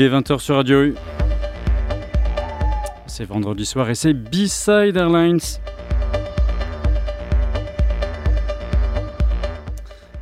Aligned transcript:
Il 0.00 0.04
est 0.04 0.10
20h 0.10 0.38
sur 0.38 0.54
Radio 0.54 0.84
U. 0.84 0.94
C'est 3.08 3.24
vendredi 3.24 3.66
soir 3.66 3.90
et 3.90 3.96
c'est 3.96 4.14
B-Side 4.14 4.96
Airlines. 4.96 5.40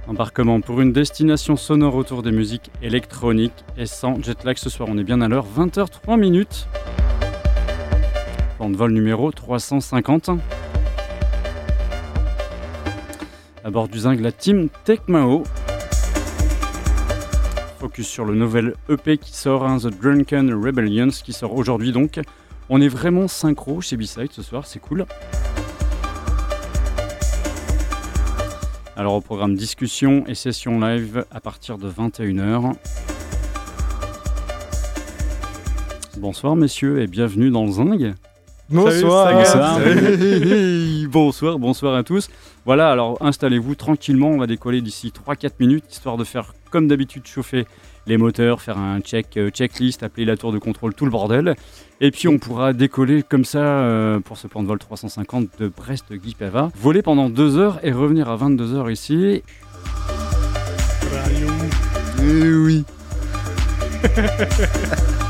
Embarquement 0.09 0.63
pour 0.63 0.81
une 0.81 0.95
destination 0.95 1.57
sonore 1.57 1.95
autour 1.95 2.23
des 2.23 2.33
musiques 2.33 2.71
électroniques 2.81 3.67
et 3.77 3.85
sans 3.85 4.23
jet 4.23 4.45
lag 4.45 4.57
ce 4.57 4.71
soir. 4.71 4.89
On 4.91 4.97
est 4.97 5.05
bien 5.05 5.21
à 5.21 5.29
l'heure, 5.29 5.45
20h03 5.47 6.19
minutes. 6.19 6.69
Plan 8.57 8.71
de 8.71 8.77
vol 8.79 8.93
numéro 8.93 9.31
350. 9.31 10.31
À 13.63 13.71
bord 13.71 13.89
du 13.89 13.99
Zing, 13.99 14.23
la 14.23 14.33
team 14.33 14.71
Tecmao. 14.87 15.43
Sur 18.03 18.27
le 18.27 18.35
nouvel 18.35 18.75
EP 18.91 19.17
qui 19.17 19.33
sort, 19.33 19.65
hein, 19.65 19.79
The 19.79 19.87
Drunken 19.87 20.53
Rebellions, 20.53 21.09
qui 21.09 21.33
sort 21.33 21.55
aujourd'hui 21.55 21.93
donc. 21.93 22.21
On 22.69 22.81
est 22.83 22.89
vraiment 22.89 23.27
synchro 23.27 23.81
chez 23.81 23.97
B-Side 23.97 24.33
ce 24.33 24.43
soir, 24.43 24.67
c'est 24.67 24.81
cool. 24.81 25.07
Alors 28.97 29.15
au 29.15 29.21
programme 29.23 29.57
discussion 29.57 30.25
et 30.27 30.35
session 30.35 30.79
live 30.79 31.25
à 31.31 31.41
partir 31.41 31.79
de 31.79 31.91
21h. 31.91 32.75
Bonsoir 36.19 36.55
messieurs 36.55 37.01
et 37.01 37.07
bienvenue 37.07 37.51
dans 37.51 37.65
le 37.65 37.73
Zing. 37.73 38.15
Bonsoir. 38.69 39.33
Bonsoir. 39.33 39.79
bonsoir, 41.09 41.59
bonsoir 41.59 41.95
à 41.95 42.03
tous. 42.03 42.29
Voilà, 42.65 42.91
alors 42.91 43.17
installez-vous 43.21 43.77
tranquillement, 43.77 44.31
on 44.31 44.39
va 44.39 44.49
décoller 44.49 44.81
d'ici 44.81 45.13
3-4 45.29 45.51
minutes, 45.61 45.85
histoire 45.89 46.17
de 46.17 46.25
faire 46.25 46.53
comme 46.71 46.89
d'habitude 46.89 47.25
chauffer 47.27 47.65
les 48.09 48.17
moteurs, 48.17 48.61
faire 48.61 48.79
un 48.79 49.01
check, 49.01 49.37
euh, 49.37 49.51
checklist, 49.51 50.03
appeler 50.03 50.25
la 50.25 50.37
tour 50.37 50.53
de 50.53 50.59
contrôle, 50.59 50.95
tout 50.95 51.05
le 51.05 51.13
bordel. 51.13 51.55
Et 52.01 52.11
puis 52.11 52.27
on 52.27 52.39
pourra 52.39 52.73
décoller 52.73 53.23
comme 53.23 53.45
ça 53.45 53.59
euh, 53.59 54.19
pour 54.19 54.37
ce 54.37 54.49
plan 54.49 54.63
de 54.63 54.69
vol 54.69 54.79
350 54.79 55.61
de 55.61 55.69
Brest-Guipava, 55.69 56.71
voler 56.77 57.03
pendant 57.03 57.31
2 57.31 57.57
heures 57.59 57.79
et 57.85 57.93
revenir 57.93 58.29
à 58.29 58.37
22 58.37 58.75
heures 58.75 58.91
ici. 58.91 59.43
Eh 62.21 62.53
oui. 62.53 62.85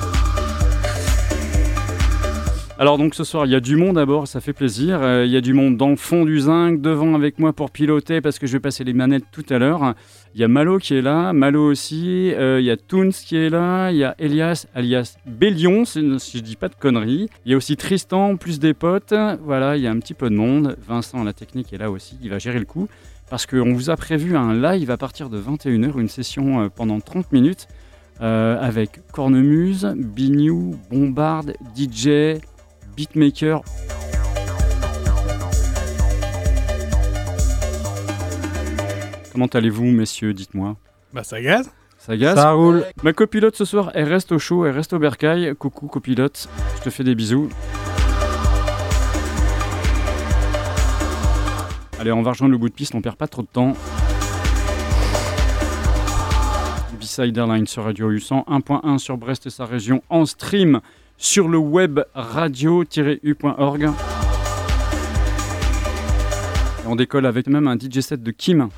Alors 2.79 2.99
donc 2.99 3.15
ce 3.15 3.25
soir 3.25 3.47
il 3.47 3.53
y 3.53 3.55
a 3.55 3.61
du 3.61 3.75
monde 3.75 3.97
à 3.97 4.05
ça 4.27 4.43
fait 4.43 4.53
plaisir. 4.53 4.99
Euh, 5.01 5.25
Il 5.25 5.33
y 5.33 5.37
a 5.39 5.41
du 5.41 5.55
monde 5.55 5.79
dans 5.79 5.89
le 5.89 5.97
fond 5.97 6.27
du 6.27 6.41
zinc, 6.41 6.83
devant 6.83 7.15
avec 7.15 7.39
moi 7.39 7.55
pour 7.55 7.71
piloter 7.71 8.21
parce 8.21 8.39
que 8.39 8.47
je 8.47 8.53
vais 8.53 8.61
passer 8.61 8.85
les 8.85 8.93
manettes 8.93 9.25
tout 9.33 9.47
à 9.49 9.57
l'heure. 9.57 9.95
Il 10.35 10.43
y 10.43 10.45
a 10.45 10.49
Malo 10.49 10.77
qui 10.77 10.95
est 10.95 11.01
là, 11.01 11.33
Malo 11.33 11.71
aussi. 11.71 12.35
Euh, 12.35 12.61
Il 12.61 12.67
y 12.67 12.71
a 12.71 12.77
Toons 12.77 13.09
qui 13.13 13.37
est 13.39 13.49
là. 13.49 13.91
Il 13.93 13.97
y 13.97 14.05
a 14.05 14.15
Elias 14.19 14.67
alias 14.75 15.17
Bélion, 15.25 15.87
si 15.87 16.03
je 16.35 16.43
dis 16.43 16.57
pas 16.57 16.69
de 16.69 16.75
conneries. 16.75 17.31
Il 17.47 17.53
y 17.53 17.55
a 17.55 17.57
aussi 17.57 17.79
Tristan, 17.79 18.37
plus 18.37 18.59
des 18.59 18.75
potes. 18.75 19.15
Voilà, 19.43 19.79
il 19.79 19.83
y 19.83 19.87
a 19.87 19.91
un 19.91 19.99
petit 19.99 20.13
peu 20.15 20.29
de 20.29 20.35
monde. 20.35 20.77
Vincent 20.87 21.25
la 21.25 21.33
technique 21.33 21.73
est 21.73 21.79
là 21.79 21.91
aussi, 21.91 22.19
il 22.23 22.29
va 22.29 22.39
gérer 22.39 22.59
le 22.59 22.67
coup. 22.67 22.89
Parce 23.31 23.47
qu'on 23.47 23.73
vous 23.73 23.89
a 23.89 23.97
prévu 23.97 24.37
un 24.37 24.53
live 24.53 24.91
à 24.91 24.99
partir 24.99 25.31
de 25.31 25.41
21h, 25.41 25.99
une 25.99 26.09
session 26.11 26.61
euh, 26.61 26.69
pendant 26.69 27.01
30 27.01 27.33
minutes. 27.33 27.69
avec 28.21 29.01
Cornemuse, 29.13 29.95
Bignou, 29.97 30.77
Bombard, 30.91 31.45
DJ, 31.75 32.39
beatmaker. 32.97 33.63
Comment 39.33 39.47
allez-vous, 39.47 39.85
messieurs 39.85 40.33
Dites-moi? 40.33 40.77
Bah 41.13 41.23
ça 41.23 41.41
gaze. 41.41 41.71
Ça 41.99 42.17
gaze 42.17 42.37
Ça 42.37 42.53
roule. 42.53 42.85
Ma 43.03 43.13
copilote 43.13 43.55
ce 43.55 43.67
soir, 43.67 43.91
elle 43.95 44.09
reste 44.09 44.33
au 44.33 44.39
chaud, 44.39 44.65
elle 44.65 44.75
reste 44.75 44.95
au 44.95 44.99
bercail. 44.99 45.55
Coucou 45.59 45.89
copilote, 45.89 46.49
je 46.79 46.85
te 46.85 46.91
fais 46.91 47.05
des 47.05 47.15
bisous. 47.15 47.51
Allez, 52.01 52.13
on 52.13 52.23
va 52.23 52.31
rejoindre 52.31 52.53
le 52.53 52.59
bout 52.59 52.69
de 52.69 52.75
piste, 52.75 52.95
on 52.95 53.03
perd 53.03 53.17
pas 53.17 53.29
trop 53.29 53.43
de 53.43 53.47
temps. 53.47 53.75
B-Side 56.99 57.37
Airlines 57.37 57.67
sur 57.67 57.85
Radio 57.85 58.11
U 58.11 58.19
101.1 58.19 58.99
sur 58.99 59.17
Brest 59.19 59.47
et 59.47 59.51
sa 59.51 59.67
région 59.67 60.03
en 60.09 60.25
stream 60.25 60.81
sur 61.19 61.49
le 61.49 61.59
web 61.59 62.01
radio-u.org. 62.15 63.91
On 66.89 66.95
décolle 66.97 67.27
avec 67.27 67.49
même 67.49 67.67
un 67.67 67.77
DJ 67.77 68.01
set 68.01 68.23
de 68.23 68.31
Kim. 68.31 68.69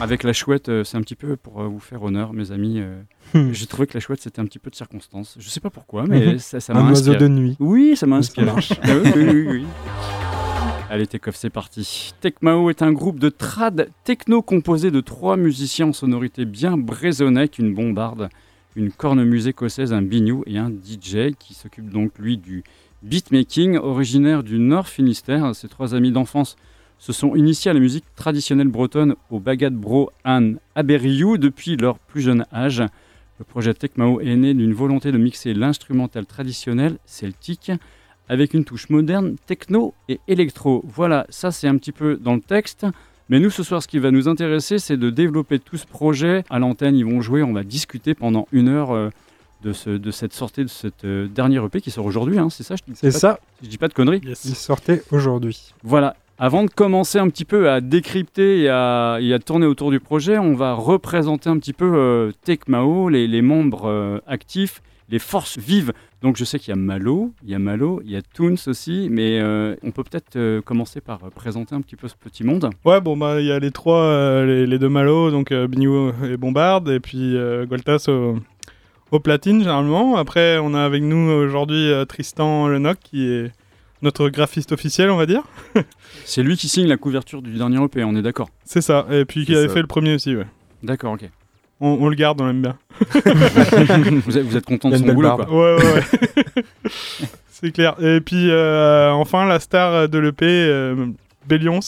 Avec 0.00 0.22
la 0.22 0.32
chouette, 0.32 0.68
euh, 0.68 0.84
c'est 0.84 0.96
un 0.96 1.00
petit 1.00 1.16
peu 1.16 1.36
pour 1.36 1.60
euh, 1.60 1.66
vous 1.66 1.80
faire 1.80 2.02
honneur, 2.04 2.32
mes 2.32 2.52
amis. 2.52 2.78
euh, 2.80 3.00
Hmm. 3.34 3.52
J'ai 3.52 3.66
trouvé 3.66 3.86
que 3.86 3.92
la 3.92 4.00
chouette, 4.00 4.22
c'était 4.22 4.40
un 4.40 4.46
petit 4.46 4.58
peu 4.58 4.70
de 4.70 4.74
circonstance. 4.74 5.36
Je 5.38 5.48
sais 5.50 5.60
pas 5.60 5.68
pourquoi, 5.68 6.04
mais 6.06 6.24
Mhm. 6.34 6.38
ça, 6.38 6.60
ça 6.60 6.72
m'a 6.72 6.80
Un 6.80 6.88
oiseau 6.88 7.10
inspiré. 7.12 7.18
de 7.18 7.28
nuit. 7.28 7.56
Oui, 7.60 7.94
ça 7.94 8.06
m'a 8.06 8.16
inspiré. 8.16 8.46
marche. 8.46 8.72
Ah 8.82 8.88
oui, 9.04 9.10
oui, 9.14 9.24
oui, 9.28 9.46
oui. 9.50 9.64
Allez, 10.88 11.06
Tekoff, 11.06 11.36
c'est 11.36 11.50
parti. 11.50 12.14
Tekmao 12.22 12.70
est 12.70 12.80
un 12.80 12.90
groupe 12.92 13.18
de 13.20 13.28
trad 13.28 13.90
techno 14.04 14.40
composé 14.40 14.90
de 14.90 15.00
trois 15.02 15.36
musiciens 15.36 15.88
en 15.88 15.92
sonorité 15.92 16.46
bien 16.46 16.78
brésonnec, 16.78 17.58
une 17.58 17.74
bombarde, 17.74 18.30
une 18.76 18.92
cornemuse 18.92 19.48
écossaise, 19.48 19.92
un 19.92 20.02
biniou 20.02 20.42
et 20.46 20.58
un 20.58 20.70
DJ 20.70 21.34
qui 21.38 21.54
s'occupe 21.54 21.90
donc, 21.90 22.18
lui, 22.18 22.36
du 22.36 22.64
beatmaking, 23.02 23.76
originaire 23.76 24.42
du 24.42 24.58
Nord 24.58 24.88
Finistère. 24.88 25.54
Ces 25.54 25.68
trois 25.68 25.94
amis 25.94 26.12
d'enfance 26.12 26.56
se 26.98 27.12
sont 27.12 27.34
initiés 27.36 27.70
à 27.70 27.74
la 27.74 27.80
musique 27.80 28.04
traditionnelle 28.16 28.68
bretonne 28.68 29.14
au 29.30 29.38
Bagad 29.38 29.74
Bro 29.74 30.10
An 30.24 30.54
Aberiou 30.74 31.38
depuis 31.38 31.76
leur 31.76 31.98
plus 31.98 32.20
jeune 32.20 32.44
âge. 32.52 32.82
Le 33.38 33.44
projet 33.44 33.72
Tekmao 33.72 34.20
est 34.20 34.34
né 34.34 34.52
d'une 34.52 34.74
volonté 34.74 35.12
de 35.12 35.18
mixer 35.18 35.54
l'instrumental 35.54 36.26
traditionnel 36.26 36.98
celtique 37.06 37.70
avec 38.28 38.52
une 38.52 38.64
touche 38.64 38.90
moderne, 38.90 39.36
techno 39.46 39.94
et 40.08 40.20
électro. 40.26 40.82
Voilà, 40.86 41.24
ça 41.30 41.50
c'est 41.52 41.68
un 41.68 41.76
petit 41.76 41.92
peu 41.92 42.16
dans 42.16 42.34
le 42.34 42.40
texte. 42.40 42.84
Mais 43.28 43.40
nous, 43.40 43.50
ce 43.50 43.62
soir, 43.62 43.82
ce 43.82 43.88
qui 43.88 43.98
va 43.98 44.10
nous 44.10 44.28
intéresser, 44.28 44.78
c'est 44.78 44.96
de 44.96 45.10
développer 45.10 45.58
tout 45.58 45.76
ce 45.76 45.86
projet. 45.86 46.44
À 46.50 46.58
l'antenne, 46.58 46.96
ils 46.96 47.04
vont 47.04 47.20
jouer, 47.20 47.42
on 47.42 47.52
va 47.52 47.62
discuter 47.62 48.14
pendant 48.14 48.48
une 48.52 48.68
heure 48.68 48.92
euh, 48.92 49.10
de, 49.62 49.72
ce, 49.72 49.90
de 49.90 50.10
cette 50.10 50.32
sortie 50.32 50.62
de 50.62 50.68
cette 50.68 51.04
euh, 51.04 51.26
dernière 51.28 51.64
EP 51.66 51.80
qui 51.80 51.90
sort 51.90 52.06
aujourd'hui. 52.06 52.38
hein, 52.38 52.48
c'est 52.50 52.62
ça 52.62 52.74
je 52.76 52.82
dis 52.90 52.98
C'est 52.98 53.10
ça, 53.10 53.38
Je 53.62 53.68
dis 53.68 53.76
pas 53.78 53.88
de 53.88 53.94
conneries. 53.94 54.20
il 54.24 54.36
sortait 54.36 55.02
aujourd'hui. 55.10 55.74
Voilà. 55.82 56.16
Avant 56.40 56.62
de 56.64 56.70
commencer 56.70 57.18
un 57.18 57.28
petit 57.28 57.44
peu 57.44 57.68
à 57.68 57.80
décrypter 57.80 58.60
et 58.62 58.68
à, 58.68 59.18
et 59.20 59.34
à 59.34 59.40
tourner 59.40 59.66
autour 59.66 59.90
du 59.90 59.98
projet, 59.98 60.38
on 60.38 60.54
va 60.54 60.72
représenter 60.74 61.50
un 61.50 61.58
petit 61.58 61.72
peu 61.72 61.92
euh, 61.96 62.30
Tekmao, 62.44 63.08
les, 63.08 63.26
les 63.26 63.42
membres 63.42 63.86
euh, 63.88 64.20
actifs, 64.28 64.80
les 65.08 65.18
forces 65.18 65.58
vives. 65.58 65.92
Donc 66.22 66.36
je 66.36 66.44
sais 66.44 66.58
qu'il 66.58 66.70
y 66.70 66.72
a 66.72 66.76
Malo, 66.76 67.32
il 67.44 67.50
y 67.50 67.54
a 67.54 67.58
Malo, 67.58 68.00
il 68.04 68.10
y 68.10 68.16
a 68.16 68.22
Toons 68.22 68.56
aussi, 68.66 69.08
mais 69.10 69.38
euh, 69.40 69.74
on 69.82 69.90
peut 69.90 70.02
peut-être 70.04 70.36
euh, 70.36 70.60
commencer 70.60 71.00
par 71.00 71.24
euh, 71.24 71.30
présenter 71.30 71.74
un 71.74 71.80
petit 71.80 71.96
peu 71.96 72.08
ce 72.08 72.14
petit 72.14 72.44
monde. 72.44 72.70
Ouais, 72.84 73.00
bon, 73.00 73.16
bah, 73.16 73.40
il 73.40 73.46
y 73.46 73.52
a 73.52 73.58
les 73.58 73.70
trois, 73.70 74.02
euh, 74.02 74.44
les, 74.46 74.66
les 74.66 74.78
deux 74.78 74.88
Malo, 74.88 75.30
donc 75.30 75.52
euh, 75.52 75.66
Bignou 75.68 76.12
et 76.24 76.36
Bombarde, 76.36 76.88
et 76.88 77.00
puis 77.00 77.36
euh, 77.36 77.64
Goltas 77.66 78.06
au, 78.08 78.38
au 79.12 79.20
platine, 79.20 79.60
généralement. 79.60 80.16
Après, 80.16 80.58
on 80.58 80.74
a 80.74 80.80
avec 80.84 81.02
nous 81.02 81.30
aujourd'hui 81.30 81.90
euh, 81.90 82.04
Tristan 82.04 82.66
Lenoc, 82.68 82.98
qui 83.02 83.26
est 83.28 83.52
notre 84.02 84.28
graphiste 84.28 84.72
officiel, 84.72 85.10
on 85.10 85.16
va 85.16 85.26
dire. 85.26 85.42
C'est 86.24 86.42
lui 86.42 86.56
qui 86.56 86.68
signe 86.68 86.86
la 86.86 86.96
couverture 86.96 87.42
du 87.42 87.52
dernier 87.52 87.82
EP, 87.82 88.04
on 88.04 88.14
est 88.16 88.22
d'accord 88.22 88.48
C'est 88.64 88.80
ça, 88.82 89.06
et 89.10 89.24
puis 89.24 89.44
qui 89.46 89.54
avait 89.54 89.68
ça. 89.68 89.74
fait 89.74 89.80
le 89.80 89.86
premier 89.88 90.14
aussi, 90.14 90.36
ouais. 90.36 90.46
D'accord, 90.82 91.14
ok. 91.14 91.28
On, 91.80 91.88
on 92.00 92.08
le 92.08 92.16
garde, 92.16 92.40
on 92.40 92.46
l'aime 92.46 92.62
bien. 92.62 92.76
vous, 94.24 94.36
êtes, 94.38 94.44
vous 94.44 94.56
êtes 94.56 94.64
content 94.64 94.88
de 94.90 94.94
a 94.94 94.98
son 94.98 95.06
boulot, 95.06 95.28
barbe. 95.28 95.46
quoi. 95.46 95.76
Ouais, 95.76 95.82
ouais, 95.82 95.92
ouais. 95.94 96.62
C'est 97.48 97.72
clair. 97.72 97.94
Et 98.02 98.20
puis, 98.20 98.50
euh, 98.50 99.10
enfin, 99.10 99.46
la 99.46 99.60
star 99.60 100.08
de 100.08 100.18
l'EP, 100.18 100.44
euh, 100.46 101.06
Bellions, 101.46 101.80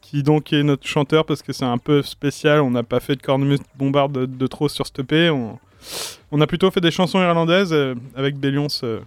qui 0.00 0.22
donc 0.22 0.52
est 0.52 0.62
notre 0.62 0.86
chanteur 0.86 1.24
parce 1.24 1.42
que 1.42 1.52
c'est 1.52 1.64
un 1.64 1.78
peu 1.78 2.02
spécial. 2.02 2.60
On 2.60 2.70
n'a 2.70 2.82
pas 2.82 2.98
fait 3.00 3.14
de 3.16 3.22
cornemuse 3.22 3.60
bombarde 3.76 4.12
de, 4.12 4.26
de 4.26 4.46
trop 4.46 4.68
sur 4.68 4.86
cette 4.86 4.98
EP. 5.00 5.30
On, 5.30 5.58
on 6.32 6.40
a 6.40 6.46
plutôt 6.46 6.70
fait 6.70 6.80
des 6.80 6.90
chansons 6.90 7.20
irlandaises 7.20 7.72
euh, 7.72 7.94
avec 8.16 8.36
Bellions 8.36 8.66
euh, 8.82 9.00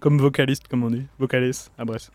comme 0.00 0.18
vocaliste, 0.18 0.68
comme 0.68 0.84
on 0.84 0.90
dit. 0.90 1.02
Vocaliste 1.18 1.70
à 1.78 1.84
Brest. 1.84 2.10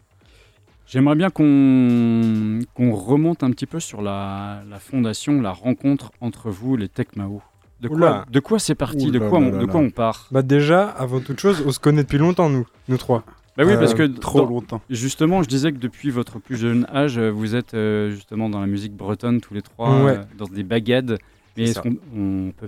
J'aimerais 0.90 1.16
bien 1.16 1.30
qu'on 1.30 2.60
qu'on 2.74 2.94
remonte 2.96 3.44
un 3.44 3.52
petit 3.52 3.68
peu 3.68 3.80
sur 3.80 4.02
la, 4.02 4.62
la 4.70 4.80
fondation, 4.80 5.40
la 5.42 5.52
rencontre 5.52 6.12
entre 6.20 6.50
vous, 6.50 6.76
les. 6.78 6.88
De 6.88 7.88
quoi, 7.88 7.96
Oula. 7.96 8.26
de 8.30 8.40
quoi 8.40 8.60
c'est 8.60 8.76
parti 8.76 9.10
de, 9.12 9.20
quoi 9.20 9.40
là 9.40 9.46
on, 9.48 9.52
là 9.52 9.58
de 9.60 9.66
là. 9.66 9.72
quoi 9.72 9.80
on 9.82 9.90
part? 9.92 10.28
Bah 10.32 10.42
déjà, 10.42 10.90
avant 10.90 11.20
toute 11.22 11.40
chose, 11.40 11.64
on 11.66 11.72
se 11.72 11.80
connaît 11.80 12.04
depuis 12.04 12.18
longtemps, 12.18 12.50
nous, 12.50 12.66
nous 12.90 12.98
trois. 12.98 13.24
Bah 13.56 13.64
oui, 13.66 13.74
Euh, 13.74 13.78
parce 13.80 13.94
que 13.94 14.04
Trop 14.08 14.40
dans- 14.42 14.50
longtemps. 14.50 14.82
justement, 14.90 15.44
je 15.44 15.48
disais 15.48 15.72
que 15.72 15.78
depuis 15.78 16.10
votre 16.10 16.40
plus 16.40 16.58
jeune 16.58 16.86
âge, 16.94 17.18
euh, 17.18 17.30
vous 17.30 17.56
êtes 17.56 17.74
euh, 17.76 18.10
justement 18.12 18.50
dans 18.50 18.60
la 18.60 18.68
musique 18.68 18.94
bretonne 18.94 19.40
tous 19.42 19.54
les 19.54 19.62
trois, 19.62 20.04
Ouais. 20.04 20.18
euh, 20.18 20.24
dans 20.38 20.46
des 20.48 20.64
bagades. 20.64 21.20
Mais 21.56 21.64
est-ce 21.70 21.80
qu'on 21.80 21.96
on 22.16 22.52
peut, 22.52 22.68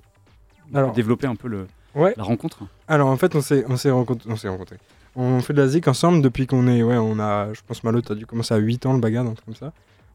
on 0.69 0.71
peut 0.71 0.77
Alors- 0.77 0.93
développer 0.93 1.27
un 1.27 1.35
peu 1.35 1.47
le, 1.47 1.67
Ouais. 1.95 2.13
la 2.17 2.23
rencontre? 2.23 2.59
Alors 2.87 3.09
en 3.09 3.17
fait, 3.17 3.35
on 3.35 3.41
s'est 3.41 3.65
on 3.67 3.75
s'est 3.77 3.89
rencontrés. 3.91 4.77
On 5.15 5.39
fait 5.41 5.53
de 5.53 5.61
la 5.61 5.67
zik 5.67 5.87
ensemble 5.87 6.21
depuis 6.21 6.47
qu'on 6.47 6.67
est. 6.67 6.83
Ouais, 6.83 6.97
on 6.97 7.19
a. 7.19 7.53
Je 7.53 7.61
pense 7.67 7.83
Malo, 7.83 8.01
t'as 8.01 8.15
dû 8.15 8.25
commencer 8.25 8.53
à 8.53 8.57
8 8.57 8.85
ans 8.85 8.93
le 8.93 8.99
bagad, 8.99 9.25
un 9.27 9.33
truc 9.33 9.45
comme 9.45 9.55
ça. 9.55 9.73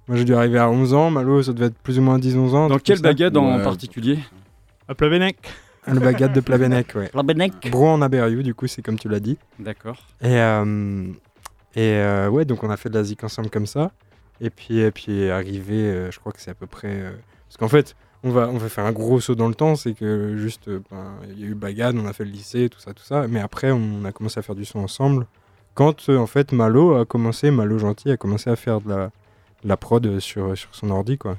Moi, 0.09 0.17
j'ai 0.17 0.25
dû 0.25 0.35
arriver 0.35 0.59
à 0.59 0.71
11 0.71 0.95
ans. 0.95 1.11
Malo, 1.11 1.43
ça 1.43 1.53
devait 1.53 1.67
être 1.67 1.79
plus 1.79 1.99
ou 1.99 2.03
moins 2.03 2.19
10-11 2.19 2.55
ans. 2.55 2.69
Dans 2.69 2.79
ça. 2.99 3.03
bagade 3.03 3.37
en 3.37 3.61
particulier? 3.63 4.19
À 4.89 4.95
Plavenec. 4.95 5.37
Le 5.89 6.01
bagad 6.01 6.33
de 6.33 6.41
Plavenec, 6.41 6.95
ouais. 6.97 7.11
La 7.15 7.71
Bro 7.71 7.89
en 7.89 8.03
Aberiou, 8.03 8.43
du 8.43 8.55
coup, 8.55 8.67
c'est 8.67 8.83
comme 8.83 8.99
tu 8.99 9.09
l'as 9.09 9.21
dit. 9.21 9.39
D'accord. 9.59 9.99
Et, 10.21 10.41
euh, 10.41 11.05
et 11.77 11.93
euh, 11.95 12.29
ouais, 12.29 12.45
donc 12.45 12.65
on 12.65 12.71
a 12.71 12.77
fait 12.77 12.89
de 12.89 12.95
la 12.95 13.05
zik 13.05 13.23
ensemble 13.23 13.51
comme 13.51 13.67
ça. 13.67 13.93
Et 14.41 14.51
puis, 14.51 14.79
et 14.81 14.91
puis 14.91 15.29
arrivé, 15.31 15.75
euh, 15.75 16.11
je 16.11 16.19
crois 16.19 16.33
que 16.33 16.41
c'est 16.41 16.51
à 16.51 16.55
peu 16.55 16.67
près. 16.67 16.89
euh, 16.91 17.13
Parce 17.49 17.57
qu'en 17.59 17.69
fait, 17.69 17.95
on 18.27 18.31
va, 18.31 18.49
on 18.49 18.59
faire 18.59 18.85
un 18.85 18.93
gros 18.93 19.21
saut 19.21 19.37
dans 19.37 19.49
le 19.49 19.55
temps. 19.55 19.77
C'est 19.77 19.95
que 19.95 20.37
juste, 20.37 20.69
euh, 20.69 20.81
ben, 20.91 21.15
il 21.31 21.41
y 21.41 21.45
a 21.45 21.47
eu 21.47 21.55
Bagad, 21.55 21.97
on 21.97 22.07
a 22.07 22.13
fait 22.13 22.25
le 22.25 22.31
lycée, 22.31 22.69
tout 22.69 22.81
ça, 22.81 22.93
tout 22.93 23.05
ça. 23.05 23.27
Mais 23.29 23.41
après, 23.41 23.71
on 23.71 24.05
a 24.05 24.13
commencé 24.13 24.39
à 24.41 24.43
faire 24.43 24.57
du 24.57 24.65
son 24.65 24.81
ensemble. 24.81 25.27
Quand 25.75 26.09
euh, 26.09 26.19
en 26.19 26.27
fait 26.27 26.53
Malo 26.53 26.97
a 26.97 27.05
commencé, 27.05 27.51
Malo 27.51 27.79
Gentil 27.79 28.11
a 28.11 28.17
commencé 28.17 28.51
à 28.51 28.57
faire 28.57 28.81
de 28.81 29.09
la, 29.65 29.77
prod 29.77 30.19
sur, 30.21 30.55
son 30.73 30.91
ordi, 30.91 31.19
quoi. 31.19 31.37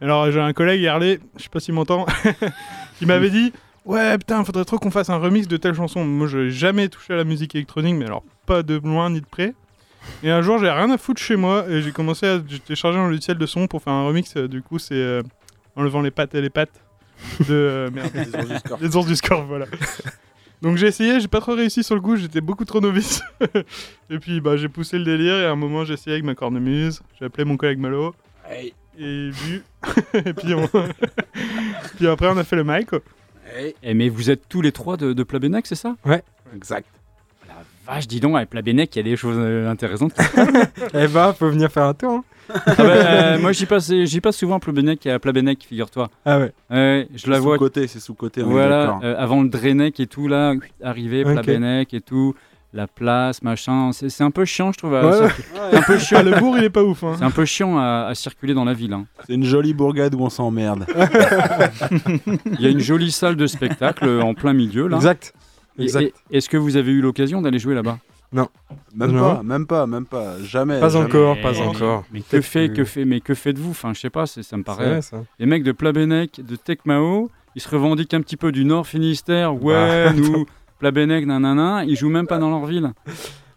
Alors 0.00 0.30
j'ai 0.30 0.40
un 0.40 0.52
collègue 0.52 0.84
Harley, 0.84 1.18
je 1.36 1.44
sais 1.44 1.48
pas 1.48 1.60
s'il 1.60 1.72
m'entend, 1.72 2.04
qui 2.98 3.06
m'avait 3.06 3.30
dit 3.30 3.52
Ouais, 3.86 4.18
putain, 4.18 4.44
faudrait 4.44 4.64
trop 4.64 4.78
qu'on 4.78 4.90
fasse 4.90 5.08
un 5.08 5.16
remix 5.16 5.46
de 5.46 5.56
telle 5.56 5.74
chanson. 5.74 6.04
Moi, 6.04 6.26
je 6.26 6.38
n'ai 6.38 6.50
jamais 6.50 6.88
touché 6.88 7.14
à 7.14 7.16
la 7.16 7.24
musique 7.24 7.54
électronique, 7.54 7.94
mais 7.94 8.04
alors 8.04 8.22
pas 8.44 8.62
de 8.62 8.76
loin 8.76 9.08
ni 9.08 9.20
de 9.20 9.26
près. 9.26 9.54
Et 10.22 10.30
un 10.30 10.42
jour, 10.42 10.58
j'ai 10.58 10.70
rien 10.70 10.90
à 10.90 10.98
foutre 10.98 11.22
chez 11.22 11.36
moi 11.36 11.64
et 11.68 11.80
j'ai 11.80 11.92
commencé 11.92 12.26
à 12.26 12.40
j'ai 12.46 12.58
télécharger 12.58 12.98
un 12.98 13.08
logiciel 13.08 13.38
de 13.38 13.46
son 13.46 13.66
pour 13.66 13.82
faire 13.82 13.92
un 13.92 14.06
remix. 14.06 14.36
Du 14.36 14.62
coup, 14.62 14.78
c'est 14.78 14.94
euh, 14.94 15.22
enlevant 15.76 16.00
les 16.02 16.10
pattes 16.10 16.34
et 16.34 16.40
les 16.40 16.50
pattes 16.50 16.80
de. 17.40 17.46
euh, 17.54 17.90
merde, 17.92 18.10
les 18.80 18.96
ours 18.96 19.06
du 19.06 19.16
score, 19.16 19.44
voilà. 19.44 19.66
Donc 20.62 20.76
j'ai 20.76 20.86
essayé, 20.86 21.20
j'ai 21.20 21.28
pas 21.28 21.40
trop 21.40 21.54
réussi 21.54 21.82
sur 21.84 21.94
le 21.94 22.00
coup, 22.00 22.16
j'étais 22.16 22.40
beaucoup 22.40 22.64
trop 22.64 22.80
novice. 22.80 23.22
et 24.10 24.18
puis 24.18 24.40
bah, 24.40 24.56
j'ai 24.56 24.68
poussé 24.68 24.98
le 24.98 25.04
délire 25.04 25.34
et 25.36 25.44
à 25.46 25.50
un 25.50 25.56
moment 25.56 25.84
j'ai 25.84 25.94
essayé 25.94 26.14
avec 26.14 26.24
ma 26.24 26.34
cornemuse, 26.34 27.02
j'ai 27.18 27.26
appelé 27.26 27.44
mon 27.44 27.56
collègue 27.56 27.78
Malo. 27.78 28.14
Et 28.98 29.30
vu. 29.30 29.62
et 30.14 30.32
puis, 30.32 30.54
on- 30.54 30.68
puis 31.96 32.06
après 32.06 32.28
on 32.28 32.36
a 32.36 32.44
fait 32.44 32.56
le 32.56 32.64
mic. 32.64 32.88
Eh, 33.82 33.94
mais 33.94 34.08
vous 34.08 34.30
êtes 34.30 34.48
tous 34.48 34.62
les 34.62 34.72
trois 34.72 34.96
de, 34.96 35.12
de 35.12 35.22
Plabennec, 35.22 35.66
c'est 35.66 35.74
ça? 35.74 35.96
Exact. 36.54 36.86
Vache, 37.86 38.06
dis 38.08 38.18
donc, 38.20 38.34
avec 38.36 38.48
Plabennec, 38.48 38.94
il 38.96 38.98
y 38.98 39.00
a 39.00 39.02
des 39.02 39.16
choses 39.16 39.36
euh, 39.38 39.68
intéressantes. 39.68 40.14
Eh 40.94 41.06
bah, 41.08 41.34
faut 41.38 41.50
venir 41.50 41.70
faire 41.70 41.84
un 41.84 41.92
tour. 41.94 42.12
hein. 42.12 42.24
Ah 42.48 42.74
bah, 42.76 42.84
euh, 42.84 43.38
moi, 43.38 43.52
j'y 43.52 43.66
passe, 43.66 43.92
j'y 43.92 44.20
passe 44.20 44.36
souvent 44.36 44.56
à 44.56 44.60
Plabennec, 44.60 45.06
à 45.06 45.18
Plabennec, 45.18 45.64
figure-toi. 45.64 46.10
Ah 46.24 46.38
ouais. 46.38 46.52
Ouais, 46.70 47.08
je 47.14 47.30
la 47.30 47.40
vois. 47.40 47.54
Sous-côté, 47.56 47.86
c'est 47.86 48.00
sous-côté. 48.00 48.42
on 48.42 48.48
est 48.48 48.52
Voilà, 48.52 48.80
d'accord. 48.86 49.00
euh, 49.04 49.14
avant 49.18 49.42
le 49.42 49.48
Drenec 49.48 49.98
et 50.00 50.06
tout, 50.06 50.28
là, 50.28 50.54
arrivé, 50.82 51.24
Ok. 51.24 51.32
Plabennec 51.32 51.92
et 51.94 52.00
tout, 52.00 52.34
la 52.72 52.86
place, 52.88 53.42
machin. 53.42 53.92
C'est 53.92 54.08
c'est 54.08 54.24
un 54.24 54.30
peu 54.32 54.44
chiant, 54.44 54.72
je 54.72 54.78
trouve. 54.78 54.94
à 54.96 55.06
Ouais, 55.08 55.20
ouais. 55.20 55.28
C'est 55.70 55.76
un 55.76 55.82
peu 55.82 55.98
chiant. 55.98 56.18
Ah, 56.20 56.22
le 56.24 56.38
bourg 56.40 56.56
il 56.58 56.64
est 56.64 56.70
pas 56.70 56.82
ouf. 56.82 57.04
Hein. 57.04 57.14
C'est 57.18 57.24
un 57.24 57.30
peu 57.30 57.44
chiant 57.44 57.78
à, 57.78 58.06
à 58.08 58.14
circuler 58.14 58.52
dans 58.54 58.64
la 58.64 58.72
ville. 58.74 58.92
hein. 58.92 59.06
C'est 59.26 59.34
une 59.34 59.44
jolie 59.44 59.74
bourgade 59.74 60.14
où 60.14 60.20
on 60.20 60.28
s'emmerde. 60.30 60.84
Il 62.58 62.60
y 62.60 62.66
a 62.66 62.70
une 62.70 62.80
jolie 62.80 63.10
salle 63.12 63.36
de 63.36 63.46
spectacle 63.46 64.08
en 64.22 64.34
plein 64.34 64.52
milieu 64.52 64.88
là. 64.88 64.96
Exact. 64.96 65.32
Et- 65.78 65.82
Exact. 65.84 66.12
et- 66.30 66.36
Est-ce 66.36 66.48
que 66.48 66.56
vous 66.56 66.76
avez 66.76 66.92
eu 66.92 67.00
l'occasion 67.00 67.42
d'aller 67.42 67.58
jouer 67.58 67.74
là-bas? 67.74 67.98
Même 68.32 68.46
Non. 69.12 69.36
pas, 69.36 69.42
même 69.44 69.66
pas, 69.66 69.86
même 69.86 70.06
pas. 70.06 70.34
Jamais. 70.42 70.80
Pas 70.80 70.88
jamais. 70.88 71.04
encore, 71.06 71.36
pas 71.40 71.52
Mais- 71.52 71.60
encore. 71.60 72.04
Mais 72.12 72.20
que 72.20 72.40
fait, 72.40 72.68
que- 72.68 72.74
que 72.76 72.84
fait, 72.84 73.04
mais 73.04 73.20
que 73.20 73.34
faites-vous? 73.34 73.70
Enfin, 73.70 73.92
je 73.94 74.00
sais 74.00 74.10
pas, 74.10 74.26
ça 74.26 74.56
me 74.56 74.62
paraît. 74.64 74.88
vrai, 74.88 75.02
ça. 75.02 75.18
Les 75.38 75.46
mecs 75.46 75.62
de 75.62 75.70
Plabennec, 75.72 76.40
de 76.44 76.56
Tecmao, 76.56 77.30
ils 77.54 77.60
se 77.62 77.68
revendiquent 77.68 78.14
un 78.14 78.20
petit 78.20 78.36
peu 78.36 78.50
du 78.50 78.64
Nord 78.64 78.86
Finistère. 78.88 79.54
Ouais, 79.62 80.06
Bah, 80.06 80.12
nous, 80.16 80.46
Plabennec, 80.80 81.26
nanana, 81.26 81.84
ils 81.84 81.96
jouent 81.96 82.08
même 82.10 82.26
pas 82.26 82.38
dans 82.38 82.50
leur 82.50 82.66
ville. 82.66 82.92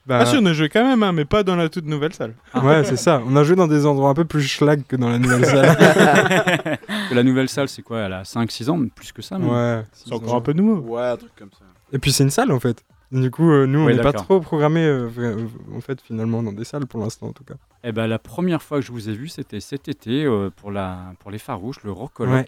Bah, 0.05 0.19
Ah 0.21 0.25
si 0.25 0.37
on 0.39 0.45
a 0.45 0.53
joué 0.53 0.69
quand 0.69 0.83
même, 0.85 1.03
hein, 1.03 1.11
mais 1.11 1.25
pas 1.25 1.43
dans 1.43 1.55
la 1.57 1.67
toute 1.67 1.85
nouvelle 1.85 2.13
salle. 2.13 2.33
Ouais, 2.63 2.83
c'est 2.85 2.95
ça. 2.95 3.21
On 3.27 3.35
a 3.35 3.43
joué 3.43 3.55
dans 3.57 3.67
des 3.67 3.85
endroits 3.85 4.09
un 4.09 4.13
peu 4.13 4.23
plus 4.23 4.41
schlag 4.43 4.83
que 4.87 4.95
dans 4.95 5.09
la 5.09 5.17
nouvelle 5.19 5.43
salle. 5.45 6.77
La 7.11 7.23
nouvelle 7.23 7.49
salle, 7.49 7.67
c'est 7.67 7.81
quoi? 7.81 7.99
Elle 8.01 8.13
a 8.13 8.23
5-6 8.23 8.69
ans, 8.69 8.77
mais 8.77 8.87
plus 8.93 9.11
que 9.11 9.21
ça. 9.21 9.37
même. 9.37 9.49
ouais. 9.49 9.83
C'est 9.91 10.13
encore 10.13 10.35
un 10.35 10.41
peu 10.41 10.53
nouveau. 10.53 10.95
Ouais, 10.95 11.01
un 11.07 11.17
truc 11.17 11.31
comme 11.37 11.49
ça. 11.51 11.65
Et 11.91 11.99
puis 11.99 12.11
c'est 12.11 12.23
une 12.23 12.29
salle 12.29 12.51
en 12.51 12.59
fait. 12.59 12.83
Du 13.11 13.31
coup, 13.31 13.49
euh, 13.49 13.65
nous, 13.65 13.79
on 13.79 13.85
Ouais, 13.85 13.95
n'est 13.95 14.01
pas 14.01 14.11
trop 14.11 14.41
programmé 14.41 14.81
euh, 14.83 15.09
euh, 15.17 15.47
en 15.75 15.79
fait 15.79 16.01
finalement 16.01 16.43
dans 16.43 16.51
des 16.51 16.65
salles 16.65 16.85
pour 16.87 16.99
l'instant 16.99 17.27
en 17.27 17.31
tout 17.31 17.45
cas. 17.45 17.53
Eh 17.85 17.91
ben, 17.93 18.05
la 18.07 18.19
première 18.19 18.61
fois 18.61 18.79
que 18.79 18.85
je 18.85 18.91
vous 18.91 19.07
ai 19.07 19.13
vu, 19.13 19.29
c'était 19.29 19.61
cet 19.61 19.87
été 19.87 20.25
euh, 20.25 20.49
pour, 20.53 20.71
la, 20.71 21.13
pour 21.19 21.31
les 21.31 21.37
Farouches, 21.37 21.83
le 21.83 21.91
Rock 21.91 22.19
Ouais. 22.19 22.45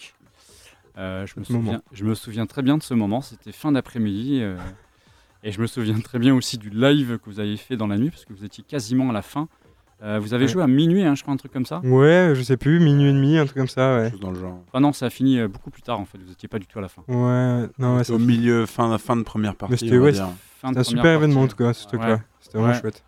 Euh, 0.97 1.25
je, 1.25 1.39
me 1.39 1.45
souviens, 1.45 1.81
je 1.93 2.03
me 2.03 2.13
souviens 2.13 2.45
très 2.45 2.61
bien 2.61 2.77
de 2.77 2.83
ce 2.83 2.93
moment. 2.93 3.21
C'était 3.21 3.53
fin 3.53 3.71
d'après-midi. 3.71 4.39
euh, 4.41 4.57
Et 5.43 5.53
je 5.53 5.61
me 5.61 5.67
souviens 5.67 5.97
très 6.01 6.19
bien 6.19 6.35
aussi 6.35 6.57
du 6.57 6.69
live 6.69 7.19
que 7.19 7.29
vous 7.29 7.39
avez 7.39 7.55
fait 7.55 7.77
dans 7.77 7.87
la 7.87 7.97
nuit, 7.97 8.09
parce 8.09 8.25
que 8.25 8.33
vous 8.33 8.43
étiez 8.43 8.65
quasiment 8.67 9.09
à 9.11 9.13
la 9.13 9.21
fin. 9.21 9.47
Euh, 10.03 10.19
vous 10.19 10.33
avez 10.33 10.45
Ouais. 10.45 10.51
joué 10.51 10.63
à 10.63 10.67
minuit, 10.67 11.03
hein, 11.03 11.15
je 11.15 11.21
crois, 11.21 11.33
un 11.33 11.37
truc 11.37 11.53
comme 11.53 11.65
ça? 11.65 11.79
Ouais, 11.85 12.33
je 12.35 12.41
sais 12.41 12.57
plus, 12.57 12.79
minuit 12.81 13.09
et 13.09 13.13
demi, 13.13 13.37
un 13.37 13.45
truc 13.45 13.57
comme 13.57 13.67
ça, 13.69 13.97
ouais. 13.97 14.11
Chose 14.11 14.19
dans 14.19 14.31
le 14.31 14.39
genre. 14.39 14.59
Ah 14.73 14.81
non, 14.81 14.91
ça 14.91 15.05
a 15.05 15.09
fini 15.09 15.39
euh, 15.39 15.47
beaucoup 15.47 15.69
plus 15.71 15.81
tard 15.81 15.99
en 16.01 16.05
fait. 16.05 16.17
Vous 16.17 16.27
n'étiez 16.29 16.49
pas 16.49 16.59
du 16.59 16.65
tout 16.67 16.79
à 16.79 16.81
la 16.81 16.89
fin. 16.89 17.03
Ouais, 17.07 17.69
non, 17.79 17.97
ouais, 17.97 18.11
au 18.11 18.17
milieu, 18.19 18.65
fin, 18.65 18.97
fin 18.97 19.15
de 19.15 19.23
première 19.23 19.55
partie. 19.55 19.77
c'était- 19.77 19.97
ouais, 19.97 20.11
dire. 20.13 20.27
Fin 20.59 20.69
de 20.69 20.73
C'est 20.75 20.79
un 20.79 20.83
super 20.83 21.03
partie. 21.03 21.15
événement 21.17 21.41
en 21.43 21.47
tout 21.47 21.55
cas, 21.55 21.73
ce 21.73 21.87
truc-là. 21.87 22.13
Ouais. 22.15 22.21
C'était 22.39 22.57
vraiment 22.57 22.73
Ouais. 22.73 22.79
chouette. 22.81 23.03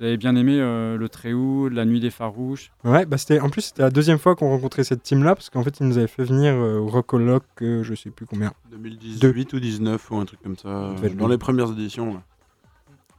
Vous 0.00 0.06
avez 0.06 0.16
bien 0.16 0.34
aimé 0.36 0.58
euh, 0.58 0.96
le 0.96 1.08
Tréhou, 1.08 1.68
la 1.68 1.84
nuit 1.84 2.00
des 2.00 2.10
farouches. 2.10 2.72
Ouais, 2.82 3.06
bah 3.06 3.16
c'était 3.16 3.38
en 3.40 3.48
plus 3.48 3.62
c'était 3.62 3.82
la 3.82 3.90
deuxième 3.90 4.18
fois 4.18 4.34
qu'on 4.34 4.48
rencontrait 4.50 4.82
cette 4.84 5.02
team 5.02 5.22
là 5.22 5.34
parce 5.36 5.50
qu'en 5.50 5.62
fait 5.62 5.78
ils 5.80 5.86
nous 5.86 5.96
avaient 5.98 6.08
fait 6.08 6.24
venir 6.24 6.52
euh, 6.54 6.78
au 6.80 6.88
Rockolock, 6.88 7.44
euh, 7.62 7.82
je 7.84 7.94
sais 7.94 8.10
plus 8.10 8.26
combien. 8.26 8.52
2018 8.72 9.52
ou 9.52 9.60
19 9.60 10.10
ou 10.10 10.16
un 10.16 10.24
truc 10.24 10.42
comme 10.42 10.56
ça. 10.56 10.68
euh, 10.68 11.08
Dans 11.10 11.28
les 11.28 11.38
premières 11.38 11.70
éditions. 11.70 12.14
là. 12.14 12.22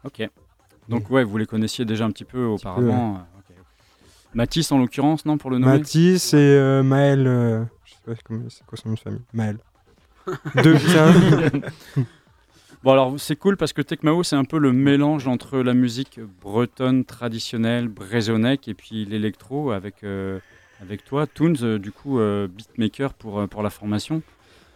Ok. 0.04 0.30
Donc 0.90 1.10
ouais, 1.10 1.24
vous 1.24 1.38
les 1.38 1.46
connaissiez 1.46 1.86
déjà 1.86 2.06
un 2.06 2.12
petit 2.12 2.26
peu 2.26 2.40
peu, 2.40 2.46
auparavant. 2.46 3.16
euh, 3.16 3.40
ok. 3.40 3.56
Mathis 4.34 4.70
en 4.72 4.78
l'occurrence, 4.80 5.26
non, 5.26 5.38
pour 5.38 5.50
le 5.52 5.60
nommer 5.60 5.78
Mathis 5.78 6.34
et 6.34 6.38
euh, 6.38 6.84
Maël, 6.84 7.26
euh, 7.26 7.64
je 7.86 7.92
sais 7.94 8.00
pas 8.06 8.14
comment- 8.26 8.44
c'est 8.50 8.66
quoi 8.66 8.78
son 8.78 8.90
nom 8.90 8.96
de 8.96 9.00
famille, 9.00 9.22
Maël. 9.34 9.58
Deux, 10.64 10.76
tiens. 10.78 11.14
Bon 12.84 12.92
alors 12.92 13.16
c'est 13.18 13.36
cool 13.36 13.58
parce 13.58 13.74
que 13.74 13.82
Tecmao 13.82 14.22
c'est 14.24 14.36
un 14.36 14.44
peu 14.46 14.60
le 14.60 14.72
mélange 14.72 15.28
entre 15.28 15.58
la 15.60 15.74
musique 15.74 16.20
bretonne 16.42 17.04
traditionnelle, 17.04 17.88
brésonnec 17.88 18.68
et 18.68 18.74
puis 18.76 19.06
l'électro 19.06 19.72
avec, 19.72 20.04
euh, 20.04 20.40
avec 20.82 21.04
toi, 21.04 21.26
Toons, 21.26 21.54
euh, 21.64 21.80
du 21.80 21.92
coup 21.92 22.20
euh, 22.20 22.48
beatmaker 22.48 23.14
pour, 23.16 23.40
euh, 23.40 23.48
pour 23.48 23.64
la 23.64 23.72
formation. 23.72 24.22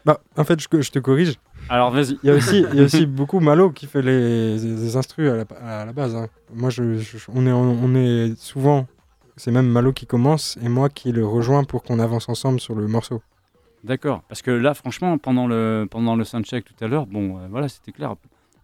bah 0.05 0.19
en 0.37 0.43
fait 0.43 0.59
je, 0.59 0.81
je 0.81 0.91
te 0.91 0.99
corrige. 0.99 1.35
Alors 1.69 1.91
vas-y. 1.91 2.17
Il 2.23 2.27
y 2.27 2.31
a 2.31 2.35
aussi 2.35 2.65
il 2.71 2.79
y 2.79 2.81
a 2.81 2.85
aussi 2.85 3.05
beaucoup 3.19 3.39
Malo 3.39 3.69
qui 3.69 3.85
fait 3.85 4.01
les, 4.01 4.57
les 4.57 4.95
instrus 4.95 5.29
à 5.29 5.35
la, 5.35 5.43
à 5.81 5.85
la 5.85 5.93
base. 5.93 6.15
hein. 6.15 6.27
Moi 6.55 6.71
je, 6.71 6.97
je- 6.97 7.17
on 7.27 7.45
est 7.45 7.51
on 7.51 7.93
est 7.95 8.35
souvent 8.39 8.87
c'est 9.37 9.51
même 9.51 9.67
Malo 9.67 9.93
qui 9.93 10.07
commence 10.07 10.57
et 10.63 10.67
moi 10.67 10.89
qui 10.89 11.11
le 11.11 11.25
rejoins 11.27 11.63
pour 11.63 11.83
qu'on 11.83 11.99
avance 11.99 12.27
ensemble 12.27 12.59
sur 12.59 12.73
le 12.73 12.87
morceau. 12.87 13.21
D'accord, 13.83 14.23
parce 14.27 14.41
que 14.41 14.51
là, 14.51 14.73
franchement, 14.73 15.17
pendant 15.17 15.47
le, 15.47 15.87
pendant 15.89 16.15
le 16.15 16.23
soundcheck 16.23 16.65
tout 16.65 16.83
à 16.83 16.87
l'heure, 16.87 17.05
bon, 17.05 17.37
euh, 17.37 17.47
voilà, 17.49 17.69
c'était 17.69 17.91
clair. 17.91 18.15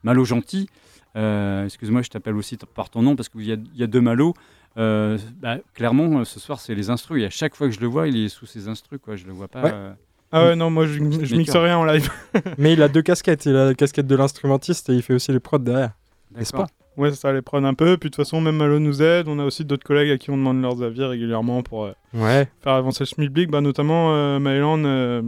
Malo 0.04 0.26
gentil, 0.26 0.70
euh, 1.16 1.66
excuse-moi, 1.66 2.02
je 2.02 2.10
t'appelle 2.10 2.36
aussi 2.36 2.58
par 2.58 2.90
ton 2.90 3.02
nom 3.02 3.16
parce 3.16 3.30
qu'il 3.30 3.46
y 3.46 3.52
a, 3.52 3.56
il 3.56 3.80
y 3.80 3.84
a 3.84 3.88
deux 3.88 4.02
Malo. 4.02 4.34
Euh, 4.78 5.18
bah, 5.40 5.58
clairement, 5.74 6.26
ce 6.26 6.40
soir, 6.40 6.60
c'est 6.60 6.76
les 6.76 6.90
instrus. 6.90 7.24
Et 7.24 7.26
à 7.26 7.30
chaque 7.30 7.56
fois 7.56 7.68
que 7.68 7.74
je 7.74 7.80
le 7.80 7.88
vois, 7.88 8.08
il 8.08 8.18
est 8.18 8.30
sous 8.30 8.46
ses 8.46 8.68
instrus, 8.68 9.00
quoi. 9.02 9.16
Je 9.16 9.26
le 9.26 9.32
vois 9.32 9.48
pas. 9.48 9.62
Ouais. 9.64 9.72
euh, 9.74 9.94
Ah 10.32 10.46
ouais, 10.48 10.56
non, 10.56 10.70
moi 10.70 10.86
je, 10.86 10.96
je 10.96 11.36
mixe 11.36 11.56
rien 11.56 11.78
en 11.78 11.86
live. 11.86 12.10
Mais 12.58 12.74
il 12.74 12.82
a 12.82 12.90
deux 12.90 13.02
casquettes, 13.02 13.46
il 13.46 13.56
a 13.56 13.66
la 13.68 13.74
casquette 13.74 14.08
de 14.08 14.16
l'instrumentiste 14.16 14.90
et 14.90 14.94
il 14.94 15.02
fait 15.02 15.14
aussi 15.14 15.32
les 15.32 15.40
prods 15.40 15.60
derrière. 15.60 15.92
N'est-ce 16.36 16.52
d'accord. 16.52 16.68
pas? 16.68 16.85
Ouais, 16.98 17.12
ça 17.12 17.34
les 17.34 17.42
prendre 17.42 17.68
un 17.68 17.74
peu. 17.74 17.98
Puis 17.98 18.10
de 18.10 18.16
toute 18.16 18.24
façon, 18.24 18.40
même 18.42 18.56
Malo 18.58 18.80
nous 18.80 19.02
aide. 19.02 19.28
On 19.28 19.38
a 19.40 19.44
aussi 19.46 19.66
d'autres 19.66 19.84
collègues 19.86 20.12
à 20.12 20.18
qui 20.18 20.30
on 20.32 20.38
demande 20.38 20.62
leurs 20.62 20.82
avis 20.82 21.04
régulièrement 21.04 21.62
pour 21.64 21.86
euh, 21.86 21.92
Ouais. 22.14 22.48
faire 22.64 22.74
avancer 22.74 23.04
le 23.04 23.08
schmilblick. 23.08 23.50
Bah, 23.50 23.62
notamment 23.62 24.14
euh, 24.16 24.40
Maëlan. 24.40 24.84
Euh, 24.86 25.22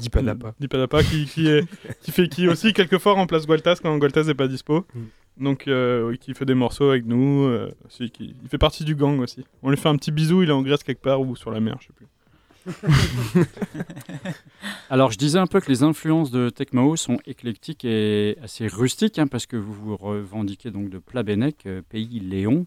Dipadapa. 0.00 0.54
Dipadapa 0.60 1.02
qui, 1.02 1.24
qui, 1.26 1.48
est, 1.48 1.64
qui 2.02 2.12
fait 2.12 2.28
qui 2.28 2.46
aussi 2.48 2.72
quelquefois 2.72 3.14
remplace 3.14 3.46
Gualtas 3.46 3.78
quand 3.82 3.96
Gualtas 3.98 4.24
n'est 4.24 4.34
pas 4.34 4.46
dispo. 4.48 4.84
Mm. 4.94 5.00
Donc 5.44 5.68
euh, 5.68 6.08
oui, 6.08 6.18
qui 6.18 6.34
fait 6.34 6.44
des 6.44 6.54
morceaux 6.54 6.90
avec 6.90 7.04
nous. 7.06 7.44
euh, 7.44 7.70
aussi, 7.86 8.10
qui, 8.10 8.34
il 8.42 8.48
fait 8.48 8.58
partie 8.58 8.84
du 8.84 8.94
gang 8.94 9.18
aussi. 9.20 9.44
On 9.62 9.70
lui 9.70 9.76
fait 9.76 9.88
un 9.88 9.96
petit 9.96 10.10
bisou, 10.12 10.42
il 10.42 10.48
est 10.50 10.52
en 10.52 10.62
Grèce 10.62 10.82
quelque 10.82 11.02
part 11.02 11.20
ou 11.20 11.34
sur 11.36 11.50
la 11.50 11.60
mer, 11.60 11.76
je 11.80 11.86
sais 11.88 11.92
plus. 11.94 12.06
Alors, 14.90 15.10
je 15.12 15.18
disais 15.18 15.38
un 15.38 15.46
peu 15.46 15.60
que 15.60 15.68
les 15.68 15.82
influences 15.82 16.30
de 16.30 16.50
Tecmao 16.50 16.96
sont 16.96 17.18
éclectiques 17.26 17.84
et 17.84 18.36
assez 18.42 18.66
rustiques, 18.66 19.18
hein, 19.18 19.26
parce 19.26 19.46
que 19.46 19.56
vous 19.56 19.72
vous 19.72 19.96
revendiquez 19.96 20.70
donc 20.70 20.90
de 20.90 20.98
Plabennec, 20.98 21.56
euh, 21.66 21.82
pays 21.88 22.20
Léon. 22.20 22.66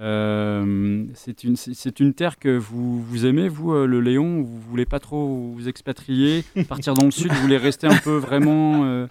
Euh, 0.00 1.04
c'est 1.14 1.42
une, 1.42 1.56
une 1.98 2.14
terre 2.14 2.38
que 2.38 2.56
vous, 2.56 3.02
vous 3.02 3.26
aimez, 3.26 3.48
vous, 3.48 3.72
euh, 3.72 3.84
le 3.86 4.00
Léon 4.00 4.42
Vous 4.42 4.60
voulez 4.60 4.86
pas 4.86 5.00
trop 5.00 5.52
vous 5.54 5.68
expatrier, 5.68 6.44
partir 6.68 6.94
dans 6.94 7.04
le 7.04 7.10
sud 7.10 7.32
Vous 7.32 7.40
voulez 7.42 7.56
rester 7.56 7.88
un 7.88 7.96
peu 7.96 8.16
vraiment 8.16 9.06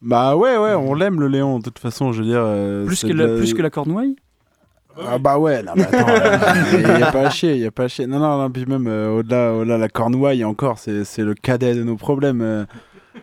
Bah 0.00 0.34
ouais, 0.36 0.56
ouais, 0.56 0.74
on 0.74 0.94
l'aime 0.94 1.20
le 1.20 1.28
Léon, 1.28 1.58
de 1.58 1.64
toute 1.64 1.78
façon, 1.78 2.12
je 2.12 2.22
veux 2.22 2.28
dire. 2.28 2.86
plus, 2.86 3.02
que 3.02 3.12
la- 3.12 3.36
plus 3.36 3.52
que 3.52 3.60
la 3.60 3.68
Cornouaille? 3.70 4.16
Ah 4.98 5.18
bah 5.18 5.38
ouais, 5.38 5.62
non, 5.62 5.72
mais 5.76 5.82
attends, 5.84 6.06
il 6.72 6.94
n'y 6.96 7.02
a 7.02 7.12
pas 7.12 7.26
à 7.26 7.30
chier, 7.30 7.56
il 7.56 7.66
a 7.66 7.70
pas 7.70 7.84
à 7.84 7.88
chier. 7.88 8.06
Non, 8.06 8.18
non, 8.18 8.38
non, 8.38 8.50
puis 8.50 8.66
même 8.66 8.86
euh, 8.86 9.18
au-delà, 9.18 9.52
au-delà, 9.54 9.78
la 9.78 9.88
Cornouaille 9.88 10.44
encore, 10.44 10.78
c'est 10.78 11.04
c'est 11.04 11.22
le 11.22 11.34
cadet 11.34 11.74
de 11.74 11.82
nos 11.84 11.96
problèmes. 11.96 12.40
euh. 12.42 12.64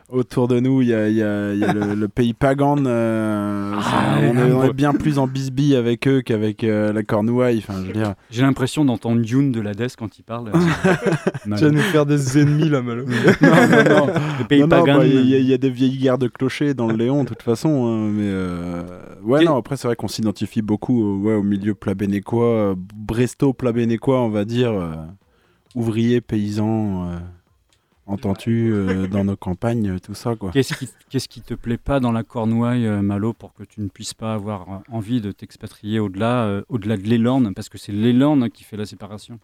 Autour 0.09 0.47
de 0.47 0.59
nous, 0.59 0.81
il 0.81 0.87
y 0.89 0.93
a, 0.93 1.07
il 1.09 1.15
y 1.15 1.21
a- 1.23 1.53
il 1.53 1.59
y 1.59 1.63
a 1.63 1.73
le, 1.73 1.95
le 1.95 2.07
pays 2.07 2.33
Pagan. 2.33 2.77
euh, 2.85 3.73
Ah, 3.77 4.17
on, 4.21 4.37
est, 4.37 4.51
on 4.51 4.63
est 4.63 4.73
bien 4.73 4.93
plus 4.93 5.19
en 5.19 5.27
bisbille 5.27 5.75
avec 5.75 6.07
eux 6.07 6.21
qu'avec 6.21 6.63
euh, 6.63 6.93
la 6.93 7.03
Cornouaille. 7.03 7.57
Enfin, 7.59 7.81
je 7.81 7.87
veux 7.87 7.93
dire. 7.93 8.13
J'ai 8.31 8.41
l'impression 8.41 8.85
d'entendre 8.85 9.21
Dune 9.21 9.51
de 9.51 9.59
l'Hadès 9.61 9.87
quand 9.97 10.17
il 10.19 10.23
parle. 10.23 10.51
euh. 10.55 11.55
Tu 11.57 11.63
vas 11.65 11.71
nous 11.71 11.79
faire 11.79 12.05
des 12.05 12.37
ennemis 12.39 12.69
là, 12.69 12.81
Malo. 12.81 13.05
non, 13.41 13.49
non, 13.49 14.05
non. 14.07 14.07
Le 14.39 14.45
pays 14.47 14.61
Non, 14.61 14.67
pagan. 14.67 14.97
bah, 14.99 15.05
Il 15.05 15.29
y, 15.29 15.35
a- 15.35 15.39
il 15.39 15.45
y 15.47 15.53
a 15.53 15.57
des 15.57 15.69
vieilles 15.69 15.97
guerres 15.97 16.17
de 16.17 16.27
clochers 16.27 16.73
dans 16.73 16.87
le 16.87 16.95
Léon, 16.95 17.23
de 17.23 17.29
toute 17.29 17.41
façon. 17.43 17.87
hein, 17.87 18.09
mais 18.13 18.23
euh, 18.27 18.83
ouais, 19.23 19.43
Et- 19.43 19.45
non, 19.45 19.57
après, 19.57 19.77
c'est 19.77 19.87
vrai 19.87 19.95
qu'on 19.95 20.07
s'identifie 20.07 20.61
beaucoup 20.61 21.01
au- 21.01 21.17
ouais, 21.19 21.33
au 21.35 21.43
milieu 21.43 21.73
plabénécois, 21.75 22.45
euh, 22.71 22.75
bresto-plabénécois, 22.77 24.21
on 24.21 24.29
va 24.29 24.45
dire. 24.45 24.71
euh, 24.71 24.93
ouvriers, 25.75 26.21
paysans, 26.21 27.07
entends-tu, 28.07 28.71
euh, 28.71 29.07
dans 29.07 29.23
nos 29.23 29.35
campagnes, 29.35 29.89
euh, 29.89 29.99
tout 29.99 30.13
ça, 30.13 30.35
quoi. 30.35 30.51
Qu'est-ce 30.51 30.73
qui, 30.73 30.89
qu'est-ce 31.09 31.27
qui 31.27 31.41
te 31.41 31.53
plaît 31.53 31.77
pas 31.77 31.99
dans 31.99 32.11
la 32.11 32.23
Cornouaille, 32.23 32.87
euh, 32.87 33.01
Malo, 33.01 33.33
pour 33.33 33.53
que 33.53 33.63
tu 33.63 33.81
ne 33.81 33.87
puisses 33.87 34.13
pas 34.13 34.33
avoir 34.33 34.61
euh, 34.61 34.77
envie 34.91 35.21
de 35.21 35.31
t'expatrier 35.31 35.99
au-delà, 35.99 36.45
euh, 36.45 36.61
au-delà 36.69 36.97
de 36.97 37.03
l'Élorne, 37.03 37.53
parce 37.53 37.69
que 37.69 37.77
c'est 37.77 37.91
l'Élorne 37.91 38.49
qui 38.49 38.63
fait 38.63 38.77
la 38.77 38.85
séparation? 38.85 39.39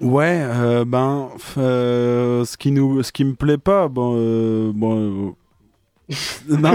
Ouais, 0.00 0.40
euh, 0.42 0.84
ben, 0.84 1.28
ce 1.56 2.56
qui 2.56 2.70
nous, 2.70 3.02
ce 3.02 3.12
qui 3.12 3.24
me 3.24 3.34
plaît 3.34 3.58
pas, 3.58 3.88
bon, 3.88 4.70
bon. 4.70 5.34
non, 6.48 6.72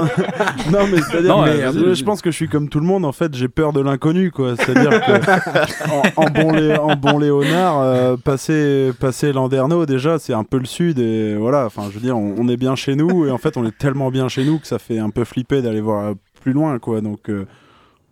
non, 0.71 0.87
mais 0.91 1.01
c'est-à-dire, 1.01 1.35
Non, 1.35 1.41
mais, 1.43 1.49
euh, 1.63 1.69
euh, 1.69 1.71
vas-y. 1.71 1.95
je 1.95 2.03
pense 2.03 2.21
que 2.21 2.29
je 2.29 2.35
suis 2.35 2.47
comme 2.47 2.69
tout 2.69 2.79
le 2.79 2.85
monde. 2.85 3.03
En 3.03 3.11
fait, 3.11 3.33
j'ai 3.33 3.47
peur 3.47 3.73
de 3.73 3.81
l'inconnu, 3.81 4.29
quoi. 4.29 4.55
C'est-à-dire 4.55 4.91
que 5.03 5.89
en, 6.17 6.23
en 6.23 6.29
bon, 6.29 6.51
Lé- 6.53 6.77
en 6.77 6.95
bon 6.95 7.17
Léonard, 7.17 7.79
euh, 7.79 8.15
passer, 8.15 8.91
passer 8.99 9.33
Landerneau, 9.33 9.85
déjà, 9.87 10.19
c'est 10.19 10.33
un 10.33 10.43
peu 10.43 10.59
le 10.59 10.65
sud 10.65 10.99
et 10.99 11.35
voilà. 11.35 11.65
Enfin, 11.65 11.83
je 11.89 11.95
veux 11.95 12.01
dire, 12.01 12.15
on, 12.17 12.35
on 12.37 12.47
est 12.47 12.57
bien 12.57 12.75
chez 12.75 12.95
nous 12.95 13.25
et 13.25 13.31
en 13.31 13.39
fait, 13.39 13.57
on 13.57 13.65
est 13.65 13.75
tellement 13.75 14.11
bien 14.11 14.27
chez 14.27 14.45
nous 14.45 14.59
que 14.59 14.67
ça 14.67 14.77
fait 14.77 14.99
un 14.99 15.09
peu 15.09 15.23
flipper 15.23 15.63
d'aller 15.63 15.81
voir 15.81 16.09
euh, 16.09 16.13
plus 16.41 16.53
loin, 16.53 16.77
quoi. 16.77 17.01
Donc, 17.01 17.29
euh, 17.29 17.47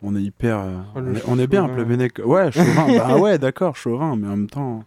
on 0.02 0.16
est 0.16 0.22
hyper, 0.24 0.58
euh, 0.58 0.72
Oh, 0.96 1.00
on, 1.06 1.16
est, 1.16 1.24
on 1.28 1.38
est 1.40 1.46
bien. 1.48 1.68
Plébénec. 1.70 2.20
Ouais, 2.26 2.52
chauvin. 2.52 2.88
bah 2.98 3.18
ouais, 3.18 3.38
d'accord, 3.38 3.76
chauvin, 3.76 4.16
mais 4.18 4.26
en 4.28 4.32
même 4.38 4.50
temps. 4.50 4.84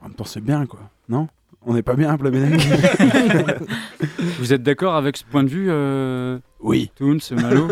En 0.00 0.06
même 0.06 0.14
temps, 0.14 0.24
c'est 0.24 0.40
bien, 0.42 0.64
quoi. 0.64 0.80
Non? 1.10 1.28
On 1.70 1.74
n'est 1.74 1.82
pas 1.82 1.94
bien, 1.96 2.16
Plabennec 2.16 2.58
Vous 4.38 4.52
êtes 4.54 4.62
d'accord 4.62 4.94
avec 4.94 5.18
ce 5.18 5.24
point 5.24 5.44
de 5.44 5.48
vue, 5.50 5.66
euh, 5.70 6.38
Oui. 6.60 6.90
Toons, 6.96 7.18
Malo 7.32 7.68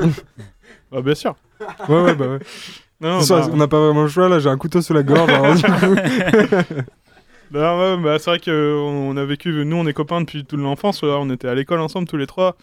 Bah, 0.92 1.00
bien 1.04 1.14
sûr. 1.14 1.34
Ouais, 1.88 2.02
ouais, 2.02 2.14
bah 2.14 2.28
ouais. 2.28 2.38
Non, 3.00 3.20
bah, 3.26 3.48
On 3.52 3.56
n'a 3.56 3.68
pas 3.68 3.80
vraiment 3.80 4.02
le 4.02 4.08
choix 4.08 4.28
là, 4.28 4.38
j'ai 4.38 4.50
un 4.50 4.58
couteau 4.58 4.82
sous 4.82 4.92
la 4.92 5.02
gorge. 5.02 5.30
alors, 5.30 5.54
non, 7.52 7.78
ouais, 7.96 8.02
bah, 8.02 8.18
c'est 8.18 8.30
vrai 8.30 8.38
qu'on 8.38 8.50
on 8.52 9.16
a 9.16 9.24
vécu, 9.24 9.64
nous 9.64 9.76
on 9.76 9.86
est 9.86 9.92
copains 9.94 10.20
depuis 10.20 10.44
toute 10.44 10.60
l'enfance, 10.60 11.02
on 11.02 11.30
était 11.30 11.48
à 11.48 11.54
l'école 11.54 11.80
ensemble 11.80 12.06
tous 12.06 12.16
les 12.18 12.26
trois. 12.26 12.56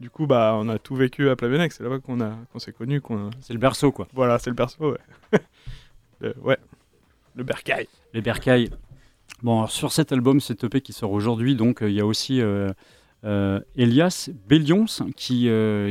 Du 0.00 0.10
coup, 0.10 0.26
bah, 0.26 0.54
on 0.58 0.68
a 0.68 0.78
tout 0.78 0.96
vécu 0.96 1.30
à 1.30 1.36
Plavenec, 1.36 1.72
c'est 1.72 1.82
là-bas 1.82 1.98
qu'on 2.00 2.20
a, 2.20 2.32
qu'on 2.52 2.58
s'est 2.58 2.72
connus. 2.72 3.00
qu'on 3.00 3.28
a- 3.28 3.30
C'est 3.40 3.54
le 3.54 3.58
berceau, 3.58 3.90
quoi. 3.90 4.06
Voilà, 4.12 4.38
c'est 4.38 4.50
le 4.50 4.56
perso, 4.56 4.92
ouais. 4.92 5.38
Le- 6.20 6.34
ouais. 6.42 6.58
Le 7.36 7.42
bercail. 7.44 7.88
Les 8.12 8.20
bercailles. 8.20 8.70
Bon, 9.42 9.58
alors, 9.58 9.70
sur 9.70 9.92
cet 9.92 10.12
album, 10.12 10.40
cet 10.40 10.64
EP 10.64 10.80
qui 10.80 10.92
sort 10.92 11.12
aujourd'hui, 11.12 11.54
donc 11.54 11.82
euh, 11.82 11.90
il 11.90 11.96
y 11.96 12.00
a 12.00 12.06
aussi 12.06 12.40
euh, 12.40 12.72
euh, 13.24 13.60
Elias 13.76 14.30
Bellions 14.48 14.86
qui, 15.16 15.48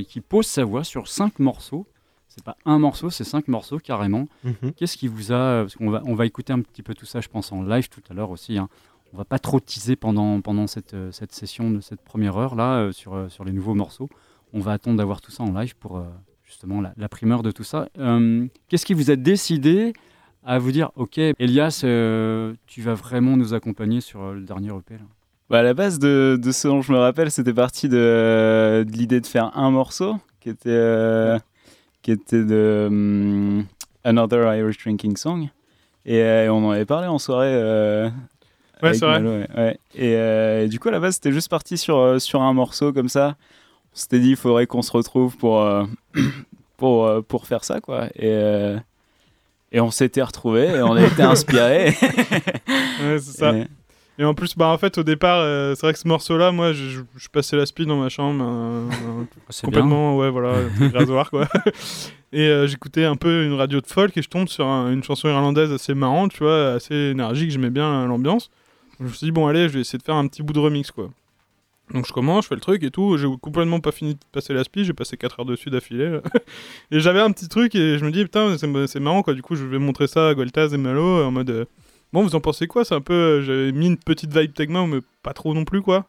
qui 0.08 0.22
pose 0.22 0.46
sa 0.46 0.64
voix 0.64 0.84
sur 0.84 1.08
cinq 1.08 1.40
morceaux. 1.40 1.88
C'est 2.28 2.44
pas 2.44 2.58
un 2.66 2.80
morceau, 2.80 3.12
c'est 3.12 3.24
cinq 3.24 3.48
morceaux 3.48 3.78
carrément. 3.78 4.28
Mhm. 4.44 4.74
Qu'est-ce 4.76 4.98
qui 4.98 5.08
vous 5.08 5.32
a. 5.32 5.62
Parce 5.62 5.76
qu'on 5.76 5.92
va, 5.92 6.02
on 6.06 6.16
va 6.16 6.26
écouter 6.26 6.52
un 6.52 6.62
petit 6.62 6.82
peu 6.82 6.96
tout 6.96 7.06
ça, 7.06 7.22
je 7.22 7.28
pense, 7.28 7.52
en 7.52 7.62
live 7.62 7.90
tout 7.90 8.02
à 8.10 8.16
l'heure 8.16 8.32
aussi. 8.32 8.58
hein. 8.58 8.70
On 9.14 9.18
va 9.18 9.26
pas 9.26 9.38
trop 9.38 9.60
teaser 9.60 9.96
pendant, 9.96 10.42
pendant 10.42 10.66
cette, 10.66 10.96
cette 11.12 11.32
session 11.34 11.70
de 11.70 11.80
cette 11.82 12.02
première 12.02 12.36
heure 12.36 12.56
là 12.56 12.78
euh, 12.78 12.92
sur, 12.92 13.14
euh, 13.14 13.30
sur 13.30 13.44
les 13.46 13.52
nouveaux 13.52 13.76
morceaux. 13.76 14.10
On 14.54 14.60
va 14.60 14.72
attendre 14.72 14.98
d'avoir 14.98 15.22
tout 15.22 15.30
ça 15.30 15.44
en 15.44 15.54
live 15.54 15.76
pour 15.76 15.98
euh, 15.98 16.04
justement 16.44 16.82
la, 16.82 16.94
la 16.98 17.08
primeur 17.10 17.44
de 17.44 17.52
tout 17.52 17.64
ça. 17.64 17.90
Qu'est-ce 18.68 18.86
qui 18.86 18.96
vous 18.96 19.12
a 19.12 19.16
décidé 19.16 19.94
à 20.46 20.60
vous 20.60 20.72
dire 20.72 20.92
Ok, 20.96 21.18
Elias, 21.40 21.82
euh, 21.84 22.54
tu 22.68 22.82
vas 22.82 22.94
vraiment 22.94 23.38
nous 23.38 23.54
accompagner 23.54 24.02
sur 24.02 24.22
euh, 24.22 24.34
le 24.34 24.42
dernier 24.42 24.70
EP 24.70 24.96
là 24.96 25.00
Bah, 25.50 25.60
à 25.60 25.64
la 25.64 25.74
base 25.74 26.00
de, 26.00 26.40
de 26.42 26.52
ce 26.52 26.68
dont 26.68 26.82
je 26.82 26.92
me 26.92 26.98
rappelle, 26.98 27.32
c'était 27.32 27.54
parti 27.54 27.90
de, 27.90 28.84
de 28.88 28.92
l'idée 28.92 29.22
de 29.22 29.28
faire 29.28 29.52
un 29.58 29.72
morceau 29.72 30.18
qui 30.40 30.50
était, 30.50 30.70
euh, 30.70 31.38
qui 32.02 32.12
était 32.12 32.44
de 32.44 32.86
hum, 32.90 33.66
Another 34.04 34.54
Irish 34.56 34.78
Drinking 34.84 35.16
Song. 35.18 35.50
Et 36.06 36.22
euh, 36.22 36.52
on 36.54 36.66
en 36.68 36.72
avait 36.72 36.86
parlé 36.86 37.08
en 37.08 37.18
soirée. 37.20 37.54
euh, 37.54 38.10
Ouais, 38.82 38.94
c'est 38.94 39.06
vrai. 39.06 39.22
Malo, 39.22 39.30
ouais, 39.38 39.48
ouais. 39.56 39.78
Et, 39.96 40.16
euh, 40.18 40.66
et 40.66 40.68
du 40.68 40.78
coup, 40.78 40.90
à 40.90 40.92
la 40.92 41.00
base, 41.00 41.14
c'était 41.16 41.32
juste 41.32 41.50
parti 41.50 41.78
sur, 41.78 41.98
euh, 41.98 42.20
sur 42.20 42.42
un 42.42 42.52
morceau 42.52 42.92
comme 42.92 43.08
ça. 43.08 43.38
on 43.94 43.96
s'était 43.98 44.20
dit, 44.20 44.32
il 44.32 44.36
faudrait 44.36 44.68
qu'on 44.68 44.82
se 44.82 44.92
retrouve 44.92 45.38
pour, 45.38 45.62
euh, 45.62 45.86
pour, 46.78 47.06
euh, 47.06 47.22
pour 47.22 47.48
faire 47.48 47.64
ça, 47.64 47.80
quoi. 47.80 48.08
Et, 48.16 48.24
euh, 48.26 48.78
et 49.74 49.82
on 49.82 49.92
s'était 49.92 50.22
retrouvés 50.22 50.68
et 50.68 50.82
on 50.82 50.94
a 50.94 51.04
été 51.04 51.22
inspirés. 51.24 51.94
Ouais, 53.02 53.20
c'est 53.20 53.38
ça. 53.38 53.54
Et- 53.54 53.68
Et 54.20 54.24
en 54.26 54.36
plus, 54.36 54.56
bah, 54.56 54.68
en 54.68 54.78
fait, 54.78 54.98
au 55.00 55.04
départ, 55.04 55.40
euh, 55.40 55.74
c'est 55.76 55.88
vrai 55.88 55.94
que 55.94 56.00
ce 56.00 56.08
morceau-là, 56.08 56.52
moi, 56.52 56.72
je, 56.72 57.00
passais 57.32 57.58
la 57.58 57.66
speed 57.66 57.88
dans 57.88 57.98
ma 58.00 58.10
chambre, 58.10 58.44
un- 58.44 58.88
C'est 59.50 59.68
bien. 59.68 59.80
complètement, 59.82 60.16
ouais, 60.18 60.30
voilà, 60.30 60.54
rasoir, 60.94 61.32
quoi. 61.32 61.48
Et 62.32 62.48
euh, 62.48 62.68
j'écoutais 62.68 63.06
un 63.06 63.16
peu 63.16 63.44
une 63.46 63.54
radio 63.54 63.82
de 63.82 63.88
folk 63.88 64.16
et 64.18 64.22
je 64.22 64.30
tombe 64.30 64.48
sur 64.48 64.66
un- 64.68 64.92
une 64.92 65.04
chanson 65.04 65.28
irlandaise 65.30 65.72
assez 65.72 65.94
marrante, 65.96 66.32
tu 66.32 66.44
vois, 66.44 66.74
assez 66.74 66.94
énergique, 66.96 67.50
j'aimais 67.52 67.70
bien 67.72 68.06
l'ambiance. 68.06 68.50
Je 69.00 69.06
me 69.06 69.10
suis 69.10 69.26
dit, 69.26 69.32
bon, 69.32 69.48
allez, 69.48 69.68
je 69.68 69.74
vais 69.74 69.82
essayer 69.82 69.98
de 70.00 70.04
faire 70.04 70.16
un 70.16 70.28
petit 70.28 70.44
bout 70.44 70.54
de 70.54 70.60
remix, 70.60 70.92
quoi. 70.92 71.10
Donc 71.94 72.08
je 72.08 72.12
commence, 72.14 72.46
je 72.46 72.50
fais 72.50 72.56
le 72.56 72.62
truc 72.62 72.82
et 72.84 72.90
tout, 72.90 73.18
j'ai 73.18 73.28
complètement 73.42 73.80
pas 73.80 73.92
fini 73.92 74.16
de 74.16 74.20
passer 74.32 74.54
la 74.54 74.64
speed, 74.64 74.86
j'ai 74.86 74.94
passé 74.94 75.16
4 75.16 75.40
heures 75.42 75.46
dessus 75.46 75.70
d'affilée. 75.70 76.20
et 76.92 77.00
j'avais 77.00 77.20
un 77.22 77.32
petit 77.32 77.48
truc 77.48 77.76
et 77.76 78.00
je 78.00 78.06
me 78.06 78.12
dis, 78.12 78.24
putain, 78.24 78.56
c'est 78.58 79.00
marrant, 79.00 79.22
quoi. 79.22 79.34
Du 79.36 79.42
coup, 79.44 79.56
je 79.56 79.64
vais 79.64 79.78
montrer 79.78 80.08
ça 80.08 80.30
à 80.30 80.34
Gueltaz 80.34 80.74
et 80.74 80.78
Malo 80.78 81.24
en 81.24 81.32
mode. 81.32 81.50
euh, 81.52 81.66
Bon, 82.12 82.24
vous 82.24 82.36
en 82.36 82.40
pensez 82.42 82.68
quoi? 82.68 82.84
C'est 82.86 82.96
un 82.96 83.02
peu. 83.02 83.14
euh, 83.14 83.42
J'avais 83.44 83.72
mis 83.72 83.88
une 83.88 83.98
petite 83.98 84.36
vibe 84.36 84.54
Tegma, 84.54 84.86
mais 84.88 85.00
pas 85.24 85.34
trop 85.34 85.54
non 85.54 85.66
plus, 85.66 85.82
quoi. 85.82 86.06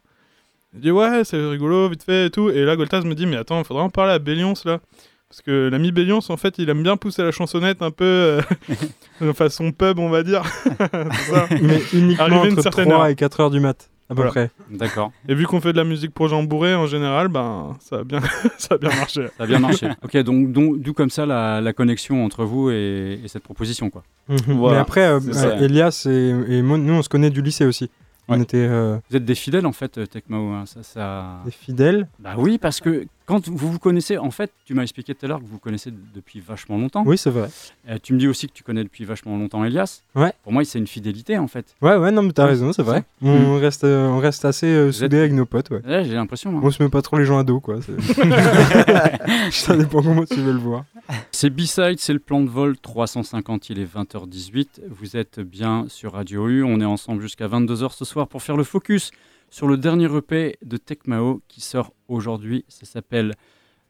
Il 0.74 0.80
dit, 0.80 0.90
ouais, 0.90 1.22
c'est 1.24 1.36
rigolo, 1.36 1.88
vite 1.88 2.02
fait 2.02 2.26
et 2.26 2.30
tout. 2.30 2.48
Et 2.50 2.64
là, 2.64 2.76
Goltaz 2.76 3.04
me 3.04 3.14
dit, 3.14 3.26
mais 3.26 3.36
attends, 3.36 3.58
il 3.60 3.64
faudrait 3.64 3.82
en 3.84 3.90
parler 3.90 4.12
à 4.12 4.18
Bélions, 4.18 4.54
là. 4.64 4.80
Parce 5.28 5.40
que 5.42 5.68
l'ami 5.70 5.92
Bélions, 5.92 6.20
en 6.28 6.36
fait, 6.36 6.56
il 6.58 6.68
aime 6.70 6.82
bien 6.82 6.96
pousser 6.96 7.22
la 7.22 7.30
chansonnette 7.30 7.82
un 7.82 7.90
peu. 7.90 8.04
euh, 8.04 8.40
de 9.20 9.32
façon 9.32 9.70
pub, 9.72 9.98
on 9.98 10.08
va 10.10 10.22
dire. 10.22 10.42
Mais 11.62 11.80
uniquement 11.92 12.24
Arrivé 12.24 12.48
une 12.48 12.52
entre 12.54 12.62
certaine 12.62 12.88
3 12.88 13.00
heure. 13.04 13.06
et 13.08 13.14
4 13.14 13.40
heures 13.40 13.50
du 13.50 13.60
mat, 13.60 13.90
à 14.14 14.22
peu 14.22 14.28
Voilà. 14.28 14.30
près. 14.30 14.50
D'accord, 14.70 15.12
Et 15.28 15.34
vu 15.34 15.46
qu'on 15.46 15.60
fait 15.60 15.72
de 15.72 15.76
la 15.76 15.84
musique 15.84 16.12
pour 16.14 16.28
Jean 16.28 16.42
Bourré 16.42 16.74
en 16.74 16.86
général, 16.86 17.28
ben, 17.28 17.76
ça 17.80 17.96
a 17.98 18.04
bien, 18.04 18.20
ça 18.58 18.74
a 18.74 18.78
bien 18.78 18.90
marché. 18.90 19.26
ça 19.36 19.44
a 19.44 19.46
bien 19.46 19.58
marché. 19.58 19.88
ok, 20.02 20.16
donc 20.18 20.52
donc- 20.52 20.80
d'où 20.80 20.92
comme 20.92 21.10
ça 21.10 21.26
la, 21.26 21.60
la 21.60 21.72
connexion 21.72 22.24
entre 22.24 22.44
vous 22.44 22.70
et, 22.70 23.20
et 23.24 23.28
cette 23.28 23.42
proposition, 23.42 23.90
quoi. 23.90 24.02
Mhm. 24.28 24.38
Voilà, 24.48 24.76
Mais 24.76 24.80
après, 24.80 25.06
euh, 25.06 25.20
euh, 25.34 25.60
Elias 25.60 26.06
et, 26.08 26.34
et 26.56 26.62
moi, 26.62 26.78
nous, 26.78 26.94
on 26.94 27.02
se 27.02 27.08
connaît 27.08 27.30
du 27.30 27.42
lycée 27.42 27.66
aussi. 27.66 27.90
On 28.26 28.40
était 28.40 28.56
euh, 28.56 28.96
Vous 29.10 29.16
êtes 29.18 29.24
des 29.26 29.34
fidèles 29.34 29.66
en 29.66 29.72
fait, 29.72 30.08
Tecmao. 30.08 30.52
hein, 30.52 30.64
Ça, 30.64 30.82
ça... 30.82 31.40
des 31.44 31.50
fidèles. 31.50 32.08
Bah 32.18 32.34
oui, 32.38 32.56
parce 32.56 32.80
que 32.80 33.04
quand 33.26 33.48
vous 33.48 33.70
vous 33.72 33.78
connaissez, 33.78 34.18
en 34.18 34.30
fait, 34.30 34.50
tu 34.64 34.74
m'as 34.74 34.82
expliqué 34.82 35.14
tout 35.14 35.24
à 35.24 35.28
l'heure 35.28 35.38
que 35.38 35.44
vous 35.44 35.52
vous 35.52 35.58
connaissez 35.58 35.90
depuis 36.14 36.40
vachement 36.40 36.76
longtemps. 36.78 37.04
Oui, 37.06 37.16
c'est 37.18 37.30
vrai. 37.30 37.48
Euh, 37.88 37.98
tu 38.02 38.12
me 38.12 38.18
dis 38.18 38.28
aussi 38.28 38.46
que 38.48 38.52
tu 38.52 38.62
connais 38.62 38.84
depuis 38.84 39.04
vachement 39.04 39.36
longtemps 39.38 39.64
Elias. 39.64 40.02
Ouais. 40.14 40.32
Pour 40.42 40.52
moi, 40.52 40.64
c'est 40.64 40.78
une 40.78 40.86
fidélité 40.86 41.38
en 41.38 41.46
fait. 41.48 41.74
Ouais, 41.82 41.96
ouais, 41.96 42.10
non, 42.10 42.22
mais 42.22 42.32
t'as 42.32 42.46
raison, 42.46 42.72
c'est 42.72 42.82
vrai. 42.82 43.04
On, 43.22 43.58
reste, 43.58 43.84
euh, 43.84 44.08
on 44.08 44.18
reste 44.18 44.44
assez 44.44 44.66
euh, 44.66 44.88
êtes- 44.88 44.94
soudés 44.94 45.18
avec 45.18 45.32
nos 45.32 45.46
potes, 45.46 45.70
ouais. 45.70 45.80
Ouais, 45.86 46.04
J'ai 46.04 46.14
l'impression. 46.14 46.52
moi. 46.52 46.60
On 46.64 46.70
se 46.70 46.82
met 46.82 46.88
pas 46.88 47.02
trop 47.02 47.16
les 47.18 47.24
gens 47.24 47.38
à 47.38 47.44
dos, 47.44 47.60
quoi. 47.60 47.78
Ça 49.50 49.76
dépend 49.76 50.02
comment 50.02 50.24
tu 50.24 50.36
veux 50.40 50.52
le 50.52 50.58
voir. 50.58 50.84
C'est 51.32 51.50
B-Side, 51.50 51.98
c'est 51.98 52.12
le 52.12 52.18
plan 52.18 52.40
de 52.40 52.48
vol 52.48 52.76
350, 52.78 53.70
il 53.70 53.78
est 53.78 53.84
20h18. 53.96 54.80
Vous 54.90 55.16
êtes 55.16 55.40
bien 55.40 55.86
sur 55.88 56.12
Radio 56.12 56.48
U. 56.48 56.62
On 56.64 56.80
est 56.80 56.84
ensemble 56.84 57.20
jusqu'à 57.22 57.46
22h 57.48 57.92
ce 57.92 58.04
soir 58.04 58.28
pour 58.28 58.42
faire 58.42 58.56
le 58.56 58.64
focus 58.64 59.10
sur 59.54 59.68
le 59.68 59.76
dernier 59.76 60.06
EP 60.06 60.56
de 60.64 60.76
Tecmao 60.76 61.40
qui 61.46 61.60
sort 61.60 61.92
aujourd'hui. 62.08 62.64
Ça 62.66 62.86
s'appelle 62.86 63.34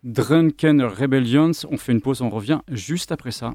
Drunken 0.03 0.83
Rebellions. 0.83 1.53
On 1.71 1.79
fait 1.79 1.93
une 1.93 2.03
pause, 2.03 2.21
on 2.21 2.29
revient 2.29 2.61
juste 2.69 3.13
après 3.13 3.31
ça. 3.31 3.55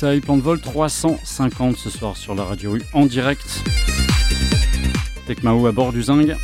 B-Side, 0.00 0.22
plan 0.22 0.36
de 0.38 0.42
vol 0.42 0.58
350 0.60 1.76
ce 1.76 1.90
soir 1.90 2.16
sur 2.16 2.34
la 2.34 2.44
Radio 2.44 2.74
U 2.76 2.82
en 2.94 3.04
direct. 3.04 3.62
Tecmao 5.26 5.66
à 5.66 5.72
bord 5.72 5.92
du 5.92 6.02
Zing. 6.02 6.34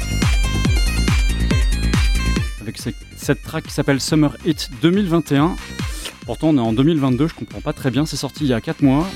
Avec 2.61 2.77
ce- 2.77 2.91
cette 3.17 3.43
track 3.43 3.65
qui 3.65 3.73
s'appelle 3.73 4.01
Summer 4.01 4.37
Hit 4.45 4.69
2021. 4.83 5.57
Pourtant, 6.27 6.49
on 6.49 6.57
est 6.59 6.61
en 6.61 6.73
2022, 6.75 7.29
je 7.29 7.35
comprends 7.35 7.61
pas 7.63 7.73
très 7.73 7.91
bien, 7.91 8.05
c'est 8.05 8.17
sorti 8.17 8.45
il 8.45 8.49
y 8.49 8.53
a 8.53 8.61
4 8.61 8.83
mois. 8.83 9.07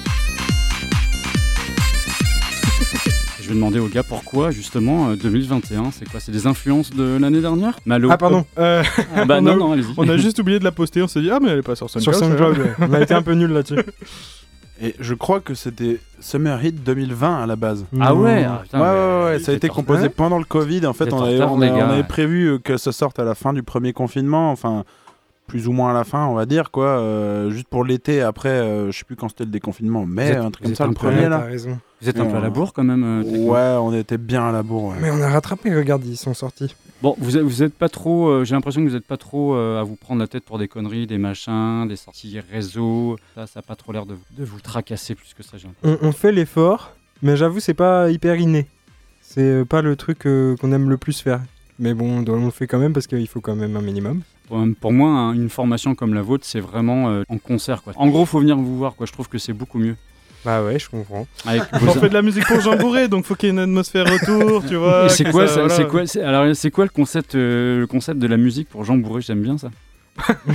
Vais 3.51 3.55
demander 3.57 3.79
au 3.79 3.87
gars 3.87 4.03
pourquoi, 4.03 4.51
justement, 4.51 5.11
euh, 5.11 5.17
2021, 5.17 5.91
c'est 5.93 6.09
quoi 6.09 6.19
C'est 6.21 6.33
des 6.33 6.47
influences 6.47 6.91
de 6.91 7.19
l'année 7.21 7.41
dernière? 7.41 7.79
Malo 7.87 8.09
Ah, 8.11 8.17
pardon. 8.19 8.45
Euh, 8.59 8.83
Ah 9.15 9.25
bah 9.25 9.37
on 9.39 9.43
non, 9.43 9.53
a- 9.53 9.57
non, 9.57 9.73
allez-y. 9.73 9.87
on 9.97 10.09
a 10.09 10.17
juste 10.17 10.39
oublié 10.39 10.59
de 10.59 10.65
la 10.65 10.73
poster, 10.73 11.03
on 11.03 11.09
s'est 11.09 11.21
dit, 11.21 11.31
ah, 11.31 11.39
mais 11.43 11.51
elle 11.51 11.59
est 11.59 11.63
pas 11.63 11.77
sur 11.77 11.89
Sur 11.91 12.01
SoundCloud. 12.01 12.31
SoundCloud, 12.31 12.57
celle-là. 12.57 12.71
ouais. 12.79 12.87
on 12.91 12.93
a 12.95 13.01
été 13.03 13.15
un 13.15 13.23
peu 13.23 13.33
nul 13.35 13.51
là-dessus. 13.51 13.77
Et 14.83 14.95
je 14.99 15.13
crois 15.13 15.41
que 15.41 15.53
c'était 15.55 16.01
Summer 16.21 16.65
Hit 16.65 16.83
2020 16.83 17.43
à 17.43 17.47
la 17.47 17.55
base. 17.57 17.85
Ah 18.01 18.15
ouais, 18.15 18.45
ah, 18.49 18.61
putain, 18.63 18.81
ouais, 18.81 18.87
ouais, 18.89 19.25
ouais, 19.33 19.39
ça 19.39 19.53
a 19.53 19.55
été 19.55 19.69
composé 19.69 20.09
pendant 20.09 20.39
le 20.39 20.45
Covid. 20.45 20.87
En 20.87 20.95
fait, 20.95 21.13
on 21.13 21.23
avait, 21.23 21.43
on 21.43 21.61
a- 21.61 21.99
on 21.99 22.03
prévu 22.05 22.47
euh, 22.47 22.59
que 22.59 22.79
ça 22.79 22.91
sorte 22.91 23.19
à 23.19 23.25
la 23.25 23.35
fin 23.35 23.53
du 23.53 23.63
premier 23.63 23.93
confinement. 23.93 24.51
Enfin, 24.51 24.85
plus 25.51 25.67
ou 25.67 25.73
moins 25.73 25.91
à 25.91 25.95
la 25.95 26.05
fin, 26.05 26.27
on 26.27 26.35
va 26.35 26.47
dire, 26.47 26.71
quoi. 26.71 26.87
euh, 26.87 27.51
juste 27.51 27.67
pour 27.67 27.85
l'été, 27.85 28.23
après, 28.23 28.49
euh, 28.51 28.93
je 28.93 28.99
sais 28.99 29.05
plus 29.05 29.17
quand 29.17 29.29
c'était 29.29 29.45
le 29.45 29.51
déconfinement, 29.51 30.07
mais 30.07 30.37
un 30.37 30.51
truc 30.53 30.67
comme 30.67 30.75
ça, 30.77 30.87
le 30.87 30.93
premier 30.95 31.29
là. 31.29 31.39
raison. 31.41 31.77
Vous 32.01 32.09
êtes 32.09 32.21
un 32.21 32.25
peu 32.27 32.37
à 32.37 32.41
la 32.41 32.49
on- 32.49 32.53
bourre 32.53 32.73
quand 32.73 32.85
même. 32.85 33.03
euh. 33.03 33.23
Ouais, 33.49 33.77
on 33.83 33.93
était 33.93 34.17
bien 34.17 34.49
à 34.49 34.53
la 34.53 34.63
bourre. 34.63 34.91
ouais. 34.91 34.97
Mais 35.03 35.11
on 35.11 35.21
a 35.21 35.29
rattrapé, 35.29 35.75
regarde, 35.75 36.05
ils 36.07 36.17
sont 36.17 36.35
sortis. 36.35 36.75
Bon, 37.03 37.17
vous 37.19 37.37
êtes, 37.37 37.43
vous 37.43 37.63
êtes 37.65 37.75
pas 37.75 37.89
trop. 37.89 38.29
euh, 38.29 38.45
J'ai 38.45 38.55
l'impression 38.55 38.83
que 38.85 38.89
vous 38.89 38.95
êtes 38.97 39.05
pas 39.07 39.17
trop 39.17 39.55
euh, 39.57 39.81
à 39.81 39.83
vous 39.83 39.97
prendre 39.97 40.21
la 40.21 40.29
tête 40.29 40.45
pour 40.45 40.59
des 40.59 40.69
conneries, 40.69 41.07
des 41.09 41.19
machins, 41.19 41.87
des 41.89 41.97
sorties 41.97 42.39
réseau. 42.53 43.17
Ça, 43.35 43.47
ça 43.49 43.59
a 43.59 43.63
pas 43.63 43.75
trop 43.75 43.91
l'air 43.93 44.07
de, 44.07 44.15
de 44.39 44.45
vous 44.45 44.61
tracasser 44.61 45.15
plus 45.17 45.35
que 45.37 45.43
ça. 45.43 45.57
j'ai 45.59 45.67
l'impression. 45.67 45.99
On, 46.01 46.09
on 46.09 46.13
fait 46.13 46.31
l'effort, 46.33 46.93
mais 47.23 47.37
j'avoue, 47.37 47.59
c'est 47.59 47.75
pas 47.75 48.09
hyper 48.09 48.37
inné. 48.37 48.67
C'est 49.21 49.65
pas 49.69 49.83
le 49.83 49.97
truc 49.97 50.27
euh, 50.27 50.57
qu'on 50.57 50.71
aime 50.73 50.89
le 50.89 50.97
plus 50.97 51.21
faire. 51.21 51.41
Mais 51.81 51.93
bon, 51.95 52.25
on 52.29 52.45
le 52.45 52.51
fait 52.51 52.67
quand 52.67 52.79
même 52.79 52.93
parce 52.93 53.07
qu'il 53.09 53.27
faut 53.27 53.41
quand 53.41 53.57
même 53.57 53.77
un 53.77 53.81
minimum. 53.83 54.21
Pour, 54.81 54.93
moi, 54.93 55.09
hein, 55.11 55.33
une 55.35 55.49
formation 55.49 55.95
comme 55.95 56.13
la 56.15 56.23
vôtre, 56.23 56.45
c'est 56.47 56.61
vraiment 56.61 57.09
euh, 57.11 57.23
en 57.29 57.39
concert. 57.39 57.83
Quoi. 57.83 57.93
En 57.97 58.09
gros, 58.09 58.27
faut 58.27 58.41
venir 58.41 58.57
vous 58.57 58.77
voir. 58.77 58.95
Quoi. 58.97 59.07
Je 59.07 59.13
trouve 59.13 59.29
que 59.29 59.39
c'est 59.39 59.53
beaucoup 59.53 59.79
mieux. 59.79 59.97
Bah 60.45 60.63
ouais, 60.65 60.79
je 60.79 60.89
comprends. 60.89 61.27
Avec 61.47 61.63
On 61.75 61.93
fait 61.93 62.09
de 62.09 62.15
la 62.15 62.23
musique 62.29 62.47
pour 62.47 62.61
Jean 62.61 62.75
Bourré, 62.77 63.09
donc 63.09 63.27
faut 63.27 63.35
qu'il 63.35 63.49
y 63.49 63.51
ait 63.51 63.55
une 63.55 63.59
atmosphère 63.61 64.07
autour, 64.11 64.65
tu 64.67 64.75
vois. 64.77 65.05
Et 65.07 65.09
c'est 65.11 65.31
quoi, 65.31 65.47
ça- 65.47 65.67
voilà. 65.67 65.85
quoi, 65.85 66.03
alors 66.25 66.57
c'est 66.57 66.71
quoi 66.71 66.85
le 66.85 66.91
concept, 66.91 67.35
euh, 67.35 67.81
le 67.81 67.87
concept 67.87 68.19
de 68.19 68.27
la 68.27 68.39
musique 68.39 68.69
pour 68.71 68.85
Jean 68.85 68.97
Bourré 68.97 69.21
J'aime 69.21 69.43
bien 69.43 69.59
ça. 69.59 69.71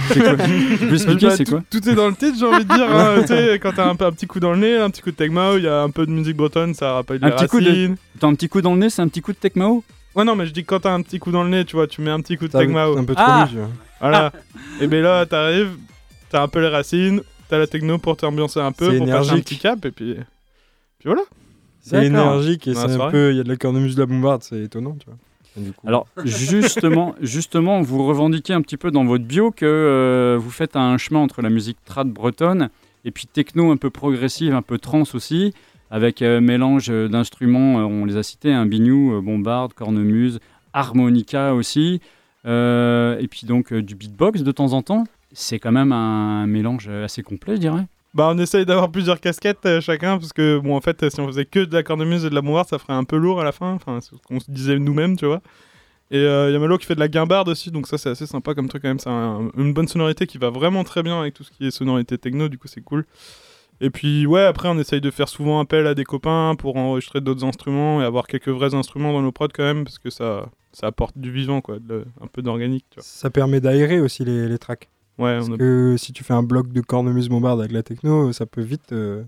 C'est 0.10 0.20
quoi? 0.22 0.36
Tu 0.80 0.88
peux 0.88 0.94
expliquer 0.96 1.28
Bah, 1.28 1.36
c'est 1.38 1.46
quoi? 1.48 1.62
Tout 1.70 1.88
est 1.88 1.94
dans 1.96 2.08
le 2.08 2.16
titre, 2.16 2.36
j'ai 2.40 2.46
envie 2.46 2.66
de 2.66 2.74
dire. 2.74 2.88
hein. 2.96 3.22
tu 3.22 3.28
sais, 3.28 3.60
quand 3.62 3.74
t'as 3.76 3.88
un, 3.88 3.96
petit 3.96 4.26
coup 4.28 4.40
dans 4.40 4.54
le 4.54 4.58
nez, 4.60 4.76
un 4.78 4.90
petit 4.90 5.02
coup 5.04 5.12
de 5.12 5.16
Tegmao, 5.16 5.58
il 5.58 5.64
y 5.64 5.68
a 5.68 5.82
un 5.84 5.90
peu 5.92 6.06
de 6.08 6.12
musique 6.12 6.36
bretonne, 6.36 6.74
ça 6.74 6.94
rappelle 6.94 7.20
Un 7.24 7.30
les 7.30 7.36
petit 7.36 7.48
coup 7.48 7.62
de- 7.62 7.68
racines. 7.68 7.96
T'as 8.20 8.28
un 8.28 8.34
petit 8.36 8.50
coup 8.50 8.62
dans 8.62 8.74
le 8.74 8.80
nez, 8.80 8.90
c'est 8.90 9.02
un 9.04 9.08
petit 9.08 9.22
coup 9.22 9.32
de 9.34 9.38
Tecmao 9.38 9.84
Ouais, 10.16 10.24
non, 10.24 10.36
mais 10.36 10.46
je 10.48 10.52
dis 10.52 10.64
que 10.64 10.68
quand 10.70 10.80
t'as 10.80 10.94
un 10.94 11.02
petit 11.02 11.20
coup 11.20 11.30
dans 11.32 11.44
le 11.44 11.50
nez, 11.50 11.64
tu 11.66 11.76
vois, 11.76 11.86
tu 11.88 12.02
mets 12.02 12.10
un 12.12 12.22
petit 12.22 12.38
coup 12.38 12.48
de 12.48 12.52
Tegmao. 12.54 12.98
un 12.98 13.04
peu 13.04 13.14
trop 13.16 13.24
Ah 13.28 13.48
vois. 13.54 13.70
Voilà. 14.00 14.32
Et 14.82 14.88
ben 14.88 15.02
là, 15.02 15.26
t'arrives, 15.26 15.72
t'as 16.30 16.44
un 16.44 16.48
peu 16.48 16.60
les 16.62 16.68
racines, 16.68 17.22
t'as 17.50 17.58
la 17.58 17.68
techno 17.68 17.98
pour 17.98 18.18
t'ambiancer 18.18 18.60
un 18.60 18.72
peu, 18.72 18.88
pour 18.98 19.00
passer 19.08 19.12
un 19.12 19.22
énergique. 19.24 19.46
petit 19.46 19.58
cap, 19.58 19.86
et 19.86 19.92
puis. 19.92 20.16
Puis 21.00 21.06
voilà. 21.06 21.22
C'est 21.82 22.06
énergique 22.06 22.68
et 22.68 22.74
c'est 22.74 23.00
un 23.00 23.12
peu. 23.12 23.32
Il 23.32 23.38
y 23.38 23.40
a 23.40 23.44
de 23.44 23.50
la 23.50 23.58
cornemuse 23.58 23.96
de 23.96 24.02
la 24.02 24.06
bombarde, 24.08 24.42
c'est 24.44 24.60
étonnant, 24.64 24.96
tu 25.00 25.06
vois. 25.06 25.16
Et 25.58 25.62
du 25.62 25.72
coup- 25.72 25.88
Alors 25.88 26.08
justement, 26.26 27.16
justement, 27.22 27.82
vous 27.82 28.06
revendiquez 28.06 28.54
un 28.54 28.62
petit 28.62 28.76
peu 28.78 28.90
dans 28.92 29.06
votre 29.06 29.24
bio 29.24 29.52
que 29.52 29.66
euh, 29.66 30.38
vous 30.40 30.50
faites 30.50 30.76
un 30.76 30.98
chemin 30.98 31.20
entre 31.20 31.42
la 31.42 31.50
musique 31.50 31.78
trad 31.86 32.10
bretonne 32.10 32.70
et 33.06 33.12
puis 33.12 33.28
techno 33.28 33.72
un 33.72 33.78
peu 33.78 33.90
progressive, 33.92 34.54
un 34.56 34.64
peu 34.64 34.80
trance 34.80 35.14
aussi, 35.16 35.54
avec 35.92 36.24
euh, 36.24 36.42
mélange 36.42 36.88
euh, 36.90 37.08
d'instruments, 37.08 37.80
euh, 37.80 37.84
on 37.84 38.04
les 38.06 38.18
a 38.18 38.24
cités, 38.24 38.52
un 38.52 38.66
biniou, 38.66 39.14
euh, 39.14 39.22
bombarde, 39.22 39.74
cornemuse, 39.74 40.40
harmonica 40.74 41.54
aussi, 41.54 42.02
euh, 42.02 42.15
et 42.46 43.28
puis 43.28 43.46
donc 43.48 43.74
euh, 43.74 43.82
du 43.82 43.96
beatbox 43.96 44.42
de 44.44 44.52
temps 44.52 44.74
en 44.74 44.82
temps. 44.82 45.06
C'est 45.34 45.60
quand 45.60 45.72
même 45.72 45.92
un 45.92 46.46
mélange 46.48 46.86
euh, 46.88 47.06
assez 47.06 47.22
complet, 47.24 47.56
je 47.56 47.62
dirais. 47.62 47.86
Bah, 48.14 48.30
on 48.34 48.38
essaye 48.38 48.66
d'avoir 48.66 48.90
plusieurs 48.90 49.20
casquettes 49.20 49.66
euh, 49.66 49.82
chacun, 49.82 50.18
parce 50.18 50.32
que, 50.32 50.58
bon, 50.60 50.76
en 50.78 50.80
fait, 50.80 51.04
euh, 51.04 51.10
si 51.10 51.20
on 51.20 51.28
faisait 51.28 51.44
que 51.46 51.60
de 51.60 51.74
la 51.74 51.84
cornemuse 51.84 52.24
et 52.24 52.30
de 52.30 52.36
la 52.36 52.42
bombarde, 52.42 52.70
ça 52.70 52.78
ferait 52.80 52.94
un 52.94 53.04
peu 53.04 53.18
lourd 53.18 53.42
à 53.42 53.44
la 53.44 53.52
fin. 53.52 53.74
Enfin, 53.74 54.00
c'est 54.00 54.12
ce 54.16 54.22
qu'on 54.26 54.40
se 54.40 54.50
disait 54.50 54.80
nous-mêmes, 54.80 55.18
tu 55.18 55.26
vois. 55.26 55.42
Et 56.12 56.20
il 56.20 56.24
y 56.54 56.56
a 56.56 56.60
Malo 56.60 56.78
qui 56.78 56.86
fait 56.86 56.94
de 56.96 57.00
la 57.00 57.08
guimbarde 57.10 57.50
aussi, 57.50 57.72
donc 57.72 57.88
ça, 57.88 57.98
c'est 57.98 58.10
assez 58.10 58.28
sympa 58.28 58.54
comme 58.54 58.70
truc 58.70 58.84
quand 58.84 58.88
même. 58.88 59.00
C'est 59.00 59.10
un- 59.10 59.50
une 59.58 59.74
bonne 59.74 59.88
sonorité 59.88 60.28
qui 60.28 60.38
va 60.38 60.52
vraiment 60.52 60.84
très 60.84 61.02
bien 61.04 61.20
avec 61.20 61.34
tout 61.34 61.44
ce 61.44 61.50
qui 61.52 61.66
est 61.66 61.72
sonorité 61.72 62.18
techno, 62.18 62.48
du 62.48 62.58
coup, 62.60 62.68
c'est 62.68 62.80
cool. 62.82 63.06
Et 63.82 63.90
puis, 63.90 64.26
ouais, 64.26 64.44
après, 64.44 64.70
on 64.70 64.78
essaye 64.80 65.02
de 65.02 65.12
faire 65.12 65.28
souvent 65.30 65.60
appel 65.60 65.86
à 65.88 65.94
des 65.96 66.06
copains 66.06 66.56
pour 66.58 66.78
enregistrer 66.78 67.20
d'autres 67.22 67.44
instruments 67.44 68.02
et 68.02 68.06
avoir 68.06 68.26
quelques 68.28 68.48
vrais 68.50 68.74
instruments 68.74 69.12
dans 69.12 69.22
nos 69.22 69.32
prods 69.34 69.50
quand 69.54 69.64
même, 69.64 69.84
parce 69.84 70.00
que 70.00 70.10
ça, 70.10 70.50
ça 70.72 70.88
apporte 70.88 71.18
du 71.18 71.32
vivant, 71.32 71.60
quoi, 71.62 71.80
de- 71.80 72.06
un 72.22 72.28
peu 72.28 72.42
d'organique, 72.42 72.86
tu 72.90 72.96
vois. 72.96 73.04
Ça 73.04 73.30
permet 73.30 73.60
d'aérer 73.60 74.00
aussi 74.00 74.24
les, 74.24 74.48
les 74.48 74.58
tracks. 74.58 74.90
Ouais, 75.18 75.36
Parce 75.38 75.50
on 75.50 75.54
a- 75.54 75.58
que 75.58 75.96
si 75.98 76.14
tu 76.14 76.24
fais 76.24 76.34
un 76.34 76.44
bloc 76.44 76.72
de 76.72 76.82
cornemuse 76.82 77.28
bombarde 77.30 77.60
avec 77.60 77.72
la 77.74 77.84
techno, 77.84 78.32
ça 78.34 78.46
peut 78.46 78.62
vite 78.62 78.92
euh, 78.94 79.24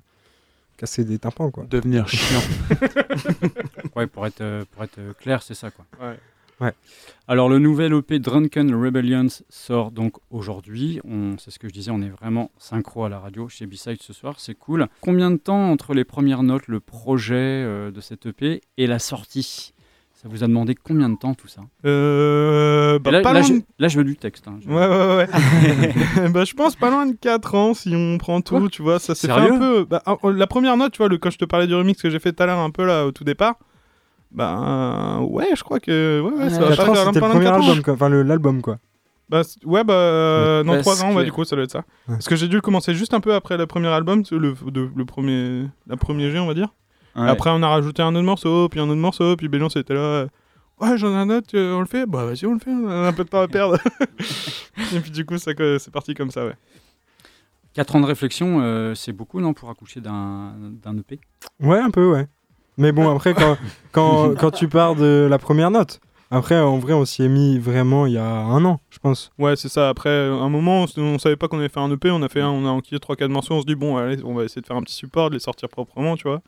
casser 0.77 1.03
des 1.05 1.19
tympans, 1.19 1.51
quoi. 1.51 1.65
Devenir 1.69 2.07
chiant. 2.07 2.41
Ouais, 3.95 4.07
pour 4.07 4.25
être, 4.27 4.41
euh, 4.41 4.63
pour 4.71 4.83
être 4.83 4.99
euh, 4.99 5.13
clair, 5.13 5.41
c'est 5.41 5.55
ça 5.55 5.71
quoi. 5.71 5.85
Ouais. 5.99 6.17
Ouais. 6.59 6.73
Alors 7.27 7.49
le 7.49 7.59
nouvel 7.59 7.93
EP 7.93 8.17
Drunken 8.19 8.73
Rebellions 8.73 9.27
sort 9.49 9.91
donc 9.91 10.13
aujourd'hui. 10.31 10.99
C'est 11.37 11.51
ce 11.51 11.59
que 11.59 11.67
je 11.67 11.73
disais, 11.73 11.91
on 11.91 12.01
est 12.01 12.09
vraiment 12.09 12.49
synchro 12.57 13.03
à 13.05 13.09
la 13.09 13.19
radio 13.19 13.47
chez 13.47 13.65
B-Side 13.67 14.01
ce 14.01 14.11
soir, 14.13 14.35
c'est 14.39 14.55
cool. 14.55 14.87
Combien 15.01 15.29
de 15.29 15.37
temps 15.37 15.69
entre 15.71 15.93
les 15.93 16.03
premières 16.03 16.41
notes, 16.43 16.67
le 16.67 16.79
projet 16.79 17.35
euh, 17.35 17.91
de 17.91 18.01
cet 18.01 18.25
EP 18.25 18.61
et 18.77 18.87
la 18.87 18.97
sortie? 18.99 19.73
Ça 20.13 20.27
vous 20.27 20.43
a 20.43 20.47
demandé 20.47 20.73
combien 20.73 21.09
de 21.09 21.15
temps 21.15 21.35
tout 21.35 21.47
ça? 21.47 21.61
Euh, 21.85 22.97
bah, 22.99 23.11
là, 23.11 23.21
pas 23.21 23.33
là, 23.33 23.41
loin 23.41 23.47
je, 23.49 23.53
de- 23.53 23.61
là, 23.77 23.87
je 23.87 23.97
veux 23.99 24.03
du 24.03 24.15
texte. 24.15 24.47
hein. 24.47 24.57
Je- 24.63 24.67
Ouais, 24.69 24.87
ouais, 24.87 25.15
ouais. 25.17 26.29
bah, 26.29 26.43
je 26.43 26.53
pense 26.55 26.75
pas 26.75 26.89
loin 26.89 27.05
de 27.05 27.13
4 27.13 27.53
ans 27.53 27.73
si 27.75 27.93
on 27.95 28.17
prend 28.17 28.41
tout, 28.41 28.57
Quoi? 28.59 28.69
tu 28.69 28.81
vois. 28.81 28.97
Ça 28.99 29.13
s'est 29.13 29.27
fait 29.27 29.33
Sérieux? 29.33 29.53
un 29.53 29.59
peu. 29.59 29.85
Bah, 29.85 30.01
ah, 30.07 30.15
la 30.33 30.47
première 30.47 30.75
note, 30.77 30.93
tu 30.93 30.97
vois, 30.97 31.07
le, 31.09 31.17
quand 31.19 31.29
je 31.29 31.37
te 31.37 31.45
parlais 31.45 31.67
du 31.67 31.75
remix 31.75 32.01
que 32.01 32.09
j'ai 32.09 32.19
fait 32.19 32.33
tout 32.33 32.41
à 32.41 32.45
l'heure 32.47 32.57
un 32.59 32.71
peu 32.71 32.85
là 32.85 33.05
au 33.05 33.11
tout 33.11 33.23
départ, 33.23 33.57
bah 34.31 35.19
ouais, 35.21 35.49
je 35.55 35.63
crois 35.63 35.79
que. 35.79 36.21
Ouais, 36.21 36.43
ouais, 36.43 36.49
ça 36.49 36.59
va 36.61 36.75
4 36.75 36.85
pas 36.85 36.93
faire 36.95 37.11
le 37.11 37.19
premier 37.19 37.47
album, 37.47 37.81
quoi. 37.83 37.93
Enfin, 37.93 38.09
le- 38.09 38.23
l'album, 38.23 38.61
quoi. 38.61 38.77
Bah, 39.29 39.41
ouais, 39.65 39.83
bah, 39.83 39.93
euh, 39.93 40.63
non, 40.63 40.73
Parce 40.73 40.83
3 40.83 41.03
ans, 41.03 41.15
ouais, 41.15 41.25
du 41.25 41.31
coup, 41.33 41.43
ça 41.43 41.55
doit 41.55 41.65
être 41.65 41.71
ça. 41.71 41.79
Ouais. 41.79 41.83
Parce 42.15 42.27
que 42.29 42.35
j'ai 42.37 42.47
dû 42.47 42.55
le 42.55 42.61
commencer 42.61 42.93
juste 42.93 43.13
un 43.13 43.19
peu 43.19 43.33
après 43.33 43.57
le 43.57 43.67
premier 43.67 43.89
album, 43.89 44.23
le, 44.31 44.55
de- 44.71 44.89
le 44.95 45.05
premier, 45.05 45.65
la 45.87 45.97
premier 45.97 46.31
G, 46.31 46.39
on 46.39 46.47
va 46.47 46.53
dire. 46.53 46.69
Ouais. 47.15 47.27
Après, 47.27 47.49
on 47.51 47.61
a 47.63 47.67
rajouté 47.67 48.01
un 48.01 48.13
autre 48.15 48.23
morceau, 48.25 48.69
puis 48.69 48.79
un 48.79 48.83
autre 48.87 48.95
morceau, 49.01 49.35
puis 49.35 49.47
Bélion, 49.49 49.69
c'était 49.69 49.93
là. 49.95 49.99
euh, 49.99 50.27
Ouais, 50.79 50.95
j'en 50.97 51.11
ai 51.11 51.15
un 51.15 51.29
autre, 51.31 51.47
euh, 51.55 51.73
on 51.73 51.79
le 51.79 51.87
fait? 51.87 52.05
Bah, 52.05 52.23
vas-y, 52.25 52.45
on 52.45 52.53
le 52.53 52.59
fait, 52.59 52.69
on 52.69 52.87
a 52.87 53.07
un 53.07 53.13
peu 53.13 53.23
de 53.23 53.29
temps 53.29 53.41
à 53.41 53.47
perdre. 53.47 53.79
Et 54.95 54.99
puis, 54.99 55.09
du 55.11 55.25
coup, 55.25 55.37
c'est 55.39 55.91
parti 55.91 56.13
comme 56.13 56.29
ça, 56.31 56.45
ouais. 56.45 56.53
4 57.73 57.95
ans 57.95 58.01
de 58.01 58.05
réflexion, 58.05 58.59
euh, 58.61 58.93
c'est 58.95 59.11
beaucoup, 59.13 59.39
non, 59.41 59.53
pour 59.53 59.69
accoucher 59.69 60.01
d'un, 60.01 60.53
d'un 60.83 60.97
EP 60.97 61.19
Ouais, 61.59 61.79
un 61.79 61.89
peu, 61.89 62.11
ouais. 62.11 62.27
Mais 62.77 62.91
bon, 62.91 63.09
après, 63.13 63.33
quand, 63.33 63.57
quand, 63.91 64.35
quand 64.39 64.51
tu 64.51 64.67
pars 64.67 64.95
de 64.95 65.27
la 65.29 65.39
première 65.39 65.71
note, 65.71 65.99
après, 66.29 66.59
en 66.59 66.77
vrai, 66.77 66.93
on 66.93 67.05
s'y 67.05 67.23
est 67.23 67.29
mis 67.29 67.57
vraiment 67.57 68.05
il 68.05 68.13
y 68.13 68.17
a 68.17 68.25
un 68.25 68.63
an, 68.65 68.81
je 68.89 68.99
pense. 68.99 69.31
Ouais, 69.39 69.55
c'est 69.55 69.69
ça. 69.69 69.87
Après, 69.89 70.09
un 70.09 70.49
moment, 70.49 70.85
on 70.97 71.17
savait 71.19 71.37
pas 71.37 71.47
qu'on 71.47 71.59
allait 71.59 71.69
faire 71.69 71.83
un 71.83 71.91
EP, 71.91 72.11
on 72.11 72.21
a 72.21 72.27
fait 72.27 72.41
un, 72.41 72.49
on 72.49 72.65
a 72.65 72.69
enquillé 72.69 72.99
3-4 72.99 73.29
morceaux, 73.29 73.55
on 73.55 73.61
se 73.61 73.65
dit, 73.65 73.75
bon, 73.75 73.95
allez, 73.95 74.17
on 74.25 74.33
va 74.33 74.43
essayer 74.43 74.61
de 74.61 74.67
faire 74.67 74.75
un 74.75 74.81
petit 74.81 74.95
support, 74.95 75.29
de 75.29 75.35
les 75.35 75.39
sortir 75.39 75.69
proprement, 75.69 76.17
tu 76.17 76.27
vois. 76.27 76.41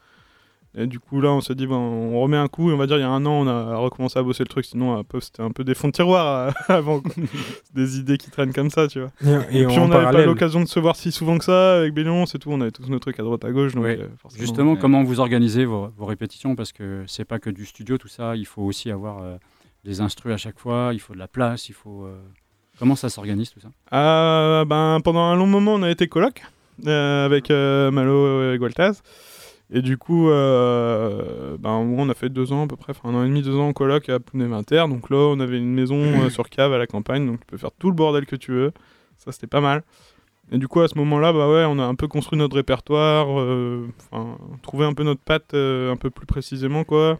Et 0.82 0.88
du 0.88 1.00
coup, 1.00 1.20
là, 1.20 1.30
on 1.32 1.42
s'est 1.42 1.56
dit, 1.56 1.68
bon, 1.68 1.76
on 1.76 2.22
remet 2.22 2.38
un 2.38 2.48
coup, 2.48 2.70
et 2.72 2.74
on 2.74 2.78
va 2.78 2.88
dire, 2.88 2.96
il 2.98 3.02
y 3.02 3.04
a 3.04 3.10
un 3.10 3.26
an, 3.26 3.46
on 3.46 3.48
a 3.48 3.76
recommencé 3.76 4.18
à 4.18 4.24
bosser 4.24 4.44
le 4.44 4.48
truc, 4.48 4.64
sinon, 4.64 5.04
c'était 5.20 5.42
un 5.42 5.52
peu 5.52 5.64
des 5.66 5.74
fonds 5.76 5.90
de 5.90 5.94
tiroir 5.94 6.48
euh, 6.48 6.52
avant. 6.74 7.02
des 7.76 8.00
idées 8.00 8.18
qui 8.18 8.32
traînent 8.32 8.54
comme 8.54 8.70
ça, 8.70 8.88
tu 8.88 9.00
vois. 9.02 9.10
Et, 9.52 9.62
Et, 9.62 9.66
puis, 9.66 9.78
on 9.80 9.88
n'avait 9.90 10.06
pas 10.06 10.26
l'occasion 10.26 10.62
de 10.62 10.68
se 10.68 10.80
voir 10.80 10.96
si 10.96 11.12
souvent 11.12 11.38
que 11.38 11.44
ça 11.44 11.80
avec 11.80 11.94
Bélion, 11.94 12.26
c'est 12.26 12.40
tout, 12.40 12.50
on 12.52 12.62
avait 12.62 12.72
tous 12.72 12.90
nos 12.90 13.00
trucs 13.00 13.20
à 13.20 13.24
droite 13.24 13.44
à 13.44 13.52
gauche, 13.52 13.74
donc 13.76 13.84
Ouais. 13.84 14.00
euh, 14.00 14.08
forcément. 14.22 14.42
Justement, 14.42 14.76
comment 14.78 15.04
vous 15.04 15.20
organisez 15.20 15.66
vos, 15.66 15.90
vos 15.98 16.06
répétitions? 16.06 16.56
Parce 16.56 16.72
que 16.72 17.04
c'est 17.08 17.26
pas 17.26 17.40
que 17.40 17.50
du 17.50 17.66
studio, 17.66 17.98
tout 17.98 18.08
ça. 18.08 18.36
Il 18.38 18.46
faut 18.46 18.62
aussi 18.64 18.90
avoir 18.90 19.22
euh, 19.22 19.36
des 19.84 20.00
instrus 20.02 20.34
à 20.34 20.38
chaque 20.38 20.60
fois. 20.60 20.92
Il 20.94 21.00
faut 21.00 21.14
de 21.14 21.20
la 21.20 21.28
place. 21.28 21.68
Il 21.70 21.74
faut. 21.74 22.06
euh, 22.06 22.18
Comment 22.80 22.96
ça 22.96 23.10
s'organise 23.10 23.50
tout 23.50 23.60
ça? 23.60 23.68
Ah, 23.92 24.64
ben, 24.66 25.00
pendant 25.04 25.24
un 25.24 25.36
long 25.36 25.48
moment, 25.48 25.74
on 25.74 25.84
a 25.84 25.92
été 25.92 26.08
coloc 26.08 26.42
euh, 26.88 27.26
avec 27.26 27.52
euh, 27.52 27.92
Malo 27.92 28.54
et 28.54 28.58
Gualtaz. 28.58 29.02
Et 29.72 29.82
du 29.82 29.98
coup, 29.98 30.30
euh, 30.30 31.56
ben, 31.60 31.72
on 31.72 32.10
a 32.10 32.14
fait 32.16 32.30
deux 32.30 32.52
ans 32.52 32.64
à 32.64 32.68
peu 32.68 32.76
près, 32.76 32.92
enfin 32.92 33.10
un 33.10 33.16
an 33.16 33.24
et 33.24 33.28
demi, 33.28 33.44
deux 33.44 33.56
ans 33.56 33.68
en 33.68 33.74
coloc 33.74 34.10
à 34.10 34.20
Pounet-Vinter. 34.20 34.86
Donc 34.90 35.12
là, 35.12 35.18
on 35.18 35.40
avait 35.40 35.58
une 35.58 35.74
maison 35.74 35.98
euh, 35.98 36.30
sur 36.32 36.50
cave 36.50 36.74
à 36.74 36.80
la 36.80 36.88
campagne, 36.88 37.28
donc 37.28 37.40
tu 37.42 37.46
peux 37.46 37.58
faire 37.58 37.72
tout 37.78 37.90
le 37.90 37.96
bordel 37.96 38.26
que 38.26 38.36
tu 38.36 38.52
veux. 38.52 38.72
Ça, 39.18 39.32
c'était 39.32 39.48
pas 39.48 39.62
mal. 39.62 39.84
Et 40.52 40.58
du 40.58 40.68
coup, 40.68 40.82
à 40.82 40.88
ce 40.88 40.98
moment-là, 40.98 41.32
bah 41.32 41.48
ouais, 41.48 41.66
on 41.68 41.78
a 41.78 41.84
un 41.84 41.94
peu 41.94 42.08
construit 42.08 42.40
notre 42.40 42.56
répertoire, 42.56 43.28
euh, 43.40 43.88
enfin, 44.12 44.38
trouvé 44.64 44.86
un 44.86 44.94
peu 44.94 45.04
notre 45.04 45.22
patte 45.22 45.54
euh, 45.54 45.92
un 45.92 45.96
peu 45.96 46.10
plus 46.10 46.26
précisément, 46.26 46.84
quoi. 46.84 47.20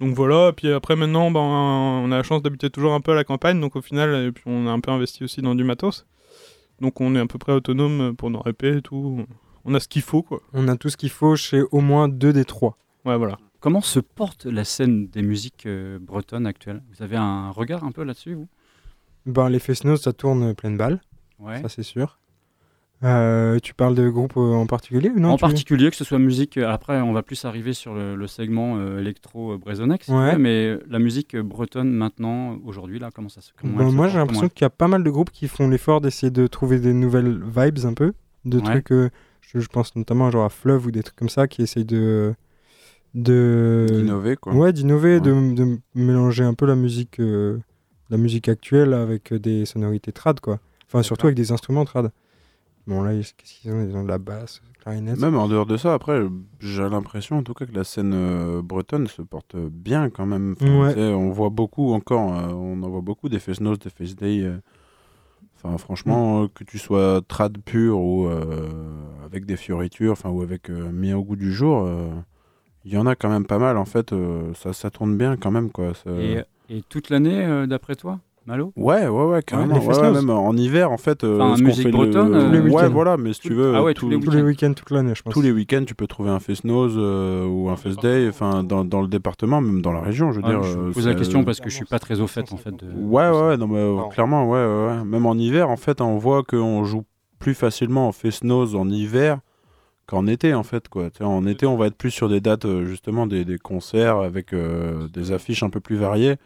Donc 0.00 0.14
voilà, 0.14 0.48
et 0.48 0.52
puis 0.52 0.72
après 0.72 0.96
maintenant, 0.96 1.30
ben, 1.30 1.40
on 1.40 2.10
a 2.10 2.16
la 2.16 2.22
chance 2.24 2.42
d'habiter 2.42 2.68
toujours 2.68 2.94
un 2.94 3.00
peu 3.00 3.12
à 3.12 3.14
la 3.14 3.22
campagne, 3.22 3.60
donc 3.60 3.76
au 3.76 3.80
final, 3.80 4.26
et 4.26 4.32
puis 4.32 4.42
on 4.46 4.66
a 4.66 4.70
un 4.72 4.80
peu 4.80 4.90
investi 4.90 5.22
aussi 5.22 5.40
dans 5.40 5.54
du 5.54 5.62
matos. 5.62 6.04
Donc 6.80 7.00
on 7.00 7.14
est 7.14 7.20
à 7.20 7.26
peu 7.26 7.38
près 7.38 7.52
autonome 7.52 8.16
pour 8.16 8.30
nos 8.30 8.40
répés 8.40 8.78
et 8.78 8.82
tout. 8.82 9.24
On 9.64 9.74
a 9.74 9.80
ce 9.80 9.88
qu'il 9.88 10.02
faut, 10.02 10.22
quoi. 10.22 10.40
on 10.52 10.68
a 10.68 10.76
tout 10.76 10.88
ce 10.90 10.96
qu'il 10.96 11.10
faut 11.10 11.36
chez 11.36 11.62
au 11.70 11.80
moins 11.80 12.08
deux 12.08 12.32
des 12.32 12.44
trois. 12.44 12.76
Ouais, 13.04 13.16
voilà. 13.16 13.38
Comment 13.60 13.80
se 13.80 13.98
porte 14.00 14.44
la 14.44 14.64
scène 14.64 15.06
des 15.08 15.22
musiques 15.22 15.64
euh, 15.66 15.98
bretonnes 15.98 16.46
actuelles? 16.46 16.82
Vous 16.94 17.02
avez 17.02 17.16
un 17.16 17.50
regard 17.50 17.82
un 17.84 17.92
peu 17.92 18.04
là-dessus, 18.04 18.34
vous? 18.34 18.48
Ben, 19.26 19.48
les 19.48 19.58
Fesnos, 19.58 20.02
ça 20.02 20.12
tourne 20.12 20.54
pleine 20.54 20.76
balle, 20.76 21.00
Ouais. 21.40 21.62
ça 21.62 21.68
c'est 21.70 21.82
sûr. 21.82 22.18
Euh, 23.02 23.58
tu 23.62 23.74
parles 23.74 23.94
de 23.94 24.08
groupes 24.08 24.36
euh, 24.36 24.52
en 24.54 24.66
particulier 24.66 25.10
ou 25.10 25.18
non 25.18 25.32
en 25.32 25.36
particulier, 25.36 25.90
que 25.90 25.96
ce 25.96 26.04
soit 26.04 26.18
musique. 26.18 26.56
Après, 26.56 27.00
on 27.02 27.12
va 27.12 27.22
plus 27.22 27.44
arriver 27.44 27.72
sur 27.74 27.92
le, 27.94 28.14
le 28.16 28.26
segment 28.26 28.76
euh, 28.78 29.00
électro 29.00 29.58
tu 29.58 30.12
Ouais. 30.12 30.38
mais 30.38 30.78
la 30.88 30.98
musique 30.98 31.36
bretonne 31.36 31.90
maintenant, 31.90 32.56
aujourd'hui, 32.64 32.98
là, 32.98 33.10
comment 33.14 33.28
ça 33.28 33.40
se 33.42 33.50
comment 33.60 33.76
Ben, 33.76 33.90
moi, 33.90 34.08
j'ai 34.08 34.18
l'impression 34.18 34.48
qu'il 34.48 34.62
y 34.62 34.64
a 34.64 34.70
pas 34.70 34.88
mal 34.88 35.02
de 35.04 35.10
groupes 35.10 35.30
qui 35.30 35.48
font 35.48 35.68
l'effort 35.68 36.00
d'essayer 36.00 36.30
de 36.30 36.46
trouver 36.46 36.78
des 36.78 36.94
nouvelles 36.94 37.42
vibes 37.44 37.84
un 37.84 37.94
peu, 37.94 38.14
de 38.44 38.58
Ouais. 38.58 38.80
trucs. 38.82 39.12
Euh, 39.44 39.50
je, 39.54 39.60
je 39.60 39.68
pense 39.68 39.94
notamment 39.96 40.30
genre 40.30 40.44
à 40.44 40.48
Fleuve 40.50 40.86
ou 40.86 40.90
des 40.90 41.02
trucs 41.02 41.16
comme 41.16 41.28
ça 41.28 41.46
qui 41.48 41.62
essayent 41.62 41.84
de 41.84 42.34
de 43.14 43.86
D'innover, 43.90 44.36
quoi. 44.36 44.54
ouais 44.54 44.72
d'innover, 44.72 45.20
de, 45.20 45.54
de 45.54 45.78
mélanger 45.94 46.42
un 46.44 46.54
peu 46.54 46.66
la 46.66 46.74
musique 46.74 47.20
euh, 47.20 47.58
la 48.10 48.16
musique 48.16 48.48
actuelle 48.48 48.92
avec 48.92 49.32
euh, 49.32 49.38
des 49.38 49.64
sonorités 49.66 50.12
trad, 50.12 50.40
quoi. 50.40 50.58
Enfin, 50.86 51.02
surtout 51.02 51.26
avec 51.26 51.36
des 51.36 51.52
instruments 51.52 51.84
trad. 51.84 52.10
Bon, 52.86 53.02
là, 53.02 53.12
qu'est-ce 53.14 53.32
qu'ils 53.62 53.72
ont? 53.72 53.82
Ils 53.88 53.96
ont 53.96 54.02
de 54.02 54.08
la 54.08 54.18
basse, 54.18 54.60
clarinette. 54.80 55.18
Même 55.18 55.36
en 55.36 55.48
dehors 55.48 55.64
de 55.64 55.76
ça, 55.78 55.94
après, 55.94 56.20
j'ai 56.60 56.82
l'impression 56.88 57.38
en 57.38 57.42
tout 57.42 57.54
cas 57.54 57.64
que 57.66 57.72
la 57.72 57.84
scène 57.84 58.12
euh, 58.14 58.60
bretonne 58.62 59.06
se 59.06 59.22
porte 59.22 59.56
bien 59.56 60.10
quand 60.10 60.26
même. 60.26 60.54
Enfin, 60.60 60.80
Ouais. 60.94 61.02
On 61.14 61.30
voit 61.30 61.48
beaucoup 61.50 61.92
encore, 61.94 62.36
euh, 62.36 62.48
on 62.48 62.82
en 62.82 62.88
voit 62.90 63.00
beaucoup 63.00 63.28
des 63.30 63.38
Face 63.38 63.60
Nose, 63.60 63.78
des 63.78 63.90
Face 63.90 64.14
Day. 64.16 64.40
euh. 64.42 64.58
Enfin, 65.56 65.78
franchement, 65.78 66.40
Mm. 66.40 66.44
euh, 66.44 66.48
que 66.52 66.64
tu 66.64 66.78
sois 66.78 67.22
trad 67.26 67.56
pur 67.64 67.98
ou 67.98 68.26
euh, 68.26 68.68
avec 69.34 69.46
des 69.46 69.56
fioritures, 69.56 70.12
enfin, 70.12 70.30
ou 70.30 70.42
avec 70.42 70.70
euh, 70.70 70.90
mis 70.92 71.12
au 71.12 71.22
goût 71.24 71.36
du 71.36 71.52
jour, 71.52 71.84
euh, 71.86 72.08
il 72.84 72.92
y 72.92 72.96
en 72.96 73.06
a 73.06 73.16
quand 73.16 73.28
même 73.28 73.46
pas 73.46 73.58
mal 73.58 73.76
en 73.76 73.84
fait. 73.84 74.12
euh, 74.12 74.52
ça, 74.54 74.72
ça 74.72 74.90
tourne 74.90 75.16
bien 75.16 75.36
quand 75.36 75.50
même 75.50 75.70
quoi. 75.70 75.92
ça- 75.94 76.10
Et, 76.10 76.38
et 76.70 76.82
toute 76.88 77.10
l'année, 77.10 77.44
euh, 77.44 77.66
d'après 77.66 77.96
toi, 77.96 78.20
Malo? 78.46 78.72
Ouais, 78.76 79.08
ouais, 79.08 79.24
ouais, 79.24 79.42
carrément. 79.42 79.76
Ouais, 79.76 79.80
Face 79.80 79.96
ouais, 79.96 80.12
Nose. 80.12 80.20
même 80.26 80.28
en 80.36 80.52
hiver, 80.52 80.92
en 80.92 80.98
fait. 80.98 81.24
euh, 81.24 81.40
Enfin, 81.40 81.62
musique 81.62 81.76
fait 81.84 81.90
le- 81.90 81.92
bretonne, 81.92 82.34
euh, 82.34 82.46
Tous 82.46 82.52
les 82.52 82.60
ouais, 82.74 82.88
voilà, 82.90 83.16
mais 83.16 83.32
si 83.32 83.40
tu 83.40 83.54
veux. 83.54 83.74
Ah 83.74 83.82
ouais, 83.82 83.94
tout- 83.94 84.04
tous 84.04 84.10
les 84.10 84.20
Tous 84.20 84.30
les 84.32 84.42
week-ends, 84.42 84.74
toute 84.74 84.90
l'année, 84.90 85.14
je 85.14 85.22
pense. 85.22 85.32
tous 85.32 85.40
les 85.40 85.50
week-ends, 85.50 85.82
tu 85.86 85.94
peux 85.94 86.06
trouver 86.06 86.28
un 86.28 86.40
Face 86.40 86.62
Nose 86.62 86.94
euh, 86.98 87.46
ou 87.46 87.70
un 87.70 87.76
Face 87.76 87.96
Day, 87.96 88.28
enfin, 88.28 88.62
dans, 88.62 88.84
dans 88.84 89.00
le 89.00 89.08
département, 89.08 89.62
même 89.62 89.80
dans 89.80 89.92
la 89.92 90.00
région, 90.02 90.30
je 90.30 90.40
veux 90.40 90.46
Ah, 90.46 90.50
dire. 90.50 90.62
Je 90.62 90.92
pose 90.92 91.06
la 91.08 91.14
question 91.14 91.42
parce 91.42 91.58
que 91.60 91.70
je 91.70 91.74
suis 91.76 91.86
pas 91.86 91.98
très 91.98 92.20
au 92.20 92.26
fait 92.26 92.52
en 92.52 92.58
fait. 92.58 92.72
De... 92.72 92.86
Ouais, 92.94 93.30
ouais, 93.30 93.56
non, 93.56 93.66
mais 93.66 93.82
Non. 93.82 94.08
clairement, 94.10 94.46
ouais, 94.48 94.58
ouais, 94.64 94.86
ouais. 94.98 95.04
Même 95.06 95.24
en 95.24 95.34
hiver, 95.36 95.70
en 95.70 95.76
fait, 95.78 96.02
on 96.02 96.18
voit 96.18 96.42
qu'on 96.42 96.84
joue 96.84 97.04
plus 97.44 97.54
facilement 97.54 98.08
en 98.08 98.12
Face 98.12 98.42
Nose 98.42 98.74
en 98.74 98.88
hiver 98.88 99.38
qu'en 100.06 100.26
été, 100.26 100.54
en 100.54 100.62
fait, 100.62 100.88
quoi. 100.88 101.10
En 101.20 101.46
été, 101.46 101.66
on 101.66 101.76
va 101.76 101.88
être 101.88 101.96
plus 101.96 102.10
sur 102.10 102.30
des 102.30 102.40
dates, 102.40 102.64
euh, 102.64 102.86
justement, 102.86 103.26
des, 103.26 103.44
des 103.44 103.58
concerts 103.58 104.16
avec 104.16 104.54
euh, 104.54 105.08
des 105.08 105.30
affiches 105.30 105.62
un 105.62 105.68
peu 105.68 105.80
plus 105.80 105.96
variées. 105.96 106.36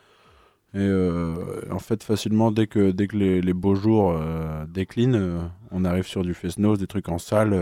Et 0.75 0.79
euh, 0.79 1.63
en 1.71 1.79
fait, 1.79 2.03
facilement, 2.03 2.51
dès 2.51 2.67
que, 2.67 2.91
dès 2.91 3.07
que 3.07 3.17
les, 3.17 3.41
les 3.41 3.53
beaux 3.53 3.77
jours 3.77 4.11
euh, 4.11 4.67
déclinent, 4.67 5.49
on 5.71 5.85
arrive 5.85 6.05
sur 6.05 6.23
du 6.23 6.35
Face 6.35 6.59
Nose, 6.59 6.81
des 6.81 6.89
trucs 6.89 7.09
en 7.09 7.19
salle. 7.19 7.55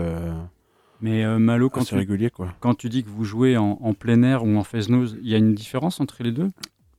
Mais 0.99 1.23
Malo, 1.37 1.69
quand 1.69 1.83
tu, 1.83 1.93
régulier, 1.93 2.31
quoi. 2.31 2.55
quand 2.59 2.73
tu 2.73 2.89
dis 2.89 3.03
que 3.03 3.09
vous 3.09 3.23
jouez 3.23 3.55
en, 3.55 3.77
en 3.79 3.93
plein 3.93 4.23
air 4.23 4.43
ou 4.43 4.57
en 4.57 4.63
face 4.63 4.89
nose, 4.89 5.15
il 5.21 5.29
y 5.29 5.35
a 5.35 5.37
une 5.37 5.53
différence 5.53 5.99
entre 5.99 6.23
les 6.23 6.31
deux? 6.31 6.49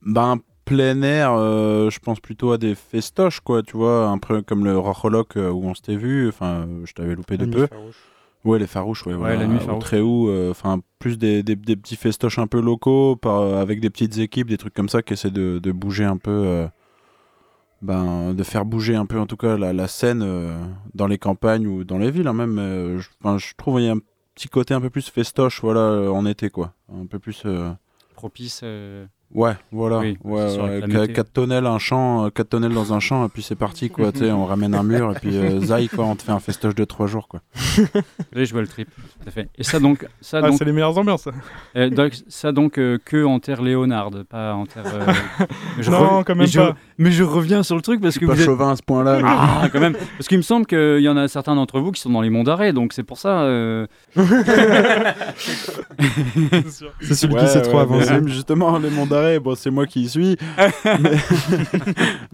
Ben, 0.03 0.39
plein 0.69 1.01
air, 1.01 1.33
euh, 1.33 1.89
je 1.89 1.99
pense 1.99 2.19
plutôt 2.19 2.51
à 2.51 2.57
des 2.57 2.75
festoches, 2.75 3.39
quoi, 3.41 3.61
tu 3.63 3.75
vois, 3.75 4.07
un 4.07 4.17
peu 4.17 4.41
comme 4.41 4.63
le 4.63 4.77
Racholoc 4.77 5.35
euh, 5.35 5.49
où 5.49 5.65
on 5.65 5.73
s'était 5.73 5.95
vu, 5.95 6.29
enfin, 6.29 6.65
euh, 6.67 6.85
je 6.85 6.93
t'avais 6.93 7.15
loupé 7.15 7.37
de 7.37 7.45
peu. 7.45 7.67
Ouais, 8.45 8.57
les 8.57 8.67
farouches, 8.67 9.05
ouais, 9.05 9.15
voilà. 9.15 9.35
la 9.35 9.47
nuit 9.47 9.59
farouche. 9.59 9.83
Tréhou, 9.83 10.29
euh, 10.29 10.51
enfin, 10.51 10.79
plus 10.99 11.17
des, 11.17 11.43
des, 11.43 11.57
des 11.57 11.75
petits 11.75 11.97
festoches 11.97 12.39
un 12.39 12.47
peu 12.47 12.61
locaux, 12.61 13.17
par, 13.17 13.41
avec 13.41 13.81
des 13.81 13.89
petites 13.89 14.17
équipes, 14.17 14.47
des 14.47 14.57
trucs 14.57 14.73
comme 14.73 14.87
ça 14.87 15.01
qui 15.01 15.11
essaient 15.13 15.29
de, 15.31 15.59
de 15.61 15.71
bouger 15.73 16.05
un 16.05 16.15
peu, 16.17 16.31
euh, 16.31 16.67
ben, 17.81 18.33
de 18.33 18.43
faire 18.43 18.63
bouger 18.63 18.95
un 18.95 19.05
peu, 19.05 19.19
en 19.19 19.25
tout 19.25 19.37
cas, 19.37 19.57
la, 19.57 19.73
la 19.73 19.87
scène 19.87 20.21
euh, 20.23 20.57
dans 20.93 21.07
les 21.07 21.17
campagnes 21.17 21.67
ou 21.67 21.83
dans 21.83 21.97
les 21.97 22.11
villes, 22.11 22.27
hein, 22.27 22.33
même. 22.33 22.57
euh, 22.59 22.99
je, 22.99 23.55
trouve 23.57 23.75
qu'il 23.75 23.85
y 23.85 23.89
a 23.89 23.93
un 23.93 23.99
petit 24.35 24.47
côté 24.47 24.73
un 24.73 24.79
peu 24.81 24.89
plus 24.89 25.09
festoche, 25.09 25.61
voilà, 25.61 25.81
euh, 25.81 26.09
en 26.09 26.25
été, 26.25 26.49
quoi. 26.49 26.73
Un 26.93 27.05
peu 27.07 27.19
plus. 27.19 27.43
euh, 27.45 27.71
Propice. 28.15 28.61
Euh, 29.35 29.39
Ouais, 29.39 29.53
voilà. 29.71 29.99
Oui, 29.99 30.17
ouais, 30.23 30.41
c'est 30.47 30.53
sûr, 30.55 30.63
ouais, 30.63 30.69
avec 30.69 30.81
la 30.81 30.87
qu- 30.87 30.97
météo. 31.01 31.13
quatre 31.15 31.33
tonnelles, 31.33 31.65
un 31.67 31.77
champ, 31.77 32.25
euh, 32.25 32.29
quatre 32.29 32.49
tonnelles 32.49 32.73
dans 32.73 32.93
un 32.93 32.99
champ, 32.99 33.25
et 33.25 33.29
puis 33.29 33.43
c'est 33.43 33.55
parti, 33.55 33.89
quoi. 33.89 34.11
tu 34.11 34.19
sais, 34.19 34.31
on 34.31 34.45
ramène 34.45 34.73
un 34.73 34.81
mur, 34.83 35.11
et 35.15 35.19
puis 35.19 35.35
euh, 35.37 35.59
zaï, 35.65 35.87
quoi, 35.87 36.05
on 36.05 36.15
te 36.15 36.23
fait 36.23 36.31
un 36.31 36.39
festoche 36.39 36.73
de 36.75 36.83
trois 36.85 37.05
jours, 37.07 37.27
quoi. 37.27 37.41
Là, 38.33 38.43
je 38.43 38.51
vois 38.51 38.61
le 38.61 38.67
trip. 38.67 38.87
Tout 39.21 39.27
à 39.27 39.31
fait. 39.31 39.49
Et 39.57 39.63
ça 39.63 39.79
donc, 39.79 40.05
ça 40.21 40.39
Ah, 40.43 40.47
donc, 40.47 40.57
c'est 40.57 40.65
les 40.65 40.71
meilleures 40.71 40.97
ambiances. 40.97 41.23
ça. 41.23 41.31
euh, 41.75 41.89
donc- 41.89 42.13
ça 42.27 42.51
donc 42.51 42.77
euh, 42.79 42.97
que 43.03 43.23
en 43.23 43.39
terre 43.39 43.61
Léonard, 43.61 44.09
pas 44.29 44.53
en 44.55 44.65
terre. 44.65 44.83
euh, 44.87 45.11
je 45.79 45.91
Non, 45.91 46.23
quand 46.23 46.33
mais 46.35 46.43
même 46.43 46.47
je- 46.47 46.59
pas. 46.59 46.75
Mais 46.97 47.11
je 47.11 47.23
reviens 47.23 47.61
sur 47.63 47.75
le 47.75 47.81
truc 47.81 48.01
parce 48.01 48.17
que 48.17 48.25
Pas 48.25 48.33
vous 48.33 48.39
êtes. 48.39 48.45
chauvin 48.45 48.71
à 48.71 48.75
ce 48.75 48.83
point-là. 48.83 49.17
mais- 49.21 49.23
Ah, 49.27 49.69
quand 49.71 49.79
même. 49.79 49.93
Parce 50.17 50.27
qu'il 50.27 50.37
me 50.37 50.43
semble 50.43 50.65
qu'il 50.65 50.99
y 51.01 51.07
en 51.09 51.15
a 51.17 51.27
certains 51.27 51.55
d'entre 51.55 51.79
vous 51.79 51.91
qui 51.91 52.01
sont 52.01 52.09
dans 52.09 52.21
les 52.21 52.29
monts 52.29 52.43
d'arrêt, 52.43 52.73
donc 52.73 52.93
c'est 52.93 53.03
pour 53.03 53.17
ça. 53.19 53.41
euh, 53.43 53.85
C'est 55.97 56.69
sûr. 56.71 56.91
C'est 57.01 57.15
celui 57.15 57.35
Ouais, 57.35 57.41
qui 57.41 57.47
sait 57.47 57.61
trop 57.61 57.85
mais 57.87 58.05
même 58.05 58.27
justement, 58.27 58.77
les 58.79 58.89
monts 58.89 59.05
d'arrêt, 59.05 59.18
bon, 59.39 59.55
c'est 59.55 59.69
moi 59.71 59.85
qui 59.85 60.01
y 60.03 60.09
suis. 60.09 60.37
Mais 60.99 61.17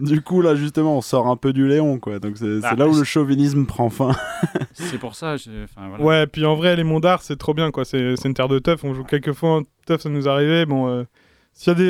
du 0.00 0.20
coup, 0.22 0.40
là, 0.42 0.54
justement, 0.54 0.96
on 0.98 1.00
sort 1.00 1.26
un 1.28 1.36
peu 1.36 1.52
du 1.52 1.66
Léon, 1.68 1.98
quoi. 1.98 2.18
Donc, 2.18 2.36
c'est 2.38 2.60
Ah, 2.62 2.74
là 2.74 2.88
où 2.88 2.94
le 2.96 3.04
chauvinisme 3.04 3.66
prend 3.66 3.90
fin. 3.90 4.12
c'est 4.72 4.98
pour 4.98 5.14
ça. 5.14 5.36
je- 5.36 5.64
enfin, 5.64 5.88
voilà. 5.88 6.04
Ouais, 6.04 6.26
puis 6.26 6.44
en 6.46 6.54
vrai, 6.54 6.76
les 6.76 6.84
monts 6.84 7.00
d'art, 7.00 7.22
c'est 7.22 7.36
trop 7.36 7.54
bien, 7.54 7.70
quoi. 7.70 7.84
C'est 7.84 8.14
une 8.24 8.34
terre 8.34 8.48
de 8.48 8.58
teuf. 8.58 8.84
On 8.84 8.94
joue 8.94 9.04
quelques 9.04 9.32
fois 9.32 9.58
en 9.58 9.62
teuf, 9.86 10.00
ça 10.02 10.08
nous 10.08 10.28
arrivait. 10.28 10.66
Bon, 10.66 10.88
euh, 10.88 11.04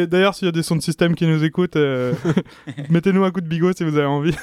d'ailleurs, 0.07 0.35
s'il 0.35 0.47
y 0.47 0.49
a 0.49 0.53
des 0.53 0.63
sons 0.63 0.77
de 0.77 0.83
système 0.83 1.15
qui 1.15 1.27
nous 1.27 1.43
écoutent, 1.45 1.77
euh, 1.77 2.13
mettez-nous 2.91 3.25
un 3.25 3.31
coup 3.31 3.41
de 3.41 3.49
bigot 3.49 3.73
si 3.73 3.85
vous 3.85 3.97
avez 3.97 4.07
envie. 4.07 4.35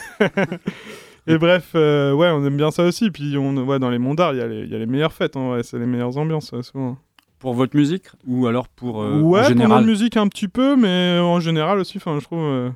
Et 1.25 1.37
bref, 1.37 1.69
euh, 1.75 2.11
ouais, 2.11 2.27
on 2.31 2.45
aime 2.45 2.57
bien 2.57 2.69
ça 2.71 2.83
aussi. 2.83 3.09
Puis 3.09 3.37
on, 3.37 3.55
ouais, 3.65 3.79
dans 3.79 3.89
les 3.89 3.97
monts 3.99 4.13
d'art, 4.13 4.33
il 4.33 4.39
y, 4.39 4.41
a 4.41 4.47
les- 4.47 4.63
il 4.63 4.69
y 4.69 4.75
a 4.75 4.77
les 4.77 4.85
meilleures 4.85 5.13
fêtes. 5.13 5.37
hein, 5.37 5.51
ouais, 5.51 5.63
c'est 5.63 5.79
les 5.79 5.85
meilleures 5.85 6.17
ambiances, 6.17 6.53
souvent. 6.63 6.97
Pour 7.43 7.53
votre 7.53 7.75
musique 7.75 8.05
ou 8.25 8.47
alors 8.47 8.67
pour 8.69 9.01
euh, 9.03 9.19
ouais, 9.19 9.39
en 9.39 9.41
pour 9.43 9.49
général 9.49 9.69
notre 9.81 9.85
musique 9.87 10.17
un 10.17 10.27
petit 10.29 10.47
peu, 10.47 10.75
mais 10.75 11.19
en 11.19 11.39
général 11.39 11.77
aussi. 11.77 11.97
Enfin, 11.97 12.17
je 12.19 12.23
trouve, 12.23 12.39
euh, 12.39 12.69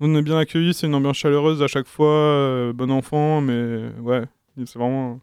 on 0.00 0.14
est 0.16 0.22
bien 0.22 0.36
accueillis. 0.36 0.74
C'est 0.74 0.88
une 0.88 0.94
ambiance 0.94 1.16
chaleureuse 1.16 1.62
à 1.62 1.68
chaque 1.68 1.86
fois. 1.86 2.08
euh, 2.08 2.72
bon 2.72 2.90
enfant, 2.90 3.40
mais 3.40 3.90
ouais, 4.00 4.24
c'est 4.56 4.74
vraiment. 4.76 5.20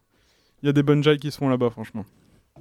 Il 0.64 0.66
y 0.66 0.70
a 0.70 0.74
des 0.74 0.82
bonnes 0.84 1.04
jailles 1.04 1.20
qui 1.20 1.30
se 1.30 1.38
font 1.38 1.50
là-bas, 1.50 1.70
franchement. 1.70 2.06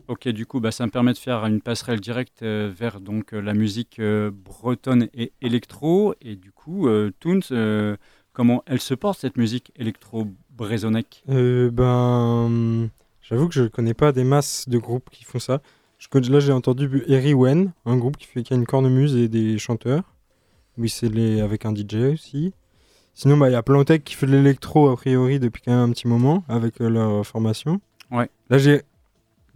Ok, 0.09 0.29
du 0.29 0.45
coup, 0.47 0.61
bah, 0.61 0.71
ça 0.71 0.87
me 0.87 0.91
permet 0.91 1.13
de 1.13 1.19
faire 1.19 1.45
une 1.47 1.61
passerelle 1.61 2.01
directe 2.01 2.43
euh, 2.43 2.73
vers 2.77 3.01
donc 3.01 3.33
la 3.33 3.55
musique 3.55 3.99
euh, 3.99 4.31
bretonne 4.33 5.09
et 5.15 5.33
électro. 5.43 6.15
Et 6.21 6.35
du 6.37 6.51
coup, 6.53 6.89
euh, 6.89 7.11
Toons, 7.21 7.41
euh, 7.53 7.97
comment 8.33 8.63
elle 8.67 8.81
se 8.81 8.95
porte 8.95 9.21
cette 9.21 9.37
musique 9.37 9.73
électro-brésonnec 9.77 11.23
Euh, 11.29 11.71
ben, 11.71 12.89
j'avoue 13.23 13.49
que 13.49 13.55
je 13.55 13.65
connais 13.65 13.95
pas 13.95 14.13
des 14.13 14.25
masses 14.25 14.69
de 14.69 14.79
groupes 14.79 15.11
qui 15.11 15.25
font 15.25 15.39
ça. 15.39 15.61
Je 15.99 16.31
là, 16.31 16.41
j'ai 16.41 16.53
entendu 16.53 17.03
Eri 17.09 17.35
Wen, 17.35 17.73
un 17.85 17.97
groupe 17.97 18.17
qui, 18.17 18.27
fait, 18.27 18.43
qui 18.43 18.53
a 18.53 18.57
une 18.57 18.67
cornemuse 18.67 19.17
et 19.17 19.29
des 19.29 19.59
chanteurs. 19.59 20.05
Oui, 20.79 20.89
c'est 20.89 21.09
les, 21.09 21.41
avec 21.41 21.67
un 21.67 21.75
DJ 21.75 22.13
aussi. 22.13 22.53
Sinon, 23.15 23.37
bah, 23.37 23.51
il 23.51 23.53
y 23.53 23.57
a 23.57 23.63
Plantec 23.65 24.05
qui 24.05 24.15
fait 24.15 24.27
de 24.27 24.31
l'électro, 24.31 24.91
a 24.91 24.97
priori, 24.97 25.41
depuis 25.41 25.61
quand 25.61 25.73
même 25.73 25.91
un 25.91 25.93
petit 25.93 26.07
moment, 26.07 26.45
avec 26.49 26.81
euh, 26.81 26.89
leur 26.89 27.27
formation. 27.27 27.81
Ouais. 28.13 28.31
Là, 28.49 28.59
j'ai 28.59 28.83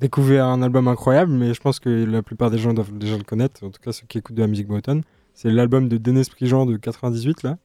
découvert 0.01 0.47
un 0.47 0.63
album 0.63 0.89
incroyable, 0.89 1.31
mais 1.31 1.55
je 1.55 1.61
pense 1.61 1.79
que 1.79 1.89
la 1.89 2.23
plupart 2.23 2.51
des 2.51 2.59
gens 2.59 2.75
doivent 2.75 2.99
déjà 2.99 3.17
le 3.17 3.23
connaître, 3.23 3.65
en 3.65 3.71
tout 3.71 3.81
cas 3.81 3.93
ceux 3.93 4.05
qui 4.09 4.19
écoutent 4.19 4.35
de 4.35 4.41
la 4.41 4.49
musique 4.49 4.67
bretonne. 4.67 5.03
C'est 5.35 5.49
l'album 5.49 5.89
de 5.89 5.97
Denis 5.97 6.29
Prigent 6.29 6.67
de 6.67 6.77
98, 6.77 7.45
là, 7.45 7.57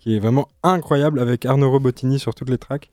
qui 0.00 0.16
est 0.16 0.18
vraiment 0.18 0.48
incroyable, 0.64 1.20
avec 1.20 1.46
Arnaud 1.46 1.70
Robotini 1.70 2.18
sur 2.18 2.34
toutes 2.34 2.50
les 2.50 2.58
tracks. 2.58 2.90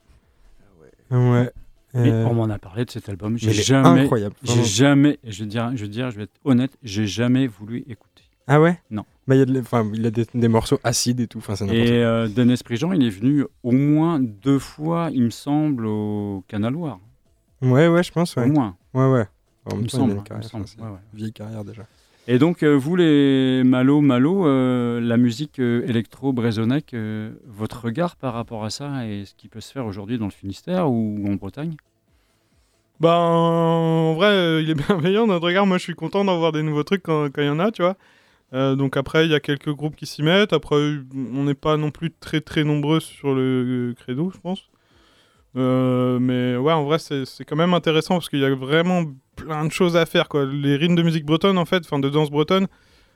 Ouais. 1.09 1.51
Mais 1.93 2.09
Euh, 2.11 2.25
on 2.25 2.33
m'en 2.33 2.45
a 2.49 2.57
parlé 2.57 2.85
de 2.85 2.91
cet 2.91 3.07
album. 3.09 3.37
J'ai 3.37 3.53
jamais, 3.53 4.01
incroyable. 4.01 4.35
j'ai 4.43 4.63
jamais, 4.63 5.19
je 5.23 5.43
veux 5.43 5.49
dire, 5.49 5.71
je 5.75 5.81
veux 5.83 5.87
dire, 5.89 6.09
je 6.11 6.17
vais 6.17 6.23
être 6.23 6.39
honnête, 6.43 6.75
j'ai 6.83 7.05
jamais 7.05 7.45
voulu 7.47 7.83
écouter. 7.87 8.23
Ah 8.47 8.59
ouais? 8.59 8.79
Non. 8.89 9.05
Bah, 9.27 9.35
il 9.35 9.39
y 9.39 9.41
a, 9.41 9.45
de- 9.45 9.63
il 9.93 10.01
y 10.03 10.07
a 10.07 10.11
des, 10.11 10.25
des 10.33 10.47
morceaux 10.47 10.79
acides 10.83 11.19
et 11.21 11.27
tout. 11.27 11.41
C'est 11.55 11.65
Et 11.69 12.03
euh, 12.03 12.27
Denis 12.27 12.59
Prigent, 12.65 12.91
il 12.91 13.05
est 13.05 13.09
venu 13.09 13.45
au 13.63 13.71
moins 13.71 14.19
deux 14.19 14.59
fois, 14.59 15.09
il 15.13 15.23
me 15.23 15.29
semble, 15.29 15.85
au 15.85 16.43
Canal 16.47 16.73
Loire. 16.73 16.99
Ouais, 17.61 17.87
ouais, 17.87 18.03
je 18.03 18.11
pense. 18.11 18.35
Ouais, 18.35 18.43
Au 18.43 18.51
moins, 18.51 18.75
ouais. 18.93 19.11
ouais. 19.11 19.25
En 19.71 19.77
il 19.77 19.83
me 19.83 19.87
semble. 19.87 20.21
carrière, 20.23 20.49
ouais, 20.53 20.61
ouais. 20.83 20.89
vieille 21.13 21.31
carrière 21.31 21.63
déjà. 21.63 21.83
Et 22.25 22.39
donc, 22.39 22.63
euh, 22.63 22.73
vous, 22.73 22.95
les 22.95 23.63
Malo 23.65 23.99
Malo, 23.99 24.47
euh, 24.47 25.01
la 25.01 25.17
musique 25.17 25.59
euh, 25.59 25.85
électro-brésonnec, 25.85 26.93
euh, 26.93 27.33
votre 27.45 27.83
regard 27.83 28.15
par 28.15 28.33
rapport 28.33 28.63
à 28.63 28.69
ça 28.69 29.05
et 29.05 29.25
ce 29.25 29.35
qui 29.35 29.49
peut 29.49 29.59
se 29.59 29.73
faire 29.73 29.85
aujourd'hui 29.85 30.17
dans 30.17 30.25
le 30.25 30.31
Finistère 30.31 30.89
ou 30.89 31.21
en 31.27 31.33
Bretagne? 31.33 31.75
Bah, 33.01 33.17
en 33.17 34.13
vrai, 34.13 34.63
il 34.63 34.69
est 34.69 34.73
bienveillant, 34.87 35.27
notre 35.27 35.47
regard. 35.47 35.65
Moi, 35.65 35.77
je 35.77 35.83
suis 35.83 35.95
content 35.95 36.23
d'en 36.23 36.37
voir 36.37 36.53
des 36.53 36.63
nouveaux 36.63 36.83
trucs 36.83 37.03
quand 37.03 37.29
il 37.37 37.43
y 37.43 37.49
en 37.49 37.59
a, 37.59 37.71
tu 37.71 37.81
vois. 37.81 37.97
Donc 38.75 38.97
après, 38.97 39.25
il 39.25 39.31
y 39.31 39.35
a 39.35 39.39
quelques 39.39 39.73
groupes 39.73 39.95
qui 39.95 40.05
s'y 40.05 40.21
mettent. 40.21 40.53
Après, 40.53 40.75
on 40.75 41.43
n'est 41.43 41.55
pas 41.55 41.75
non 41.75 41.89
plus 41.89 42.11
très 42.11 42.39
très 42.39 42.63
nombreux 42.63 42.99
sur 42.99 43.33
le 43.33 43.95
credo, 43.97 44.31
je 44.31 44.39
pense. 44.39 44.69
Mais 45.55 46.55
ouais, 46.55 46.71
en 46.71 46.83
vrai, 46.83 46.99
c'est 46.99 47.45
quand 47.45 47.55
même 47.55 47.73
intéressant 47.73 48.13
parce 48.13 48.29
qu'il 48.29 48.39
y 48.39 48.45
a 48.45 48.53
vraiment 48.53 49.05
plein 49.35 49.65
de 49.65 49.71
choses 49.71 49.95
à 49.97 50.05
faire. 50.05 50.29
Quoi. 50.29 50.45
Les 50.45 50.75
rythmes 50.75 50.95
de 50.95 51.03
musique 51.03 51.25
bretonne, 51.25 51.57
en 51.57 51.65
fait, 51.65 51.83
enfin 51.85 51.99
de 51.99 52.09
danse 52.09 52.29
bretonne, 52.29 52.67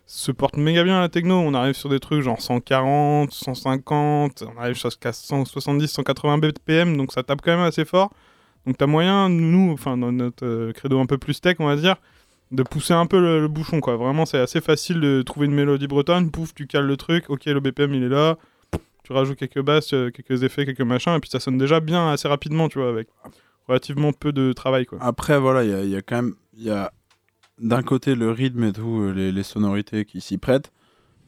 se 0.06 0.32
portent 0.32 0.58
méga 0.58 0.84
bien 0.84 0.98
à 0.98 1.02
la 1.02 1.10
techno. 1.10 1.36
On 1.36 1.54
arrive 1.54 1.76
sur 1.76 1.90
des 1.90 2.00
trucs 2.00 2.22
genre 2.22 2.42
140, 2.42 3.32
150, 3.32 4.44
on 4.56 4.60
arrive 4.60 4.76
jusqu'à 4.76 5.14
170, 5.14 5.88
180 5.88 6.38
BPM, 6.40 6.98
donc 6.98 7.12
ça 7.12 7.24
tape 7.24 7.42
quand 7.44 7.52
même 7.52 7.66
assez 7.66 7.86
fort. 7.86 8.12
Donc 8.66 8.78
t'as 8.78 8.88
moyen, 8.88 9.30
nous, 9.30 9.72
enfin 9.72 9.98
dans 9.98 10.12
notre 10.12 10.46
euh, 10.46 10.74
credo 10.74 11.00
un 11.00 11.06
peu 11.06 11.18
plus 11.18 11.40
tech, 11.40 11.58
on 11.60 11.66
va 11.66 11.76
dire, 11.76 11.96
de 12.52 12.64
pousser 12.64 12.94
un 12.94 13.06
peu 13.06 13.20
le, 13.20 13.48
bouchon, 13.48 13.80
quoi. 13.82 13.98
Vraiment, 13.98 14.26
c'est 14.26 14.40
assez 14.40 14.62
facile 14.62 15.00
de 15.00 15.22
trouver 15.22 15.48
une 15.48 15.54
mélodie 15.54 15.88
bretonne, 15.88 16.32
pouf, 16.32 16.54
tu 16.54 16.68
cales 16.68 16.86
le 16.86 16.98
truc, 16.98 17.30
ok, 17.30 17.46
le 17.46 17.60
BPM 17.60 17.94
il 17.94 18.04
est 18.04 18.10
là, 18.10 18.38
tu 19.04 19.14
rajoutes 19.14 19.38
quelques 19.38 19.62
basses, 19.62 19.94
euh, 19.94 20.12
quelques 20.12 20.44
effets, 20.44 20.66
quelques 20.66 20.82
machins, 20.82 21.14
et 21.14 21.20
puis 21.20 21.30
ça 21.30 21.40
sonne 21.40 21.58
déjà 21.58 21.80
bien 21.80 22.12
assez 22.12 22.28
rapidement, 22.28 22.68
tu 22.70 22.80
vois, 22.80 22.90
avec 22.90 23.08
relativement 23.68 24.14
peu 24.14 24.32
de 24.32 24.54
travail, 24.54 24.86
quoi. 24.86 24.98
Après, 25.02 25.40
voilà, 25.40 25.64
il 25.64 25.70
y 25.70 25.74
a, 25.74 25.84
il 25.84 25.90
y 25.90 25.96
a 25.96 26.02
quand 26.02 26.18
même. 26.18 26.36
Il 26.56 26.64
y 26.64 26.72
a 26.72 26.92
d'un 27.60 27.82
côté 27.82 28.16
le 28.16 28.32
rythme 28.32 28.64
et 28.64 28.74
tout, 28.74 29.02
euh, 29.02 29.12
les, 29.12 29.32
les 29.32 29.44
sonorités 29.44 30.06
qui 30.06 30.22
s'y 30.22 30.38
prêtent. 30.38 30.72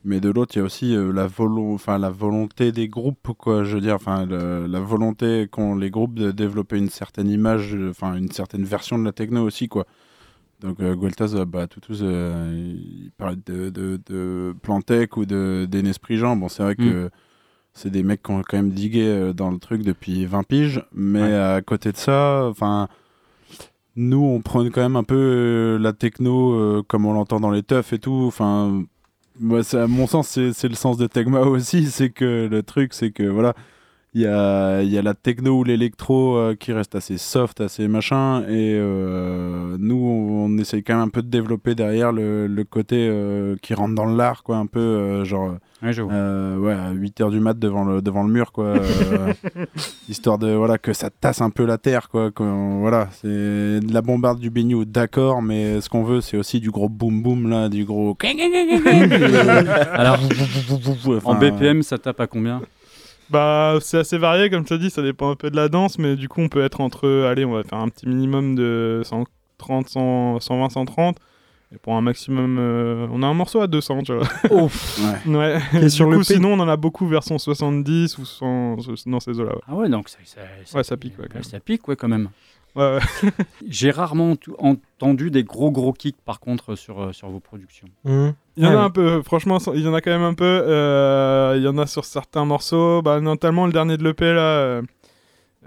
Mais 0.06 0.22
de 0.22 0.30
l'autre, 0.30 0.56
il 0.56 0.60
y 0.60 0.62
a 0.62 0.66
aussi 0.66 0.96
euh, 0.96 1.12
la, 1.12 1.28
volo 1.28 1.78
la 1.88 2.10
volonté 2.10 2.72
des 2.72 2.88
groupes, 2.88 3.34
quoi. 3.38 3.66
Je 3.66 3.76
veux 3.76 3.82
dire, 3.82 3.96
enfin, 3.96 4.26
la 4.26 4.80
volonté 4.80 5.48
qu'ont 5.52 5.76
les 5.76 5.90
groupes 5.90 6.16
de 6.16 6.32
développer 6.32 6.78
une 6.78 6.90
certaine 6.90 7.28
image, 7.30 7.76
euh, 7.76 7.90
enfin, 7.90 8.16
une 8.16 8.32
certaine 8.32 8.64
version 8.64 8.98
de 8.98 9.04
la 9.04 9.12
techno 9.12 9.44
aussi, 9.44 9.68
quoi. 9.68 9.86
Donc, 10.62 10.80
euh, 10.82 10.96
Gueltas, 10.96 11.46
bah, 11.46 11.68
Toutous, 11.68 12.02
euh, 12.02 12.52
il 12.56 13.12
parle 13.18 13.38
de, 13.46 13.70
de, 13.70 14.00
de 14.06 14.56
Plantec 14.62 15.18
ou 15.18 15.26
de 15.26 15.68
d'Enesprit 15.70 16.18
Jean. 16.18 16.36
Bon, 16.36 16.48
c'est 16.50 16.64
vrai 16.64 16.76
que 16.76 17.10
c'est 17.74 17.90
des 17.90 18.04
mecs 18.04 18.24
qui 18.24 18.32
ont 18.32 18.42
quand 18.48 18.58
même 18.58 18.72
digué 18.72 19.04
euh, 19.08 19.34
dans 19.34 19.52
le 19.52 19.58
truc 19.60 19.84
depuis 19.84 20.26
20 20.26 20.44
piges, 20.44 20.84
mais 20.94 21.22
Ouais. 21.22 21.34
à 21.36 21.62
côté 21.62 21.92
de 21.92 21.98
ça, 21.98 22.46
enfin. 22.50 22.88
Nous, 23.96 24.24
on 24.24 24.40
prend 24.42 24.64
quand 24.70 24.82
même 24.82 24.96
un 24.96 25.04
peu 25.04 25.16
euh, 25.16 25.78
la 25.80 25.92
techno 25.94 26.54
euh, 26.54 26.84
comme 26.88 27.06
on 27.06 27.14
l'entend 27.14 27.40
dans 27.40 27.52
les 27.52 27.64
teufs 27.64 27.92
et 27.92 28.00
tout. 28.00 28.24
Enfin, 28.28 28.84
moi, 29.40 29.64
c'est- 29.64 29.78
à 29.80 29.88
mon 29.88 30.08
sens, 30.08 30.28
c'est 30.30 30.54
c'est 30.54 30.70
le 30.70 30.76
sens 30.76 30.98
de 30.98 31.08
Tegma 31.08 31.42
aussi. 31.42 31.86
C'est 31.92 32.10
que 32.10 32.48
le 32.50 32.64
truc, 32.64 32.94
c'est 32.94 33.12
que 33.12 33.24
voilà, 33.24 33.56
il 34.16 34.22
y 34.22 34.26
a, 34.26 34.82
il 34.82 34.90
y 34.90 34.98
a 34.98 35.02
la 35.04 35.14
techno 35.14 35.60
ou 35.60 35.64
l'électro 35.64 36.36
euh, 36.36 36.56
qui 36.56 36.74
reste 36.74 36.96
assez 36.96 37.18
soft, 37.20 37.62
assez 37.62 37.88
machin. 37.88 38.42
Et 38.50 38.74
euh, 38.76 39.78
nous, 39.80 39.96
on, 39.98 40.46
on 40.46 40.58
essaye 40.58 40.82
quand 40.84 40.96
même 40.96 41.04
un 41.04 41.10
peu 41.10 41.22
de 41.22 41.28
développer 41.28 41.76
derrière 41.76 42.12
le, 42.12 42.48
le 42.48 42.64
côté 42.64 43.08
euh, 43.08 43.56
qui 43.62 43.76
rentre 43.76 43.94
dans 43.94 44.06
l'art, 44.08 44.42
quoi. 44.44 44.58
Un 44.58 44.66
peu 44.66 44.80
euh, 44.80 45.26
genre. 45.26 45.58
Ouais, 45.84 45.94
je 45.94 46.02
vois. 46.02 46.12
Euh, 46.12 46.58
ouais, 46.58 46.74
à 46.74 46.92
8h 46.92 47.30
du 47.32 47.40
mat 47.40 47.58
devant 47.58 47.86
le, 47.86 48.02
devant 48.02 48.24
le 48.24 48.32
mur, 48.34 48.52
quoi. 48.52 48.66
euh, 48.66 49.34
histoire 50.10 50.38
de, 50.38 50.52
voilà, 50.54 50.78
que 50.78 50.92
ça 50.92 51.10
tasse 51.10 51.40
un 51.42 51.52
peu 51.52 51.66
la 51.66 51.78
terre, 51.78 52.10
quoi. 52.10 52.32
voilà, 52.36 53.08
c'est 53.12 53.28
de 53.28 53.94
la 53.94 54.02
bombarde 54.02 54.40
du 54.40 54.50
bignou, 54.50 54.84
d'accord, 54.86 55.42
mais 55.42 55.80
ce 55.82 55.88
qu'on 55.88 56.04
veut, 56.04 56.20
c'est 56.20 56.36
aussi 56.36 56.60
du 56.60 56.70
gros 56.72 56.90
boom 56.90 57.22
boom, 57.22 57.48
là, 57.50 57.70
du 57.70 57.86
gros. 57.86 58.18
Alors, 59.94 60.18
en 61.24 61.36
BPM, 61.36 61.82
ça 61.84 61.98
tape 61.98 62.20
à 62.20 62.28
combien 62.28 62.62
Bah, 63.30 63.78
c'est 63.82 63.98
assez 64.00 64.18
varié, 64.18 64.50
comme 64.50 64.64
tu 64.66 64.74
as 64.74 64.78
dit, 64.78 64.90
ça 64.90 65.02
dépend 65.02 65.30
un 65.32 65.36
peu 65.36 65.50
de 65.52 65.56
la 65.56 65.70
danse, 65.70 66.00
mais 66.00 66.16
du 66.16 66.28
coup, 66.28 66.42
on 66.42 66.50
peut 66.50 66.64
être 66.64 66.82
entre, 66.82 67.26
allez, 67.30 67.46
on 67.46 67.52
va 67.54 67.64
faire 67.64 67.78
un 67.80 67.90
petit 67.90 68.08
minimum 68.08 68.56
de 68.56 69.02
130, 69.04 69.88
100, 69.90 70.40
120, 70.40 70.70
130. 70.70 71.18
Et 71.72 71.78
pour 71.78 71.94
un 71.96 72.02
maximum, 72.02 72.58
euh, 72.58 73.06
on 73.12 73.22
a 73.22 73.28
un 73.28 73.34
morceau 73.36 73.62
à 73.62 73.68
200, 73.68 74.02
tu 74.02 74.14
vois. 74.14 74.28
Ouais. 74.52 75.36
Ouais. 75.36 75.60
Et 75.76 75.80
du 75.82 75.90
sur 75.92 76.06
coup, 76.08 76.14
le 76.14 76.18
P- 76.20 76.24
sinon, 76.24 76.54
on 76.54 76.60
en 76.60 76.68
a 76.68 76.76
beaucoup 76.78 77.06
version 77.08 77.38
70 77.38 78.18
ou 78.18 78.26
100, 78.26 78.78
dans 79.06 79.20
ces 79.20 79.40
eaux-là. 79.40 79.54
Ouais. 79.54 79.62
Ah 79.68 79.76
ouais, 79.76 79.90
donc 79.90 80.10
ça, 80.10 80.18
ça, 80.26 80.42
Ouais, 80.76 80.84
ça 80.84 80.98
pique, 80.98 81.20
ouais, 81.20 81.26
quand 81.28 81.36
même. 81.36 81.44
ça 81.44 81.60
pique, 81.60 81.88
ouais, 81.88 81.96
quand 81.96 82.08
même. 82.08 82.30
Ouais, 82.76 82.98
ouais. 82.98 83.30
J'ai 83.68 83.92
rarement 83.92 84.36
entendu 84.60 85.32
des 85.32 85.44
gros 85.44 85.72
gros 85.72 85.94
kicks, 85.94 86.22
par 86.24 86.40
contre, 86.40 86.76
sur, 86.76 87.02
euh, 87.02 87.12
sur 87.14 87.30
vos 87.30 87.40
productions. 87.40 87.88
Mhm. 88.06 88.34
Il 88.58 88.64
y 88.64 88.68
en 88.68 88.78
a 88.78 88.82
un 88.84 88.90
peu, 88.90 89.22
franchement, 89.24 89.58
il 89.74 89.82
y 89.82 89.88
en 89.88 89.94
a 89.94 90.02
quand 90.02 90.12
même 90.12 90.22
un 90.24 90.34
peu. 90.34 90.44
euh, 90.46 91.54
il 91.58 91.64
y 91.64 91.68
en 91.68 91.78
a 91.78 91.88
sur 91.88 92.04
certains 92.06 92.46
morceaux. 92.46 93.02
Bah, 93.02 93.22
notamment 93.22 93.66
le 93.66 93.72
dernier 93.72 93.96
de 93.98 94.04
l'EP 94.04 94.34
là. 94.34 94.82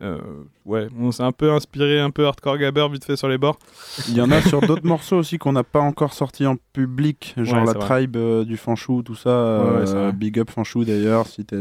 Euh, 0.02 0.18
ouais, 0.66 0.88
on 0.98 1.12
s'est 1.12 1.22
un 1.22 1.32
peu 1.32 1.52
inspiré, 1.52 2.00
un 2.00 2.10
peu 2.10 2.26
hardcore 2.26 2.58
gabber 2.58 2.88
vite 2.90 3.04
fait 3.04 3.16
sur 3.16 3.28
les 3.28 3.38
bords. 3.38 3.58
Il 4.08 4.14
y 4.14 4.20
en 4.20 4.30
a 4.30 4.40
sur 4.42 4.60
d'autres 4.60 4.84
morceaux 4.86 5.16
aussi 5.18 5.38
qu'on 5.38 5.52
n'a 5.52 5.62
pas 5.64 5.80
encore 5.80 6.12
sortis 6.12 6.44
en 6.46 6.56
public, 6.72 7.34
genre 7.36 7.60
Ouais, 7.60 7.66
la 7.66 7.72
vrai. 7.72 7.80
tribe 7.86 8.16
euh, 8.16 8.44
du 8.44 8.56
Fanchou, 8.56 9.02
tout 9.02 9.14
ça. 9.14 9.30
Ouais, 9.30 9.84
euh, 9.88 10.12
big 10.12 10.38
up 10.38 10.50
Fanchou 10.50 10.84
d'ailleurs, 10.84 11.26
si, 11.26 11.44
tu 11.44 11.54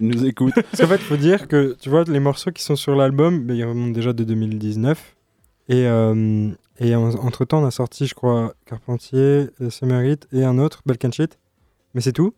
nous 0.00 0.24
écoutes. 0.24 0.54
Parce 0.54 0.80
qu'en 0.80 0.86
fait, 0.88 0.94
il 0.96 1.00
faut 1.04 1.16
dire 1.16 1.48
que, 1.48 1.76
tu 1.80 1.88
vois, 1.90 2.04
les 2.04 2.20
morceaux 2.20 2.50
qui 2.52 2.62
sont 2.62 2.76
sur 2.76 2.94
l'album, 2.94 3.40
ben, 3.44 3.54
ils 3.56 3.64
remontent 3.64 3.92
déjà 3.92 4.12
de 4.12 4.24
2019. 4.24 5.16
Et, 5.68 5.86
euh, 5.86 6.50
et 6.78 6.94
en- 6.96 7.10
entre-temps, 7.14 7.62
on 7.62 7.66
a 7.66 7.70
sorti, 7.70 8.06
je 8.06 8.14
crois, 8.14 8.54
Carpentier, 8.66 9.48
Summerit 9.70 10.18
et 10.32 10.44
un 10.44 10.58
autre, 10.58 10.82
Balkan 10.86 11.10
Shit. 11.12 11.38
Mais 11.94 12.00
c'est 12.00 12.12
tout. 12.12 12.34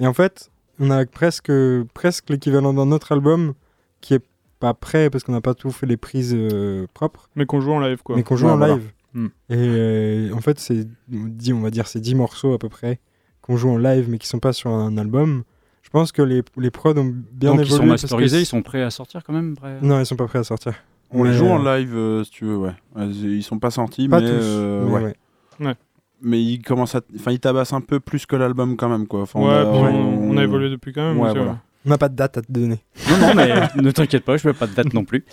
Et 0.00 0.06
en 0.06 0.12
fait, 0.14 0.50
on 0.80 0.90
a 0.90 1.06
presque, 1.06 1.52
presque 1.94 2.30
l'équivalent 2.30 2.74
d'un 2.74 2.90
autre 2.90 3.12
album 3.12 3.54
qui 4.00 4.14
est 4.14 4.22
pas 4.64 4.74
prêt 4.74 5.10
parce 5.10 5.24
qu'on 5.24 5.32
n'a 5.32 5.40
pas 5.40 5.54
tout 5.54 5.70
fait 5.70 5.86
les 5.86 5.96
prises 5.98 6.34
euh, 6.34 6.86
propres, 6.94 7.28
Mais 7.36 7.44
qu'on 7.46 7.60
joue 7.60 7.72
en 7.72 7.80
live 7.80 8.02
quoi. 8.02 8.16
mais 8.16 8.22
qu'on 8.22 8.36
joue 8.36 8.46
Ouais, 8.46 8.52
en 8.52 8.56
voilà. 8.56 8.74
live. 8.74 8.90
Hmm. 9.12 9.26
Et 9.50 9.56
euh, 9.56 10.32
en 10.34 10.40
fait, 10.40 10.58
c'est, 10.58 10.86
dix- 11.08 11.52
on 11.52 11.60
va 11.60 11.70
dire, 11.70 11.86
c'est 11.86 12.00
10 12.00 12.14
morceaux 12.14 12.52
à 12.54 12.58
peu 12.58 12.68
près 12.68 12.98
qu'on 13.42 13.56
joue 13.56 13.68
en 13.70 13.76
live 13.78 14.06
mais 14.08 14.18
qui 14.18 14.26
sont 14.26 14.38
pas 14.38 14.52
sur 14.52 14.70
un 14.70 14.96
album. 14.96 15.42
Je 15.82 15.90
pense 15.90 16.10
que 16.12 16.22
les, 16.22 16.42
les 16.56 16.70
prods 16.70 16.96
ont 16.98 17.14
bien 17.32 17.50
donc 17.50 17.60
évolué. 17.60 17.62
ils 17.62 17.68
sont 17.68 17.76
parce 17.86 18.02
que 18.02 18.06
masterisés, 18.06 18.40
ils 18.40 18.46
sont 18.46 18.62
prêts 18.62 18.82
à 18.82 18.90
sortir 18.90 19.22
quand 19.22 19.32
même 19.34 19.54
prêts 19.54 19.78
Non, 19.82 20.00
ils 20.00 20.06
sont 20.06 20.16
pas 20.16 20.26
prêts 20.26 20.38
à 20.40 20.44
sortir. 20.44 20.72
On 21.10 21.22
les 21.24 21.32
joue 21.34 21.46
en 21.46 21.64
euh, 21.64 21.78
live 21.78 21.94
euh, 21.94 22.24
si 22.24 22.30
tu 22.30 22.44
veux, 22.46 22.56
ouais. 22.56 22.72
Ils 22.98 23.42
sont 23.44 23.58
pas 23.60 23.70
sortis, 23.70 24.08
Pas 24.08 24.20
mais, 24.20 24.26
tous. 24.26 24.32
euh, 24.42 24.84
mais 24.86 24.92
ouais. 25.04 25.14
ouais. 25.60 25.74
mais 26.22 26.42
ils 26.42 26.60
commencent 26.62 26.94
à, 26.96 27.02
enfin 27.14 27.30
ils 27.30 27.38
tabassent 27.38 27.72
un 27.74 27.82
peu 27.82 28.00
plus 28.00 28.24
que 28.26 28.34
l'album 28.34 28.76
quand 28.76 28.88
même 28.88 29.06
quoi. 29.06 29.20
Enfin, 29.22 29.38
Ouais, 29.40 29.46
on 29.46 29.50
a- 29.50 29.64
puis 29.66 29.80
on, 29.80 29.86
on- 30.24 30.30
on 30.32 30.36
a 30.38 30.42
évolué 30.42 30.70
depuis 30.70 30.92
quand 30.92 31.02
même. 31.06 31.18
Ouais, 31.20 31.28
aussi, 31.30 31.36
voilà. 31.38 31.58
On 31.86 31.90
n'a 31.90 31.98
pas 31.98 32.08
de 32.08 32.16
date 32.16 32.38
à 32.38 32.42
te 32.42 32.50
donner. 32.50 32.78
Non, 33.10 33.18
non, 33.18 33.34
mais 33.34 33.52
ne 33.76 33.90
t'inquiète 33.90 34.24
pas, 34.24 34.36
je 34.38 34.46
ne 34.48 34.52
veux 34.52 34.58
pas 34.58 34.66
de 34.66 34.74
date 34.74 34.94
non 34.94 35.04
plus. 35.04 35.24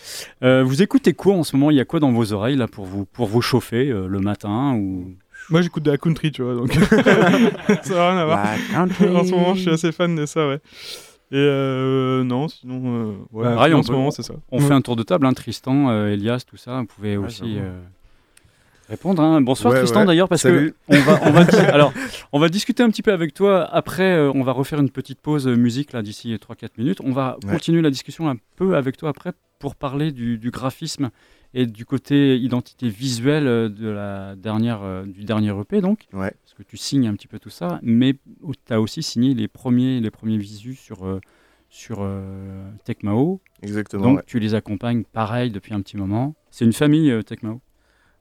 Euh, 0.44 0.64
vous 0.64 0.82
écoutez 0.82 1.14
quoi 1.14 1.34
en 1.36 1.44
ce 1.44 1.56
moment? 1.56 1.72
Il 1.72 1.78
y 1.78 1.80
a 1.80 1.86
quoi 1.86 2.00
dans 2.02 2.12
vos 2.12 2.34
oreilles 2.34 2.58
là 2.58 2.68
pour 2.68 2.86
vous, 2.86 3.06
pour 3.06 3.28
vous 3.28 3.42
chauffer 3.42 3.90
euh, 3.90 4.08
le 4.08 4.20
matin 4.20 4.74
ou... 4.76 5.14
Moi 5.50 5.62
j'écoute 5.62 5.84
de 5.84 5.92
la 5.92 5.98
country, 5.98 6.32
tu 6.32 6.44
vois, 6.44 6.54
donc 6.56 6.74
ça 6.74 6.96
n'a 7.96 8.10
rien 8.12 8.18
à 8.18 8.26
voir. 8.26 8.46
En 8.76 9.24
ce 9.24 9.32
moment, 9.32 9.56
je 9.56 9.62
suis 9.62 9.70
assez 9.72 9.92
fan 9.92 10.16
de 10.16 10.26
ça, 10.26 10.48
ouais. 10.48 10.60
Et 11.34 11.38
euh, 11.38 12.24
non, 12.26 12.48
sinon, 12.50 12.82
euh, 12.86 13.14
ouais, 13.32 13.44
Bah, 13.46 13.64
sinon, 13.66 13.80
en 13.80 13.84
ce 13.84 13.88
peut- 13.88 13.94
moment, 13.96 14.12
c'est 14.12 14.22
ça. 14.24 14.34
On 14.52 14.60
fait 14.60 14.74
un 14.74 14.82
tour 14.82 14.98
de 14.98 15.04
table, 15.04 15.26
hein, 15.26 15.34
Tristan, 15.34 15.90
euh, 15.90 16.08
Elias, 16.12 16.44
tout 16.46 16.58
ça. 16.58 16.82
Vous 16.82 16.86
pouvez 16.88 17.16
Ouais, 17.18 17.26
aussi 17.26 17.58
euh, 17.58 17.72
répondre. 18.91 19.21
hein. 19.23 19.41
Bonsoir 19.41 19.73
Ouais, 19.73 19.80
Tristan 19.80 20.01
ouais. 20.01 20.06
d'ailleurs, 20.06 20.30
parce 20.30 20.41
Salut. 20.43 20.73
que 20.89 20.95
on 20.95 20.99
va, 21.01 21.19
on 21.25 21.32
va, 21.32 21.43
dis- 21.45 21.56
alors, 21.73 21.93
on 22.32 22.39
va 22.39 22.49
discuter 22.49 22.84
un 22.84 22.89
petit 22.89 23.01
peu 23.01 23.12
avec 23.12 23.34
toi. 23.34 23.63
Après, 23.73 24.12
euh, 24.15 24.32
on 24.36 24.43
va 24.43 24.51
refaire 24.51 24.80
une 24.80 24.89
petite 24.91 25.19
pause 25.19 25.47
euh, 25.47 25.56
musique 25.56 25.93
là 25.93 26.01
d'ici 26.04 26.34
3-4 26.36 26.69
minutes. 26.77 26.99
On 27.04 27.12
va 27.12 27.38
Ouais. 27.43 27.51
continuer 27.54 27.82
la 27.82 27.89
discussion 27.89 28.30
un 28.30 28.36
peu 28.56 28.75
avec 28.75 28.97
toi 28.97 29.10
après 29.10 29.32
pour 29.60 29.75
parler 29.75 30.12
du, 30.12 30.38
du 30.38 30.51
graphisme 30.51 31.10
et 31.54 31.65
du 31.65 31.86
côté 31.86 32.38
identité 32.38 32.88
visuelle 32.89 33.47
euh, 33.47 33.69
de 33.69 33.88
la 33.89 34.36
dernière, 34.36 34.82
euh, 34.84 35.06
du 35.06 35.23
dernier 35.23 35.49
EP 35.60 35.82
donc. 35.82 36.06
Parce 36.12 36.54
que 36.58 36.63
tu 36.63 36.77
signes 36.77 37.08
un 37.08 37.13
petit 37.15 37.27
peu 37.27 37.39
tout 37.39 37.49
ça, 37.49 37.80
mais 37.84 38.13
tu 38.67 38.73
as 38.73 38.80
aussi 38.82 39.01
signé 39.04 39.34
les 39.34 39.47
premiers, 39.47 39.99
les 39.99 40.12
premiers 40.12 40.38
visus 40.38 40.75
sur, 40.80 41.06
euh, 41.06 41.19
sur 41.69 41.99
euh, 42.01 42.69
Tecmao. 42.86 43.41
Exactement. 43.62 44.04
Donc 44.04 44.17
ouais. 44.17 44.23
tu 44.27 44.39
les 44.39 44.56
accompagnes 44.56 45.04
pareil 45.04 45.51
depuis 45.51 45.73
un 45.73 45.82
petit 45.82 45.97
moment. 45.97 46.36
C'est 46.49 46.65
une 46.65 46.73
famille 46.73 47.12
euh, 47.12 47.21
Tecmao? 47.21 47.62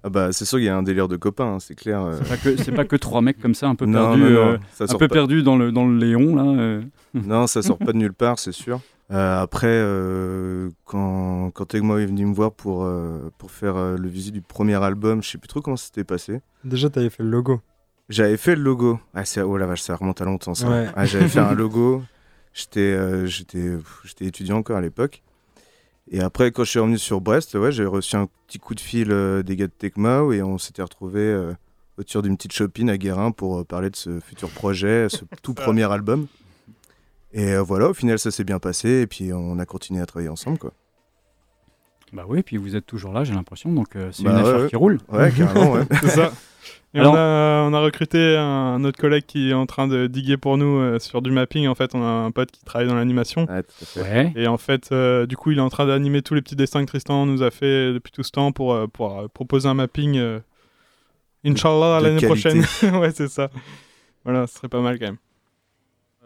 Ah 0.03 0.09
bah 0.09 0.33
c'est 0.33 0.45
sûr 0.45 0.59
qu'il 0.59 0.65
y 0.67 0.69
a 0.71 0.77
un 0.77 0.83
délire 0.83 1.09
de 1.09 1.17
copains, 1.17 1.55
hein, 1.55 1.59
c'est 1.61 1.75
clair. 1.75 2.01
euh. 2.03 2.17
C'est 2.23 2.29
pas 2.29 2.37
que 2.37 2.57
c'est 2.57 2.73
pas 2.73 2.85
que 2.85 2.97
trois 2.97 3.21
mecs 3.21 3.41
comme 3.41 3.55
ça 3.55 3.69
un 3.69 3.75
peu 3.75 3.85
non, 3.87 4.11
perdus, 4.17 4.23
non, 4.23 4.31
non, 4.31 4.49
euh, 4.53 4.59
ça 4.73 4.85
un 4.85 4.87
sort 4.87 4.99
peu 4.99 5.09
pas- 5.09 5.15
perdus 5.15 5.43
dans 5.43 5.57
le 5.57 5.73
dans 5.73 5.87
le 5.87 5.97
Léon 5.99 6.37
là. 6.37 6.43
euh. 6.45 6.83
Non, 7.15 7.47
ça 7.47 7.61
sort 7.63 7.79
pas 7.79 7.93
de 7.93 7.99
nulle 7.99 8.15
part, 8.15 8.39
c'est 8.39 8.53
sûr. 8.53 8.81
Euh, 9.13 9.43
après, 9.43 9.67
euh, 9.69 10.71
quand, 10.85 11.51
quand 11.53 11.65
Tegmo 11.65 11.99
est 11.99 12.07
venu 12.07 12.27
me 12.27 12.33
voir 12.33 12.53
pour, 12.53 12.85
euh, 12.85 13.29
pour 13.39 13.51
faire 13.51 13.75
euh, 13.77 13.97
le 13.97 14.09
visu 14.09 14.31
du 14.31 14.41
premier 14.41 14.77
album, 14.81 15.21
je 15.21 15.29
sais 15.31 15.39
plus 15.39 15.49
trop 15.49 15.61
comment 15.61 15.77
c'était 15.77 16.05
passé. 16.05 16.43
Déjà, 16.63 16.89
tu 16.91 17.01
avais 17.01 17.11
fait 17.11 17.25
le 17.25 17.29
logo. 17.31 17.61
J'avais 18.09 18.37
fait 18.37 18.55
le 18.55 18.63
logo. 18.63 19.01
Ah, 19.13 19.25
c'est- 19.25 19.43
oh 19.43 19.57
la 19.57 19.67
vache, 19.67 19.83
ça 19.83 19.97
remonte 19.97 20.21
à 20.21 20.25
longtemps 20.25 20.55
ça. 20.55 20.69
Ouais. 20.71 20.87
Ah, 20.95 21.07
J'avais 21.07 21.27
fait 21.27 21.41
un 21.41 21.55
logo. 21.57 22.05
J'étais 22.55 22.79
euh, 22.93 23.27
j'étais 23.27 24.27
étudiant 24.27 24.59
encore 24.59 24.77
à 24.77 24.81
l'époque. 24.81 25.25
Et 26.11 26.21
après, 26.21 26.51
quand 26.51 26.65
je 26.65 26.71
suis 26.71 26.79
revenu 26.81 26.99
sur 26.99 27.21
Brest, 27.21 27.55
ouais, 27.55 27.71
j'ai 27.71 27.85
reçu 27.85 28.17
un 28.17 28.29
petit 28.47 28.59
coup 28.59 28.75
de 28.75 28.81
fil 28.81 29.13
euh, 29.13 29.45
des 29.45 29.55
gars 29.55 29.69
de 29.69 29.73
Tecmao 29.73 30.33
et 30.33 30.43
on 30.43 30.59
s'était 30.59 30.83
retrouvés 30.83 31.21
euh, 31.21 31.53
autour 31.99 32.23
d'une 32.23 32.37
petite 32.37 32.53
shopping 32.53 32.91
à 32.91 32.99
Guérin 32.99 33.31
pour 33.31 33.61
euh, 33.61 33.65
parler 33.65 33.91
de 33.91 33.97
ce 33.97 34.19
futur 34.19 34.51
projet, 34.51 35.09
ce 35.09 35.25
tout 35.43 35.55
premier 35.55 35.91
album. 35.91 36.27
Et 37.33 37.57
voilà, 37.59 37.89
au 37.89 37.95
final, 37.95 38.19
ça 38.19 38.33
s'est 38.33 38.43
bien 38.43 38.59
passé 38.59 39.03
et 39.03 39.07
puis 39.07 39.33
on 39.33 39.61
a 39.61 39.65
continué 39.65 40.03
à 40.03 40.07
travailler 40.07 40.29
ensemble. 40.29 40.59
Quoi. 40.59 40.73
Bah 42.13 42.25
oui, 42.29 42.43
puis 42.43 42.57
vous 42.57 42.75
êtes 42.77 42.87
toujours 42.87 43.13
là, 43.13 43.25
j'ai 43.25 43.35
l'impression. 43.35 43.73
Donc 43.73 43.95
euh, 43.97 44.11
c'est 44.13 44.25
Bah 44.25 44.31
une 44.31 44.37
ouais, 44.37 44.43
affaire 44.49 44.61
ouais. 44.63 44.69
qui 44.69 44.77
roule. 44.77 44.99
Ouais, 45.09 45.31
carrément, 45.37 45.73
ouais. 45.73 45.83
C'est 46.03 46.09
ça. 46.09 46.33
Et 46.93 46.99
Alors- 46.99 47.15
on, 47.15 47.17
a, 47.17 47.69
on 47.71 47.73
a 47.73 47.81
recruté 47.81 48.37
un, 48.37 48.43
un 48.43 48.83
autre 48.85 48.99
collègue 48.99 49.23
qui 49.25 49.51
est 49.51 49.55
en 49.55 49.65
train 49.67 49.87
de 49.87 50.09
diguer 50.09 50.37
pour 50.37 50.57
nous 50.59 50.79
euh, 50.81 50.99
sur 50.99 51.23
du 51.23 51.31
mapping. 51.31 51.69
En 51.69 51.77
fait, 51.77 51.95
on 51.95 52.03
a 52.03 52.07
un 52.09 52.33
pote 52.33 52.51
qui 52.51 52.65
travaille 52.65 52.89
dans 52.89 52.97
l'animation. 52.97 53.47
Ouais. 53.97 54.33
Et 54.35 54.49
en 54.49 54.59
fait, 54.59 54.91
euh, 54.91 55.25
du 55.27 55.37
coup, 55.37 55.53
il 55.53 55.59
est 55.59 55.63
en 55.63 55.69
train 55.71 55.87
d'animer 55.87 56.21
tous 56.23 56.35
les 56.35 56.43
petits 56.43 56.57
dessins 56.57 56.81
que 56.85 56.89
Tristan 56.91 57.27
nous 57.27 57.45
a 57.45 57.53
fait 57.53 57.93
depuis 57.93 58.11
tout 58.11 58.25
ce 58.25 58.33
temps 58.33 58.51
pour, 58.51 58.75
euh, 58.75 58.89
pour 58.89 59.21
euh, 59.21 59.29
proposer 59.29 59.69
un 59.69 59.75
mapping. 59.75 60.17
euh, 60.19 60.41
Inch'Allah 61.45 62.01
l'année 62.01 62.27
prochaine. 62.27 62.59
ouais, 63.01 63.13
c'est 63.13 63.29
ça. 63.29 63.51
Voilà, 64.25 64.47
ce 64.49 64.57
serait 64.57 64.69
pas 64.69 64.81
mal 64.81 64.99
quand 64.99 65.07
même. 65.07 65.17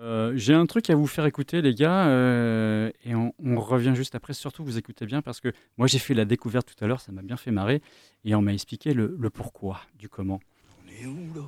Euh, 0.01 0.33
j'ai 0.35 0.55
un 0.55 0.67
truc 0.67 0.91
à 0.91 0.97
vous 0.97 1.07
faire 1.07 1.25
écouter, 1.25 1.63
les 1.63 1.73
gars, 1.75 2.07
euh, 2.09 2.91
et 3.05 3.15
on, 3.15 3.33
on 3.45 3.61
revient 3.61 3.93
juste 3.95 4.17
après. 4.17 4.35
Surtout, 4.35 4.65
vous 4.65 4.77
écoutez 4.77 5.07
bien 5.07 5.23
parce 5.23 5.41
que 5.41 5.53
moi, 5.79 5.87
j'ai 5.87 6.01
fait 6.01 6.15
la 6.15 6.25
découverte 6.25 6.67
tout 6.75 6.85
à 6.85 6.89
l'heure, 6.89 7.01
ça 7.01 7.13
m'a 7.13 7.23
bien 7.23 7.37
fait 7.37 7.53
marrer, 7.53 7.81
et 8.25 8.35
on 8.35 8.43
m'a 8.43 8.53
expliqué 8.53 8.93
le, 8.93 9.17
le 9.19 9.31
pourquoi 9.31 9.81
du 9.99 10.09
comment. 10.09 10.41
On 10.85 11.03
est 11.03 11.07
où 11.07 11.33
là? 11.35 11.43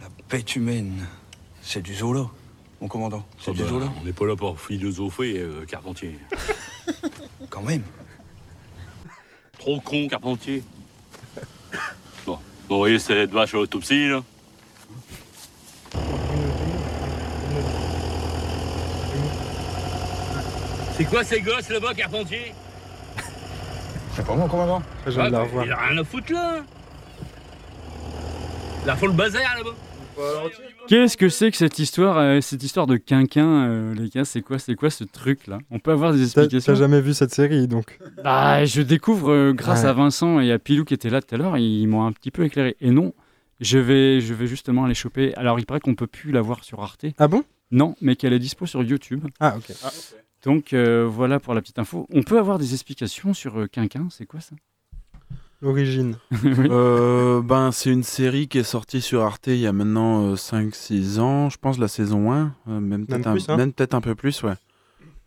La 0.00 0.08
bête 0.28 0.54
humaine, 0.54 1.06
c'est 1.62 1.80
du 1.80 1.94
zoo 1.94 2.12
là, 2.12 2.28
mon 2.82 2.88
commandant. 2.88 3.26
C'est 3.38 3.52
du 3.52 3.64
zoo 3.64 3.80
là 3.80 3.90
on 3.98 4.04
n'est 4.04 4.12
pas 4.12 4.26
là 4.26 4.36
pour 4.36 4.60
philosopher, 4.60 5.38
euh, 5.38 5.64
Carpentier. 5.64 6.18
Quand 7.48 7.62
même. 7.62 7.82
Trop 9.58 9.80
con, 9.80 10.06
Carpentier. 10.08 10.62
Bon, 12.26 12.38
vous 12.68 12.76
voyez 12.76 12.98
cette 12.98 13.30
vache 13.30 13.54
à 13.54 13.56
l'autopsie, 13.56 14.08
là 14.08 14.22
C'est 20.96 21.04
quoi 21.04 21.24
ces 21.24 21.40
gosses 21.40 21.68
là-bas, 21.68 21.94
Carpentier? 21.94 22.52
Je 24.12 24.16
sais 24.16 24.22
pas 24.26 24.34
mon 24.34 24.48
commandant. 24.48 24.82
Je 25.06 25.10
viens 25.12 25.26
de 25.26 25.32
la 25.32 25.42
revoir. 25.42 25.66
Il 25.66 25.72
a 25.72 25.76
rien 25.76 25.98
à 25.98 26.04
foutre 26.04 26.32
là 26.32 26.62
Là, 28.86 28.96
font 28.96 29.06
le 29.06 29.12
bazar 29.12 29.42
là-bas 29.58 29.74
Qu'est-ce 30.88 31.16
que 31.18 31.28
c'est 31.28 31.50
que 31.50 31.56
cette 31.58 31.78
histoire, 31.78 32.16
euh, 32.16 32.40
cette 32.40 32.62
histoire 32.62 32.86
de 32.86 32.96
quinquin, 32.96 33.66
euh, 33.68 33.94
les 33.94 34.08
gars? 34.08 34.24
C'est 34.24 34.40
quoi, 34.40 34.58
c'est 34.58 34.74
quoi 34.74 34.88
ce 34.88 35.04
truc 35.04 35.46
là? 35.46 35.58
On 35.70 35.78
peut 35.78 35.90
avoir 35.90 36.14
des 36.14 36.22
explications 36.22 36.72
t'as 36.72 36.78
jamais 36.78 37.02
vu 37.02 37.12
cette 37.12 37.34
série, 37.34 37.68
donc 37.68 37.98
Bah, 38.24 38.64
je 38.64 38.80
découvre 38.80 39.30
euh, 39.30 39.52
grâce 39.52 39.82
Ouais. 39.82 39.88
à 39.88 39.92
Vincent 39.92 40.40
et 40.40 40.50
à 40.52 40.58
Pilou 40.58 40.84
qui 40.86 40.94
étaient 40.94 41.10
là 41.10 41.20
tout 41.20 41.34
à 41.34 41.38
l'heure, 41.38 41.58
ils 41.58 41.86
m'ont 41.86 42.06
un 42.06 42.12
petit 42.12 42.30
peu 42.30 42.44
éclairé. 42.44 42.76
Et 42.80 42.90
non, 42.92 43.12
je 43.60 43.78
vais, 43.78 44.20
je 44.22 44.32
vais 44.32 44.46
justement 44.46 44.84
aller 44.86 44.94
choper. 44.94 45.34
Alors, 45.34 45.58
il 45.58 45.66
paraît 45.66 45.80
qu'on 45.80 45.94
peut 45.96 46.06
plus 46.06 46.32
la 46.32 46.40
voir 46.40 46.64
sur 46.64 46.82
Arte. 46.82 47.04
Ah 47.18 47.28
bon? 47.28 47.44
Non, 47.70 47.94
mais 48.00 48.16
qu'elle 48.16 48.32
est 48.32 48.38
dispo 48.38 48.64
sur 48.64 48.82
YouTube. 48.82 49.26
Ah, 49.40 49.54
ok. 49.58 49.74
Donc 50.46 50.72
euh, 50.72 51.06
voilà 51.10 51.40
pour 51.40 51.54
la 51.54 51.60
petite 51.60 51.80
info. 51.80 52.06
On 52.12 52.22
peut 52.22 52.38
avoir 52.38 52.58
des 52.58 52.72
explications 52.72 53.34
sur 53.34 53.58
euh, 53.58 53.66
Quinquin, 53.66 54.06
c'est 54.10 54.26
quoi 54.26 54.40
ça? 54.40 54.54
L'origine. 55.60 56.18
Oui. 56.44 56.68
Euh, 56.70 57.42
ben, 57.42 57.72
c'est 57.72 57.90
une 57.90 58.04
série 58.04 58.46
qui 58.46 58.58
est 58.58 58.62
sortie 58.62 59.00
sur 59.00 59.22
Arte 59.22 59.48
il 59.48 59.58
y 59.58 59.66
a 59.66 59.72
maintenant 59.72 60.34
5-6 60.34 61.18
ans, 61.18 61.50
je 61.50 61.58
pense, 61.58 61.78
la 61.78 61.88
saison 61.88 62.32
1, 62.32 62.54
euh, 62.68 62.80
même 62.80 63.06
peut-être 63.06 63.26
un, 63.26 63.32
plus, 63.32 63.48
hein. 63.48 63.56
même 63.56 63.72
peut-être 63.72 63.94
un 63.94 64.00
peu 64.00 64.14
plus, 64.14 64.40
ouais. 64.44 64.54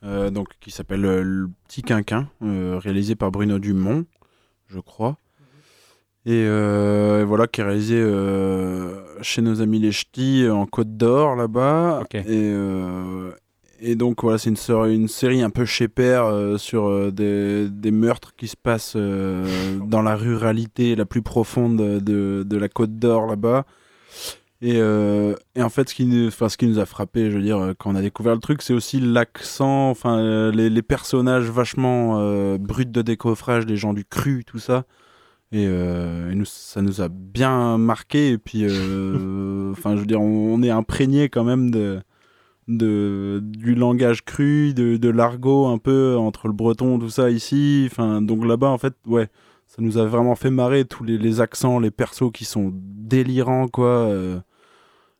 Euh, 0.05 0.29
donc, 0.29 0.47
qui 0.61 0.71
s'appelle 0.71 1.03
euh, 1.03 1.21
Le 1.21 1.49
Petit 1.67 1.81
Quinquin, 1.81 2.29
euh, 2.41 2.79
réalisé 2.81 3.15
par 3.15 3.31
Bruno 3.31 3.59
Dumont, 3.59 4.05
je 4.67 4.79
crois. 4.79 5.17
Et 6.25 6.45
euh, 6.45 7.25
voilà, 7.27 7.47
qui 7.47 7.59
est 7.59 7.65
réalisé 7.65 7.99
euh, 7.99 9.01
chez 9.21 9.41
nos 9.41 9.61
amis 9.61 9.79
les 9.79 9.91
Ch'tis 9.91 10.47
en 10.47 10.65
Côte 10.65 10.95
d'Or, 10.95 11.35
là-bas. 11.35 11.99
Ok. 12.03 12.15
Et, 12.15 12.25
euh, 12.29 13.31
et 13.81 13.95
donc, 13.95 14.23
voilà, 14.23 14.37
c'est 14.37 14.49
une, 14.49 14.55
sér- 14.55 14.89
une 14.93 15.07
série 15.07 15.41
un 15.41 15.49
peu 15.49 15.65
chez 15.65 15.87
père 15.87 16.25
euh, 16.25 16.57
sur 16.57 16.87
euh, 16.87 17.11
des, 17.11 17.69
des 17.69 17.91
meurtres 17.91 18.33
qui 18.35 18.47
se 18.47 18.55
passent 18.57 18.93
euh, 18.95 19.45
dans 19.85 20.01
la 20.01 20.15
ruralité 20.15 20.95
la 20.95 21.05
plus 21.05 21.21
profonde 21.21 21.77
de, 21.77 22.43
de 22.47 22.57
la 22.57 22.69
Côte 22.69 22.97
d'Or, 22.99 23.27
là-bas. 23.27 23.65
Et, 24.61 24.79
et 24.79 25.63
en 25.63 25.69
fait, 25.69 25.87
ce 25.87 25.95
qui, 25.95 26.05
nous, 26.05 26.27
enfin, 26.27 26.49
ce 26.49 26.57
qui 26.57 26.67
nous 26.67 26.79
a 26.79 26.85
frappé, 26.85 27.31
je 27.31 27.37
veux 27.37 27.41
dire, 27.41 27.73
quand 27.77 27.91
on 27.91 27.95
a 27.95 28.01
découvert 28.01 28.33
le 28.33 28.41
truc, 28.41 28.61
c'est 28.61 28.73
aussi 28.73 28.99
l'accent, 28.99 29.89
enfin, 29.89 30.51
les, 30.51 30.69
les 30.69 30.81
personnages 30.81 31.45
vachement 31.49 32.17
bruts 32.57 32.85
de 32.85 33.01
décoffrage, 33.01 33.65
des 33.65 33.77
gens 33.77 33.93
du 33.93 34.03
cru, 34.03 34.43
tout 34.45 34.59
ça. 34.59 34.83
Et, 35.53 35.63
et 35.63 36.35
nous, 36.35 36.43
ça 36.43 36.81
nous 36.81 36.99
a 36.99 37.07
bien 37.07 37.77
marqué. 37.77 38.31
Et 38.31 38.37
puis, 38.37 38.65
enfin, 39.71 39.95
je 39.95 40.01
veux 40.01 40.05
dire, 40.05 40.19
on, 40.19 40.55
on 40.55 40.61
est 40.61 40.71
imprégné 40.71 41.29
quand 41.29 41.45
même 41.45 41.71
de, 41.71 42.01
de, 42.69 43.39
du 43.43 43.73
langage 43.75 44.23
cru, 44.23 44.73
de, 44.73 44.95
de 44.97 45.09
l'argot 45.09 45.65
un 45.67 45.79
peu 45.79 46.15
entre 46.17 46.47
le 46.47 46.53
breton, 46.53 46.99
tout 46.99 47.09
ça 47.09 47.29
ici. 47.31 47.87
Enfin, 47.91 48.21
donc 48.21 48.45
là-bas, 48.45 48.69
en 48.69 48.77
fait, 48.77 48.93
ouais, 49.07 49.27
ça 49.67 49.81
nous 49.81 49.97
a 49.97 50.05
vraiment 50.05 50.35
fait 50.35 50.51
marrer 50.51 50.85
tous 50.85 51.03
les, 51.03 51.17
les 51.17 51.41
accents, 51.41 51.79
les 51.79 51.91
persos 51.91 52.31
qui 52.31 52.45
sont 52.45 52.71
délirants, 52.75 53.67
quoi. 53.67 53.87
euh. 53.87 54.39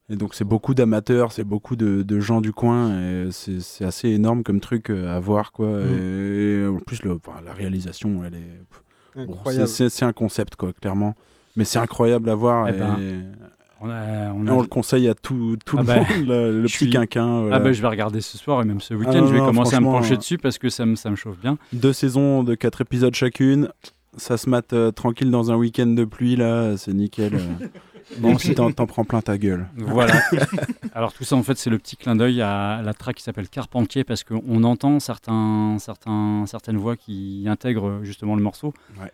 et 0.10 0.16
donc, 0.16 0.36
c'est 0.36 0.43
beaucoup 0.45 0.74
d'amateurs, 0.76 1.32
c'est 1.32 1.43
beaucoup 1.43 1.76
de, 1.76 2.04
de 2.04 2.20
gens 2.20 2.39
du 2.39 2.54
coin. 2.54 3.00
Et 3.00 3.30
c'est 3.32 3.84
assez 3.86 4.10
énorme 4.10 4.43
comme 4.43 4.60
truc 4.60 4.89
euh, 4.91 5.16
à 5.16 5.20
voir, 5.20 5.52
quoi. 5.52 5.68
Mm. 5.68 5.97
Et, 6.00 6.62
et 6.62 6.68
en 6.68 6.78
plus, 6.80 7.02
le, 7.04 7.14
enfin, 7.14 7.41
la 7.43 7.54
réalisation, 7.54 8.22
elle 8.24 8.36
est. 8.36 9.26
bon, 9.26 9.38
c'est- 9.66 10.04
un 10.06 10.14
concept, 10.14 10.56
quoi, 10.56 10.72
clairement. 10.74 11.16
Mais 11.56 11.66
c'est 11.66 11.80
incroyable 11.80 12.30
à 12.30 12.36
voir. 12.36 12.70
Eh 12.70 12.76
et- 12.76 12.78
ben, 12.78 12.95
On 13.82 13.90
a, 13.90 14.32
on 14.34 14.46
et 14.46 14.50
a- 14.50 14.54
on 14.54 14.62
le 14.62 14.68
conseille 14.68 15.08
à 15.08 15.14
tout, 15.14 15.58
tout 15.66 15.78
Ah 15.80 15.82
le 15.82 15.88
bah, 15.88 15.96
monde, 15.98 16.28
le, 16.28 16.58
le 16.62 16.64
petit 16.64 16.74
suis- 16.74 16.90
quinquin. 16.90 17.42
voilà. 17.42 17.56
Ah 17.56 17.60
bah 17.60 17.72
je 17.72 17.82
vais 17.82 17.88
regarder 17.88 18.22
ce 18.22 18.38
soir 18.38 18.62
et 18.62 18.66
même 18.66 18.82
ce 18.82 18.94
week-end, 18.94 19.12
Ah 19.14 19.26
je 19.28 19.32
vais 19.34 19.40
non, 19.40 19.46
commencer 19.46 19.76
à 19.76 19.80
me 19.80 19.86
pencher 19.86 20.14
euh, 20.14 20.18
dessus 20.18 20.38
parce 20.38 20.58
que 20.58 20.70
ça 20.70 20.86
me, 20.86 20.96
ça 20.96 21.10
me 21.10 21.16
chauffe 21.16 21.40
bien. 21.40 21.58
Deux 21.74 21.94
saisons 21.94 22.44
de 22.44 22.56
quatre 22.56 22.82
épisodes 22.82 23.16
chacune. 23.16 23.70
Ça 24.18 24.38
se 24.38 24.50
mate 24.50 24.74
euh, 24.74 24.92
tranquille 24.92 25.30
dans 25.32 25.52
un 25.52 25.56
week-end 25.56 25.86
de 25.88 26.04
pluie, 26.04 26.36
là, 26.36 26.76
c'est 26.78 26.94
nickel. 26.94 27.36
euh. 27.36 27.68
Bon, 28.18 28.40
si 28.40 28.56
t'en 28.56 28.72
t'en 28.72 28.88
prends 28.88 29.04
plein 29.04 29.22
ta 29.22 29.38
gueule. 29.38 29.68
Voilà. 29.78 30.16
Alors 30.96 31.14
tout 31.14 31.24
ça 31.24 31.36
en 31.36 31.44
fait 31.44 31.56
c'est 31.60 31.70
le 31.70 31.78
petit 31.78 31.96
clin 31.96 32.16
d'œil 32.16 32.42
à 32.42 32.82
la 32.84 32.96
track 32.96 33.18
qui 33.18 33.22
s'appelle 33.24 33.48
Carpentier 33.48 34.04
parce 34.04 34.24
qu'on 34.24 34.64
entend 34.64 35.00
certains, 35.00 35.78
certains, 35.80 36.46
certaines 36.48 36.78
voix 36.78 36.96
qui 36.98 37.46
intègrent 37.48 38.00
justement 38.02 38.36
le 38.36 38.42
morceau. 38.42 38.74
Ouais. 39.00 39.12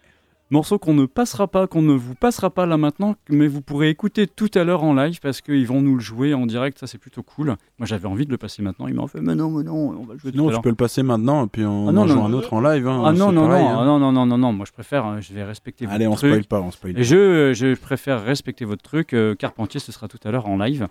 Morceau 0.56 0.80
qu'on 0.80 0.94
ne 0.94 1.06
passera 1.06 1.48
pas, 1.48 1.68
qu'on 1.68 1.82
ne 1.82 1.94
vous 1.94 2.16
passera 2.16 2.50
pas 2.50 2.66
là 2.66 2.78
maintenant, 2.78 3.16
mais 3.30 3.48
vous 3.48 3.62
pourrez 3.62 3.90
écouter 3.90 4.26
tout 4.26 4.50
à 4.56 4.64
l'heure 4.64 4.84
en 4.84 4.94
live 4.94 5.20
parce 5.22 5.42
qu'ils 5.42 5.68
vont 5.68 5.82
nous 5.82 5.96
le 5.96 6.00
jouer 6.02 6.34
en 6.34 6.46
direct, 6.46 6.80
ça 6.80 6.88
c'est 6.88 6.98
plutôt 6.98 7.24
cool. 7.24 7.48
Moi 7.78 7.86
j'avais 7.86 8.08
envie 8.08 8.26
de 8.26 8.32
le 8.32 8.38
passer 8.38 8.62
maintenant, 8.62 8.88
ils 8.88 8.94
m'ont 8.94 9.08
fait 9.08 9.20
mais 9.22 9.36
non, 9.36 9.50
mais 9.52 9.64
non, 9.64 9.76
on 10.00 10.04
va 10.06 10.14
le 10.14 10.20
jouer 10.20 10.32
tout 10.32 10.38
Non, 10.38 10.50
tu 10.50 10.62
peux 10.62 10.70
le 10.70 10.76
passer 10.76 11.04
maintenant 11.04 11.46
et 11.46 11.48
puis 11.50 11.66
on 11.66 11.90
Ah 11.90 11.92
non, 11.92 12.02
en 12.02 12.06
non, 12.06 12.14
joue 12.14 12.20
non. 12.20 12.26
un 12.26 12.34
autre 12.34 12.54
en 12.54 12.62
live. 12.62 12.88
hein, 12.88 13.04
Ah 13.06 13.12
non, 13.12 13.32
non, 13.32 13.48
pareil, 13.48 13.64
non, 13.64 13.70
hein. 13.70 13.78
ah 13.82 13.86
non, 13.86 14.00
non, 14.00 14.12
non, 14.14 14.26
non, 14.26 14.38
non, 14.38 14.54
moi 14.54 14.66
je 14.66 14.72
préfère, 14.72 15.06
euh, 15.06 15.22
je 15.22 15.34
vais 15.34 15.44
respecter 15.44 15.86
Allez, 15.88 16.06
votre 16.08 16.24
on 16.24 16.30
truc. 16.30 16.32
spoil 16.32 16.46
pas, 16.46 16.62
on 16.66 16.72
spoil 16.72 16.94
pas. 16.94 17.00
Et 17.00 17.04
je, 17.04 17.52
je 17.54 17.76
préfère 17.76 18.24
respecter 18.24 18.64
votre 18.66 18.82
truc. 18.84 19.14
Euh, 19.14 19.36
Carpentier, 19.36 19.80
ce 19.82 19.92
sera 19.92 20.08
tout 20.08 20.20
à 20.24 20.32
l'heure 20.32 20.48
en 20.48 20.58
live. 20.58 20.88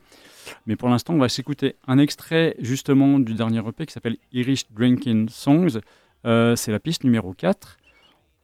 Mais 0.66 0.76
pour 0.76 0.90
l'instant, 0.90 1.14
on 1.14 1.18
va 1.18 1.30
s'écouter 1.30 1.76
un 1.88 1.96
extrait 1.98 2.54
justement 2.60 3.18
du 3.18 3.32
dernier 3.34 3.60
EP 3.66 3.86
qui 3.86 3.92
s'appelle 3.94 4.16
Irish 4.32 4.64
Drinking 4.72 5.28
Songs. 5.30 5.78
Euh, 6.26 6.54
c'est 6.56 6.70
la 6.72 6.80
piste 6.80 7.04
numéro 7.04 7.32
4. 7.32 7.78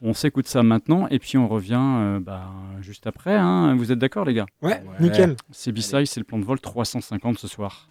On 0.02 0.14
s'écoute 0.14 0.46
ça 0.48 0.62
maintenant 0.62 1.06
et 1.10 1.18
puis 1.18 1.36
on 1.36 1.46
revient 1.46 1.78
euh, 1.78 2.20
bah, 2.20 2.44
juste 2.80 3.06
après. 3.06 3.36
hein. 3.36 3.74
Vous 3.76 3.92
êtes 3.92 3.98
d'accord, 3.98 4.24
les 4.24 4.34
gars? 4.34 4.46
Ouais, 4.62 4.82
nickel. 4.98 5.36
C'est 5.50 5.72
B-Side, 5.72 6.06
c'est 6.06 6.20
le 6.20 6.24
plan 6.24 6.38
de 6.38 6.44
vol 6.44 6.58
350 6.58 7.38
ce 7.38 7.48
soir. 7.48 7.88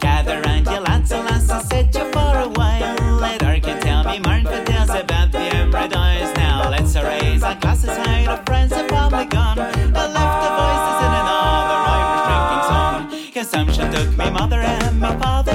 Gather 0.00 0.42
round 0.42 0.66
your 0.66 0.80
lads 0.80 1.12
and 1.12 1.24
lasses, 1.24 1.68
sit 1.68 1.94
you 1.94 2.04
for 2.12 2.36
a 2.36 2.48
while. 2.48 2.96
Let 3.20 3.40
her 3.42 3.60
can 3.60 3.80
tell 3.80 4.02
me 4.04 4.18
mournful 4.18 4.64
tales 4.64 4.90
about 4.90 5.30
the 5.30 5.38
Embradoys. 5.38 6.34
Now 6.36 6.68
let's 6.70 6.96
raise 6.96 7.42
our 7.44 7.54
glasses 7.56 7.96
high 7.96 8.24
to 8.24 8.42
friends 8.46 8.72
of 8.72 8.88
family 8.88 9.26
gone. 9.26 9.56
The 9.56 10.08
left 10.16 10.38
the 10.42 10.50
voices 10.58 10.98
in 11.06 11.12
another 11.22 11.78
Irish 11.94 12.24
drinking 12.26 12.64
song. 12.68 12.98
Consumption 13.32 13.92
took 13.92 14.08
me 14.18 14.30
mother 14.30 14.60
and 14.60 14.98
my 14.98 15.16
father 15.18 15.45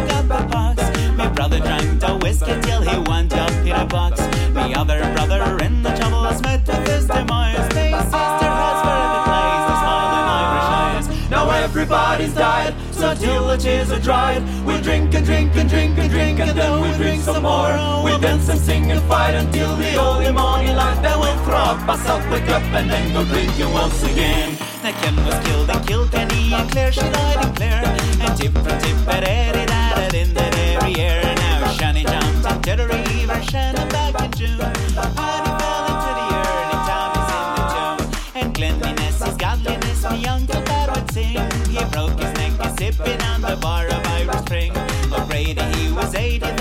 the 2.39 2.45
whiskey 2.45 2.61
till 2.67 2.81
he 2.81 2.97
wound 3.09 3.33
up 3.33 3.51
in 3.51 3.71
a 3.71 3.85
box. 3.85 4.19
My 4.53 4.73
other 4.73 4.99
brother 5.13 5.63
in 5.63 5.83
the 5.83 5.91
troubles 5.95 6.41
met 6.41 6.65
with 6.67 6.87
his 6.87 7.07
demise. 7.07 7.67
They 7.69 7.91
seized 7.91 8.11
their 8.41 8.55
heads 8.61 8.81
for 8.85 8.97
the 9.03 9.21
the 9.67 9.75
smiling 9.81 10.27
Irish 10.39 10.69
eyes. 10.81 11.29
Now 11.29 11.49
everybody's 11.49 12.33
died, 12.33 12.73
so 12.91 13.13
till 13.15 13.47
the 13.47 13.57
tears 13.57 13.91
are 13.91 13.99
dried, 13.99 14.43
we 14.65 14.79
drink 14.81 15.13
and 15.13 15.25
drink 15.25 15.55
and 15.55 15.69
drink 15.69 15.97
and 15.97 16.09
drink 16.09 16.39
and 16.39 16.51
then 16.51 16.81
we'll 16.81 16.97
drink 16.97 17.21
some 17.23 17.43
more. 17.43 18.03
We 18.03 18.17
dance 18.19 18.49
and 18.49 18.59
sing 18.59 18.91
and 18.91 19.01
fight 19.03 19.35
until 19.35 19.75
the 19.75 19.95
early 19.99 20.31
morning 20.31 20.75
light. 20.75 21.01
Then 21.01 21.19
we'll 21.19 21.43
throw 21.45 21.55
up 21.55 22.31
wake 22.31 22.49
up 22.49 22.63
and 22.63 22.89
then 22.89 23.13
go 23.13 23.25
drinking 23.25 23.71
once 23.73 24.03
again. 24.03 24.70
Now 24.83 24.91
Ken 24.99 25.15
was 25.23 25.37
killed 25.45 25.69
in 25.69 25.79
Kilkenny 25.83 26.53
and 26.53 26.71
Claire 26.71 26.91
she 26.91 27.01
died 27.01 27.45
in 27.45 27.53
Clare. 27.53 27.85
And 27.85 28.35
tip 28.35 28.51
from 28.51 28.79
Tipperary 28.81 29.65
died 29.67 30.13
in 30.15 30.33
that 30.33 30.55
very 30.55 30.93
year. 30.93 31.21
Now 31.21 31.71
Shani 31.77 32.03
jumped 32.03 32.67
into 32.67 32.75
the 32.77 32.87
river, 32.87 33.43
Shannon 33.43 33.87
back 33.89 34.19
in 34.25 34.31
June. 34.31 34.57
Paddy 34.57 35.51
fell 35.61 35.85
into 35.91 36.11
the 36.17 36.27
early 36.41 36.79
Tommy's 36.89 37.29
in 37.37 37.45
the 37.57 37.63
tomb. 37.73 38.41
And 38.41 38.55
cleanliness 38.55 39.21
is 39.21 39.37
godliness, 39.37 40.01
my 40.01 40.23
uncle 40.23 40.61
Dad 40.63 40.89
would 40.95 41.11
sing. 41.11 41.37
He 41.69 41.85
broke 41.91 42.19
his 42.19 42.33
neck 42.33 42.53
a 42.59 42.75
sipping 42.75 43.21
on 43.21 43.41
the 43.41 43.57
bar 43.61 43.85
of 43.85 44.05
Irish 44.07 44.41
Spring. 44.45 44.71
O'Grady, 45.13 45.61
he 45.77 45.91
was 45.91 46.15
80, 46.15 46.60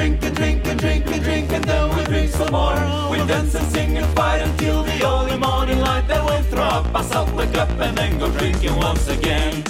drink 0.00 0.24
and 0.24 0.36
drink 0.36 0.66
and 0.66 0.80
drink 0.80 1.06
and 1.08 1.22
drink 1.22 1.52
and 1.52 1.64
then 1.64 1.94
we'll 1.94 2.04
drink 2.06 2.30
some 2.30 2.50
more. 2.52 2.80
We'll 3.10 3.26
dance 3.26 3.54
and 3.54 3.66
sing 3.66 3.98
and 3.98 4.06
fight 4.16 4.40
until 4.40 4.82
the 4.82 4.96
early 5.04 5.36
morning 5.36 5.78
light. 5.78 6.08
Then 6.08 6.24
we'll 6.24 6.42
throw 6.44 6.64
up 6.78 6.94
ourselves, 6.94 7.32
wake 7.32 7.56
up 7.56 7.68
and 7.68 7.96
then 7.98 8.18
go 8.18 8.30
drinking 8.38 8.76
once 8.76 9.08
again. 9.08 9.62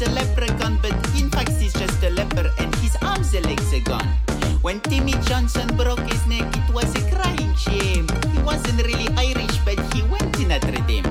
A 0.00 0.08
leprechaun, 0.10 0.78
but 0.80 0.94
in 1.18 1.28
fact 1.28 1.50
he's 1.58 1.72
just 1.72 2.00
a 2.04 2.10
leper 2.10 2.52
and 2.58 2.72
his 2.76 2.96
arms 3.02 3.34
and 3.34 3.44
legs 3.46 3.74
are 3.74 3.80
gone. 3.80 4.27
When 4.68 4.80
Timmy 4.80 5.12
Johnson 5.24 5.66
broke 5.78 6.00
his 6.00 6.26
neck, 6.26 6.44
it 6.54 6.74
was 6.74 6.94
a 6.94 7.10
crying 7.10 7.54
shame. 7.54 8.06
He 8.30 8.38
wasn't 8.42 8.82
really 8.84 9.08
Irish, 9.16 9.56
but 9.64 9.80
he 9.94 10.02
went 10.02 10.34
to 10.34 10.44
Notre 10.44 10.84
Dame. 10.86 11.08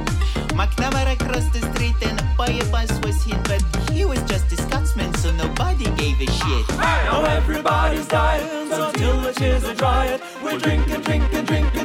McNamara 0.53 1.17
crossed 1.17 1.53
the 1.53 1.61
street 1.73 1.95
and 2.03 2.21
a 2.21 2.65
bus 2.69 2.91
was 3.01 3.23
hit, 3.23 3.43
but 3.45 3.63
he 3.89 4.05
was 4.05 4.21
just 4.29 4.51
a 4.53 4.57
Scotsman, 4.57 5.11
so 5.15 5.31
nobody 5.31 5.85
gave 5.95 6.21
a 6.21 6.27
shit. 6.27 6.65
Hey! 6.69 7.05
Now 7.09 7.23
everybody's 7.25 8.07
dying, 8.07 8.69
so 8.69 8.91
till 8.91 9.21
the 9.21 9.33
tears 9.33 9.63
are 9.63 9.73
dried, 9.73 10.21
we 10.43 10.59
drink 10.59 10.87
and 10.91 11.03
drink 11.03 11.76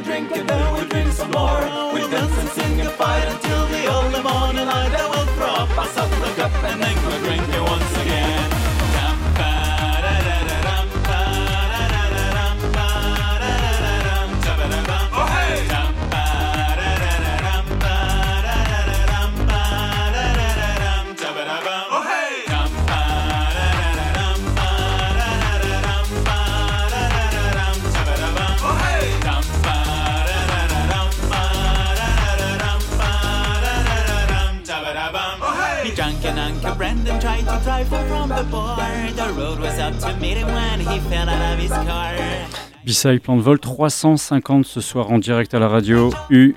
B-Side 42.85 43.21
Plan 43.21 43.37
de 43.37 43.41
Vol 43.41 43.57
350 43.57 44.65
ce 44.65 44.81
soir 44.81 45.09
en 45.11 45.17
direct 45.17 45.53
à 45.53 45.59
la 45.59 45.69
radio 45.69 46.13
U 46.29 46.55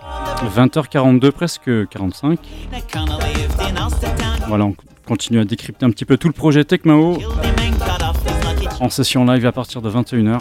20h42 0.56 1.30
presque 1.30 1.88
45 1.90 2.40
Connor 2.92 3.20
lived 3.20 3.52
in 3.60 3.86
Austintown. 3.86 4.48
voilà 4.48 4.64
on 4.64 4.74
continue 5.06 5.38
à 5.38 5.44
décrypter 5.44 5.86
un 5.86 5.90
petit 5.90 6.04
peu 6.04 6.16
tout 6.16 6.26
le 6.26 6.34
projet 6.34 6.64
Tecmao 6.64 7.18
en 8.80 8.88
session 8.88 9.24
live 9.26 9.46
à 9.46 9.52
partir 9.52 9.82
de 9.82 9.90
21h 9.90 10.40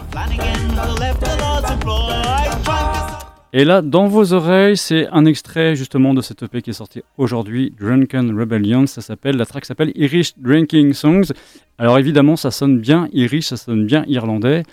et 3.58 3.64
là 3.64 3.82
dans 3.82 4.08
vos 4.08 4.34
oreilles 4.34 4.76
c'est 4.76 5.08
un 5.20 5.26
extrait 5.26 5.76
justement 5.76 6.14
de 6.14 6.22
cette 6.22 6.44
EP 6.44 6.62
qui 6.62 6.72
est 6.72 6.80
sorti 6.84 7.02
aujourd'hui 7.18 7.72
Drunken 7.80 8.38
Rebellion 8.38 8.86
ça 8.86 9.02
s'appelle 9.02 9.38
la 9.38 9.46
track 9.46 9.64
s'appelle 9.66 9.92
Irish 9.96 10.34
Drinking 10.38 10.94
Songs 10.94 11.30
alors 11.78 11.98
évidemment 11.98 12.36
ça 12.36 12.52
sonne 12.52 12.80
bien 12.80 13.08
Irish 13.14 13.46
ça 13.48 13.58
sonne 13.58 13.86
bien 13.86 14.04
irlandais 14.08 14.64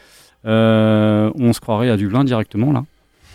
Euh, 0.45 1.31
on 1.39 1.53
se 1.53 1.61
croirait 1.61 1.89
à 1.89 1.97
Dublin 1.97 2.25
directement 2.25 2.73
là, 2.73 2.83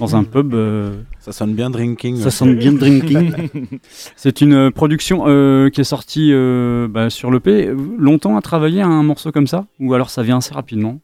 dans 0.02 0.18
un 0.18 0.26
pub. 0.26 0.54
euh, 0.54 0.92
Ça 1.20 1.32
sonne 1.32 1.54
bien 1.54 1.70
drinking. 1.70 2.18
Ça 2.18 2.32
sonne 2.32 2.56
bien 2.58 2.74
drinking. 2.74 3.32
C'est 4.18 4.42
une 4.42 4.72
production 4.72 5.24
euh, 5.26 5.70
qui 5.70 5.80
est 5.80 5.86
sortie 5.96 6.32
euh, 6.34 6.90
bah, 6.90 7.10
sur 7.10 7.32
l'EP. 7.32 7.72
Longtemps 7.98 8.36
à 8.36 8.42
travailler 8.42 8.82
un 8.82 9.04
morceau 9.04 9.32
comme 9.32 9.48
ça 9.48 9.66
Ou 9.80 9.94
alors 9.94 10.10
ça 10.10 10.22
vient 10.22 10.40
assez 10.40 10.54
rapidement? 10.54 11.00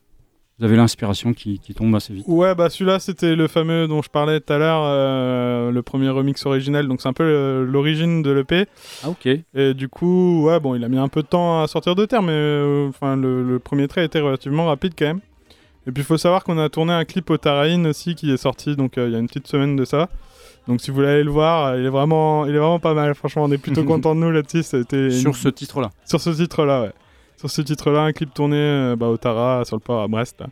Vous 0.64 0.68
avez 0.70 0.78
l'inspiration 0.78 1.34
qui, 1.34 1.60
qui 1.60 1.74
tombe 1.74 1.94
assez 1.94 2.14
vite 2.14 2.24
Ouais, 2.26 2.56
bah 2.56 2.70
celui-là, 2.70 2.98
c'était 3.00 3.36
le 3.36 3.50
fameux 3.50 3.86
dont 3.86 4.02
je 4.02 4.10
parlais 4.10 4.40
tout 4.40 4.54
à 4.54 4.58
l'heure, 4.58 4.82
euh, 4.86 5.72
le 5.72 5.82
premier 5.82 6.08
remix 6.08 6.46
original. 6.46 6.88
Donc 6.88 7.02
c'est 7.02 7.10
un 7.10 7.14
peu 7.14 7.24
euh, 7.26 7.66
l'origine 7.66 8.22
de 8.22 8.32
l'EP. 8.32 8.68
Ah, 9.04 9.10
ok. 9.10 9.28
Et 9.56 9.74
du 9.74 9.90
coup, 9.90 10.46
ouais, 10.46 10.62
bon, 10.62 10.74
il 10.76 10.84
a 10.86 10.88
mis 10.88 10.98
un 10.98 11.10
peu 11.10 11.22
de 11.22 11.28
temps 11.28 11.62
à 11.62 11.68
sortir 11.68 11.96
de 11.96 12.06
terre, 12.06 12.22
mais 12.22 12.32
euh, 12.32 12.88
enfin, 12.88 13.18
le, 13.18 13.44
le 13.44 13.60
premier 13.60 13.90
trait 13.90 14.06
était 14.06 14.22
relativement 14.22 14.68
rapide 14.68 14.94
quand 14.98 15.04
même. 15.08 15.20
Et 15.86 15.92
puis 15.92 16.02
il 16.02 16.06
faut 16.06 16.18
savoir 16.18 16.46
qu'on 16.46 16.58
a 16.58 16.70
tourné 16.70 16.94
un 16.94 17.04
clip 17.04 17.30
au 17.30 17.36
Taraïn 17.38 17.86
aussi 17.86 18.16
qui 18.16 18.32
est 18.32 18.38
sorti 18.38 18.78
donc 18.78 18.98
euh, 18.98 19.08
il 19.08 19.12
y 19.12 19.18
a 19.18 19.20
une 19.20 19.28
petite 19.28 19.48
semaine 19.50 19.76
de 19.76 19.84
ça. 19.84 20.08
Donc 20.70 20.80
si 20.80 20.92
vous 20.92 20.96
voulez 20.96 21.10
aller 21.10 21.24
le 21.26 21.30
voir, 21.32 21.78
il 21.78 21.86
est 21.86 21.90
vraiment, 21.90 22.46
il 22.46 22.56
est 22.56 22.58
vraiment 22.58 22.80
pas 22.80 22.94
mal. 22.94 23.14
Franchement, 23.16 23.44
on 23.44 23.52
est 23.52 23.58
plutôt 23.58 23.84
content 23.94 24.16
de 24.16 24.22
nous 24.22 24.32
là-dessus. 24.32 24.64
Sur 24.64 24.78
une- 24.90 25.34
ce 25.34 25.50
titre-là 25.50 25.90
Sur 26.06 26.22
ce 26.22 26.30
titre-là, 26.30 26.84
ouais. 26.84 26.92
Sur 27.44 27.50
ce 27.50 27.62
titre-là, 27.62 28.04
un 28.04 28.14
clip 28.14 28.34
tourné 28.34 28.56
euh, 28.56 28.96
bah, 28.96 29.08
au 29.10 29.18
Tara, 29.18 29.66
sur 29.66 29.76
le 29.76 29.82
port 29.82 30.02
à 30.02 30.08
Brest. 30.08 30.40
là. 30.40 30.48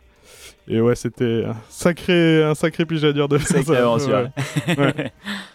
Et 0.68 0.78
ouais, 0.78 0.94
c'était 0.94 1.44
un 1.46 1.56
sacré, 1.70 2.44
un 2.44 2.54
sacré 2.54 2.84
pigeadure 2.84 3.28
de 3.28 3.38
faire 3.38 3.62
ça. 3.64 3.78
aventure. 3.78 4.28
Ouais. 4.68 4.76
Ouais. 4.78 5.12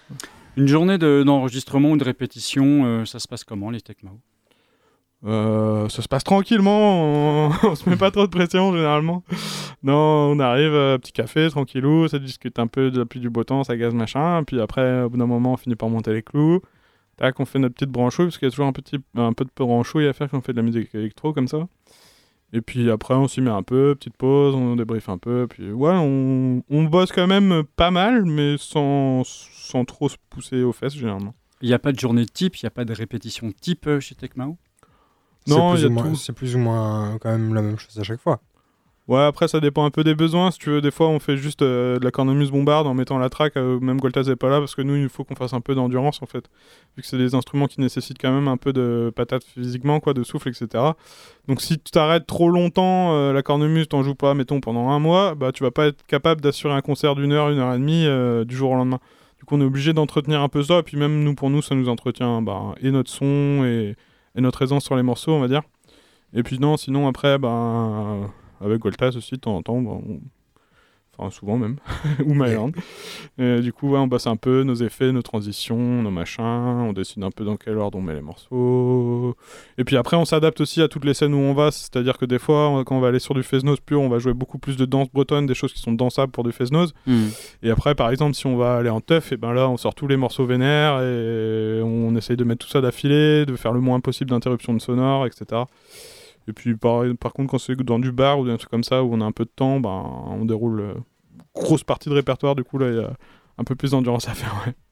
Une 0.57 0.67
journée 0.67 0.97
de- 0.97 1.21
d'enregistrement 1.23 1.91
ou 1.91 1.97
de 1.97 2.03
répétition, 2.03 2.85
euh, 2.85 3.05
ça 3.05 3.19
se 3.19 3.27
passe 3.27 3.43
comment 3.43 3.69
les 3.69 3.81
Tecmao 3.81 4.19
Euh, 5.27 5.87
ça 5.89 6.01
se 6.01 6.07
passe 6.07 6.23
tranquillement, 6.23 7.03
on, 7.49 7.51
on 7.63 7.75
se 7.75 7.87
met 7.87 7.97
pas 7.97 8.09
trop 8.09 8.25
de 8.25 8.31
pression 8.31 8.73
généralement. 8.73 9.23
Non, 9.83 9.93
on 10.31 10.39
arrive, 10.39 10.73
euh, 10.73 10.97
petit 10.97 11.11
café, 11.11 11.47
tranquillou, 11.51 12.07
ça 12.07 12.17
discute 12.17 12.57
un 12.57 12.65
peu 12.65 12.89
de 12.89 12.97
la 12.99 13.05
pluie 13.05 13.19
du 13.19 13.29
beau 13.29 13.43
temps, 13.43 13.63
ça 13.63 13.77
gaz 13.77 13.93
machin, 13.93 14.43
puis 14.47 14.59
après, 14.59 15.03
au 15.03 15.09
bout 15.09 15.17
d'un 15.17 15.27
moment, 15.27 15.53
on 15.53 15.57
finit 15.57 15.75
par 15.75 15.89
monter 15.89 16.13
les 16.13 16.23
clous. 16.23 16.61
Tac, 17.17 17.39
on 17.39 17.45
fait 17.45 17.59
notre 17.59 17.75
petite 17.75 17.89
branchouille, 17.89 18.27
parce 18.27 18.37
qu'il 18.37 18.45
y 18.45 18.49
a 18.49 18.51
toujours 18.51 18.67
un, 18.67 18.73
petit, 18.73 18.97
un 19.15 19.33
peu 19.33 19.43
de 19.43 19.49
branchouille 19.55 20.07
à 20.07 20.13
faire 20.13 20.29
quand 20.29 20.37
on 20.37 20.41
fait 20.41 20.53
de 20.53 20.57
la 20.57 20.63
musique 20.63 20.93
électro 20.95 21.33
comme 21.33 21.47
ça. 21.47 21.67
Et 22.53 22.61
puis 22.61 22.89
après, 22.89 23.13
on 23.15 23.27
s'y 23.27 23.41
met 23.41 23.49
un 23.49 23.63
peu, 23.63 23.93
petite 23.95 24.15
pause, 24.15 24.55
on 24.55 24.75
débriefe 24.77 25.09
un 25.09 25.17
peu, 25.17 25.47
puis 25.49 25.71
ouais, 25.71 25.91
on, 25.93 26.63
on 26.69 26.83
bosse 26.85 27.11
quand 27.11 27.27
même 27.27 27.63
pas 27.75 27.91
mal, 27.91 28.23
mais 28.23 28.55
sans, 28.57 29.23
sans 29.25 29.83
trop 29.83 30.07
se 30.07 30.15
pousser 30.29 30.63
aux 30.63 30.71
fesses 30.71 30.93
généralement. 30.95 31.33
Il 31.61 31.67
n'y 31.67 31.73
a 31.73 31.79
pas 31.79 31.91
de 31.91 31.99
journée 31.99 32.25
type, 32.25 32.55
il 32.55 32.65
n'y 32.65 32.67
a 32.67 32.71
pas 32.71 32.85
de 32.85 32.93
répétition 32.93 33.51
type 33.51 33.87
euh, 33.87 33.99
chez 33.99 34.15
Tecmao 34.15 34.57
Non, 35.47 35.75
C'est 35.75 35.81
il 35.81 35.83
y 35.83 35.85
a 35.85 35.89
plus 35.89 35.97
ou 35.99 36.03
moins- 36.03 36.33
plus 36.35 36.55
ou 36.55 36.59
moins 36.59 37.17
quand 37.19 37.31
même 37.31 37.53
la 37.53 37.61
même 37.63 37.77
chose 37.79 37.99
à 37.99 38.03
chaque 38.03 38.21
fois. 38.21 38.39
Ouais, 39.07 39.21
après, 39.21 39.47
ça 39.47 39.61
dépend 39.61 39.85
un 39.85 39.89
peu 39.89 40.03
des 40.03 40.15
besoins. 40.15 40.51
Si 40.51 40.59
tu 40.59 40.69
veux, 40.69 40.81
des 40.81 40.91
fois, 40.91 41.07
on 41.07 41.19
fait 41.19 41.37
juste 41.37 41.61
euh, 41.61 41.97
de 41.97 42.03
la 42.03 42.11
cornemuse 42.11 42.51
bombarde 42.51 42.87
en 42.87 42.93
mettant 42.93 43.17
la 43.17 43.29
track. 43.29 43.55
euh, 43.55 43.79
même 43.79 44.01
Goltaz 44.01 44.27
n'est 44.27 44.35
pas 44.35 44.49
là 44.49 44.59
parce 44.59 44.75
que 44.75 44.81
nous, 44.81 44.97
il 44.97 45.07
faut 45.07 45.23
qu'on 45.23 45.35
fasse 45.35 45.53
un 45.53 45.61
peu 45.61 45.75
d'endurance 45.75 46.21
en 46.21 46.25
fait. 46.25 46.49
Vu 46.97 47.03
que 47.03 47.07
c'est 47.07 47.17
des 47.17 47.33
instruments 47.33 47.67
qui 47.67 47.79
nécessitent 47.79 48.19
quand 48.19 48.33
même 48.33 48.49
un 48.49 48.57
peu 48.57 48.73
de 48.73 49.09
patate 49.15 49.45
physiquement, 49.45 50.01
quoi, 50.01 50.13
de 50.13 50.23
souffle, 50.23 50.49
etc. 50.49 50.83
Donc, 51.47 51.61
si 51.61 51.79
tu 51.79 51.89
t'arrêtes 51.91 52.27
trop 52.27 52.49
longtemps, 52.49 53.13
euh, 53.13 53.31
la 53.31 53.43
cornemuse, 53.43 53.87
t'en 53.87 54.03
joues 54.03 54.13
pas, 54.13 54.33
mettons, 54.33 54.59
pendant 54.59 54.89
un 54.89 54.99
mois, 54.99 55.35
bah, 55.35 55.53
tu 55.53 55.63
vas 55.63 55.71
pas 55.71 55.87
être 55.87 56.05
capable 56.07 56.41
d'assurer 56.41 56.73
un 56.73 56.81
concert 56.81 57.15
d'une 57.15 57.31
heure, 57.31 57.49
une 57.49 57.59
heure 57.59 57.73
et 57.73 57.79
demie 57.79 58.07
du 58.45 58.55
jour 58.57 58.71
au 58.71 58.75
lendemain. 58.75 58.99
Du 59.39 59.45
coup, 59.45 59.55
on 59.55 59.61
est 59.61 59.65
obligé 59.65 59.93
d'entretenir 59.93 60.41
un 60.41 60.49
peu 60.49 60.63
ça. 60.63 60.79
Et 60.79 60.83
puis, 60.83 60.97
même 60.97 61.23
nous, 61.23 61.33
pour 61.33 61.49
nous, 61.49 61.61
ça 61.61 61.75
nous 61.75 61.87
entretient 61.87 62.41
bah, 62.41 62.75
et 62.81 62.91
notre 62.91 63.09
son 63.09 63.63
et, 63.63 63.95
notre 64.35 64.61
aisance 64.63 64.83
sur 64.83 64.97
les 64.97 65.03
morceaux, 65.03 65.31
on 65.31 65.39
va 65.39 65.47
dire. 65.47 65.61
Et 66.33 66.43
puis, 66.43 66.59
non, 66.59 66.75
sinon, 66.75 67.07
après, 67.07 67.37
ben. 67.37 68.29
Avec 68.61 68.79
Goltaz 68.79 69.15
aussi, 69.17 69.35
de 69.35 69.39
temps 69.39 69.55
en 69.55 69.61
temps, 69.61 69.81
bah, 69.81 69.91
on- 69.91 70.19
enfin 71.19 71.31
souvent 71.31 71.57
même, 71.57 71.77
ou 72.27 72.35
Myland. 72.35 72.69
Du 73.39 73.73
coup, 73.73 73.89
ouais, 73.89 73.97
on 73.97 74.05
bosse 74.05 74.27
un 74.27 74.35
peu 74.35 74.61
nos 74.61 74.75
effets, 74.75 75.11
nos 75.11 75.23
transitions, 75.23 76.03
nos 76.03 76.11
machins, 76.11 76.43
on 76.43 76.93
décide 76.93 77.23
un 77.23 77.31
peu 77.31 77.43
dans 77.43 77.57
quel 77.57 77.75
ordre 77.79 77.97
on 77.97 78.01
met 78.03 78.13
les 78.13 78.21
morceaux. 78.21 79.35
Et 79.79 79.83
puis 79.83 79.97
après, 79.97 80.15
on 80.15 80.25
s'adapte 80.25 80.61
aussi 80.61 80.79
à 80.79 80.87
toutes 80.87 81.05
les 81.05 81.15
scènes 81.15 81.33
où 81.33 81.37
on 81.39 81.55
va, 81.55 81.71
c'est-à-dire 81.71 82.19
que 82.19 82.25
des 82.25 82.37
fois, 82.37 82.69
on- 82.69 82.83
quand 82.83 82.95
on 82.95 82.99
va 82.99 83.07
aller 83.07 83.17
sur 83.17 83.33
du 83.33 83.41
Feznos 83.41 83.77
pur, 83.83 83.99
on 83.99 84.09
va 84.09 84.19
jouer 84.19 84.33
beaucoup 84.33 84.59
plus 84.59 84.77
de 84.77 84.85
danse 84.85 85.09
bretonne, 85.11 85.47
des 85.47 85.55
choses 85.55 85.73
qui 85.73 85.79
sont 85.79 85.91
dansables 85.93 86.31
pour 86.31 86.43
du 86.43 86.51
Feznos. 86.51 86.93
Mhm. 87.07 87.29
Et 87.63 87.71
après, 87.71 87.95
par 87.95 88.11
exemple, 88.11 88.35
si 88.35 88.45
on 88.45 88.55
va 88.55 88.75
aller 88.77 88.91
en 88.91 89.01
teuf, 89.01 89.31
et 89.31 89.37
ben 89.37 89.53
là, 89.53 89.67
on 89.69 89.77
sort 89.77 89.95
tous 89.95 90.07
les 90.07 90.17
morceaux 90.17 90.45
vénères 90.45 91.01
et 91.01 91.81
on 91.83 92.15
essaye 92.15 92.37
de 92.37 92.43
mettre 92.43 92.63
tout 92.63 92.71
ça 92.71 92.79
d'affilée, 92.81 93.47
de 93.47 93.55
faire 93.55 93.73
le 93.73 93.79
moins 93.79 93.99
possible 94.01 94.29
d'interruptions 94.29 94.75
de 94.75 94.79
sonore, 94.81 95.25
etc. 95.25 95.63
Et 96.47 96.53
puis, 96.53 96.75
par, 96.75 97.03
par 97.19 97.33
contre, 97.33 97.51
quand 97.51 97.57
c'est 97.57 97.75
dans 97.75 97.99
du 97.99 98.11
bar 98.11 98.39
ou 98.39 98.45
des 98.47 98.57
trucs 98.57 98.69
comme 98.71 98.83
ça 98.83 99.03
où 99.03 99.13
on 99.13 99.21
a 99.21 99.25
un 99.25 99.31
peu 99.31 99.43
de 99.45 99.51
temps, 99.53 99.79
ben, 99.79 99.89
on 100.27 100.45
déroule 100.45 100.79
euh, 100.79 100.93
grosse 101.53 101.83
partie 101.83 102.09
de 102.09 102.13
répertoire. 102.13 102.55
Du 102.55 102.63
coup, 102.63 102.77
là, 102.77 102.89
il 102.89 102.95
y 102.95 102.99
a 102.99 103.11
un 103.57 103.63
peu 103.63 103.75
plus 103.75 103.91
d'endurance 103.91 104.27
à 104.27 104.33
faire. 104.33 104.63
ouais. 104.65 104.73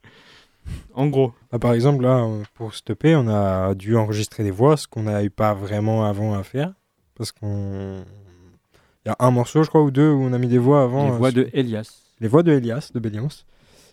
En 0.94 1.06
gros. 1.06 1.32
Bah, 1.52 1.60
par 1.60 1.74
exemple, 1.74 2.02
là, 2.02 2.24
euh, 2.24 2.42
pour 2.54 2.74
stopper, 2.74 3.14
on 3.14 3.28
a 3.28 3.74
dû 3.76 3.96
enregistrer 3.96 4.42
des 4.42 4.50
voix, 4.50 4.76
ce 4.76 4.88
qu'on 4.88 5.04
n'avait 5.04 5.30
pas 5.30 5.54
vraiment 5.54 6.04
avant 6.04 6.34
à 6.34 6.42
faire. 6.42 6.72
Parce 7.14 7.30
qu'on. 7.32 8.02
Il 9.04 9.08
y 9.08 9.12
a 9.12 9.16
un 9.20 9.30
morceau, 9.30 9.62
je 9.62 9.68
crois, 9.68 9.82
ou 9.82 9.92
deux, 9.92 10.10
où 10.10 10.20
on 10.22 10.32
a 10.32 10.38
mis 10.38 10.48
des 10.48 10.58
voix 10.58 10.82
avant. 10.82 11.04
Les 11.06 11.12
euh, 11.12 11.16
voix 11.18 11.30
sur- 11.30 11.44
de 11.44 11.50
Elias. 11.52 12.02
Les 12.18 12.26
voix 12.26 12.42
de 12.42 12.50
Elias, 12.52 12.90
de 12.92 12.98
Béliance. 12.98 13.46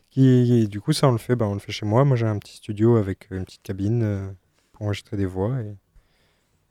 Qui, 0.09 0.68
du 0.68 0.82
coup, 0.82 0.93
ça, 0.93 1.07
on 1.07 1.11
le 1.11 1.18
fait, 1.20 1.36
bah, 1.36 1.45
on 1.47 1.53
le 1.53 1.59
fait 1.59 1.72
chez 1.72 1.86
moi. 1.86 2.03
Moi, 2.05 2.18
j'ai 2.18 2.26
un 2.26 2.39
petit 2.39 2.57
studio 2.57 2.97
avec 2.97 3.28
euh, 3.32 3.38
une 3.38 3.45
petite 3.45 3.61
cabine 3.64 4.01
euh, 4.03 4.28
pour 4.72 4.88
enregistrer 4.88 5.16
des 5.16 5.26
voix. 5.28 5.51
Et, 5.61 5.76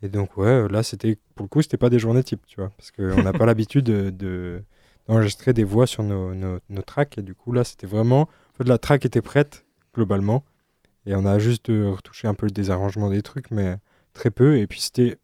et 0.02 0.08
donc, 0.08 0.36
ouais, 0.36 0.68
là, 0.68 0.82
c'était. 0.82 1.16
Pour 1.34 1.44
le 1.44 1.48
coup, 1.48 1.62
c'était 1.62 1.76
pas 1.76 1.90
des 1.90 1.98
journées 1.98 2.24
type, 2.24 2.44
tu 2.46 2.56
vois. 2.60 2.70
Parce 2.76 2.90
qu'on 2.90 3.22
n'a 3.22 3.32
pas 3.32 3.46
l'habitude 3.46 3.84
de. 3.84 4.10
de- 4.10 4.62
d'enregistrer 5.08 5.52
des 5.52 5.64
voix 5.64 5.88
sur 5.88 6.04
nos, 6.04 6.32
nos, 6.32 6.60
nos 6.70 6.82
tracks. 6.82 7.18
Et 7.18 7.22
du 7.22 7.34
coup, 7.34 7.50
là, 7.52 7.64
c'était 7.64 7.88
vraiment. 7.88 8.22
En 8.22 8.56
fait, 8.58 8.68
la 8.68 8.78
track 8.78 9.04
était 9.04 9.20
prête, 9.22 9.64
globalement. 9.94 10.44
Et 11.06 11.16
on 11.16 11.26
a 11.26 11.40
juste 11.40 11.70
euh, 11.70 11.90
retouché 11.90 12.28
un 12.28 12.34
peu 12.34 12.46
le 12.46 12.52
désarrangement 12.52 13.10
des 13.10 13.22
trucs, 13.22 13.50
mais 13.50 13.78
très 14.12 14.30
peu. 14.30 14.58
Et 14.58 14.66
puis 14.68 14.80
c'était, 14.80 15.16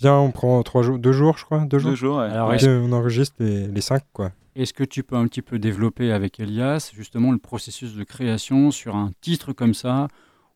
viens, 0.00 0.16
on 0.16 0.30
prend 0.30 0.62
trois 0.62 0.82
jours, 0.82 0.98
deux 0.98 1.12
jours, 1.12 1.36
je 1.36 1.44
crois, 1.44 1.60
deux 1.66 1.78
jours. 1.78 1.90
Deux 1.90 1.96
jours, 1.96 2.16
ouais. 2.18 2.24
Alors, 2.30 2.54
on 2.64 2.92
enregistre 2.92 3.36
les, 3.40 3.66
les 3.68 3.80
cinq, 3.82 4.02
quoi. 4.14 4.32
Est-ce 4.56 4.72
que 4.72 4.82
tu 4.82 5.02
peux 5.04 5.14
un 5.16 5.26
petit 5.28 5.42
peu 5.42 5.58
développer 5.58 6.10
avec 6.10 6.40
Elias 6.40 6.90
justement 6.94 7.30
le 7.30 7.38
processus 7.38 7.94
de 7.94 8.04
création 8.04 8.70
sur 8.70 8.96
un 8.96 9.12
titre 9.20 9.52
comme 9.52 9.74
ça 9.74 10.08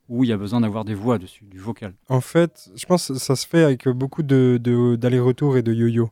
où 0.09 0.24
il 0.24 0.30
y 0.30 0.32
a 0.32 0.36
besoin 0.36 0.61
d'avoir 0.61 0.84
des 0.84 0.94
voix 0.94 1.18
dessus, 1.18 1.44
du 1.44 1.59
vocal 1.59 1.94
En 2.09 2.20
fait, 2.20 2.70
je 2.74 2.84
pense 2.86 3.09
que 3.09 3.14
ça 3.14 3.36
se 3.36 3.46
fait 3.46 3.62
avec 3.64 3.88
beaucoup 3.88 4.22
de, 4.22 4.59
de- 4.62 4.96
d'allers-retours 4.96 5.57
et 5.57 5.62
de 5.62 5.72
yo-yo. 5.72 6.11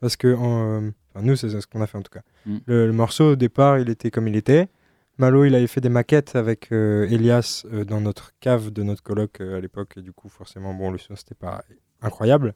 Parce 0.00 0.16
que 0.16 0.34
en, 0.34 0.82
euh, 0.82 0.90
enfin, 1.14 1.24
nous, 1.24 1.36
c'est 1.36 1.48
ce 1.48 1.66
qu'on 1.66 1.80
a 1.80 1.86
fait 1.86 1.98
en 1.98 2.02
tout 2.02 2.10
cas. 2.12 2.22
Mm. 2.46 2.56
Le, 2.66 2.86
le 2.86 2.92
morceau, 2.92 3.32
au 3.32 3.36
départ, 3.36 3.78
il 3.78 3.88
était 3.90 4.10
comme 4.10 4.26
il 4.28 4.36
était. 4.36 4.68
Malo, 5.18 5.44
il 5.44 5.54
avait 5.54 5.66
fait 5.66 5.80
des 5.80 5.90
maquettes 5.90 6.34
avec 6.34 6.72
euh, 6.72 7.06
Elias 7.10 7.64
euh, 7.72 7.84
dans 7.84 8.00
notre 8.00 8.32
cave 8.40 8.70
de 8.70 8.82
notre 8.82 9.02
coloc 9.02 9.40
à 9.40 9.60
l'époque. 9.60 9.94
Et 9.98 10.02
du 10.02 10.12
coup, 10.12 10.28
forcément, 10.28 10.72
bon, 10.74 10.90
le 10.90 10.98
son, 10.98 11.14
c'était 11.14 11.34
pas 11.34 11.62
incroyable. 12.00 12.54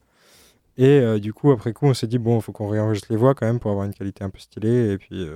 Et 0.78 1.20
du 1.20 1.32
coup, 1.32 1.52
après 1.52 1.72
coup, 1.72 1.86
on 1.86 1.94
s'est 1.94 2.06
dit, 2.06 2.18
bon, 2.18 2.36
il 2.38 2.42
faut 2.42 2.52
qu'on 2.52 2.68
réenregistre 2.68 3.06
les 3.10 3.16
voix 3.16 3.34
quand 3.34 3.46
même 3.46 3.58
pour 3.58 3.70
avoir 3.70 3.86
une 3.86 3.94
qualité 3.94 4.24
un 4.24 4.28
peu 4.28 4.38
stylée. 4.38 4.92
Et 4.92 4.98
puis, 4.98 5.26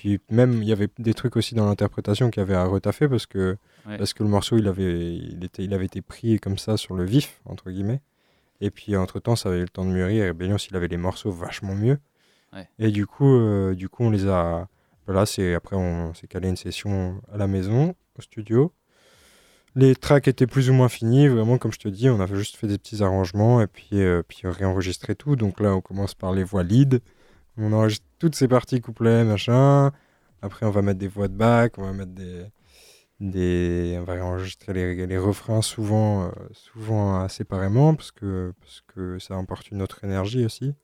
puis 0.00 0.20
même, 0.30 0.62
il 0.62 0.68
y 0.68 0.72
avait 0.72 0.86
des 1.00 1.12
trucs 1.12 1.34
aussi 1.36 1.56
dans 1.56 1.66
l'interprétation 1.66 2.30
qui 2.30 2.38
avaient 2.38 2.54
à 2.54 2.64
retaffer 2.64 3.08
parce 3.08 3.26
que, 3.26 3.56
Ouais. 3.84 3.98
parce 3.98 4.12
que 4.14 4.22
le 4.22 4.28
morceau, 4.28 4.56
il 4.56 4.68
avait, 4.68 5.16
il, 5.16 5.42
était, 5.44 5.64
il 5.64 5.74
avait 5.74 5.86
été 5.86 6.02
pris 6.02 6.38
comme 6.38 6.56
ça 6.56 6.76
sur 6.76 6.94
le 6.94 7.04
vif, 7.04 7.40
entre 7.46 7.68
guillemets. 7.72 8.00
Et 8.60 8.70
puis, 8.70 8.96
entre-temps, 8.96 9.34
ça 9.34 9.48
avait 9.48 9.58
eu 9.58 9.62
le 9.62 9.68
temps 9.68 9.84
de 9.84 9.90
mûrir. 9.90 10.24
Et 10.26 10.32
Bélios, 10.32 10.58
il 10.70 10.76
avait 10.76 10.86
les 10.86 10.96
morceaux 10.98 11.32
vachement 11.32 11.74
mieux. 11.74 11.98
Ouais. 12.52 12.68
Et 12.78 12.90
du 12.92 13.06
coup, 13.08 13.26
euh, 13.28 13.74
du 13.74 13.88
coup, 13.88 14.04
on 14.04 14.10
les 14.10 14.28
a. 14.28 14.68
Voilà, 15.06 15.26
c'est 15.26 15.54
après, 15.54 15.74
on 15.74 16.14
s'est 16.14 16.28
calé 16.28 16.48
une 16.48 16.56
session 16.56 17.20
à 17.32 17.36
la 17.38 17.48
maison, 17.48 17.94
au 18.18 18.22
studio. 18.22 18.72
Les 19.74 19.96
tracks 19.96 20.28
étaient 20.28 20.46
plus 20.46 20.70
ou 20.70 20.74
moins 20.74 20.88
finis, 20.88 21.26
vraiment, 21.28 21.58
comme 21.58 21.72
je 21.72 21.78
te 21.78 21.88
dis, 21.88 22.08
on 22.08 22.20
avait 22.20 22.36
juste 22.36 22.56
fait 22.56 22.66
des 22.68 22.78
petits 22.78 23.02
arrangements 23.02 23.60
et 23.60 23.66
puis, 23.66 23.88
euh, 23.94 24.22
puis 24.26 24.42
réenregistré 24.44 25.14
tout. 25.16 25.34
Donc 25.34 25.58
là, 25.60 25.74
on 25.74 25.80
commence 25.80 26.14
par 26.14 26.32
les 26.32 26.44
voix 26.44 26.62
lead. 26.62 27.00
On 27.58 27.72
enregistre 27.72 28.06
toutes 28.18 28.36
ces 28.36 28.46
parties 28.48 28.80
couplets, 28.80 29.24
machin. 29.24 29.90
Après, 30.42 30.64
on 30.64 30.70
va 30.70 30.82
mettre 30.82 31.00
des 31.00 31.08
voix 31.08 31.28
de 31.28 31.34
back, 31.34 31.76
on 31.78 31.82
va 31.82 31.92
mettre 31.92 32.12
des. 32.12 32.44
des 33.20 33.96
on 34.00 34.04
va 34.04 34.14
réenregistrer 34.14 34.72
les, 35.06 35.18
refrains 35.18 35.62
souvent, 35.62 36.26
euh, 36.26 36.30
souvent 36.52 37.28
séparément 37.28 37.94
parce 37.94 38.12
que, 38.12 38.54
ça 39.18 39.34
emporte 39.36 39.70
une 39.70 39.82
autre 39.82 40.04
énergie 40.04 40.44
aussi. 40.44 40.74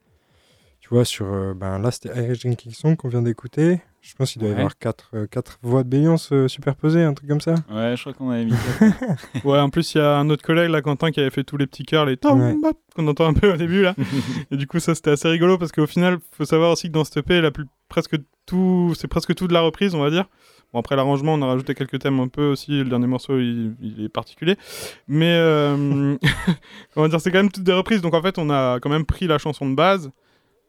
Tu 0.80 0.88
vois, 0.88 1.04
sur. 1.04 1.26
euh, 1.26 1.54
ben, 1.54 1.78
là, 1.78 1.90
c'était 1.92 2.10
Irish 2.22 2.40
Drinking 2.40 2.72
Song 2.72 2.96
qu'on 2.96 3.08
vient 3.08 3.22
d'écouter. 3.22 3.80
Je 4.06 4.14
pense 4.16 4.32
qu'il 4.32 4.40
doit 4.40 4.50
y 4.50 4.52
Ouais. 4.52 4.58
avoir 4.58 4.76
quatre, 4.76 5.08
euh, 5.14 5.26
quatre 5.26 5.58
voix 5.62 5.82
de 5.82 5.88
Béliance 5.88 6.28
euh, 6.30 6.46
superposées, 6.46 7.02
un 7.02 7.14
truc 7.14 7.26
comme 7.28 7.40
ça. 7.40 7.54
Ouais, 7.70 7.94
je 7.96 8.00
crois 8.02 8.12
qu'on 8.12 8.30
avait 8.30 8.44
mis. 8.44 8.52
Ouais, 9.44 9.58
en 9.58 9.70
plus, 9.70 9.94
il 9.94 9.98
y 9.98 10.00
a 10.02 10.18
un 10.18 10.28
autre 10.28 10.42
collègue, 10.42 10.70
là, 10.70 10.82
Quentin, 10.82 11.10
qui 11.10 11.20
avait 11.20 11.30
fait 11.30 11.42
tous 11.42 11.56
les 11.56 11.66
petits 11.66 11.84
cœurs, 11.84 12.04
les 12.04 12.18
tom 12.18 12.38
Ouais. 12.40 12.54
qu'on 12.94 13.08
entend 13.08 13.26
un 13.26 13.32
peu 13.32 13.52
au 13.52 13.56
début, 13.56 13.82
là. 13.82 13.94
et 14.50 14.56
du 14.56 14.66
coup, 14.66 14.78
ça, 14.78 14.94
c'était 14.94 15.10
assez 15.12 15.28
rigolo 15.28 15.56
parce 15.56 15.72
qu'au 15.72 15.86
final, 15.86 16.18
faut 16.32 16.44
savoir 16.44 16.70
aussi 16.72 16.88
que 16.88 16.92
dans 16.92 17.04
cette 17.04 17.16
EP, 17.16 17.40
la 17.40 17.50
plus, 17.50 17.64
presque 17.88 18.16
tout, 18.46 18.92
c'est 18.94 19.08
presque 19.08 19.34
tout 19.34 19.48
de 19.48 19.54
la 19.54 19.62
reprise, 19.62 19.94
on 19.94 20.00
va 20.02 20.10
dire. 20.10 20.26
Bon, 20.74 20.80
après 20.80 20.96
l'arrangement, 20.96 21.32
on 21.34 21.40
a 21.42 21.46
rajouté 21.46 21.74
quelques 21.74 21.98
thèmes 22.00 22.20
un 22.20 22.28
peu 22.28 22.44
aussi. 22.48 22.72
Le 22.72 22.84
dernier 22.90 23.06
morceau, 23.06 23.38
il, 23.38 23.74
il 23.80 24.04
est 24.04 24.08
particulier. 24.10 24.56
Mais, 25.08 25.32
euh, 25.38 26.16
comment 26.94 27.08
dire, 27.08 27.20
c'est 27.22 27.30
quand 27.30 27.38
même 27.38 27.50
toutes 27.50 27.64
des 27.64 27.72
reprises. 27.72 28.02
Donc, 28.02 28.12
en 28.12 28.20
fait, 28.20 28.38
on 28.38 28.50
a 28.50 28.80
quand 28.80 28.90
même 28.90 29.06
pris 29.06 29.26
la 29.26 29.38
chanson 29.38 29.68
de 29.70 29.74
base. 29.74 30.10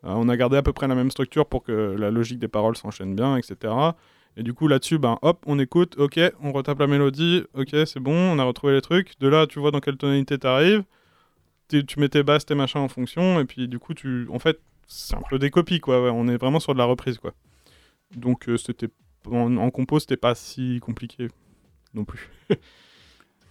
Euh, 0.06 0.14
on 0.16 0.30
a 0.30 0.38
gardé 0.38 0.58
à 0.58 0.64
peu 0.64 0.74
près 0.74 0.88
la 0.88 0.96
même 0.96 1.12
structure 1.12 1.46
pour 1.46 1.64
que 1.64 1.96
la 1.98 2.12
logique 2.12 2.40
des 2.40 2.48
paroles 2.48 2.78
s'enchaîne 2.78 3.16
bien, 3.16 3.38
etc. 3.38 3.74
Et 4.38 4.44
du 4.44 4.54
coup, 4.54 4.68
là-dessus, 4.68 4.98
ben, 4.98 5.18
hop, 5.22 5.44
on 5.46 5.60
écoute, 5.60 5.96
ok, 5.98 6.20
on 6.42 6.52
retape 6.52 6.80
la 6.80 6.88
mélodie, 6.88 7.44
ok, 7.54 7.70
c'est 7.86 8.00
bon, 8.00 8.16
on 8.16 8.40
a 8.40 8.44
retrouvé 8.44 8.74
les 8.74 8.82
trucs. 8.82 9.18
De 9.20 9.28
là, 9.28 9.48
tu 9.48 9.60
vois 9.60 9.72
dans 9.72 9.80
quelle 9.80 9.98
tonalité 9.98 10.38
t'arrives. 10.38 10.84
Tu 11.70 12.00
mets 12.00 12.10
tes 12.10 12.22
basses, 12.22 12.46
tes 12.46 12.54
machins 12.54 12.82
en 12.82 12.88
fonction, 12.88 13.40
et 13.40 13.46
puis 13.46 13.68
du 13.68 13.80
coup, 13.80 13.94
tu, 13.94 14.28
en 14.30 14.40
fait, 14.40 14.60
c'est 14.88 15.16
un 15.16 15.22
peu 15.30 15.40
des 15.40 15.50
copies, 15.50 15.80
quoi. 15.80 16.12
on 16.12 16.28
est 16.28 16.38
vraiment 16.38 16.60
sur 16.60 16.74
de 16.74 16.78
la 16.80 16.86
reprise, 16.86 17.18
quoi. 17.18 17.34
Donc, 18.16 18.50
euh, 18.50 18.58
c'était 18.58 18.90
en, 19.32 19.58
en 19.58 19.72
compo, 19.72 20.00
c'était 20.00 20.18
pas 20.18 20.36
si 20.36 20.80
compliqué 20.80 21.30
non 21.94 22.06
plus. 22.06 22.30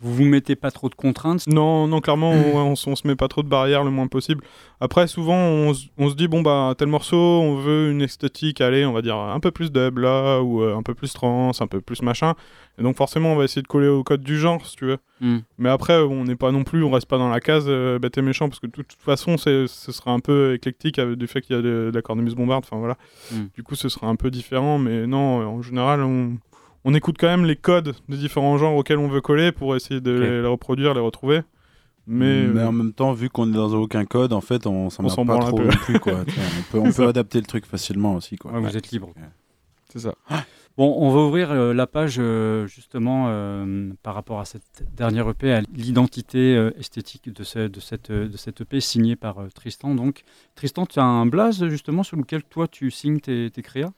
Vous 0.05 0.13
vous 0.13 0.25
mettez 0.25 0.55
pas 0.55 0.71
trop 0.71 0.91
de 0.91 0.95
contraintes 0.95 1.47
Non, 1.47 1.89
non, 1.89 2.03
clairement, 2.03 2.31
on, 2.31 2.37
ouais, 2.37 2.53
on, 2.57 2.73
on 2.73 2.95
se 2.95 3.07
met 3.07 3.17
pas 3.17 3.27
trop 3.27 3.43
de 3.43 3.49
barrières 3.49 3.85
le 3.85 3.91
moins 3.91 4.07
possible. 4.07 4.45
Après, 4.79 5.07
souvent, 5.07 5.35
on, 5.35 5.73
se 5.73 6.15
dit, 6.15 6.29
bon, 6.29 6.43
bah, 6.43 6.75
tel 6.77 6.89
morceau, 6.89 7.17
on 7.17 7.57
veut 7.57 7.91
une 7.91 8.03
esthétique, 8.03 8.61
allez, 8.61 8.85
on 8.85 8.93
va 8.93 9.01
dire 9.01 9.17
un 9.17 9.41
peu 9.41 9.51
plus 9.51 9.73
dub 9.73 9.97
là, 9.97 10.43
ou 10.43 10.63
euh, 10.63 10.77
un 10.77 10.83
peu 10.83 10.93
plus 10.93 11.15
trance, 11.15 11.63
un 11.63 11.67
peu 11.67 11.81
plus 11.81 12.03
machin. 12.03 12.35
Et 12.79 12.83
donc, 12.83 12.97
forcément, 12.97 13.33
on 13.33 13.37
va 13.37 13.45
essayer 13.45 13.63
de 13.63 13.67
coller 13.67 13.89
au 13.89 14.05
code 14.05 14.21
du 14.21 14.39
genre, 14.39 14.67
si 14.67 14.77
tu 14.77 14.85
veux. 14.85 14.99
Hmm. 15.23 15.39
Mais 15.57 15.71
après, 15.71 15.97
on 15.97 16.25
n'est 16.25 16.37
pas 16.37 16.53
non 16.53 16.65
plus, 16.65 16.85
on 16.85 16.91
reste 16.91 17.09
pas 17.09 17.17
dans 17.17 17.31
la 17.31 17.41
case 17.41 17.65
euh, 17.69 17.99
bête 17.99 18.19
et 18.19 18.23
méchant, 18.23 18.51
parce 18.51 18.61
que 18.61 18.67
de 18.67 18.73
toute 18.73 18.93
façon, 18.99 19.39
ce 19.39 19.67
sera 19.67 20.11
un 20.11 20.21
peu 20.21 20.53
éclectique 20.53 20.99
avec 20.99 21.17
du 21.17 21.27
fait 21.27 21.41
qu'il 21.41 21.57
y 21.57 21.59
a 21.59 21.63
de, 21.63 21.89
de 21.91 21.93
la 21.95 22.03
cornemuse 22.03 22.35
bombarde, 22.35 22.65
enfin 22.67 22.77
voilà. 22.77 22.99
Hmm. 23.33 23.47
Du 23.55 23.63
coup, 23.63 23.75
ce 23.75 23.89
sera 23.89 24.09
un 24.09 24.17
peu 24.17 24.31
différent, 24.31 24.79
mais 24.79 25.07
non, 25.07 25.41
euh, 25.41 25.45
en 25.47 25.63
général, 25.63 26.03
on, 26.03 26.37
on 26.85 26.95
écoute 26.95 27.17
quand 27.19 27.27
même 27.29 27.45
les 27.45 27.57
codes 27.57 27.95
des 28.09 28.17
différents 28.17 28.57
genres 28.59 28.75
auxquels 28.77 28.99
on 28.99 29.09
veut 29.09 29.21
coller 29.21 29.53
pour 29.53 29.75
essayer 29.77 30.01
de 30.01 30.11
les, 30.13 30.43
les 30.43 30.47
reproduire, 30.47 30.95
les 30.95 31.01
retrouver. 31.01 31.43
Mais, 32.07 32.47
Mais 32.49 32.61
euh, 32.61 32.69
en 32.69 32.73
même 32.73 32.93
temps, 32.93 33.13
vu 33.15 33.31
qu'on 33.31 33.49
est 33.51 33.57
dans 33.57 33.73
aucun 33.75 34.05
code, 34.05 34.35
en 34.35 34.43
fait, 34.43 34.67
on 34.67 34.91
s'en 34.91 35.03
pas 35.03 35.25
branle 35.25 35.41
trop 35.49 35.57
peu. 35.57 35.65
non 35.65 35.71
plus. 35.71 35.99
Quoi. 36.01 36.13
On 36.21 36.63
peut, 36.73 36.79
on 36.79 36.93
peut 36.93 37.09
adapter 37.09 37.39
le 37.41 37.47
truc 37.47 37.65
facilement 37.65 38.15
aussi. 38.15 38.37
Quoi. 38.37 38.53
Ouais, 38.53 38.61
vous 38.61 38.77
êtes 38.77 38.91
libre. 38.91 39.13
C'est 39.91 40.01
ça. 40.01 40.15
Bon, 40.77 40.93
on 40.99 41.11
va 41.15 41.21
ouvrir 41.21 41.53
euh, 41.53 41.73
la 41.73 41.87
page 41.87 42.17
euh, 42.19 42.67
justement 42.67 43.27
euh, 43.29 43.91
par 44.03 44.15
rapport 44.17 44.41
à 44.41 44.45
cette 44.45 44.85
dernière 44.97 45.29
EP, 45.31 45.53
à 45.53 45.61
l'identité 45.73 46.57
euh, 46.57 46.73
esthétique 46.79 47.33
de, 47.33 47.45
ce- 47.45 47.69
de, 47.69 47.79
cette, 47.81 48.11
de 48.11 48.37
cette 48.37 48.61
EP 48.63 48.81
signée 48.81 49.15
par 49.15 49.39
euh, 49.39 49.49
Tristan. 49.55 49.95
Donc, 49.95 50.25
Tristan, 50.57 50.85
tu 50.85 50.99
as 50.99 51.05
un 51.05 51.27
blaze 51.27 51.65
justement 51.69 52.03
sur 52.03 52.17
lequel 52.17 52.43
toi 52.43 52.67
tu 52.67 52.91
signes 52.91 53.21
tes, 53.21 53.51
tes 53.51 53.63
créas? 53.63 53.93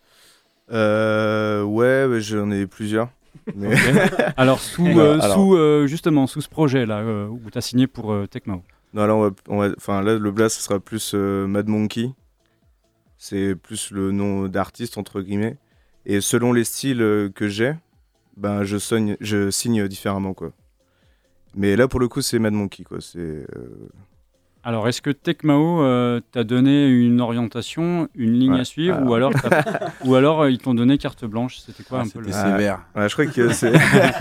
Ouais, 0.71 2.07
ouais, 2.09 2.21
j'en 2.21 2.51
ai 2.51 2.67
plusieurs. 2.67 3.09
Mais... 3.55 3.75
Alors, 4.37 4.59
sous, 4.61 4.87
euh, 4.87 5.21
alors- 5.21 5.35
sous, 5.37 5.55
euh, 5.55 5.87
justement, 5.87 6.27
sous 6.27 6.41
ce 6.41 6.49
projet-là, 6.49 6.99
euh, 7.01 7.27
où 7.29 7.41
tu 7.51 7.57
as 7.59 7.61
signé 7.61 7.87
pour 7.87 8.13
euh, 8.13 8.27
Tecmo. 8.27 8.63
Non, 8.95 9.07
là, 9.07 9.15
on 9.15 9.23
va, 9.23 9.31
on 9.49 9.59
va- 9.59 9.75
enfin, 9.77 10.03
là, 10.03 10.17
le 10.19 10.31
blast, 10.31 10.57
ce 10.57 10.63
sera 10.63 10.81
plus 10.81 11.13
euh, 11.15 11.47
Mad 11.47 11.69
Monkey. 11.69 12.11
C'est 13.19 13.55
plus 13.55 13.91
le 13.93 14.11
nom 14.13 14.49
d'artiste, 14.49 14.99
entre 14.99 15.21
guillemets. 15.21 15.57
Et 16.07 16.21
selon 16.21 16.53
les 16.53 16.65
styles 16.65 17.03
euh, 17.03 17.29
que 17.29 17.49
j'ai, 17.49 17.75
ben, 18.37 18.65
je, 18.65 18.79
soigne, 18.79 19.17
je 19.21 19.51
signe 19.51 19.87
différemment, 19.89 20.35
quoi. 20.35 20.53
Mais 21.55 21.77
là, 21.77 21.89
pour 21.89 22.01
le 22.01 22.09
coup, 22.09 22.21
c'est 22.23 22.39
Mad 22.39 22.53
Monkey, 22.53 22.85
quoi. 22.85 22.99
C'est... 23.01 23.47
Alors, 24.69 24.89
est-ce 24.89 25.01
que 25.01 25.11
Tecmao 25.11 25.81
euh, 25.83 26.21
t'a 26.33 26.43
donné 26.43 26.89
une 26.89 27.21
orientation, 27.21 28.09
une 28.17 28.33
ligne 28.33 28.55
Ouais. 28.55 28.61
à 28.61 28.65
suivre, 28.65 28.97
Alors. 28.97 29.09
ou 29.11 29.15
alors, 29.15 29.33
t'as- 29.33 29.63
ou 30.05 30.17
alors 30.17 30.43
euh, 30.43 30.51
ils 30.51 30.59
t'ont 30.59 30.75
donné 30.75 30.99
carte 30.99 31.25
blanche? 31.25 31.59
C'était 31.65 31.85
quoi 31.85 32.01
Ah, 32.01 32.03
un 32.03 32.09
peu 32.09 32.19
le... 32.19 32.33
c'était 32.33 32.51
sévère. 32.51 32.81
Ouais, 32.97 33.09
je 33.09 33.13
crois 33.15 33.27
que 33.27 33.49
c'est... 33.53 33.73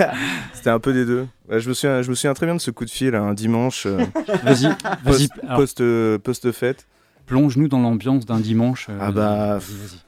c'était 0.54 0.70
un 0.70 0.78
peu 0.80 0.94
des 0.94 1.06
deux. 1.06 1.26
Ouais, 1.50 1.60
je, 1.60 1.68
me 1.70 1.74
souviens, 1.74 2.04
je 2.04 2.10
me 2.12 2.16
souviens 2.16 2.36
très 2.36 2.46
bien 2.46 2.54
de 2.54 2.62
ce 2.62 2.70
coup 2.70 2.86
de 2.86 2.92
fil, 2.92 3.16
un 3.16 3.34
dimanche. 3.34 3.88
euh, 3.88 3.98
Vas-y, 4.44 4.66
vas-y. 5.04 5.28
post- 5.28 5.32
alors, 5.44 5.58
Post, 5.58 5.82
euh, 5.82 6.20
post-fête. 6.20 6.86
Plonge-nous 7.26 7.68
dans 7.68 7.80
l'ambiance 7.80 8.26
d'un 8.26 8.40
dimanche. 8.40 8.88
euh, 8.90 8.98
Ah 9.02 9.12
bah, 9.12 9.60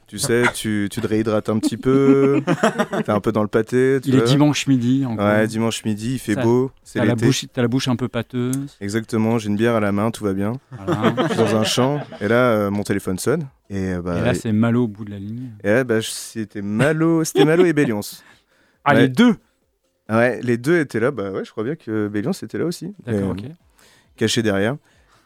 tu 0.06 0.18
sais, 0.18 0.44
tu, 0.54 0.88
tu 0.90 1.00
te 1.00 1.06
réhydrates 1.06 1.48
un 1.48 1.58
petit 1.58 1.76
peu, 1.76 2.40
t'es 3.04 3.10
un 3.10 3.20
peu 3.20 3.32
dans 3.32 3.42
le 3.42 3.48
pâté. 3.48 3.98
tu 4.02 4.10
Il 4.10 4.14
est 4.16 4.22
dimanche 4.22 4.66
midi. 4.68 5.04
En 5.04 5.16
Ouais, 5.16 5.46
dimanche 5.48 5.84
midi, 5.84 6.12
il 6.14 6.18
fait 6.18 6.34
Ça- 6.34 6.42
beau, 6.42 6.70
c'est 6.84 6.98
T'as 7.00 7.04
la, 7.04 7.14
l'été. 7.14 7.26
bouche, 7.26 7.44
t'as 7.52 7.62
la 7.62 7.68
bouche 7.68 7.88
un 7.88 7.96
peu 7.96 8.06
pâteuse. 8.08 8.76
Exactement, 8.80 9.36
j'ai 9.38 9.48
une 9.48 9.56
bière 9.56 9.74
à 9.74 9.80
la 9.80 9.90
main, 9.90 10.10
tout 10.12 10.22
va 10.24 10.32
bien. 10.32 10.52
Voilà. 10.70 11.12
Je 11.28 11.34
suis 11.34 11.36
dans 11.38 11.56
un 11.56 11.64
champ, 11.64 12.00
et 12.20 12.28
là, 12.28 12.36
euh, 12.52 12.70
mon 12.70 12.84
téléphone 12.84 13.18
sonne. 13.18 13.48
Et, 13.68 13.94
euh, 13.94 14.00
bah, 14.02 14.18
Et 14.18 14.22
là, 14.24 14.34
c'est 14.34 14.52
Malo 14.52 14.84
au 14.84 14.88
bout 14.88 15.04
de 15.04 15.10
la 15.10 15.18
ligne. 15.18 15.50
et 15.64 15.68
là, 15.68 15.84
bah, 15.84 16.00
je- 16.00 16.08
c'était 16.10 16.62
Malo, 16.62 17.22
Malo 17.44 17.64
et 17.64 17.72
Bélions. 17.72 18.00
Ah, 18.84 18.94
Ouais. 18.94 19.02
les 19.02 19.08
deux 19.08 19.34
Ouais, 20.08 20.40
les 20.42 20.56
deux 20.56 20.78
étaient 20.80 21.00
là. 21.00 21.10
Bah 21.10 21.30
ouais, 21.32 21.44
je 21.44 21.50
crois 21.50 21.64
bien 21.64 21.74
que 21.74 22.08
Bélions 22.08 22.30
était 22.32 22.56
là 22.56 22.64
aussi. 22.64 22.94
D'accord, 23.04 23.32
ok. 23.32 23.42
Caché 24.16 24.40
derrière. 24.42 24.76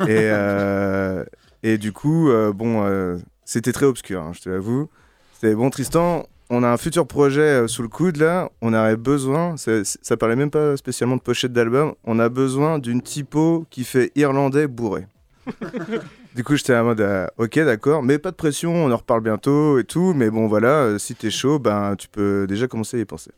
Et, 0.01 0.07
euh, 0.09 1.25
et 1.63 1.79
du 1.79 1.93
coup, 1.93 2.31
euh, 2.31 2.53
bon, 2.53 2.85
euh, 2.85 3.19
c'était 3.45 3.73
très 3.73 3.87
obscur, 3.87 4.23
hein, 4.23 4.33
je 4.35 4.41
te 4.41 4.49
l'avoue. 4.49 4.89
C'était 5.35 5.55
bon, 5.55 5.71
Tristan, 5.71 6.27
on 6.55 6.63
a 6.63 6.69
un 6.69 6.77
futur 6.77 7.07
projet 7.07 7.41
euh, 7.41 7.67
sous 7.67 7.81
le 7.81 7.89
coude 7.89 8.19
là. 8.19 8.51
On 8.61 8.75
aurait 8.75 8.99
besoin, 8.99 9.57
ça, 9.57 9.83
ça 9.85 10.19
parlait 10.19 10.37
même 10.37 10.51
pas 10.51 10.77
spécialement 10.77 11.17
de 11.17 11.23
pochette 11.23 11.53
d'album. 11.53 11.95
On 12.05 12.19
a 12.19 12.29
besoin 12.29 12.79
d'une 12.79 13.01
typo 13.01 13.65
qui 13.71 13.85
fait 13.85 14.13
irlandais 14.17 14.67
bourré. 14.67 15.07
du 16.35 16.45
coup, 16.45 16.57
j'étais 16.57 16.77
en 16.77 16.85
mode, 16.85 17.01
euh, 17.01 17.27
ok, 17.39 17.59
d'accord, 17.61 18.03
mais 18.03 18.19
pas 18.19 18.31
de 18.31 18.37
pression, 18.37 18.75
on 18.75 18.93
en 18.93 18.97
reparle 18.97 19.23
bientôt 19.23 19.79
et 19.79 19.85
tout. 19.85 20.13
Mais 20.15 20.29
bon, 20.29 20.47
voilà, 20.47 20.83
euh, 20.83 20.99
si 20.99 21.15
t'es 21.15 21.31
chaud, 21.31 21.59
ben 21.59 21.97
tu 21.97 22.09
peux 22.09 22.47
déjà 22.47 22.69
commencer 22.69 22.99
à 22.99 23.01
y 23.01 23.05
penser. 23.07 23.31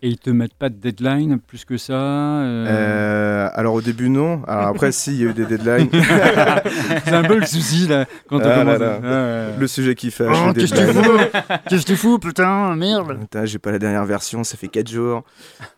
Et 0.00 0.08
ils 0.10 0.18
te 0.18 0.30
mettent 0.30 0.54
pas 0.54 0.68
de 0.68 0.76
deadline 0.76 1.40
plus 1.40 1.64
que 1.64 1.76
ça 1.76 1.92
euh, 1.94 2.66
Euh, 2.68 3.48
alors 3.54 3.74
au 3.74 3.80
début 3.82 4.08
non, 4.08 4.42
alors 4.46 4.68
après 4.68 4.92
si 4.92 5.10
il 5.12 5.22
y 5.22 5.26
a 5.26 5.30
eu 5.30 5.34
des 5.34 5.44
deadlines. 5.44 5.88
C'est 7.04 7.12
un 7.14 7.24
peu 7.24 7.36
le 7.38 7.44
souci 7.46 7.88
là 7.88 8.06
quand 8.28 8.36
on 8.36 8.42
Ah 8.44 8.62
là 8.62 8.78
commence. 8.78 8.78
là. 8.80 8.98
Ouais, 9.00 9.50
ouais. 9.52 9.58
Le 9.58 9.66
sujet 9.66 9.94
qui 9.96 10.12
fâche. 10.12 10.36
Oh, 10.48 10.52
qu'est-ce 10.52 10.72
que 10.72 10.78
tu 10.78 10.84
deadline. 10.84 11.02
fous? 11.04 11.18
Qu'est-ce 11.68 11.82
que 11.84 11.90
tu 11.92 11.96
fous, 11.96 12.18
putain, 12.20 12.76
merde 12.76 13.18
Putain, 13.18 13.44
j'ai 13.44 13.58
pas 13.58 13.72
la 13.72 13.80
dernière 13.80 14.04
version, 14.04 14.44
ça 14.44 14.56
fait 14.56 14.68
4 14.68 14.88
jours. 14.88 15.24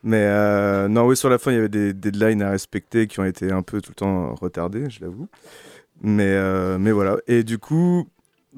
Mais 0.03 0.23
euh, 0.27 0.87
non, 0.89 1.07
oui, 1.07 1.16
sur 1.16 1.31
la 1.31 1.39
fin, 1.39 1.51
il 1.53 1.55
y 1.55 1.59
avait 1.59 1.68
des 1.71 1.95
deadlines 1.95 2.43
à 2.43 2.51
respecter 2.51 3.07
qui 3.07 3.21
ont 3.21 3.25
été 3.25 3.51
un 3.51 3.62
peu 3.62 3.81
tout 3.81 3.93
le 3.93 3.95
temps 3.95 4.35
retardés, 4.35 4.91
je 4.91 5.01
l'avoue. 5.01 5.29
Mais, 6.03 6.25
euh, 6.35 6.77
mais 6.79 6.93
voilà. 6.93 7.16
Et 7.27 7.43
du 7.43 7.57
coup, 7.59 8.07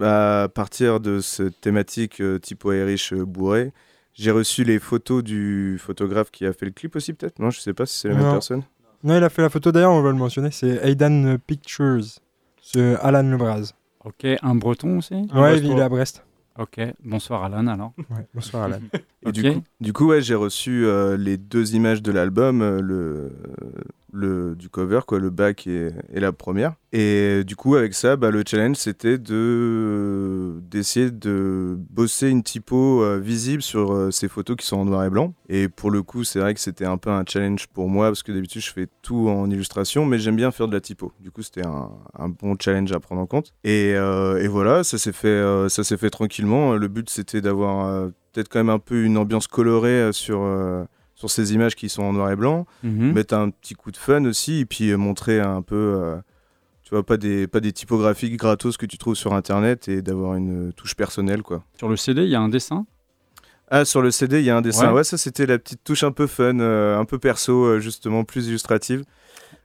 à 0.00 0.48
partir 0.52 0.98
de 0.98 1.20
cette 1.20 1.60
thématique 1.60 2.20
euh, 2.20 2.38
typo 2.38 2.72
Irish 2.72 3.12
euh, 3.12 3.24
bourré, 3.24 3.72
j'ai 4.14 4.30
reçu 4.30 4.64
les 4.64 4.78
photos 4.78 5.22
du 5.24 5.78
photographe 5.78 6.30
qui 6.30 6.46
a 6.46 6.52
fait 6.52 6.66
le 6.66 6.72
clip 6.72 6.96
aussi, 6.96 7.12
peut-être? 7.12 7.38
Non, 7.38 7.50
je 7.50 7.60
sais 7.60 7.74
pas 7.74 7.86
si 7.86 7.98
c'est 7.98 8.08
la 8.08 8.14
même 8.14 8.32
personne. 8.32 8.62
Non, 9.04 9.16
il 9.16 9.24
a 9.24 9.28
fait 9.28 9.42
la 9.42 9.50
photo 9.50 9.72
d'ailleurs, 9.72 9.92
on 9.92 10.02
va 10.02 10.10
le 10.10 10.16
mentionner, 10.16 10.50
c'est 10.50 10.78
Aidan 10.88 11.36
Pictures, 11.46 12.04
c'est 12.62 12.94
Alan 12.96 13.22
Lebras. 13.22 13.72
Ok, 14.04 14.26
un 14.42 14.54
breton 14.54 14.98
aussi? 14.98 15.14
Ouais, 15.34 15.58
il 15.58 15.78
est 15.78 15.80
à 15.80 15.88
Brest. 15.88 16.24
Ok, 16.58 16.80
bonsoir 17.02 17.44
Alan 17.44 17.66
alors. 17.66 17.92
Ouais, 18.10 18.26
bonsoir 18.34 18.64
Alan. 18.64 18.80
Et 19.22 19.28
Ok. 19.28 19.32
du 19.32 19.42
coup, 19.42 19.62
du 19.80 19.92
coup 19.92 20.06
ouais, 20.08 20.20
j'ai 20.20 20.34
reçu 20.34 20.84
euh, 20.84 21.16
les 21.16 21.36
deux 21.36 21.74
images 21.74 22.02
de 22.02 22.12
l'album, 22.12 22.60
euh, 22.60 22.80
le, 22.80 23.32
le, 24.12 24.54
du 24.54 24.68
cover, 24.68 25.00
quoi, 25.06 25.18
le 25.18 25.30
back 25.30 25.66
et, 25.66 25.90
la 26.12 26.32
première. 26.32 26.74
Et 26.92 27.42
du 27.44 27.56
coup, 27.56 27.74
avec 27.74 27.94
ça, 27.94 28.16
bah, 28.16 28.30
le 28.30 28.44
challenge, 28.46 28.76
c'était 28.76 29.16
de 29.16 30.60
d'essayer 30.70 31.10
de 31.10 31.76
bosser 31.90 32.28
une 32.28 32.42
typo 32.42 33.02
euh, 33.02 33.18
visible 33.18 33.62
sur 33.62 33.92
euh, 33.92 34.10
ces 34.10 34.28
photos 34.28 34.56
qui 34.56 34.66
sont 34.66 34.76
en 34.76 34.84
noir 34.84 35.04
et 35.04 35.10
blanc. 35.10 35.34
Et 35.48 35.68
pour 35.68 35.90
le 35.90 36.02
coup, 36.02 36.24
c'est 36.24 36.38
vrai 36.38 36.52
que 36.52 36.60
c'était 36.60 36.84
un 36.84 36.98
peu 36.98 37.10
un 37.10 37.24
challenge 37.26 37.66
pour 37.68 37.88
moi, 37.88 38.08
parce 38.08 38.22
que 38.22 38.32
d'habitude, 38.32 38.60
je 38.60 38.72
fais 38.72 38.86
tout 39.00 39.28
en 39.28 39.50
illustration, 39.50 40.04
mais 40.04 40.18
j'aime 40.18 40.36
bien 40.36 40.50
faire 40.50 40.68
de 40.68 40.74
la 40.74 40.80
typo. 40.80 41.12
Du 41.20 41.30
coup, 41.30 41.42
c'était 41.42 41.66
un, 41.66 42.28
bon 42.28 42.56
challenge 42.60 42.92
à 42.92 43.00
prendre 43.00 43.22
en 43.22 43.26
compte. 43.26 43.54
Et, 43.64 43.94
euh, 43.94 44.42
et 44.42 44.48
voilà, 44.48 44.84
ça 44.84 44.98
s'est 44.98 45.12
fait, 45.12 45.42
ça 45.68 45.82
s'est 45.84 45.96
fait 45.96 46.10
tranquillement. 46.10 46.74
Le 46.74 46.88
but, 46.88 47.08
c'était 47.08 47.40
d'avoir 47.40 48.10
peut-être 48.32 48.48
quand 48.48 48.58
même 48.60 48.70
un 48.70 48.78
peu 48.78 49.02
une 49.04 49.16
ambiance 49.16 49.46
colorée 49.46 50.10
sur, 50.12 50.40
sur 51.22 51.30
ces 51.30 51.54
images 51.54 51.76
qui 51.76 51.88
sont 51.88 52.02
en 52.02 52.12
noir 52.12 52.32
et 52.32 52.36
blanc. 52.36 52.66
Mhm. 52.82 53.12
Mettre 53.12 53.34
un 53.34 53.50
petit 53.50 53.74
coup 53.74 53.92
de 53.92 53.96
fun 53.96 54.24
aussi, 54.24 54.58
et 54.58 54.64
puis 54.64 54.90
euh, 54.90 54.96
montrer 54.96 55.38
un 55.38 55.62
peu, 55.62 55.76
euh, 55.76 56.16
tu 56.82 56.90
vois, 56.90 57.06
pas 57.06 57.16
des, 57.16 57.46
pas 57.46 57.60
des 57.60 57.70
typographiques 57.70 58.36
gratos 58.36 58.76
que 58.76 58.86
tu 58.86 58.98
trouves 58.98 59.14
sur 59.14 59.32
Internet, 59.32 59.86
et 59.86 60.02
d'avoir 60.02 60.34
une 60.34 60.70
euh, 60.70 60.72
touche 60.72 60.96
personnelle, 60.96 61.42
quoi. 61.42 61.62
Sur 61.78 61.88
le 61.88 61.96
CD, 61.96 62.24
il 62.24 62.30
y 62.30 62.34
a 62.34 62.40
un 62.40 62.48
dessin? 62.48 62.86
Ah, 63.70 63.84
sur 63.84 64.02
le 64.02 64.10
CD, 64.10 64.40
il 64.40 64.44
y 64.44 64.50
a 64.50 64.56
un 64.56 64.62
dessin. 64.62 64.88
Ouais. 64.88 64.96
Ouais, 64.96 65.04
ça, 65.04 65.16
c'était 65.16 65.46
la 65.46 65.58
petite 65.60 65.84
touche 65.84 66.02
un 66.02 66.10
peu 66.10 66.26
fun, 66.26 66.58
euh, 66.58 66.98
un 66.98 67.04
peu 67.04 67.18
perso, 67.18 67.64
euh, 67.66 67.78
justement, 67.78 68.24
plus 68.24 68.48
illustrative. 68.48 69.04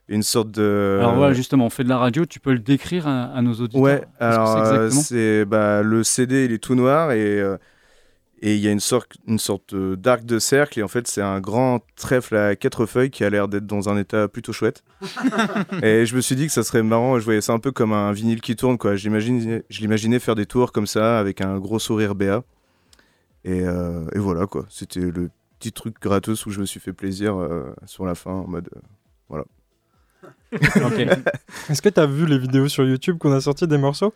Une 0.07 0.23
sorte 0.23 0.51
de... 0.51 0.99
Alors 0.99 1.15
voilà, 1.15 1.33
justement, 1.33 1.65
on 1.65 1.69
fait 1.71 1.83
de 1.83 1.89
la 1.89 1.97
radio, 1.97 2.25
tu 2.27 2.39
peux 2.39 2.53
le 2.53 2.59
décrire 2.59 3.07
à, 3.07 3.23
à 3.23 3.41
nos 3.41 3.55
auditeurs? 3.55 3.81
Ouais, 3.81 4.03
alors 4.19 4.91
c'est 4.91 5.43
bah, 5.43 5.81
le 5.81 6.03
CD, 6.03 6.45
il 6.45 6.53
est 6.53 6.59
tout 6.59 6.75
noir 6.75 7.11
et 7.11 7.41
euh, 7.41 7.57
et 8.41 8.55
il 8.55 8.61
y 8.61 8.67
a 8.67 8.71
une 8.71 8.79
sorte 8.79 9.17
une 9.27 9.39
sorte 9.39 9.73
euh, 9.73 9.95
d'arc 9.95 10.23
de 10.23 10.37
cercle 10.39 10.79
et 10.79 10.83
en 10.83 10.87
fait 10.87 11.07
c'est 11.07 11.21
un 11.21 11.39
grand 11.39 11.81
trèfle 11.95 12.35
à 12.35 12.55
quatre 12.55 12.85
feuilles 12.85 13.09
qui 13.09 13.23
a 13.23 13.29
l'air 13.29 13.47
d'être 13.47 13.65
dans 13.65 13.89
un 13.89 13.97
état 13.97 14.27
plutôt 14.27 14.53
chouette. 14.53 14.83
et 15.81 16.05
je 16.05 16.15
me 16.15 16.21
suis 16.21 16.35
dit 16.35 16.45
que 16.47 16.53
ça 16.53 16.63
serait 16.63 16.83
marrant, 16.83 17.19
je 17.19 17.25
voyais 17.25 17.41
ça 17.41 17.53
un 17.53 17.59
peu 17.59 17.71
comme 17.71 17.93
un 17.93 18.11
vinyle 18.11 18.41
qui 18.41 18.55
tourne 18.55 18.77
quoi. 18.77 18.95
J'imagine 18.95 19.63
je 19.69 19.79
l'imaginais 19.79 20.19
faire 20.19 20.35
des 20.35 20.45
tours 20.45 20.71
comme 20.71 20.87
ça 20.87 21.19
avec 21.19 21.41
un 21.41 21.57
gros 21.59 21.79
sourire 21.79 22.15
béat. 22.15 22.43
Et, 23.43 23.61
euh, 23.63 24.05
et 24.13 24.19
voilà 24.19 24.45
quoi, 24.45 24.65
c'était 24.69 24.99
le 24.99 25.29
petit 25.57 25.71
truc 25.71 25.95
gratos 26.01 26.45
où 26.45 26.51
je 26.51 26.59
me 26.59 26.65
suis 26.65 26.79
fait 26.79 26.93
plaisir 26.93 27.37
euh, 27.37 27.73
sur 27.85 28.05
la 28.05 28.15
fin 28.15 28.31
en 28.31 28.47
mode 28.47 28.69
euh, 28.75 28.79
voilà. 29.29 29.45
Est-ce 31.69 31.81
que 31.81 31.89
tu 31.89 31.99
as 31.99 32.05
vu 32.05 32.25
les 32.25 32.37
vidéos 32.37 32.67
sur 32.67 32.85
YouTube 32.85 33.17
qu'on 33.17 33.31
a 33.31 33.41
sorti 33.41 33.67
des 33.67 33.77
morceaux? 33.77 34.13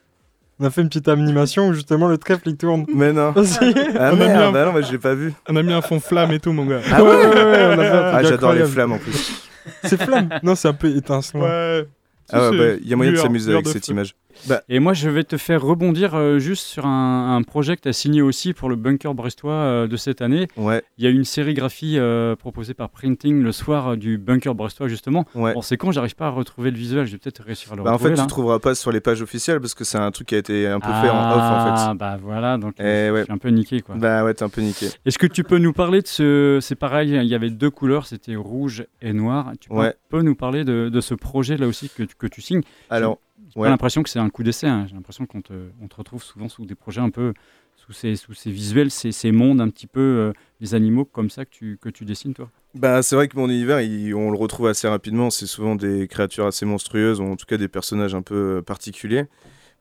On 0.61 0.65
a 0.65 0.69
fait 0.69 0.81
une 0.81 0.89
petite 0.89 1.07
animation 1.07 1.69
où 1.69 1.73
justement 1.73 2.07
le 2.07 2.19
trèfle 2.19 2.43
il 2.49 2.55
tourne. 2.55 2.85
Mais 2.93 3.11
non. 3.11 3.33
Aussi. 3.35 3.57
Ah 3.59 3.63
On 3.63 3.99
a 4.09 4.11
mis 4.11 4.17
merde, 4.19 4.41
un- 4.43 4.51
bah 4.51 4.65
non, 4.65 4.71
moi 4.73 4.81
je 4.81 4.91
l'ai 4.91 4.99
pas 4.99 5.15
vu. 5.15 5.33
On 5.49 5.55
a 5.55 5.63
mis 5.63 5.73
un 5.73 5.81
fond 5.81 5.99
flamme 5.99 6.31
et 6.33 6.39
tout, 6.39 6.53
mon 6.53 6.65
gars. 6.67 6.81
Ah 6.91 7.03
ouais, 7.03 7.09
ouais, 7.09 7.25
ouais, 7.25 7.65
on 7.65 7.79
a 7.79 7.83
fait 7.83 7.89
un 7.89 8.11
Ah, 8.13 8.23
j'adore 8.23 8.53
les 8.53 8.65
flammes 8.65 8.91
en 8.93 8.99
plus. 8.99 9.47
C'est 9.83 9.99
flamme 10.01 10.29
Non, 10.43 10.53
c'est 10.55 10.67
un 10.67 10.73
peu 10.73 10.95
étincelant. 10.95 11.41
Ouais. 11.41 11.87
Ah 12.31 12.49
ouais, 12.51 12.57
bah, 12.57 12.79
il 12.81 12.87
y 12.87 12.93
a 12.93 12.95
moyen 12.95 13.11
de 13.11 13.17
s'amuser 13.17 13.51
avec 13.53 13.67
cette 13.67 13.85
feu. 13.85 13.91
image. 13.91 14.15
Bah, 14.47 14.61
Et 14.69 14.79
moi, 14.79 14.93
je 14.93 15.09
vais 15.09 15.23
te 15.23 15.37
faire 15.37 15.61
rebondir 15.61 16.15
euh, 16.15 16.39
juste 16.39 16.65
sur 16.65 16.85
un, 16.85 17.35
un 17.35 17.41
projet 17.43 17.75
que 17.75 17.81
tu 17.81 17.87
as 17.89 17.93
signé 17.93 18.21
aussi 18.21 18.53
pour 18.53 18.69
le 18.69 18.75
bunker 18.75 19.13
brestois 19.13 19.53
euh, 19.53 19.87
de 19.87 19.97
cette 19.97 20.21
année. 20.21 20.47
Ouais. 20.57 20.83
Il 20.97 21.03
y 21.03 21.07
a 21.07 21.09
une 21.09 21.23
sérigraphie 21.25 21.97
euh, 21.97 22.35
proposée 22.35 22.73
par 22.73 22.89
Printing 22.89 23.41
le 23.41 23.51
soir 23.51 23.89
euh, 23.89 23.95
du 23.95 24.17
bunker 24.17 24.55
brestois, 24.55 24.87
justement. 24.87 25.25
Ouais. 25.35 25.53
Bon, 25.53 25.61
c'est 25.61 25.77
con, 25.77 25.91
j'arrive 25.91 26.15
pas 26.15 26.27
à 26.27 26.29
retrouver 26.29 26.71
le 26.71 26.77
visuel, 26.77 27.05
je 27.05 27.13
vais 27.13 27.17
peut-être 27.17 27.43
réussir 27.43 27.73
à 27.73 27.75
le 27.75 27.83
bah, 27.83 27.89
en 27.91 27.93
retrouver. 27.93 28.11
fait, 28.11 28.15
tu 28.15 28.21
là. 28.21 28.27
trouveras 28.27 28.59
pas 28.59 28.75
sur 28.75 28.91
les 28.91 28.99
pages 28.99 29.21
officielles 29.21 29.59
parce 29.59 29.73
que 29.73 29.83
c'est 29.83 29.97
un 29.97 30.11
truc 30.11 30.27
qui 30.27 30.35
a 30.35 30.39
été 30.39 30.67
un 30.67 30.79
peu 30.79 30.87
fait 30.87 31.09
en 31.09 31.31
off 31.31 31.37
en 31.37 31.39
Ah, 31.41 31.87
fait. 31.91 31.97
bah 31.97 32.17
voilà, 32.21 32.57
donc 32.57 32.73
Eh 32.79 32.83
je 33.07 33.11
ouais. 33.13 33.23
suis 33.23 33.31
un 33.33 33.37
peu 33.37 33.49
niqué, 33.49 33.81
quoi. 33.81 33.95
Bah 33.95 34.23
ouais, 34.23 34.33
t'es 34.33 34.43
un 34.43 34.49
peu 34.49 34.61
niqué. 34.61 34.87
Est-ce 35.05 35.17
que 35.17 35.27
tu 35.27 35.43
peux 35.43 35.57
nous 35.57 35.73
parler 35.73 36.01
de 36.01 36.07
ce. 36.07 36.59
C'est 36.61 36.75
pareil, 36.75 37.09
il 37.11 37.23
y 37.27 37.35
avait 37.35 37.49
deux 37.49 37.69
couleurs, 37.69 38.05
c'était 38.05 38.35
rouge 38.35 38.85
et 39.01 39.13
noir. 39.13 39.51
Tu 39.59 39.69
peux, 39.69 39.75
Ouais. 39.75 39.95
peux 40.09 40.21
nous 40.21 40.35
parler 40.35 40.63
de, 40.63 40.89
de 40.89 41.01
ce 41.01 41.13
projet 41.15 41.57
là 41.57 41.67
aussi 41.67 41.89
que, 41.89 42.03
tu- 42.03 42.15
que 42.15 42.27
tu 42.27 42.41
signes? 42.41 42.61
Alors, 42.89 43.17
J'ai 43.53 43.59
ouais. 43.59 43.65
pas 43.67 43.69
l'impression 43.71 44.03
que 44.03 44.09
c'est 44.09 44.19
un 44.19 44.29
coup 44.29 44.43
d'essai. 44.43 44.67
hein. 44.67 44.85
J'ai 44.87 44.95
l'impression 44.95 45.25
qu'on 45.25 45.41
te, 45.41 45.53
on 45.81 45.87
te 45.87 45.95
retrouve 45.95 46.23
souvent 46.23 46.49
sous 46.49 46.65
des 46.65 46.75
projets 46.75 47.01
un 47.01 47.09
peu. 47.09 47.33
sous 47.75 47.93
ces, 47.93 48.15
sous 48.15 48.33
ces 48.35 48.51
visuels, 48.51 48.91
ces, 48.91 49.11
ces 49.11 49.31
mondes 49.31 49.59
un 49.59 49.69
petit 49.69 49.87
peu. 49.87 49.99
euh, 50.01 50.33
les 50.59 50.75
animaux 50.75 51.03
comme 51.05 51.29
ça 51.31 51.45
que 51.45 51.49
tu, 51.49 51.77
que 51.81 51.89
tu 51.89 52.05
dessines, 52.05 52.33
toi? 52.35 52.49
Bah, 52.75 53.01
c'est 53.01 53.15
vrai 53.15 53.27
que 53.27 53.35
mon 53.35 53.49
univers, 53.49 53.81
il- 53.81 54.13
on 54.13 54.29
le 54.31 54.37
retrouve 54.37 54.67
assez 54.67 54.87
rapidement. 54.87 55.29
C'est 55.31 55.47
souvent 55.47 55.75
des 55.75 56.07
créatures 56.07 56.45
assez 56.45 56.65
monstrueuses, 56.65 57.19
ou 57.19 57.23
en 57.25 57.35
tout 57.35 57.45
cas 57.47 57.57
des 57.57 57.67
personnages 57.67 58.13
un 58.15 58.21
peu 58.21 58.57
euh, 58.57 58.61
particuliers. 58.61 59.25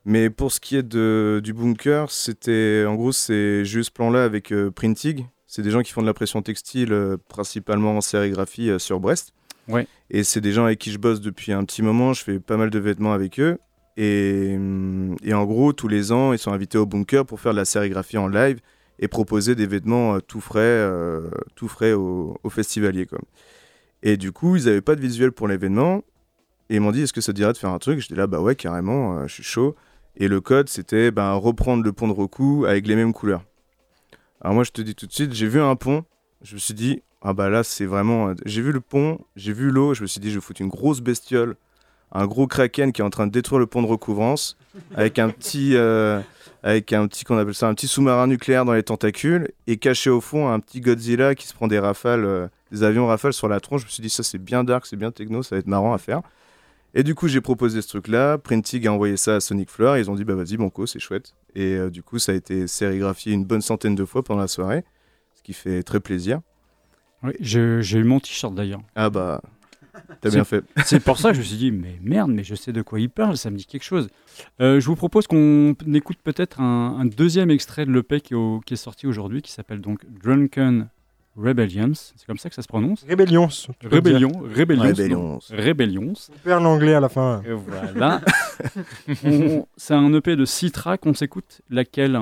Mais 0.03 0.31
pour 0.31 0.51
ce 0.51 0.59
qui 0.59 0.75
est 0.75 0.83
de, 0.83 1.39
du 1.43 1.53
bunker, 1.53 2.09
c'était 2.09 2.85
en 2.87 2.95
gros, 2.95 3.11
c'est 3.11 3.63
juste 3.65 3.89
ce 3.89 3.93
plan-là 3.93 4.23
avec 4.23 4.51
euh, 4.51 4.71
Printig. 4.71 5.27
C'est 5.45 5.61
des 5.61 5.69
gens 5.69 5.81
qui 5.83 5.91
font 5.91 6.01
de 6.01 6.07
la 6.07 6.13
pression 6.15 6.41
textile, 6.41 6.91
euh, 6.93 7.17
principalement 7.29 7.95
en 7.97 8.01
sérigraphie 8.01 8.69
euh, 8.71 8.79
sur 8.79 8.99
Brest. 8.99 9.33
Et 10.09 10.23
c'est 10.23 10.41
des 10.41 10.51
gens 10.51 10.65
avec 10.65 10.79
qui 10.79 10.91
je 10.91 10.97
bosse 10.97 11.21
depuis 11.21 11.51
un 11.51 11.63
petit 11.63 11.81
moment. 11.81 12.13
Je 12.13 12.23
fais 12.23 12.39
pas 12.39 12.57
mal 12.57 12.69
de 12.69 12.79
vêtements 12.79 13.13
avec 13.13 13.39
eux. 13.39 13.57
Et, 13.97 14.53
hum, 14.55 15.15
et 15.23 15.33
en 15.33 15.45
gros, 15.45 15.73
tous 15.73 15.87
les 15.87 16.11
ans, 16.11 16.33
ils 16.33 16.39
sont 16.39 16.51
invités 16.51 16.77
au 16.77 16.85
bunker 16.85 17.25
pour 17.25 17.39
faire 17.39 17.51
de 17.51 17.57
la 17.57 17.65
sérigraphie 17.65 18.17
en 18.17 18.27
live 18.27 18.59
et 18.99 19.07
proposer 19.07 19.55
des 19.55 19.67
vêtements 19.67 20.15
euh, 20.15 20.19
tout 20.19 20.41
frais, 20.41 20.59
euh, 20.61 21.29
tout 21.55 21.67
frais 21.67 21.93
aux 21.93 22.37
festivaliers. 22.49 23.05
Quoi. 23.05 23.19
Et 24.03 24.17
du 24.17 24.31
coup, 24.31 24.55
ils 24.55 24.65
n'avaient 24.65 24.81
pas 24.81 24.95
de 24.95 25.01
visuel 25.01 25.31
pour 25.31 25.47
l'événement. 25.47 26.03
Et 26.69 26.75
ils 26.75 26.81
m'ont 26.81 26.91
dit, 26.91 27.01
est-ce 27.01 27.13
que 27.13 27.21
ça 27.21 27.33
te 27.33 27.37
dirait 27.37 27.53
de 27.53 27.57
faire 27.57 27.69
un 27.69 27.79
truc? 27.79 27.99
J'étais 27.99 28.15
là, 28.15 28.27
bah 28.27 28.39
ouais, 28.39 28.55
carrément, 28.55 29.17
euh, 29.17 29.27
je 29.27 29.33
suis 29.33 29.43
chaud. 29.43 29.75
Et 30.15 30.27
le 30.27 30.41
code, 30.41 30.69
c'était 30.69 31.11
bah, 31.11 31.33
reprendre 31.33 31.83
le 31.83 31.91
pont 31.93 32.07
de 32.07 32.13
Roku 32.13 32.65
avec 32.65 32.87
les 32.87 32.95
mêmes 32.95 33.13
couleurs. 33.13 33.43
Alors 34.41 34.55
moi, 34.55 34.63
je 34.63 34.71
te 34.71 34.81
dis 34.81 34.95
tout 34.95 35.07
de 35.07 35.11
suite, 35.11 35.33
j'ai 35.33 35.47
vu 35.47 35.61
un 35.61 35.75
pont. 35.75 36.05
Je 36.41 36.55
me 36.55 36.59
suis 36.59 36.73
dit, 36.73 37.03
ah 37.21 37.33
bah 37.33 37.49
là, 37.49 37.63
c'est 37.63 37.85
vraiment... 37.85 38.29
euh, 38.29 38.33
J'ai 38.45 38.61
vu 38.61 38.71
le 38.71 38.81
pont, 38.81 39.19
j'ai 39.35 39.53
vu 39.53 39.71
l'eau. 39.71 39.93
Je 39.93 40.01
me 40.01 40.07
suis 40.07 40.19
dit, 40.19 40.29
je 40.29 40.35
vais 40.35 40.41
foutre 40.41 40.61
une 40.61 40.69
grosse 40.69 41.01
bestiole, 41.01 41.55
un 42.11 42.25
gros 42.27 42.47
kraken 42.47 42.91
qui 42.91 43.01
est 43.01 43.05
en 43.05 43.09
train 43.09 43.27
de 43.27 43.31
détruire 43.31 43.59
le 43.59 43.67
pont 43.67 43.81
de 43.81 43.87
recouvrance, 43.87 44.57
avec 44.95 45.19
un 45.19 45.29
petit... 45.29 45.75
euh, 45.75 46.19
avec 46.63 46.93
un 46.93 47.07
petit, 47.07 47.23
qu'on 47.23 47.39
appelle 47.39 47.55
ça, 47.55 47.67
un 47.67 47.73
petit 47.73 47.87
sous-marin 47.87 48.27
nucléaire 48.27 48.65
dans 48.65 48.73
les 48.73 48.83
tentacules, 48.83 49.49
et 49.65 49.77
caché 49.77 50.11
au 50.11 50.21
fond 50.21 50.47
un 50.47 50.59
petit 50.59 50.79
Godzilla 50.79 51.33
qui 51.33 51.47
se 51.47 51.55
prend 51.55 51.67
des 51.67 51.79
rafales, 51.79 52.23
euh, 52.23 52.47
des 52.71 52.83
avions 52.83 53.07
rafales 53.07 53.33
sur 53.33 53.47
la 53.47 53.59
tronche. 53.59 53.81
Je 53.81 53.87
me 53.87 53.91
suis 53.91 54.03
dit, 54.03 54.11
ça 54.11 54.21
c'est 54.21 54.37
bien 54.37 54.63
dark, 54.63 54.85
c'est 54.85 54.95
bien 54.95 55.11
techno, 55.11 55.41
ça 55.41 55.55
va 55.55 55.59
être 55.59 55.65
marrant 55.65 55.91
à 55.91 55.97
faire. 55.97 56.21
Et 56.93 57.01
du 57.01 57.15
coup, 57.15 57.27
j'ai 57.27 57.41
proposé 57.41 57.81
ce 57.81 57.87
truc-là. 57.87 58.37
Printig 58.37 58.85
a 58.85 58.93
envoyé 58.93 59.17
ça 59.17 59.37
à 59.37 59.39
Sonic 59.39 59.71
Floor. 59.71 59.97
Ils 59.97 60.11
ont 60.11 60.15
dit, 60.15 60.25
bah 60.25 60.35
vas-y, 60.35 60.57
Banco, 60.57 60.85
c'est 60.85 60.99
chouette. 60.99 61.33
Et 61.55 61.79
du 61.89 62.03
coup, 62.03 62.19
ça 62.19 62.33
a 62.33 62.35
été 62.35 62.67
sérigraphié 62.67 63.33
une 63.33 63.45
bonne 63.45 63.61
centaine 63.61 63.95
de 63.95 64.03
fois 64.05 64.23
pendant 64.23 64.41
la 64.41 64.47
soirée, 64.47 64.83
ce 65.33 65.41
qui 65.41 65.53
fait 65.53 65.83
très 65.83 65.99
plaisir. 65.99 66.41
Oui, 67.23 67.31
j'ai 67.39 67.59
eu 67.97 68.03
mon 68.03 68.19
t-shirt 68.19 68.53
d'ailleurs. 68.55 68.81
Ah 68.95 69.09
bah, 69.09 69.41
t'as 70.21 70.29
C'est- 70.29 70.35
bien 70.35 70.43
fait. 70.43 70.63
C'est 70.85 70.99
pour 70.99 71.17
ça 71.17 71.29
que 71.29 71.35
je 71.35 71.39
me 71.41 71.45
suis 71.45 71.57
dit, 71.57 71.71
mais 71.71 71.97
merde, 72.01 72.31
mais 72.31 72.43
je 72.43 72.55
sais 72.55 72.71
de 72.73 72.81
quoi 72.81 72.99
il 72.99 73.09
parle, 73.09 73.37
ça 73.37 73.49
me 73.51 73.57
dit 73.57 73.65
quelque 73.65 73.83
chose. 73.83 74.09
Euh, 74.61 74.79
je 74.79 74.85
vous 74.87 74.95
propose 74.95 75.27
qu'on 75.27 75.75
écoute 75.93 76.17
peut-être 76.23 76.59
un, 76.61 76.97
un 76.99 77.05
deuxième 77.05 77.51
extrait 77.51 77.85
de 77.85 77.91
l'EP 77.91 78.21
qui, 78.21 78.33
est 78.33 78.37
au- 78.37 78.59
qui 78.65 78.73
est 78.73 78.77
sorti 78.77 79.05
aujourd'hui, 79.07 79.41
qui 79.41 79.51
s'appelle 79.51 79.81
donc 79.81 79.99
Drunken 80.23 80.87
Rebellions. 81.37 81.93
C'est 81.93 82.25
comme 82.27 82.37
ça 82.37 82.49
que 82.49 82.55
ça 82.55 82.61
se 82.61 82.67
prononce? 82.67 83.05
Peux 83.79 83.87
Rébellion. 83.87 84.31
Rébellions. 84.53 84.81
Rébellions. 84.83 85.39
Rébellions. 85.49 86.13
On 86.29 86.37
perd 86.43 86.63
l'anglais 86.63 86.93
à 86.93 86.99
la 86.99 87.07
fin. 87.09 87.41
Et 87.45 87.53
voilà. 87.53 88.19
C'est 89.77 89.93
un 89.93 90.13
EP 90.13 90.35
de 90.35 90.45
6 90.45 90.71
tracks, 90.71 91.05
on 91.05 91.13
s'écoute 91.13 91.61
laquelle? 91.69 92.19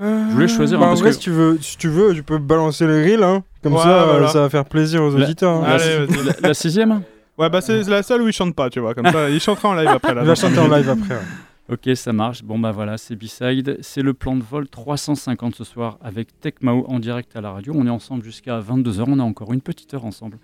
Je 0.00 0.32
voulais 0.32 0.48
choisir 0.48 0.78
Bah, 0.78 0.84
un 0.84 0.88
en 0.88 0.90
parce 0.92 1.00
vrai, 1.00 1.10
que- 1.10 1.14
si 1.14 1.20
tu 1.20 1.30
veux, 1.30 1.58
si 1.60 1.76
tu 1.78 1.88
veux, 1.88 2.14
tu 2.14 2.22
peux 2.22 2.38
balancer 2.38 2.86
les 2.86 3.02
reels, 3.02 3.22
hein. 3.22 3.42
Comme 3.62 3.74
Ouais, 3.74 3.80
ça, 3.82 4.02
euh, 4.02 4.10
voilà. 4.12 4.28
ça 4.28 4.40
va 4.40 4.50
faire 4.50 4.64
plaisir 4.66 5.02
aux 5.02 5.16
La- 5.16 5.24
auditeurs. 5.24 5.52
hein. 5.54 5.62
la- 5.66 5.74
Allez, 5.74 6.06
la, 6.42 6.48
la 6.48 6.54
sixième 6.54 7.02
Ouais, 7.38 7.50
bah 7.50 7.60
c'est 7.60 7.82
la 7.88 8.02
seule 8.02 8.22
où 8.22 8.28
il 8.28 8.32
chante 8.32 8.54
pas, 8.54 8.70
tu 8.70 8.80
vois. 8.80 8.94
Comme 8.94 9.10
ça, 9.10 9.28
il 9.28 9.40
chantera 9.40 9.68
en 9.70 9.74
live 9.74 9.88
après. 9.88 10.14
Là, 10.14 10.22
Il 10.22 10.26
va 10.26 10.34
chanter 10.34 10.58
en 10.58 10.68
live 10.68 10.88
après. 10.88 11.14
ouais. 11.14 11.20
Ok, 11.72 11.96
ça 11.96 12.12
marche. 12.12 12.44
Bon, 12.44 12.58
bah 12.60 12.70
voilà, 12.70 12.96
c'est 12.96 13.16
B-Side. 13.16 13.78
C'est 13.80 14.00
le 14.02 14.14
plan 14.14 14.36
de 14.36 14.42
vol 14.44 14.68
350 14.68 15.56
ce 15.56 15.64
soir 15.64 15.98
avec 16.00 16.28
Tech 16.40 16.54
Mao 16.60 16.84
en 16.88 17.00
direct 17.00 17.34
à 17.34 17.40
la 17.40 17.50
radio. 17.50 17.72
On 17.76 17.84
est 17.86 17.90
ensemble 17.90 18.22
jusqu'à 18.22 18.60
22h. 18.60 19.04
On 19.08 19.18
a 19.18 19.24
encore 19.24 19.52
une 19.52 19.60
petite 19.60 19.92
heure 19.92 20.04
ensemble. 20.04 20.38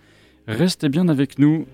Restez 0.49 0.89
bien 0.89 1.09
avec 1.09 1.39
nous. 1.39 1.65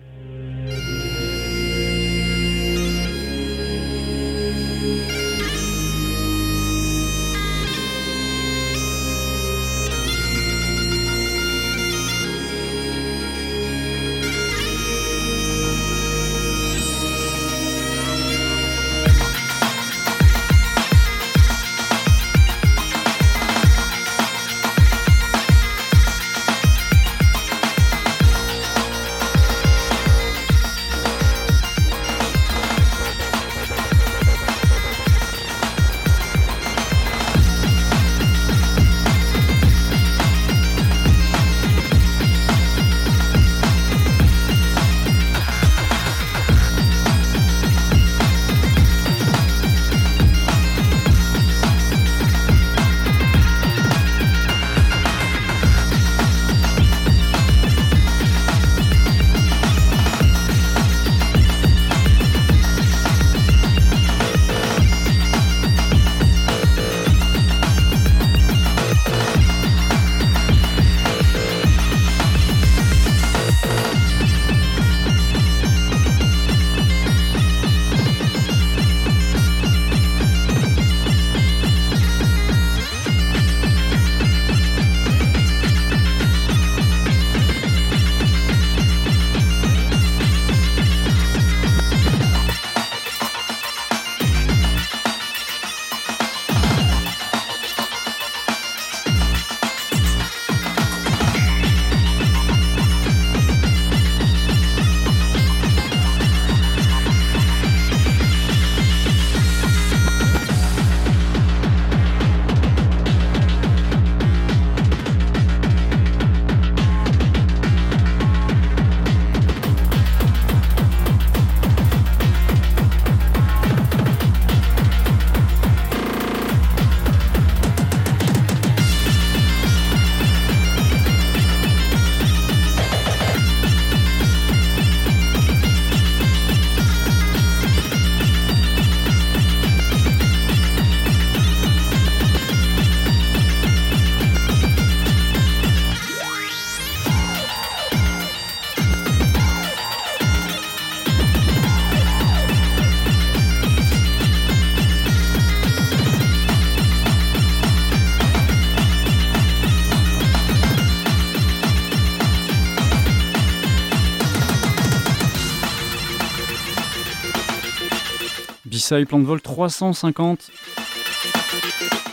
B-Side, 168.89 169.07
plan 169.07 169.19
de 169.19 169.27
vol 169.27 169.41
350. 169.41 170.51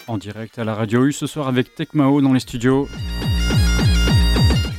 En 0.08 0.18
direct 0.18 0.60
à 0.60 0.66
la 0.66 0.76
radio 0.76 1.06
U 1.06 1.14
ce 1.14 1.26
soir 1.26 1.48
avec 1.48 1.74
Tecmao 1.74 2.20
dans 2.22 2.34
les 2.34 2.42
studios. 2.42 2.90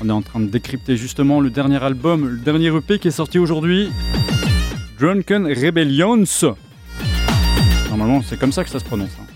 On 0.03 0.09
est 0.11 0.13
en 0.13 0.21
train 0.21 0.41
de 0.41 0.47
décrypter 0.47 0.99
justement 0.99 1.41
le 1.41 1.49
dernier 1.49 1.83
album, 1.83 2.29
le 2.29 2.37
dernier 2.37 2.67
EP 2.67 2.99
qui 2.99 3.09
est 3.09 3.13
sorti 3.13 3.39
aujourd'hui. 3.39 3.89
Drunken 5.01 5.47
Rebellions. 5.47 6.25
Normalement, 7.89 8.21
c'est 8.21 8.39
comme 8.39 8.53
ça 8.53 8.63
que 8.63 8.69
ça 8.69 8.79
se 8.79 8.85
prononce. 8.85 9.13
hein. 9.19 9.27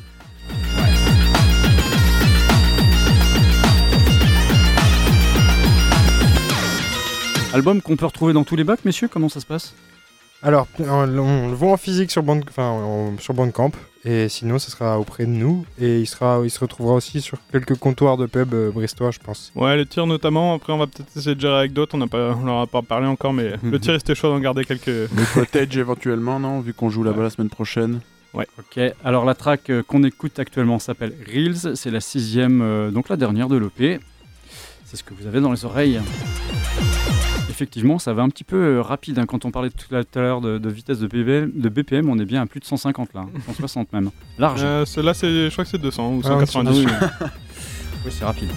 Album 7.55 7.81
qu'on 7.81 7.97
peut 7.97 8.07
retrouver 8.07 8.35
dans 8.35 8.45
tous 8.45 8.57
les 8.57 8.65
bacs, 8.65 8.85
messieurs, 8.85 9.09
comment 9.09 9.31
ça 9.31 9.41
se 9.41 9.47
passe? 9.47 9.75
Alors, 10.43 10.67
on, 10.79 11.07
le 11.07 11.55
voit 11.55 11.73
en 11.73 11.77
physique 11.77 12.11
sur, 12.11 12.23
Band, 12.23 12.41
enfin, 12.49 12.69
en- 12.71 13.19
sur 13.19 13.35
Bandcamp, 13.35 13.73
et 14.07 14.31
sinon, 14.31 14.59
ce 14.59 14.71
sera 14.71 14.99
auprès 14.99 15.27
de 15.27 15.31
nous, 15.31 15.67
et 15.79 16.01
il, 16.01 16.07
sera, 16.07 16.41
il 16.43 16.51
se 16.51 16.59
retrouvera 16.59 16.95
aussi 16.95 17.21
sur 17.21 17.37
quelques 17.53 17.75
comptoirs 17.77 18.17
de 18.17 18.25
pub 18.25 18.55
euh, 18.55 18.71
brestois, 18.71 19.11
je 19.11 19.19
pense. 19.19 19.53
Ouais, 19.55 19.77
le 19.77 19.85
tir 19.85 20.07
notamment. 20.07 20.55
Après, 20.55 20.73
on 20.73 20.79
va 20.79 20.87
peut-être 20.87 21.15
essayer 21.15 21.35
de 21.35 21.41
gérer 21.41 21.59
avec 21.59 21.75
d'autres. 21.75 21.95
On 21.95 21.99
n'a 21.99 22.07
pas, 22.07 22.35
on 22.41 22.45
leur 22.47 22.61
a 22.61 22.67
pas 22.67 22.81
parlé 22.81 23.07
encore, 23.07 23.35
mais 23.35 23.53
le 23.63 23.79
tir, 23.79 23.95
c'était 23.99 24.15
chaud 24.15 24.29
d'en 24.31 24.41
garder 24.41 24.65
quelques. 24.65 24.87
Le 24.87 25.35
cottage 25.35 25.77
éventuellement, 25.77 26.41
non 26.41 26.61
Vu 26.61 26.73
qu'on 26.73 26.89
joue 26.89 27.03
là-bas 27.03 27.25
la 27.25 27.31
semaine 27.31 27.51
prochaine. 27.51 28.01
Ouais. 28.33 28.47
Ok, 28.59 28.81
alors 29.05 29.25
la 29.25 29.35
track 29.35 29.69
euh, 29.71 29.83
qu'on 29.83 30.05
écoute 30.05 30.39
actuellement 30.39 30.79
s'appelle 30.79 31.13
Reels, 31.27 31.77
c'est 31.77 31.91
la 31.91 32.01
sixième, 32.01 32.63
euh, 32.63 32.91
donc 32.93 33.09
la 33.09 33.17
dernière 33.17 33.49
de 33.49 33.57
l'EP. 33.59 33.99
C'est 34.87 34.97
ce 34.97 35.03
que 35.05 35.13
vous 35.15 35.27
avez 35.27 35.41
dans 35.41 35.51
les 35.51 35.65
oreilles. 35.65 36.01
Effectivement, 37.61 37.99
ça 37.99 38.15
va 38.15 38.23
un 38.23 38.31
petit 38.31 38.43
peu 38.43 38.57
euh, 38.57 38.81
rapide. 38.81 39.19
hein. 39.19 39.27
Quand 39.27 39.45
on 39.45 39.51
parlait 39.51 39.69
tout 39.69 39.95
à 39.95 40.03
l'heure 40.19 40.41
de, 40.41 40.57
de 40.57 40.69
vitesse 40.71 40.99
de 40.99 41.07
BPM, 41.07 41.53
de 41.55 41.69
BPM, 41.69 42.09
on 42.09 42.19
est 42.19 42.25
bien 42.25 42.41
à 42.41 42.47
plus 42.47 42.59
de 42.59 42.65
150 42.65 43.13
là, 43.13 43.21
hein. 43.21 43.29
160 43.49 43.93
même. 43.93 44.11
Large. 44.39 44.61
Euh, 44.65 44.87
c'est- 44.87 45.03
je 45.03 45.51
crois 45.51 45.65
que 45.65 45.71
c'est 45.71 45.77
200 45.77 46.09
ou 46.15 46.23
Ah 46.25 46.39
ouais, 46.39 46.47
190. 46.47 46.87
ah 46.89 47.11
oui. 47.21 47.27
Oui, 48.07 48.11
c'est 48.19 48.25
rapide. 48.25 48.49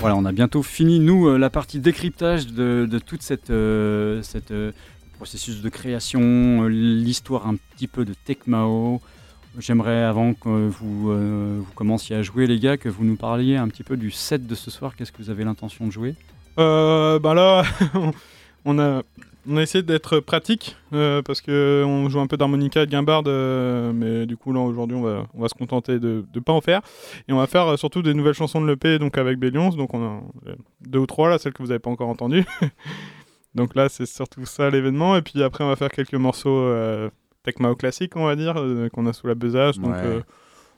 Voilà, 0.00 0.16
on 0.16 0.24
a 0.24 0.32
bientôt 0.32 0.64
fini, 0.64 0.98
nous, 0.98 1.28
euh, 1.28 1.38
la 1.38 1.48
partie 1.48 1.78
décryptage 1.78 2.48
de, 2.48 2.88
de 2.90 2.98
toute 2.98 3.22
cette, 3.22 3.50
euh, 3.50 4.20
cette 4.22 4.50
euh, 4.50 4.72
processus 5.14 5.62
de 5.62 5.68
création, 5.68 6.64
l'histoire 6.66 7.46
un 7.46 7.54
petit 7.76 7.86
peu 7.86 8.04
de 8.04 8.14
Tecmao. 8.24 9.00
J'aimerais, 9.58 10.02
avant 10.02 10.34
que 10.34 10.48
vous, 10.48 11.10
euh, 11.10 11.60
vous 11.60 11.72
commenciez 11.74 12.16
à 12.16 12.22
jouer, 12.22 12.46
les 12.46 12.58
gars, 12.58 12.76
que 12.76 12.88
vous 12.88 13.04
nous 13.04 13.16
parliez 13.16 13.56
un 13.56 13.68
petit 13.68 13.84
peu 13.84 13.96
du 13.96 14.10
set 14.10 14.46
de 14.46 14.54
ce 14.54 14.70
soir. 14.70 14.96
Qu'est-ce 14.96 15.12
que 15.12 15.22
vous 15.22 15.30
avez 15.30 15.44
l'intention 15.44 15.86
de 15.86 15.92
jouer? 15.92 16.14
Bah 16.56 17.34
là, 17.34 17.64
on 18.64 18.78
a, 18.78 19.02
on 19.48 19.56
a 19.56 19.62
essayé 19.62 19.82
d'être 19.82 20.20
pratique 20.20 20.76
euh, 20.92 21.22
parce 21.22 21.40
que 21.40 21.84
on 21.84 22.08
joue 22.08 22.20
un 22.20 22.26
peu 22.26 22.36
d'harmonica 22.36 22.82
et 22.82 22.86
de 22.86 22.90
guimbarde, 22.90 23.28
euh, 23.28 23.92
mais 23.92 24.26
du 24.26 24.36
coup 24.36 24.52
là 24.52 24.60
aujourd'hui 24.60 24.96
on 24.96 25.02
va, 25.02 25.26
on 25.34 25.40
va 25.42 25.48
se 25.48 25.54
contenter 25.54 25.98
de 25.98 26.24
ne 26.34 26.40
pas 26.40 26.52
en 26.52 26.60
faire 26.60 26.80
et 27.28 27.32
on 27.32 27.38
va 27.38 27.46
faire 27.46 27.78
surtout 27.78 28.02
des 28.02 28.14
nouvelles 28.14 28.34
chansons 28.34 28.60
de 28.60 28.68
l'EP 28.68 28.98
donc 28.98 29.18
avec 29.18 29.38
Bélions, 29.38 29.70
donc 29.70 29.94
on 29.94 30.04
a 30.04 30.20
deux 30.80 31.00
ou 31.00 31.06
trois 31.06 31.28
là, 31.28 31.38
celles 31.38 31.52
que 31.52 31.62
vous 31.62 31.68
n'avez 31.68 31.80
pas 31.80 31.90
encore 31.90 32.08
entendues. 32.08 32.44
donc 33.54 33.74
là 33.74 33.88
c'est 33.88 34.06
surtout 34.06 34.46
ça 34.46 34.70
l'événement 34.70 35.16
et 35.16 35.22
puis 35.22 35.42
après 35.42 35.64
on 35.64 35.68
va 35.68 35.76
faire 35.76 35.90
quelques 35.90 36.14
morceaux 36.14 36.64
Tecmao 37.44 37.74
classiques 37.74 38.16
on 38.16 38.24
va 38.26 38.36
dire 38.36 38.54
euh, 38.58 38.88
qu'on 38.90 39.06
a 39.06 39.12
sous 39.12 39.26
la 39.26 39.34
besace, 39.34 39.78
donc 39.78 39.94
euh, 39.94 40.20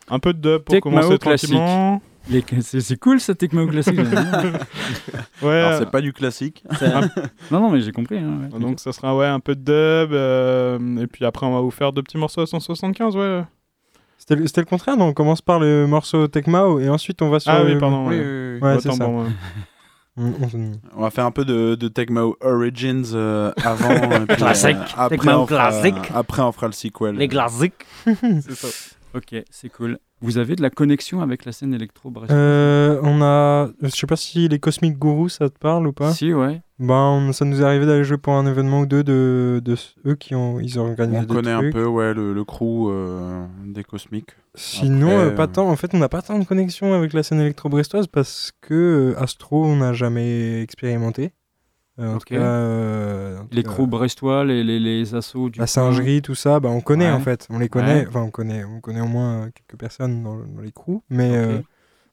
un 0.08 0.18
peu 0.18 0.32
de 0.32 0.38
dub 0.40 0.62
pour 0.62 0.74
Tecmao 0.74 1.00
commencer 1.00 1.18
classique. 1.18 1.50
tranquillement. 1.50 2.02
Les- 2.30 2.42
C'est 2.62 2.96
cool 2.98 3.20
ce 3.20 3.32
Tecmao 3.32 3.66
classique. 3.66 3.98
Ouais. 5.42 5.60
Alors, 5.60 5.78
c'est 5.78 5.90
pas 5.90 6.00
du 6.00 6.12
classique. 6.14 6.64
Un- 6.80 7.00
non, 7.50 7.60
non, 7.60 7.70
mais 7.70 7.80
j'ai 7.82 7.92
compris. 7.92 8.16
hein, 8.18 8.48
ouais. 8.52 8.58
Donc 8.58 8.80
ça 8.80 8.92
sera 8.92 9.14
ouais 9.14 9.26
un 9.26 9.40
peu 9.40 9.54
de 9.54 9.60
dub 9.60 10.14
euh, 10.14 10.78
et 11.02 11.06
puis 11.06 11.24
après 11.26 11.44
on 11.46 11.52
va 11.54 11.60
vous 11.60 11.70
faire 11.70 11.92
deux 11.92 12.02
petits 12.02 12.16
morceaux 12.16 12.40
à 12.40 12.46
175 12.46 13.16
ouais. 13.16 13.42
C'était 14.16 14.36
le, 14.36 14.46
c'était 14.46 14.62
le 14.62 14.66
contraire, 14.66 14.96
non 14.96 15.08
On 15.08 15.12
commence 15.12 15.42
par 15.42 15.58
le 15.60 15.86
morceau 15.86 16.26
Tecmao, 16.28 16.80
et 16.80 16.88
ensuite 16.88 17.20
on 17.20 17.28
va 17.28 17.40
sur. 17.40 17.52
Ah 17.52 17.62
oui 17.62 17.74
le- 17.74 17.78
pardon. 17.78 18.06
Ouais, 18.08 18.80
c'est 18.80 18.90
ça. 18.92 19.06
moi. 19.06 19.26
On- 20.16 20.32
on- 20.96 21.00
va 21.02 21.10
faire 21.10 21.26
un 21.26 21.30
peu 21.32 21.44
de, 21.44 21.74
de 21.74 21.88
Tecmo 21.88 22.36
Origins 22.40 23.02
euh, 23.14 23.52
avant. 23.64 23.90
et 23.90 24.26
puis, 24.26 24.36
Classique. 24.36 24.76
après, 24.96 25.16
Tecmo 25.18 25.32
on 25.40 25.46
fera- 25.46 25.70
classique. 25.70 26.10
Après, 26.14 26.42
on 26.42 26.52
fera 26.52 26.66
le 26.68 26.72
sequel. 26.72 27.16
Les 27.16 27.26
classiques. 27.28 27.84
c'est 28.04 28.54
ça. 28.54 28.68
Ok, 29.14 29.34
c'est 29.50 29.68
cool. 29.70 29.98
Vous 30.20 30.38
avez 30.38 30.56
de 30.56 30.62
la 30.62 30.70
connexion 30.70 31.20
avec 31.20 31.44
la 31.44 31.52
scène 31.52 31.74
électro 31.74 32.10
brestoise 32.10 32.38
Euh, 32.38 32.98
on 33.02 33.20
a. 33.20 33.68
Je 33.82 33.88
sais 33.88 34.06
pas 34.06 34.16
si 34.16 34.48
les 34.48 34.58
Cosmic 34.58 34.98
Gurus 34.98 35.34
ça 35.34 35.50
te 35.50 35.58
parle 35.58 35.86
ou 35.86 35.92
pas 35.92 36.12
Si, 36.12 36.32
ouais. 36.32 36.62
Ben, 36.78 36.94
on- 36.94 37.32
ça 37.32 37.44
nous 37.44 37.60
est 37.60 37.64
arrivé 37.64 37.84
d'aller 37.84 38.04
jouer 38.04 38.16
pour 38.16 38.32
un 38.32 38.46
événement 38.46 38.80
ou 38.80 38.86
deux 38.86 39.04
de, 39.04 39.60
de 39.62 39.76
eux 40.06 40.14
qui 40.14 40.34
ont. 40.34 40.60
Ils 40.60 40.78
ont 40.80 40.84
organisé 40.88 41.18
On 41.18 41.22
des 41.24 41.34
connaît 41.34 41.50
un 41.52 41.70
peu 41.70 41.84
ouais, 41.84 42.14
le, 42.14 42.32
le 42.32 42.44
crew 42.44 42.88
euh, 42.90 43.44
des 43.66 43.84
Cosmiques. 43.84 44.30
Sinon, 44.54 45.08
Après, 45.08 45.24
euh, 45.26 45.30
pas 45.32 45.42
euh, 45.44 45.46
tant. 45.48 45.68
En 45.68 45.76
fait, 45.76 45.90
on 45.94 45.98
n'a 45.98 46.08
pas 46.08 46.22
tant 46.22 46.38
de 46.38 46.44
connexion 46.44 46.94
avec 46.94 47.12
la 47.12 47.22
scène 47.22 47.40
électro-brestoise 47.40 48.06
parce 48.06 48.52
que 48.60 49.14
euh, 49.14 49.20
Astro, 49.22 49.64
on 49.64 49.76
n'a 49.76 49.92
jamais 49.92 50.62
expérimenté. 50.62 51.32
Euh, 52.01 52.12
en 52.12 52.16
Ok. 52.16 52.20
tout 52.26 52.34
cas, 52.34 52.40
euh, 52.40 53.38
tout 53.42 53.47
Les 53.53 53.62
cas, 53.62 53.70
crews 53.70 53.86
brestois, 53.86 54.45
les, 54.45 54.64
les, 54.64 54.80
les 54.80 55.14
assos 55.14 55.49
du 55.51 55.61
La 55.61 55.66
singerie, 55.66 56.22
tout 56.22 56.34
ça, 56.34 56.59
bah, 56.59 56.68
on 56.68 56.80
connaît 56.80 57.07
Ouais. 57.07 57.12
en 57.12 57.20
fait. 57.20 57.47
On 57.51 57.59
les 57.59 57.68
connaît. 57.68 58.01
Ouais. 58.03 58.07
Enfin, 58.09 58.22
on 58.22 58.30
connaît, 58.30 58.64
on 58.64 58.80
connaît 58.80 59.01
au 59.01 59.07
moins 59.07 59.49
quelques 59.51 59.78
personnes 59.78 60.22
dans, 60.24 60.36
dans 60.38 60.61
les 60.61 60.72
crews. 60.72 61.03
Mais, 61.09 61.36
euh, 61.36 61.61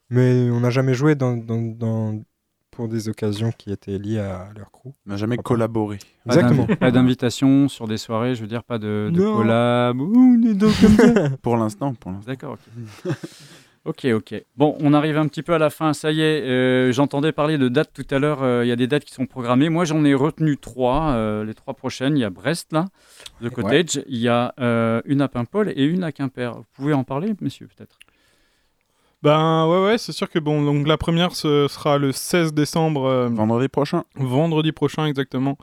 mais 0.10 0.50
on 0.52 0.60
n'a 0.60 0.70
jamais 0.70 0.94
joué 0.94 1.16
dans, 1.16 1.36
dans, 1.36 1.58
dans- 1.62 2.22
pour 2.70 2.88
des 2.88 3.10
occasions 3.10 3.52
qui 3.58 3.72
étaient 3.72 3.98
liées 3.98 4.20
à 4.20 4.50
leur 4.56 4.72
crew. 4.72 4.88
On 5.06 5.10
n'a 5.10 5.18
jamais 5.18 5.38
collaboré. 5.38 5.98
Pas 6.26 6.36
Exactement. 6.36 6.68
Pas 6.78 6.90
d'invitation 6.92 7.68
sur 7.68 7.88
des 7.88 7.98
soirées, 7.98 8.34
je 8.34 8.42
veux 8.42 8.48
dire, 8.48 8.64
pas 8.64 8.78
de, 8.80 9.12
collab 9.14 9.98
comme 9.98 10.74
ça. 10.96 11.30
Pour 11.42 11.58
l'instant, 11.58 11.94
pour 11.94 12.12
l'instant. 12.12 12.28
D'accord, 12.32 12.58
ok. 13.06 13.14
ok, 13.86 14.06
ok. 14.14 14.44
Bon, 14.56 14.76
on 14.80 14.94
arrive 14.94 15.18
un 15.18 15.28
petit 15.28 15.42
peu 15.44 15.54
à 15.54 15.58
la 15.58 15.70
fin, 15.70 15.94
ça 15.94 16.12
y 16.12 16.22
est. 16.22 16.42
euh, 16.42 16.92
J'entendais 16.92 17.32
parler 17.32 17.58
de 17.58 17.68
dates 17.68 17.92
tout 17.94 18.06
à 18.14 18.20
l'heure. 18.20 18.44
euh, 18.44 18.64
Il 18.66 18.68
y 18.68 18.72
a 18.72 18.76
des 18.76 18.88
dates 18.88 19.04
qui 19.06 19.14
sont 19.14 19.26
programmées. 19.26 19.70
Moi, 19.70 19.86
j'en 19.86 20.04
ai 20.06 20.14
retenu 20.14 20.58
trois. 20.58 21.12
euh, 21.14 21.44
les 21.44 21.54
trois 21.54 21.74
prochaines, 21.74 22.18
il 22.18 22.22
y 22.22 22.24
a 22.24 22.30
Brest, 22.30 22.72
là, 22.74 22.86
The 23.42 23.50
Cottage. 23.50 24.04
Il 24.08 24.18
y 24.20 24.28
a 24.30 24.54
une 25.06 25.22
à 25.22 25.28
Paimpol 25.28 25.74
et 25.76 25.84
une 25.84 26.04
à 26.04 26.12
Quimper. 26.12 26.54
Vous 26.58 26.66
pouvez 26.74 26.94
en 26.94 27.04
parler, 27.04 27.34
monsieur, 27.42 27.68
peut-être? 27.68 27.98
Ben 29.24 29.68
ouais 29.68 29.84
ouais 29.86 29.98
c'est 30.00 30.14
sûr 30.14 30.28
que 30.30 30.40
bon 30.40 30.64
donc 30.64 30.88
la 30.88 30.98
première 30.98 31.36
ce 31.36 31.68
sera 31.70 32.00
le 32.00 32.12
16 32.12 32.54
décembre 32.56 33.06
euh, 33.06 33.30
Vendredi 33.30 33.68
prochain. 33.68 34.04
vendredi 34.16 34.72
prochain 34.72 35.06
exactement 35.06 35.58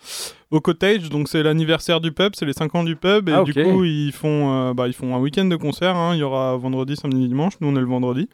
au 0.52 0.60
cottage. 0.60 1.10
Donc 1.10 1.28
c'est 1.28 1.42
l'anniversaire 1.42 2.00
du 2.00 2.12
pub 2.12 2.34
c'est 2.36 2.46
les 2.46 2.52
5 2.52 2.72
ans 2.76 2.84
du 2.84 2.94
pub. 2.94 3.28
Et 3.28 3.32
Ah, 3.32 3.42
du 3.42 3.52
coup 3.52 3.82
ils 3.84 4.12
font 4.12 4.52
euh, 4.52 4.74
bah, 4.74 4.86
ils 4.86 4.92
font 4.92 5.14
un 5.16 5.18
week-end 5.18 5.44
de 5.46 5.56
concert 5.56 5.96
hein. 5.96 6.14
il 6.14 6.18
y 6.18 6.22
aura 6.22 6.56
vendredi 6.56 6.94
samedi 6.94 7.26
dimanche. 7.26 7.54
Nous 7.60 7.68
on 7.68 7.74
est 7.74 7.80
le 7.80 7.86
vendredi 7.86 8.28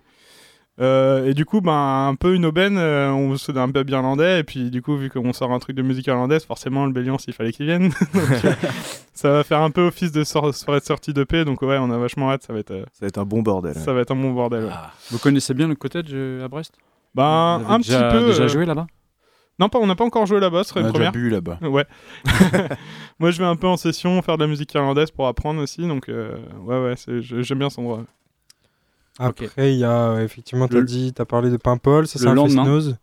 Euh, 0.81 1.27
et 1.27 1.35
du 1.35 1.45
coup 1.45 1.61
ben 1.61 2.09
un 2.09 2.17
peu 2.17 2.35
une 2.35 2.45
aubaine 2.45 2.79
euh, 2.79 3.09
on 3.13 3.37
c'est 3.37 3.57
un 3.57 3.71
pub 3.71 3.89
irlandais 3.91 4.41
et 4.41 4.43
puis 4.43 4.73
du 4.73 4.83
coup 4.83 4.97
vu 4.97 5.09
qu'on 5.09 5.33
sort 5.33 5.53
un 5.53 5.61
truc 5.61 5.77
de 5.77 5.83
musique 5.83 6.09
irlandaise 6.09 6.45
forcément 6.45 6.85
le 6.85 6.91
Béliance 6.91 7.27
il 7.29 7.33
fallait 7.33 7.53
qu'il 7.53 7.67
vienne 7.67 7.91
Donc, 8.13 8.45
euh, 8.45 8.53
ça 9.15 9.31
va 9.31 9.45
faire 9.45 9.61
un 9.63 9.71
peu 9.71 9.83
office 9.87 10.11
de 10.11 10.25
soirée 10.25 10.51
de 10.51 10.85
sortie 10.85 11.13
de 11.13 11.23
paix 11.23 11.45
donc 11.45 11.63
ouais 11.63 11.79
on 11.81 11.93
a 11.93 11.99
vachement 11.99 12.33
hâte 12.33 12.43
ça 12.43 12.53
va 12.53 12.59
être 12.59 12.73
euh, 12.73 12.85
Ça 12.93 13.03
va 13.03 13.07
être 13.07 13.19
un 13.19 13.25
bon 13.25 13.41
bordel. 13.41 13.75
ça 13.75 13.93
va 13.93 14.01
être 14.01 14.11
un 14.11 14.17
bon 14.17 14.33
bordel 14.33 14.65
ouais. 14.65 14.71
Vous 15.13 15.19
connaissez 15.21 15.55
bien 15.55 15.69
le 15.69 15.77
Cottage 15.77 16.07
euh, 16.13 16.45
à 16.45 16.49
Brest? 16.49 16.75
Ben, 17.15 17.59
Vous 17.59 17.65
avez 17.67 17.75
un 17.75 17.79
déjà- 17.79 18.09
petit 18.09 18.19
peu. 18.19 18.27
déjà 18.27 18.43
euh, 18.43 18.49
joué 18.49 18.65
là-bas? 18.67 18.89
Non, 19.61 19.69
pas, 19.69 19.79
on 19.79 19.87
n'a 19.87 19.95
pas 19.95 20.03
encore 20.05 20.27
joué 20.27 20.41
là-bas, 20.41 20.65
ce 20.65 20.71
serait 20.71 20.81
On 20.81 20.87
a 20.87 20.89
une 20.89 20.93
déjà 20.95 21.11
première. 21.13 21.13
bu 21.13 21.31
là-bas. 21.31 21.59
Ouais. 21.63 21.85
Moi, 23.21 23.31
je 23.31 23.39
vais 23.39 23.45
un 23.45 23.55
peu 23.55 23.69
en 23.69 23.77
session 23.77 24.21
faire 24.23 24.37
de 24.37 24.43
la 24.43 24.49
musique 24.49 24.75
irlandaise 24.75 25.13
pour 25.13 25.29
apprendre 25.29 25.63
aussi, 25.63 25.87
donc 25.87 26.09
euh, 26.09 26.37
ouais, 26.65 26.83
ouais, 26.83 26.95
j'aime 27.21 27.59
bien 27.61 27.71
son 27.71 27.83
endroit. 27.83 28.03
Après, 29.19 29.73
il 29.75 29.79
y 29.79 29.85
a 29.85 30.11
euh, 30.11 30.25
effectivement, 30.25 30.67
tu 30.69 30.77
as 30.79 30.83
dit, 30.83 31.13
as 31.19 31.25
parlé 31.25 31.51
de 31.51 31.57
Paimpol, 31.57 32.07
ça 32.07 32.19
Le 32.19 32.25
c'est 32.25 32.29
un 32.31 32.35
lendemain. 32.35 32.65
fest-noz. 32.65 32.97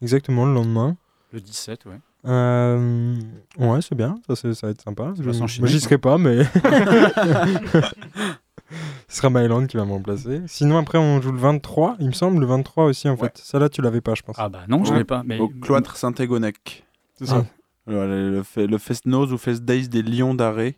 Exactement, 0.00 0.46
le 0.46 0.54
lendemain. 0.54 0.96
Le 1.32 1.40
17, 1.40 1.84
ouais. 1.86 1.98
Euh, 2.26 3.14
ouais, 3.58 3.80
c'est 3.82 3.94
bien, 3.94 4.18
ça, 4.28 4.34
va 4.62 4.70
être 4.70 4.82
sympa. 4.82 5.12
Je- 5.16 5.22
Moi, 5.60 5.68
j'y 5.68 5.80
serai 5.80 5.98
pas, 5.98 6.18
mais. 6.18 6.38
Ce 9.08 9.16
sera 9.16 9.30
Myland 9.30 9.66
qui 9.66 9.76
va 9.76 9.84
me 9.84 9.92
remplacer. 9.92 10.42
Sinon, 10.46 10.76
après, 10.78 10.98
on 10.98 11.20
joue 11.22 11.32
le 11.32 11.38
23, 11.38 11.96
il 12.00 12.08
me 12.08 12.12
semble, 12.12 12.40
le 12.40 12.46
23 12.46 12.84
aussi, 12.84 13.08
en 13.08 13.16
fait. 13.16 13.38
Ça, 13.42 13.58
là, 13.58 13.68
tu 13.68 13.80
l'avais 13.80 14.00
pas, 14.02 14.14
je 14.14 14.22
pense. 14.22 14.36
Ah 14.38 14.48
bah 14.48 14.64
non, 14.68 14.84
je 14.84 14.92
l'ai 14.92 15.04
pas. 15.04 15.22
Mais... 15.24 15.38
Au 15.38 15.48
cloître 15.48 15.96
Saint-Égonec. 15.96 16.84
C'est 17.16 17.26
ça. 17.26 17.46
Voilà, 17.86 18.06
le, 18.06 18.42
le 18.66 18.78
Fest 18.78 19.06
Nose 19.06 19.32
ou 19.32 19.38
Fest 19.38 19.62
Days 19.64 19.88
des 19.88 20.02
Lions 20.02 20.34
d'Arrêt. 20.34 20.76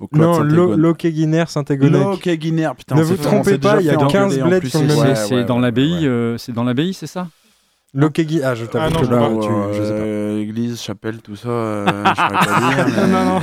Au 0.00 0.08
non, 0.12 0.32
cloître 0.36 0.40
Lo- 0.44 0.48
Saint-Égonec. 0.48 0.78
Loquet-Guinère, 0.78 1.50
Saint-Égonec. 1.50 1.92
Loquet-Guinère, 2.02 2.74
putain. 2.74 2.94
Ne 2.96 3.02
vous 3.02 3.16
trompez 3.16 3.58
pas, 3.58 3.80
il 3.80 3.86
y 3.86 3.90
a 3.90 3.92
fait 3.92 4.06
15 4.06 4.14
engueuler 4.38 4.42
en 4.42 4.48
bleds 4.48 4.68
sur 4.70 4.80
le 4.80 4.86
même 4.86 4.96
C'est 4.96 5.02
Ouais, 5.02 5.14
c'est 5.14 5.34
ouais, 5.36 5.44
dans 5.44 5.56
ouais, 5.56 5.62
l'abbaye, 5.62 5.92
ouais. 5.92 6.06
euh, 6.06 6.38
c'est 6.38 6.52
dans 6.52 6.64
l'abbaye, 6.64 6.94
c'est 6.94 7.06
ça? 7.06 7.28
Loquet-Guinère. 7.92 8.48
Ah, 8.50 8.54
je 8.54 8.64
t'avoue 8.66 8.84
Ah 8.86 8.90
non, 8.90 9.00
que 9.00 9.06
je 9.06 9.10
là, 9.10 9.28
sais 9.28 9.34
pas. 9.34 9.40
tu- 9.42 9.78
je 9.78 9.82
sais 9.82 9.90
pas. 9.90 9.96
Euh, 9.98 10.40
Église, 10.40 10.80
chapelle, 10.80 11.18
tout 11.22 11.36
ça, 11.36 11.48
euh, 11.48 11.86
je 11.86 12.14
pas 12.14 12.84
dire. 12.84 12.86
mais- 12.96 13.06
non, 13.08 13.24
non. 13.24 13.40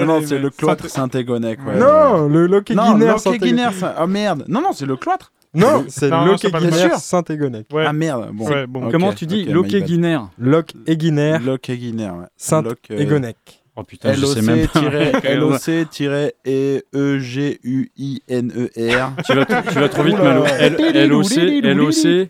Non, 0.00 0.06
non, 0.06 0.20
c'est 0.26 0.38
le 0.38 0.50
cloître 0.50 0.88
Saint-Égonec. 0.90 1.60
ouais. 1.66 1.78
Non, 1.78 2.26
le 2.26 2.46
Non, 2.46 2.52
Loquet-Guinère, 2.56 3.14
Loquet-Guinère, 3.16 3.72
ça- 3.72 3.94
ah 3.96 4.06
merde. 4.06 4.44
Non, 4.48 4.60
non, 4.60 4.72
c'est 4.72 4.86
le 4.86 4.96
cloître. 4.96 5.32
Non, 5.54 5.84
c'est 5.88 6.10
sûr. 6.10 6.96
Saint-Égonec. 6.98 7.66
Ouais. 7.72 7.84
Ah 7.86 7.92
merde. 7.94 8.28
Bon. 8.34 8.46
Ouais, 8.46 8.66
bon. 8.66 8.86
Ok, 8.86 8.92
Comment 8.92 9.12
tu 9.14 9.24
dis 9.24 9.42
ok, 9.42 9.46
my 9.46 9.52
Loquet 9.54 9.78
bad. 9.80 9.88
Guinère 9.88 10.28
Loc-et-Guinère, 10.38 11.40
Loquet-Guinère, 11.40 12.14
ouais. 12.14 12.20
Loc, 12.20 12.28
euh, 12.90 12.96
Saint-Égonec. 12.98 13.36
Oh 13.76 13.84
putain, 13.84 14.14
je 14.14 14.24
sais 14.24 14.40
même 14.42 14.66
pas. 14.68 14.80
LOC-E-E-G-U-I-N-E-R. 17.76 19.12
Tu 19.26 19.34
vas, 19.34 19.44
tu 19.44 19.78
vas 19.78 19.88
trop 19.88 20.02
vite, 20.02 20.18
Malo. 20.18 20.44
L- 20.46 21.08
LOC, 21.08 21.36
LOC. 21.62 22.28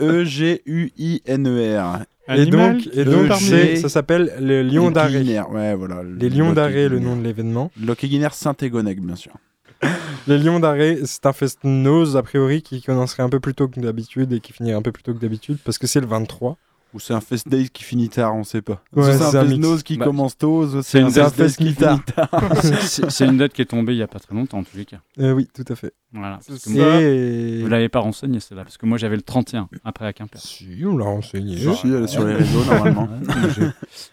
E-G-U-I-N-E-R. 0.00 1.98
Et 2.28 2.46
donc, 2.46 2.88
et 2.92 3.04
donc 3.04 3.30
E 3.30 3.76
ça 3.76 3.88
s'appelle 3.90 4.32
les 4.40 4.62
Lions 4.64 4.90
d'arrêt. 4.90 5.22
Ouais, 5.50 5.74
voilà. 5.74 6.02
Les 6.02 6.30
Lions 6.30 6.52
d'arrêt, 6.52 6.88
le 6.88 6.98
nom 6.98 7.16
de 7.16 7.22
l'événement. 7.22 7.70
Lockiguiner 7.80 8.28
Saint-Égonec, 8.32 9.00
bien 9.00 9.16
sûr. 9.16 9.32
Les 10.26 10.38
Lions 10.38 10.58
d'arrêt, 10.58 11.00
c'est 11.04 11.26
un 11.26 11.34
fest-nose, 11.34 12.16
a 12.16 12.22
priori, 12.22 12.62
qui 12.62 12.80
commencerait 12.80 13.22
un 13.22 13.28
peu 13.28 13.40
plus 13.40 13.52
tôt 13.54 13.68
que 13.68 13.78
d'habitude 13.78 14.32
et 14.32 14.40
qui 14.40 14.54
finirait 14.54 14.76
un 14.76 14.80
peu 14.82 14.92
plus 14.92 15.02
tôt 15.02 15.12
que 15.12 15.18
d'habitude, 15.18 15.58
parce 15.62 15.76
que 15.76 15.86
c'est 15.86 16.00
le 16.00 16.06
23. 16.06 16.56
Ou 16.94 17.00
c'est 17.00 17.12
un 17.12 17.20
Fest 17.20 17.48
Days 17.48 17.70
qui 17.70 17.82
finit 17.82 18.08
tard, 18.08 18.36
on 18.36 18.44
sait 18.44 18.62
pas. 18.62 18.80
Ouais, 18.94 19.12
c'est 19.18 19.36
un 19.36 19.40
un 19.40 19.44
Fest. 19.48 19.58
Nose 19.58 19.82
qui 19.82 19.96
Bah, 19.96 20.04
commence 20.04 20.38
tôt, 20.38 20.80
C'est 20.82 21.00
une 21.00 21.06
un 21.06 21.10
date 21.10 21.34
Fest 21.34 21.58
Days 21.60 21.68
qui 21.68 21.74
finit 21.74 22.00
tard. 22.02 22.30
C'est- 23.10 23.24
une 23.26 23.36
date 23.36 23.52
qui 23.52 23.62
est 23.62 23.66
tombée 23.66 23.94
il 23.94 23.98
y 23.98 24.02
a 24.02 24.06
pas 24.06 24.20
très 24.20 24.32
longtemps, 24.34 24.58
en 24.58 24.62
tous 24.62 24.76
les 24.76 24.84
cas. 24.84 24.98
Euh, 25.18 25.32
oui, 25.32 25.48
tout 25.52 25.64
à 25.68 25.74
fait. 25.74 25.92
Voilà. 26.12 26.38
parce 26.46 26.62
que 26.64 26.70
Et- 26.70 27.58
moi- 27.58 27.64
Vous 27.64 27.68
l'avez 27.68 27.88
pas 27.88 27.98
renseigné, 27.98 28.38
celle-là, 28.38 28.62
parce 28.62 28.76
que 28.78 28.86
moi 28.86 28.96
j'avais 28.96 29.16
le 29.16 29.22
31 29.22 29.68
après 29.84 30.06
à 30.06 30.12
Quimper. 30.12 30.38
Si, 30.40 30.84
on 30.86 30.96
l'a 30.96 31.04
renseigné. 31.06 31.56
Si, 31.56 31.74
si, 31.74 31.88
elle 31.88 32.04
est 32.04 32.06
sur 32.06 32.24
les 32.24 32.34
réseaux, 32.34 32.64
normalement. 32.64 33.08
moi, 33.26 33.48
je, 33.56 33.62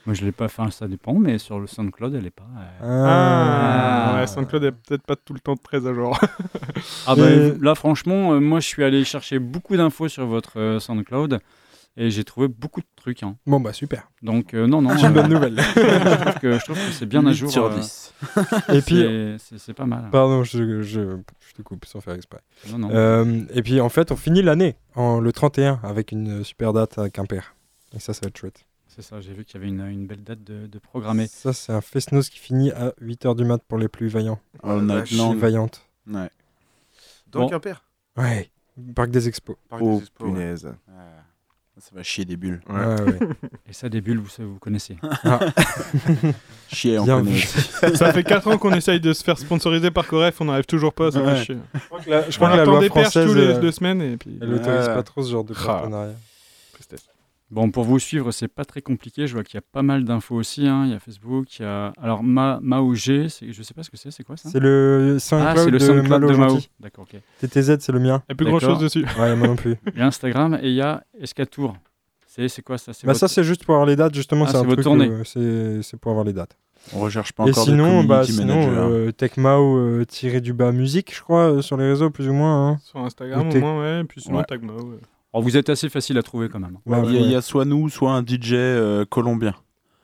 moi, 0.07 0.15
je 0.15 0.25
l'ai 0.25 0.31
pas 0.31 0.47
fait, 0.47 0.63
ça 0.71 0.87
dépend, 0.87 1.13
mais 1.13 1.37
sur 1.37 1.59
le 1.59 1.67
SoundCloud, 1.67 2.15
elle 2.15 2.25
est 2.25 2.31
pas. 2.31 2.47
euh, 2.81 3.05
Ah, 3.07 4.13
Ah. 4.15 4.19
ouais, 4.21 4.25
SoundCloud 4.27 4.63
est 4.63 4.71
peut-être 4.71 5.03
pas 5.03 5.15
tout 5.15 5.33
le 5.35 5.39
temps 5.39 5.55
très 5.55 5.85
à 5.85 5.93
jour. 5.93 6.19
Ah 7.05 7.15
bah, 7.15 7.29
Et- 7.29 7.53
là, 7.61 7.75
franchement, 7.75 8.33
euh, 8.33 8.39
moi 8.39 8.59
je 8.59 8.65
suis 8.67 8.83
allé 8.83 9.03
chercher 9.03 9.37
beaucoup 9.37 9.77
d'infos 9.77 10.07
sur 10.07 10.25
votre 10.25 10.59
euh, 10.59 10.79
SoundCloud 10.79 11.39
et 11.97 12.09
j'ai 12.09 12.23
trouvé 12.23 12.47
beaucoup 12.47 12.81
de 12.81 12.87
trucs. 12.95 13.21
hein. 13.23 13.35
Bon, 13.45 13.59
bah 13.59 13.73
super. 13.73 14.09
Donc, 14.21 14.53
euh, 14.53 14.65
non, 14.67 14.81
non. 14.81 14.91
C'est 14.97 15.01
une 15.07 15.17
euh, 15.17 15.21
bonne 15.21 15.33
nouvelle. 15.33 15.55
je, 15.75 16.21
trouve 16.21 16.39
que, 16.39 16.53
je 16.59 16.63
trouve 16.63 16.75
que 16.77 16.91
c'est 16.93 17.05
bien 17.05 17.25
à 17.25 17.29
8 17.31 17.35
jour. 17.35 17.51
sur 17.51 17.65
euh, 17.65 17.77
10. 17.79 18.13
Et 18.73 18.81
puis, 18.81 19.37
c'est- 19.57 19.73
pas 19.73 19.85
mal. 19.85 20.09
Pardon, 20.11 20.43
je, 20.43 20.81
je, 20.81 21.17
je 21.39 21.53
te 21.53 21.61
coupe 21.61 21.85
sans 21.85 22.01
faire 22.01 22.13
exprès. 22.13 22.39
Non, 22.69 22.77
non. 22.79 22.89
Euh, 22.91 23.43
et 23.53 23.61
puis 23.61 23.79
en 23.81 23.89
fait, 23.89 24.11
on 24.11 24.15
finit 24.15 24.41
l'année 24.41 24.75
en 24.95 25.19
le 25.19 25.31
31 25.31 25.79
avec 25.83 26.11
une 26.11 26.43
super 26.43 26.73
date 26.73 26.97
à 26.97 27.09
Quimper. 27.09 27.55
Et 27.93 27.99
ça, 27.99 28.13
ça 28.13 28.21
va 28.23 28.27
être 28.29 28.37
chouette. 28.37 28.65
C'est 28.87 29.01
ça, 29.01 29.21
j'ai 29.21 29.33
vu 29.33 29.45
qu'il 29.45 29.55
y 29.55 29.57
avait 29.63 29.69
une, 29.69 29.85
une 29.87 30.05
belle 30.05 30.23
date 30.23 30.43
de, 30.43 30.67
de 30.67 30.79
programmer. 30.79 31.27
Ça, 31.27 31.53
c'est 31.53 31.71
un 31.71 31.79
Festnos 31.81 32.23
qui 32.29 32.37
finit 32.39 32.71
à 32.71 32.89
8h 33.01 33.35
du 33.37 33.45
mat 33.45 33.61
pour 33.65 33.77
les 33.77 33.87
plus 33.87 34.07
vaillants. 34.09 34.39
Oh, 34.63 34.81
Night 34.81 34.87
vache. 34.99 35.11
Long. 35.13 35.33
Vaillantes. 35.35 35.87
Ouais. 36.07 36.29
Dans 37.27 37.41
Bon. 37.41 37.49
Quimper. 37.49 37.83
Ouais. 38.17 38.49
Parc 38.95 39.09
des 39.11 39.27
Expos. 39.29 39.55
Parc 39.69 39.81
Oh, 39.81 39.91
des 39.95 39.97
Expos, 40.03 40.27
ouais. 40.27 40.33
punaise. 40.33 40.73
Ça 41.81 41.89
va 41.95 42.03
chier 42.03 42.25
des 42.25 42.37
bulles. 42.37 42.61
Ouais. 42.69 42.75
Ouais, 42.79 43.01
ouais. 43.01 43.19
Et 43.69 43.73
ça, 43.73 43.89
des 43.89 44.01
bulles, 44.01 44.19
vous, 44.19 44.29
savez, 44.29 44.47
vous 44.47 44.59
connaissez. 44.59 44.97
Ah. 45.23 45.39
Chier, 46.71 46.99
on 46.99 47.03
Bien 47.05 47.17
connaît 47.17 47.31
aussi. 47.33 47.47
Ça 47.97 48.13
fait 48.13 48.23
4 48.23 48.47
ans 48.47 48.57
qu'on 48.57 48.71
essaye 48.73 48.99
de 48.99 49.11
se 49.13 49.23
faire 49.23 49.37
sponsoriser 49.37 49.89
par 49.91 50.07
Coref, 50.07 50.39
on 50.41 50.45
n'arrive 50.45 50.65
toujours 50.65 50.93
pas, 50.93 51.11
ça 51.11 51.21
Ouais. 51.21 51.35
fait 51.37 51.43
chier. 51.45 51.57
Je 51.73 51.79
crois 51.87 51.99
que 51.99 52.09
la, 52.09 52.21
je 52.21 52.27
On 52.27 52.31
crois 52.35 52.49
que 52.51 52.55
la 52.55 52.61
attend 52.61 52.71
loi 52.71 52.79
des 52.81 52.89
perches 52.89 53.09
française, 53.09 53.27
tous 53.27 53.33
les 53.35 53.47
euh, 53.47 53.59
deux 53.59 53.71
semaines 53.71 54.01
et 54.01 54.15
puis. 54.17 54.37
elle 54.41 54.53
autorise 54.53 54.87
Ouais. 54.87 54.93
pas 54.93 55.03
trop 55.03 55.23
ce 55.23 55.31
genre 55.31 55.43
de 55.43 55.53
Ah. 55.59 55.65
partenariat. 55.65 56.13
Bon, 57.51 57.69
pour 57.69 57.83
vous 57.83 57.99
suivre, 57.99 58.31
c'est 58.31 58.47
pas 58.47 58.63
très 58.63 58.81
compliqué. 58.81 59.27
Je 59.27 59.33
vois 59.33 59.43
qu'il 59.43 59.55
y 59.55 59.57
a 59.57 59.61
pas 59.73 59.81
mal 59.83 60.05
d'infos 60.05 60.35
aussi. 60.35 60.65
hein. 60.67 60.83
Il 60.85 60.91
y 60.91 60.95
a 60.95 60.99
Facebook, 60.99 61.59
il 61.59 61.63
y 61.63 61.65
a. 61.65 61.91
Alors, 62.01 62.23
Ma, 62.23 62.59
Mao 62.61 62.93
G, 62.95 63.27
c'est- 63.27 63.51
je 63.51 63.61
sais 63.61 63.73
pas 63.73 63.83
ce 63.83 63.89
que 63.89 63.97
c'est, 63.97 64.09
c'est 64.09 64.23
quoi 64.23 64.37
ça? 64.37 64.49
C'est 64.49 64.59
le 64.61 65.17
SoundCloud, 65.19 65.57
Ah, 65.57 65.63
c'est 65.65 65.71
le 65.71 66.01
de 66.01 66.07
Malo 66.07 66.31
de 66.31 66.35
Mao. 66.37 66.57
D'accord, 66.79 67.05
ok. 67.13 67.19
TTZ, 67.41 67.77
c'est 67.79 67.91
le 67.91 67.99
mien. 67.99 68.23
Il 68.29 68.31
n'y 68.31 68.33
a 68.33 68.35
plus 68.35 68.45
grand 68.45 68.59
chose 68.59 68.79
dessus. 68.79 69.05
Ouais, 69.19 69.35
moi 69.35 69.47
non 69.47 69.55
plus. 69.57 69.75
Il 69.93 69.99
y 69.99 70.01
a 70.01 70.07
Instagram 70.07 70.57
et 70.61 70.69
il 70.69 70.75
y 70.75 70.81
a 70.81 71.03
Escatour. 71.19 71.75
C'est 72.25 72.61
quoi 72.61 72.77
ça? 72.77 72.93
C'est 72.93 73.05
Bah, 73.05 73.11
votre- 73.11 73.19
ça, 73.19 73.27
c'est 73.27 73.43
juste 73.43 73.65
pour 73.65 73.75
avoir 73.75 73.85
les 73.85 73.97
dates, 73.97 74.15
justement. 74.15 74.45
Ah, 74.47 74.51
c'est 74.53 74.65
votre 74.65 74.81
tournée. 74.81 75.09
euh, 75.09 75.81
c'est 75.81 75.97
pour 75.99 76.11
avoir 76.11 76.23
les 76.25 76.31
dates. 76.31 76.55
On 76.95 76.99
recherche 77.01 77.33
pas 77.33 77.45
Et 77.45 77.49
encore 77.51 77.65
sinon, 77.65 78.01
de 78.03 78.07
bah, 78.07 78.23
sinon 78.25 78.55
euh, 78.89 79.11
Techmao 79.11 79.77
euh, 79.77 80.05
tiré 80.05 80.39
du 80.39 80.53
bas 80.53 80.71
musique, 80.71 81.13
je 81.13 81.21
crois, 81.21 81.51
euh, 81.51 81.61
sur 81.61 81.75
les 81.75 81.87
réseaux, 81.89 82.09
plus 82.09 82.29
ou 82.29 82.33
moins. 82.33 82.69
hein. 82.69 82.77
Sur 82.81 83.01
Instagram 83.01 83.49
Ou 83.49 83.51
au 83.51 83.59
moins, 83.59 83.79
ouais. 83.81 84.01
Et 84.01 84.03
puis 84.05 84.21
sinon, 84.21 84.37
ouais. 84.39 84.45
Alors, 85.33 85.43
vous 85.43 85.55
êtes 85.57 85.69
assez 85.69 85.87
facile 85.89 86.17
à 86.17 86.23
trouver 86.23 86.49
quand 86.49 86.59
même. 86.59 86.77
Ouais, 86.85 86.99
il, 87.05 87.13
y 87.13 87.17
a, 87.17 87.19
ouais. 87.21 87.25
il 87.27 87.31
y 87.31 87.35
a 87.35 87.41
soit 87.41 87.65
nous, 87.65 87.89
soit 87.89 88.11
un 88.13 88.21
DJ 88.21 88.53
euh, 88.53 89.05
colombien. 89.05 89.53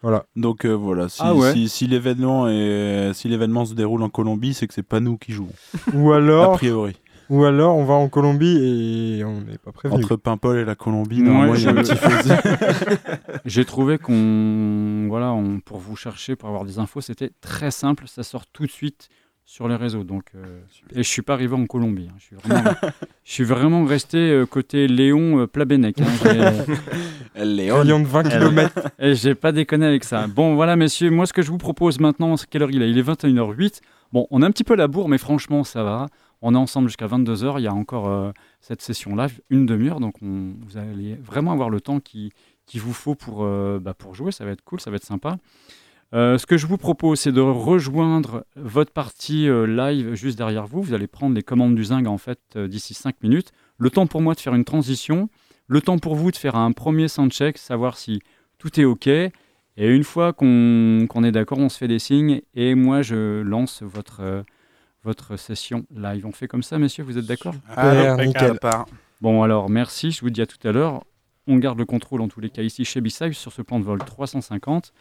Voilà. 0.03 0.25
Donc 0.35 0.63
euh, 0.63 0.73
voilà, 0.73 1.09
si, 1.09 1.19
Ah 1.23 1.33
ouais. 1.33 1.53
si, 1.53 1.67
si 1.69 1.87
l'événement 1.87 2.47
est- 2.47 3.11
si 3.13 3.27
l'événement 3.27 3.65
se 3.65 3.73
déroule 3.73 4.03
en 4.03 4.09
Colombie, 4.09 4.53
c'est 4.53 4.67
que 4.67 4.73
c'est 4.73 4.83
pas 4.83 4.99
nous 4.99 5.17
qui 5.17 5.31
jouons. 5.33 5.49
Ou 5.93 6.11
A 6.11 6.17
alors, 6.17 6.51
priori. 6.53 6.95
ou 7.31 7.43
alors, 7.43 7.75
on 7.75 7.83
va 7.83 7.95
en 7.95 8.07
Colombie 8.07 8.57
et 9.17 9.23
on 9.25 9.41
n'est 9.41 9.57
pas 9.57 9.71
prévenu. 9.71 10.01
Entre 10.03 10.15
Paimpol 10.15 10.59
et 10.59 10.65
la 10.65 10.75
Colombie, 10.75 11.21
Ouais, 11.21 11.27
normalement, 11.27 11.55
il 11.55 11.63
y 11.63 11.67
a 11.67 11.71
un 11.71 11.73
petit. 11.73 11.93
J'ai 13.45 13.65
trouvé 13.65 13.97
qu'on. 13.97 15.07
Voilà, 15.09 15.33
on- 15.33 15.59
pour 15.59 15.79
vous 15.79 15.95
chercher, 15.95 16.35
pour 16.35 16.47
avoir 16.47 16.63
des 16.63 16.77
infos, 16.79 17.01
c'était 17.01 17.31
très 17.41 17.71
simple. 17.71 18.03
Ça 18.07 18.21
sort 18.23 18.45
tout 18.45 18.65
de 18.67 18.71
suite 18.71 19.09
sur 19.49 19.67
les 19.69 19.75
réseaux. 19.77 20.03
Donc, 20.03 20.25
euh, 20.35 20.59
et 20.93 20.97
je 21.03 21.07
suis 21.09 21.21
pas 21.21 21.33
arrivé 21.33 21.55
en 21.55 21.65
Colombie. 21.65 22.09
hein. 22.11 22.15
Je, 22.19 22.25
suis 22.25 22.35
vraiment, 22.35 22.71
je 23.23 23.31
suis 23.31 23.43
vraiment 23.45 23.85
resté 23.85 24.17
euh, 24.17 24.45
côté 24.45 24.87
Léon 24.87 25.39
euh, 25.39 25.47
Plabennec. 25.47 25.99
hein. 26.01 26.05
J'ai- 27.35 27.43
Léon. 27.45 27.79
Rayon 27.79 27.99
de 28.01 28.05
20 28.07 28.23
km. 28.23 28.79
Et 28.99 29.15
j'ai 29.15 29.35
pas 29.35 29.51
déconné 29.53 29.85
avec 29.85 30.03
ça. 30.03 30.27
Bon, 30.27 30.55
voilà, 30.55 30.75
messieurs, 30.75 31.09
moi, 31.11 31.25
ce 31.25 31.31
que 31.33 31.41
je 31.41 31.49
vous 31.49 31.57
propose 31.57 31.99
maintenant, 31.99 32.35
c'est 32.35 32.47
quelle 32.49 32.61
heure 32.63 32.71
il 32.71 32.81
est? 32.81 32.89
Il 32.91 32.97
est 32.97 33.03
21h08. 33.03 33.79
Bon, 34.11 34.27
on 34.31 34.41
a 34.41 34.47
un 34.47 34.51
petit 34.51 34.63
peu 34.65 34.75
la 34.75 34.87
bourre, 34.87 35.07
mais 35.09 35.17
franchement, 35.17 35.63
ça 35.63 35.81
va. 35.83 36.07
On 36.41 36.53
est 36.53 36.57
ensemble 36.57 36.89
jusqu'à 36.89 37.07
22h. 37.07 37.55
Il 37.59 37.63
y 37.63 37.67
a 37.67 37.73
encore 37.73 38.09
euh, 38.09 38.31
cette 38.59 38.81
session 38.81 39.15
live, 39.15 39.39
une 39.49 39.65
demi-heure. 39.65 39.99
Donc, 40.01 40.15
on- 40.21 40.55
vous 40.67 40.77
allez 40.77 41.15
vraiment 41.15 41.53
avoir 41.53 41.69
le 41.69 41.79
temps 41.81 41.99
qui- 42.01 42.31
qu'il 42.65 42.81
vous 42.81 42.93
faut 42.93 43.15
pour, 43.15 43.45
euh, 43.45 43.79
bah, 43.81 43.93
pour 43.93 44.13
jouer. 44.13 44.33
Ça 44.33 44.43
va 44.43 44.51
être 44.51 44.63
cool, 44.63 44.81
ça 44.81 44.89
va 44.91 44.97
être 44.97 45.05
sympa. 45.05 45.37
Euh, 46.13 46.37
ce 46.37 46.45
que 46.45 46.57
je 46.57 46.67
vous 46.67 46.77
propose, 46.77 47.19
c'est 47.19 47.31
de 47.33 47.41
rejoindre 47.41 48.45
votre 48.55 48.91
partie 48.91 49.49
euh, 49.49 49.65
live 49.65 50.13
juste 50.13 50.37
derrière 50.37 50.65
vous. 50.65 50.81
Vous 50.81 50.93
allez 50.93 51.07
prendre 51.07 51.35
les 51.35 51.43
commandes 51.43 51.75
du 51.75 51.83
Zing 51.83 52.07
en 52.07 52.17
fait 52.17 52.39
euh, 52.55 52.67
d'ici 52.67 52.93
5 52.93 53.21
minutes. 53.23 53.51
Le 53.77 53.89
temps 53.89 54.07
pour 54.07 54.21
moi 54.21 54.33
de 54.33 54.39
faire 54.39 54.55
une 54.55 54.63
transition. 54.63 55.29
Le 55.67 55.81
temps 55.81 55.99
pour 55.99 56.15
vous 56.15 56.31
de 56.31 56.37
faire 56.37 56.55
un 56.55 56.71
premier 56.71 57.09
soundcheck, 57.09 57.57
savoir 57.57 57.97
si 57.97 58.21
tout 58.57 58.79
est 58.79 58.85
OK. 58.85 59.07
Et 59.07 59.31
une 59.77 60.03
fois 60.03 60.33
qu'on 60.33 61.23
est 61.23 61.31
d'accord, 61.31 61.59
on 61.59 61.69
se 61.69 61.77
fait 61.77 61.87
des 61.87 61.99
signes. 61.99 62.41
Et 62.55 62.73
moi, 62.73 63.01
je 63.01 63.41
lance 63.41 63.83
votre, 63.83 64.21
euh, 64.21 64.43
votre 65.03 65.37
session 65.37 65.85
live. 65.93 66.25
On 66.25 66.31
fait 66.31 66.47
comme 66.47 66.63
ça, 66.63 66.79
messieurs 66.79 67.03
Vous 67.03 67.17
êtes 67.17 67.25
d'accord? 67.27 67.53
Nickel. 68.17 68.57
Part. 68.59 68.87
Bon, 69.21 69.43
alors 69.43 69.69
merci, 69.69 70.11
je 70.11 70.21
vous 70.21 70.29
dis 70.29 70.41
à 70.41 70.47
tout 70.47 70.65
à 70.67 70.71
l'heure. 70.71 71.03
On 71.47 71.57
garde 71.57 71.77
le 71.77 71.85
contrôle 71.85 72.21
en 72.21 72.27
tous 72.27 72.39
les 72.39 72.49
cas 72.49 72.61
ici 72.61 72.85
chez 72.85 73.01
B-Side 73.01 73.33
sur 73.33 73.51
ce 73.51 73.61
plan 73.61 73.79
de 73.79 73.85
vol 73.85 73.99
350. 73.99 74.93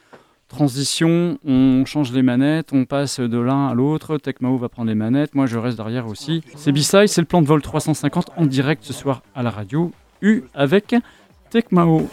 Transition, 0.49 1.39
on 1.45 1.85
change 1.87 2.13
les 2.13 2.23
manettes, 2.23 2.73
on 2.73 2.85
passe 2.85 3.19
de 3.19 3.39
l'un 3.39 3.67
à 3.69 3.75
l'autre. 3.75 4.17
Tecmao 4.17 4.57
va 4.57 4.69
prendre 4.69 4.89
les 4.89 4.95
manettes, 4.95 5.35
moi 5.35 5.47
je 5.47 5.59
reste 5.59 5.77
derrière 5.77 6.07
aussi. 6.07 6.43
C'est 6.55 6.73
B-Side, 6.73 7.09
c'est 7.09 7.21
le 7.21 7.27
plan 7.27 7.43
de 7.43 7.47
vol 7.47 7.61
350 7.61 8.31
en 8.37 8.47
direct 8.47 8.85
ce 8.85 8.93
soir 8.93 9.23
à 9.35 9.43
la 9.43 9.51
radio. 9.51 9.91
U 10.23 10.45
avec 10.55 10.95
Tecmao. 11.51 12.09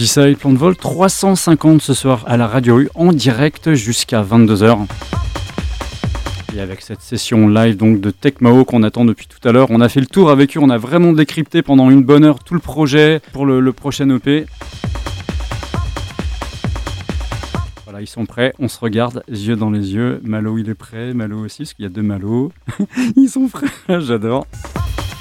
B-Side 0.00 0.38
Plan 0.38 0.52
de 0.52 0.56
Vol 0.56 0.76
350 0.76 1.82
ce 1.82 1.92
soir 1.92 2.24
à 2.26 2.38
la 2.38 2.46
Radio 2.46 2.76
Rue 2.76 2.88
en 2.94 3.12
direct 3.12 3.74
jusqu'à 3.74 4.22
22h. 4.22 4.86
Et 6.56 6.60
avec 6.60 6.80
cette 6.80 7.02
session 7.02 7.48
live 7.48 7.76
donc 7.76 8.00
de 8.00 8.10
Tecmao 8.10 8.64
qu'on 8.64 8.82
attend 8.82 9.04
depuis 9.04 9.26
tout 9.26 9.46
à 9.46 9.52
l'heure, 9.52 9.66
on 9.68 9.82
a 9.82 9.90
fait 9.90 10.00
le 10.00 10.06
tour 10.06 10.30
avec 10.30 10.56
eux, 10.56 10.60
on 10.62 10.70
a 10.70 10.78
vraiment 10.78 11.12
décrypté 11.12 11.60
pendant 11.60 11.90
une 11.90 12.02
bonne 12.02 12.24
heure 12.24 12.42
tout 12.42 12.54
le 12.54 12.60
projet 12.60 13.20
pour 13.34 13.44
le, 13.44 13.60
le 13.60 13.72
prochain 13.74 14.08
EP. 14.08 14.46
Voilà, 17.84 18.00
ils 18.00 18.08
sont 18.08 18.24
prêts, 18.24 18.54
on 18.58 18.68
se 18.68 18.80
regarde, 18.80 19.22
yeux 19.28 19.56
dans 19.56 19.70
les 19.70 19.92
yeux. 19.92 20.22
Malo, 20.24 20.56
il 20.56 20.70
est 20.70 20.74
prêt, 20.74 21.12
Malo 21.12 21.44
aussi, 21.44 21.58
parce 21.58 21.74
qu'il 21.74 21.82
y 21.82 21.86
a 21.86 21.90
deux 21.90 22.00
Malo. 22.00 22.52
ils 23.16 23.28
sont 23.28 23.48
prêts, 23.48 23.68
j'adore. 24.00 24.46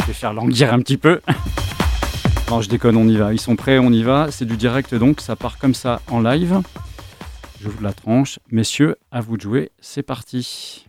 Je 0.04 0.08
vais 0.08 0.14
faire 0.14 0.32
languir 0.32 0.74
un 0.74 0.80
petit 0.80 0.98
peu. 0.98 1.20
Non, 2.50 2.62
je 2.62 2.70
déconne, 2.70 2.98
on 2.98 3.08
y 3.08 3.16
va. 3.16 3.32
Ils 3.32 3.40
sont 3.40 3.56
prêts, 3.56 3.78
on 3.78 3.92
y 3.92 4.02
va. 4.02 4.32
C'est 4.32 4.46
du 4.46 4.58
direct 4.58 4.96
donc, 4.96 5.22
ça 5.22 5.36
part 5.36 5.60
comme 5.60 5.76
ça 5.76 6.02
en 6.10 6.20
live. 6.20 6.62
J'ouvre 7.62 7.84
la 7.84 7.94
tranche. 7.94 8.40
Messieurs, 8.52 8.96
à 9.12 9.22
vous 9.22 9.38
de 9.38 9.42
jouer, 9.42 9.72
c'est 9.80 10.02
parti. 10.02 10.88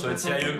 Va 0.00 0.12
être 0.12 0.18
sérieux. 0.18 0.58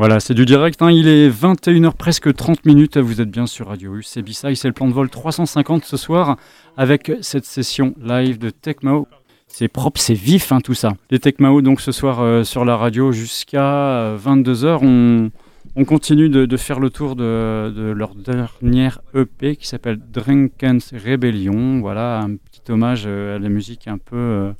Voilà, 0.00 0.18
c'est 0.18 0.32
du 0.32 0.46
direct. 0.46 0.80
hein. 0.80 0.90
Il 0.90 1.08
est 1.08 1.28
21h 1.28 1.92
presque 1.92 2.34
30 2.34 2.64
minutes. 2.64 2.96
Vous 2.96 3.20
êtes 3.20 3.30
bien 3.30 3.46
sur 3.46 3.68
Radio 3.68 3.96
U. 3.96 4.02
C'est 4.02 4.22
Bissai, 4.22 4.54
c'est 4.54 4.66
le 4.66 4.72
plan 4.72 4.88
de 4.88 4.94
vol 4.94 5.10
350 5.10 5.84
ce 5.84 5.98
soir 5.98 6.38
avec 6.78 7.12
cette 7.20 7.44
session 7.44 7.92
live 8.02 8.38
de 8.38 8.48
Tecmao. 8.48 9.08
C'est 9.46 9.68
propre, 9.68 10.00
c'est 10.00 10.14
vif 10.14 10.52
hein, 10.52 10.62
tout 10.62 10.72
ça. 10.72 10.94
Les 11.10 11.18
Tecmao 11.18 11.60
donc 11.60 11.82
ce 11.82 11.92
soir 11.92 12.20
euh, 12.22 12.44
sur 12.44 12.64
la 12.64 12.78
radio 12.78 13.12
jusqu'à 13.12 14.16
22h. 14.16 14.78
On, 14.80 15.30
on 15.76 15.84
continue 15.84 16.30
de, 16.30 16.56
faire 16.56 16.80
le 16.80 16.88
tour 16.88 17.14
de, 17.14 17.92
leur 17.94 18.14
dernière 18.14 19.02
EP 19.14 19.56
qui 19.56 19.66
s'appelle 19.66 20.00
Drunken's 20.12 20.94
Rebellion. 20.94 21.80
Voilà, 21.80 22.20
un 22.20 22.36
petit 22.36 22.72
hommage 22.72 23.04
euh, 23.06 23.36
à 23.36 23.38
la 23.38 23.50
musique 23.50 23.86
un 23.86 23.98
peu 23.98 24.16
euh, 24.16 24.52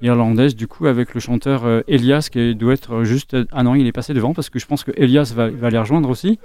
irlandaise 0.00 0.54
du 0.54 0.66
coup 0.66 0.86
avec 0.86 1.14
le 1.14 1.20
chanteur 1.20 1.64
euh, 1.64 1.80
Elias 1.88 2.28
qui 2.30 2.54
doit 2.54 2.74
être 2.74 3.04
juste 3.04 3.36
ah 3.52 3.62
non 3.62 3.74
il 3.74 3.86
est 3.86 3.92
passé 3.92 4.14
devant 4.14 4.32
parce 4.32 4.50
que 4.50 4.58
je 4.58 4.66
pense 4.66 4.84
que 4.84 4.92
Elias 4.96 5.32
va, 5.34 5.48
va 5.50 5.70
les 5.70 5.78
rejoindre 5.78 6.08
aussi. 6.08 6.38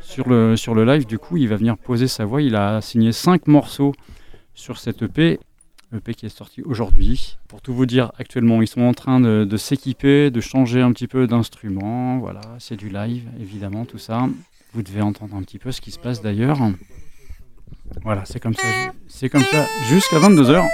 Sur 0.00 0.28
le, 0.28 0.56
sur 0.56 0.74
le 0.74 0.84
live 0.84 1.06
du 1.06 1.18
coup 1.18 1.36
il 1.36 1.48
va 1.48 1.56
venir 1.56 1.76
poser 1.76 2.06
sa 2.06 2.24
voix. 2.24 2.40
Il 2.40 2.54
a 2.54 2.80
signé 2.80 3.12
cinq 3.12 3.46
morceaux 3.46 3.94
sur 4.54 4.78
cette 4.78 5.02
EP 5.02 5.40
EP 5.94 6.14
qui 6.14 6.26
est 6.26 6.28
sorti 6.28 6.62
aujourd'hui. 6.62 7.38
Pour 7.48 7.62
tout 7.62 7.72
vous 7.72 7.86
dire 7.86 8.12
actuellement 8.18 8.60
ils 8.62 8.68
sont 8.68 8.82
en 8.82 8.94
train 8.94 9.20
de, 9.20 9.56
s'équiper 9.56 10.30
de 10.30 10.40
changer 10.40 10.82
un 10.82 10.92
petit 10.92 11.08
peu 11.08 11.26
d'instrument. 11.26 12.18
Voilà 12.18 12.42
c'est 12.58 12.76
du 12.76 12.90
live 12.90 13.24
évidemment 13.40 13.84
tout 13.84 13.98
ça. 13.98 14.28
Vous 14.74 14.82
devez 14.82 15.00
entendre 15.00 15.34
un 15.34 15.42
petit 15.42 15.58
peu 15.58 15.72
ce 15.72 15.80
qui 15.80 15.90
se 15.90 15.98
passe 15.98 16.22
d'ailleurs. 16.22 16.58
Voilà 18.02 18.24
c'est 18.24 18.40
comme 18.40 18.54
ça 18.54 18.68
c'est 19.08 19.28
comme 19.28 19.42
ça 19.42 19.66
jusqu'à 19.88 20.18
22h 20.18 20.64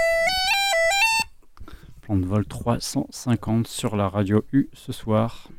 Plan 2.05 2.17
de 2.17 2.25
vol 2.27 2.45
350 2.45 3.65
sur 3.65 3.95
la 3.95 4.07
radio 4.09 4.43
U 4.53 4.69
ce 4.73 4.91
soir. 4.91 5.49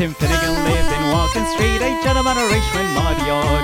Tim 0.00 0.14
Finnegan 0.14 0.64
lived 0.64 0.92
in 0.96 1.12
Walking 1.12 1.44
Street, 1.52 1.76
a 1.82 1.92
gentleman 2.02 2.38
of 2.38 2.50
Richmond. 2.50 2.88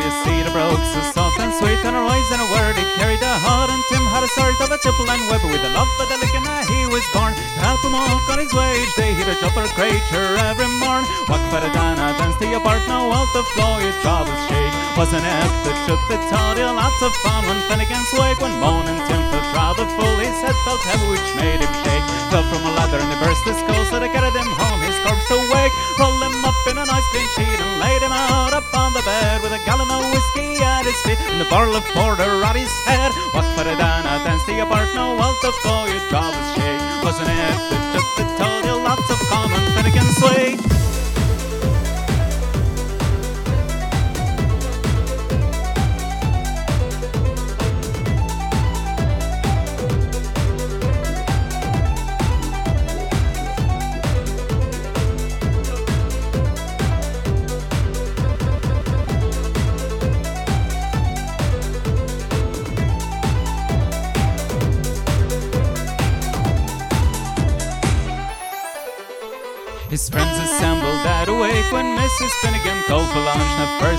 You 0.04 0.12
see 0.20 0.42
the 0.42 0.50
brogues 0.52 0.84
so 0.92 1.00
soft 1.16 1.35
and 1.46 1.54
sweet, 1.54 1.78
and 1.86 1.94
her 1.94 2.02
eyes 2.02 2.28
and 2.34 2.42
a 2.42 2.48
word, 2.50 2.74
he 2.74 2.82
carried 2.98 3.22
a 3.22 3.34
heart. 3.38 3.70
And 3.70 3.82
Tim 3.86 4.02
had 4.10 4.26
a 4.26 4.30
sort 4.34 4.58
of 4.58 4.74
a 4.74 4.78
tipple 4.82 5.06
and 5.06 5.22
web 5.30 5.46
with 5.46 5.62
a 5.62 5.70
love 5.70 5.86
for 5.94 6.06
the 6.10 6.18
licking 6.18 6.42
he 6.66 6.90
was 6.90 7.06
born. 7.14 7.38
To 7.38 7.60
help 7.62 7.78
him 7.86 7.94
walk 7.94 8.26
on 8.26 8.42
his 8.42 8.50
wage, 8.50 8.90
they 8.98 9.14
hit 9.14 9.30
a 9.30 9.38
jumper 9.38 9.70
creature 9.78 10.34
every 10.42 10.66
morn. 10.82 11.06
Walk 11.30 11.42
for 11.46 11.62
the 11.62 11.70
dana, 11.70 12.18
dance 12.18 12.34
to 12.42 12.46
your 12.50 12.58
part, 12.60 12.82
now 12.90 13.06
out 13.14 13.30
the 13.30 13.46
floor, 13.54 13.78
your 13.78 13.94
troubles 14.02 14.34
shake. 14.50 14.74
Wasn't 14.98 15.22
it 15.22 15.52
the 15.62 15.74
truth 15.86 16.02
that 16.10 16.22
taught 16.32 16.58
you 16.58 16.66
lots 16.66 16.98
of 17.04 17.12
fun 17.22 17.46
when 17.46 17.60
Finnegan's 17.70 18.10
wake, 18.18 18.40
when 18.42 18.54
moaning 18.58 18.98
Tim 19.06 19.22
felt 19.30 19.46
rather 19.54 19.86
full, 19.94 20.16
his 20.18 20.34
head 20.42 20.56
felt 20.66 20.82
heavy, 20.82 21.06
which 21.14 21.30
made 21.38 21.62
him 21.62 21.74
shake. 21.86 22.06
Fell 22.32 22.42
from 22.50 22.64
a 22.66 22.72
ladder 22.74 22.98
and 22.98 23.10
he 23.12 23.16
burst 23.22 23.44
his 23.46 23.54
skull, 23.62 23.84
so 23.86 24.00
they 24.02 24.10
carried 24.10 24.34
him 24.34 24.50
home, 24.58 24.80
his 24.82 24.96
corpse 25.04 25.30
awake. 25.30 25.74
Rolled 26.00 26.22
him 26.26 26.42
up 26.42 26.58
in 26.66 26.80
a 26.80 26.86
nice 26.88 27.06
clean 27.14 27.28
sheet 27.38 27.60
and 27.60 27.72
laid 27.78 28.02
him 28.02 28.10
out 28.10 28.56
upon 28.56 28.96
the 28.96 29.04
bed 29.04 29.44
with 29.44 29.52
a 29.52 29.60
gallon 29.68 29.86
of 29.92 30.02
whiskey 30.10 30.58
at 30.64 30.88
his 30.88 30.98
feet 31.04 31.20
and 31.36 31.46
a 31.46 31.50
barrel 31.50 31.76
of 31.76 31.84
porter 31.92 32.44
at 32.44 32.56
his 32.56 32.72
head. 32.86 33.12
What 33.32 33.44
for 33.54 33.68
a 33.68 33.76
dana 33.76 34.24
dance 34.24 34.44
the 34.46 34.60
apart, 34.60 34.88
no 34.94 35.16
wealth 35.16 35.44
of 35.44 35.54
boy, 35.62 35.92
it 35.92 36.00
troubles 36.08 36.48
shake. 36.56 36.80
Wasn't 37.04 37.28
it? 37.28 37.56
It 37.76 37.82
took 37.92 38.08
the 38.16 38.24
total, 38.40 38.80
lots 38.80 39.10
of 39.10 39.18
common, 39.28 39.60
and 39.76 39.86
again 39.86 40.08
sway. 40.16 40.56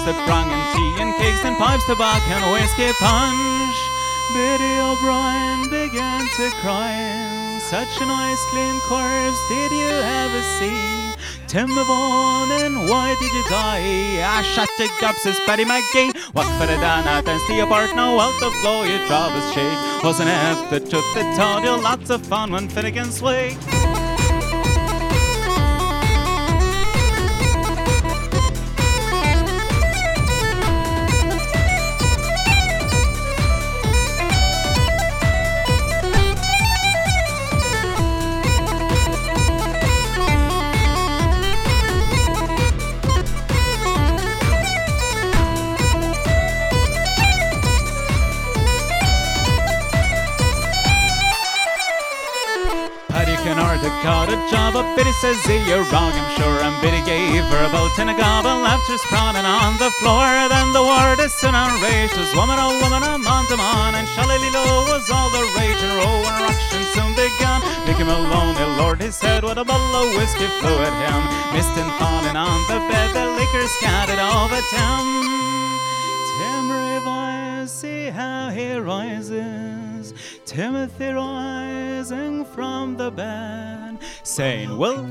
They 0.07 0.13
brung 0.23 0.49
in 0.49 0.63
tea 0.71 1.01
and 1.03 1.13
cakes 1.19 1.43
and 1.43 1.57
pipes, 1.57 1.83
tobacco 1.83 2.39
and 2.39 2.53
whiskey 2.53 2.93
punch. 2.95 3.75
Biddy 4.31 4.79
O'Brien 4.79 5.67
began 5.67 6.23
to 6.37 6.49
cry. 6.63 7.59
Such 7.59 7.91
a 7.99 8.05
nice 8.05 8.39
clean 8.47 8.79
corpse 8.87 9.41
did 9.49 9.69
you 9.69 9.89
ever 9.91 10.41
see? 10.55 10.79
Tim 11.47 11.67
Vaughan 11.75 12.51
and 12.63 12.87
why 12.87 13.17
did 13.19 13.33
you 13.33 13.43
die? 13.49 14.23
I 14.23 14.43
shot 14.55 14.69
the 14.77 14.87
gobs 15.01 15.25
as 15.25 15.37
Paddy 15.41 15.65
McGee. 15.65 16.15
What 16.31 16.47
for 16.57 16.67
the 16.67 16.77
dana 16.79 17.21
dance 17.21 17.45
to 17.47 17.53
your 17.53 17.67
part? 17.67 17.93
No 17.93 18.17
out 18.17 18.39
the 18.39 18.49
flow 18.61 18.83
your 18.83 19.05
troubles 19.07 19.53
shake. 19.53 20.03
Wasn't 20.05 20.29
it 20.29 20.69
the 20.69 20.79
truth 20.79 21.03
that 21.15 21.35
told 21.35 21.65
you 21.65 21.83
lots 21.83 22.09
of 22.09 22.25
fun 22.25 22.53
when 22.53 22.69
Finnegan 22.69 23.11
sway? 23.11 23.57
Got 54.51 54.69
a 54.69 54.73
job 54.73 54.95
Biddy 54.95 55.11
says 55.13 55.37
he 55.45 55.57
you're 55.67 55.83
wrong. 55.91 56.11
I'm 56.13 56.37
sure 56.37 56.59
and 56.63 56.75
Biddy 56.81 57.03
gave 57.05 57.43
her 57.43 57.63
a 57.65 57.69
bolt 57.69 57.97
and 57.99 58.09
a 58.09 58.13
gobble 58.13 58.65
after 58.65 58.97
sprawling 58.97 59.45
on 59.45 59.77
the 59.77 59.91
floor. 59.99 60.27
Then 60.49 60.73
the 60.73 60.83
word 60.83 61.19
is 61.19 61.33
soon 61.33 61.55
enraged 61.55 62.17
was 62.17 62.33
woman 62.35 62.57
oh 62.59 62.77
woman 62.81 63.03
a 63.03 63.17
man 63.17 63.45
to 63.47 63.57
man 63.57 63.95
and 63.95 64.07
Shalililo 64.07 64.87
was 64.87 65.09
all 65.09 65.29
the 65.29 65.43
rage. 65.57 65.81
And 65.81 65.93
row 65.99 66.23
and 66.23 66.39
ruction 66.43 66.83
soon 66.93 67.11
began 67.15 67.61
Nick 67.85 67.97
him 67.97 68.09
alone 68.09 68.55
he 68.55 68.65
lowered 68.79 69.01
his 69.01 69.19
head 69.19 69.43
with 69.43 69.57
a 69.57 69.65
bottle 69.65 69.95
of 69.95 70.15
whiskey 70.15 70.47
flew 70.59 70.77
at 70.79 70.95
him. 70.95 71.21
Missed 71.53 71.75
him 71.75 71.89
falling 71.99 72.35
on 72.35 72.59
the 72.67 72.79
bed 72.87 73.09
the 73.13 73.25
liquor 73.37 73.67
scattered 73.79 74.19
over 74.19 74.61
Tim 74.71 75.05
Tim 76.37 76.71
revives 76.71 77.71
see 77.71 78.09
how 78.09 78.49
he 78.49 78.75
rises. 78.75 80.13
Timothy 80.45 81.11
rising 81.11 82.45
from 82.45 82.97
the 82.97 83.11
bed, 83.11 83.97
saying, 84.37 84.77
Well, 84.77 85.01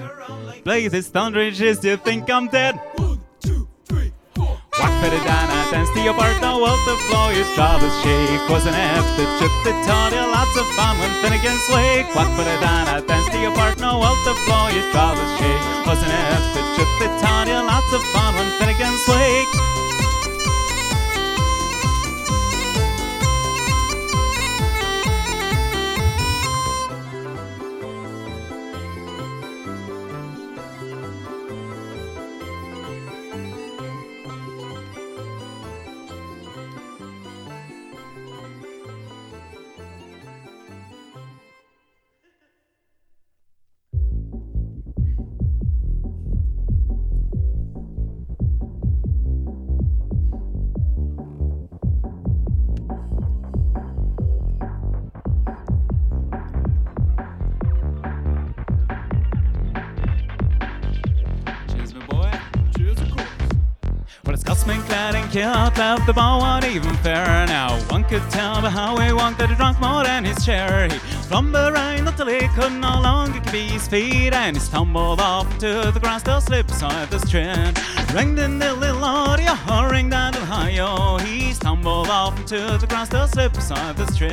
blaze 0.63 0.93
this 0.93 1.09
thunderishes, 1.09 1.81
do 1.81 1.89
you 1.91 1.97
think 1.97 2.31
I'm 2.31 2.47
dead? 2.47 2.79
One, 2.95 3.19
two, 3.43 3.67
three, 3.85 4.13
four. 4.37 4.55
Walk 4.79 4.95
for 5.03 5.11
the 5.11 5.19
dana, 5.19 5.59
dance 5.67 5.91
to 5.99 6.01
your 6.01 6.15
part, 6.15 6.39
now 6.41 6.63
out 6.63 6.79
the 6.87 6.95
floor, 7.11 7.35
your 7.35 7.49
troubles 7.59 7.91
shake. 8.07 8.47
Wasn't 8.47 8.71
the 8.71 9.27
trip 9.43 9.55
that 9.67 9.77
taught 9.83 10.15
lots 10.15 10.55
of 10.55 10.67
fun 10.79 10.95
when 11.03 11.11
Finnegan's 11.27 11.67
wake? 11.75 12.07
Walk 12.15 12.31
for 12.39 12.47
the 12.47 12.55
dana, 12.63 13.03
dance 13.03 13.27
to 13.35 13.39
your 13.43 13.51
part, 13.59 13.83
now 13.83 13.99
out 13.99 14.21
the 14.23 14.35
floor, 14.47 14.71
your 14.71 14.87
troubles 14.95 15.33
shake. 15.43 15.65
Wasn't 15.91 16.07
the 16.07 16.63
trip 16.79 16.91
that 17.03 17.13
taught 17.19 17.51
lots 17.51 17.91
of 17.91 18.03
fun 18.15 18.31
when 18.39 18.47
Finnegan's 18.63 19.03
wake? 19.11 19.76
Kilt 65.37 65.77
left 65.77 66.07
the 66.07 66.15
bow 66.15 66.41
uneven 66.57 66.97
fair. 67.05 67.47
Now 67.47 67.79
one 67.91 68.05
could 68.05 68.23
tell 68.31 68.63
by 68.63 68.71
how 68.71 68.97
he 68.97 69.13
walked 69.13 69.37
that 69.39 69.51
he 69.51 69.55
drunk 69.55 69.79
more 69.79 70.03
than 70.03 70.25
his 70.25 70.43
share. 70.43 70.89
He 70.89 70.99
flumbered 71.29 71.75
around 71.75 72.09
until 72.09 72.29
he 72.29 72.49
could 72.57 72.73
no 72.73 73.03
longer 73.03 73.41
keep 73.41 73.71
his 73.73 73.87
feet, 73.87 74.33
and 74.33 74.57
he 74.57 74.61
stumbled 74.61 75.21
off 75.21 75.47
to 75.59 75.91
the 75.93 76.01
grass 76.01 76.23
to 76.23 76.41
slip 76.41 76.69
beside 76.69 77.11
the 77.11 77.19
street. 77.19 77.75
Ringed 78.15 78.39
in 78.39 78.59
the 78.59 78.73
little 78.75 79.05
audio, 79.05 79.53
hurrying 79.53 80.09
down 80.09 80.33
the 80.33 80.41
high 80.41 81.19
He 81.27 81.53
stumbled 81.53 82.09
off 82.09 82.36
into 82.53 82.79
the 82.79 82.87
grass 82.87 83.09
to 83.09 83.27
slip 83.27 83.53
beside 83.53 83.97
the 83.97 84.07
street. 84.13 84.33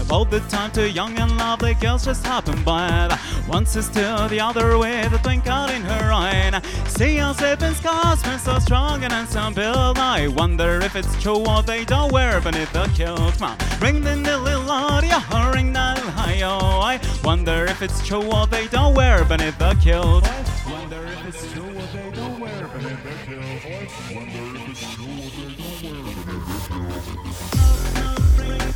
About 0.00 0.30
the 0.30 0.40
time 0.48 0.70
two 0.72 0.88
young 0.88 1.18
and 1.18 1.36
lovely 1.36 1.74
girls 1.74 2.04
just 2.04 2.24
happened 2.24 2.64
by. 2.64 3.08
The 3.08 3.78
is 3.78 3.88
to 3.90 4.26
the 4.30 4.40
other 4.40 4.78
way, 4.78 5.06
the 5.08 5.18
twinkle 5.18 5.66
in 5.66 5.82
her 5.82 6.12
eye. 6.12 6.62
See 6.86 7.16
how 7.16 7.32
slipping 7.34 7.74
Scotsman 7.74 8.38
so 8.38 8.58
strong 8.58 9.04
and 9.04 9.12
handsome 9.12 9.52
build. 9.52 9.98
I 9.98 10.28
wonder 10.28 10.80
if 10.80 10.96
it's 10.96 11.22
true 11.22 11.40
what 11.40 11.66
they 11.66 11.84
don't 11.84 12.10
wear 12.10 12.40
beneath 12.40 12.72
the 12.72 12.86
kilt. 12.94 13.38
Ring 13.82 13.96
in 14.06 14.22
the 14.22 14.38
little 14.38 14.70
audio, 14.70 15.18
hurrying 15.18 15.74
down 15.74 15.96
the 15.96 16.10
high 16.10 16.40
I 16.42 17.00
wonder 17.22 17.66
if 17.66 17.82
it's 17.82 18.06
true 18.06 18.24
what 18.24 18.50
they 18.50 18.66
don't 18.68 18.94
wear 18.94 19.24
beneath 19.24 19.58
the 19.58 19.74
kilt. 19.74 20.24
Wonder 20.70 21.04
if 21.04 21.26
it's 21.26 21.52
true 21.52 21.74
what 21.74 21.92
they 21.92 22.10
don't 22.12 22.40
wear 22.40 22.68
beneath 22.68 23.02
the 23.04 23.14
kilt. 23.26 24.16
Wonder 24.16 24.51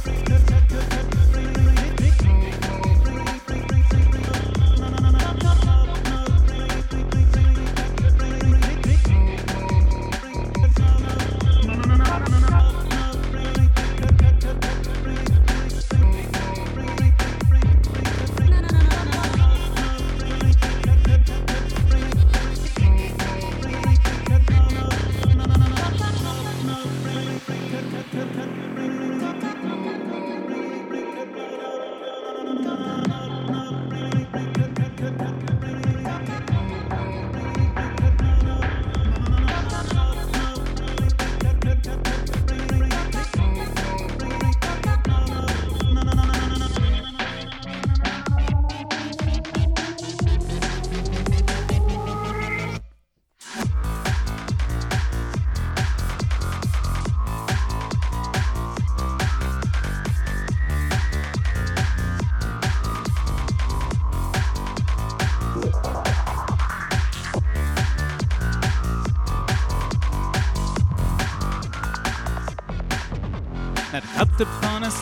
Yeah. 0.06 1.15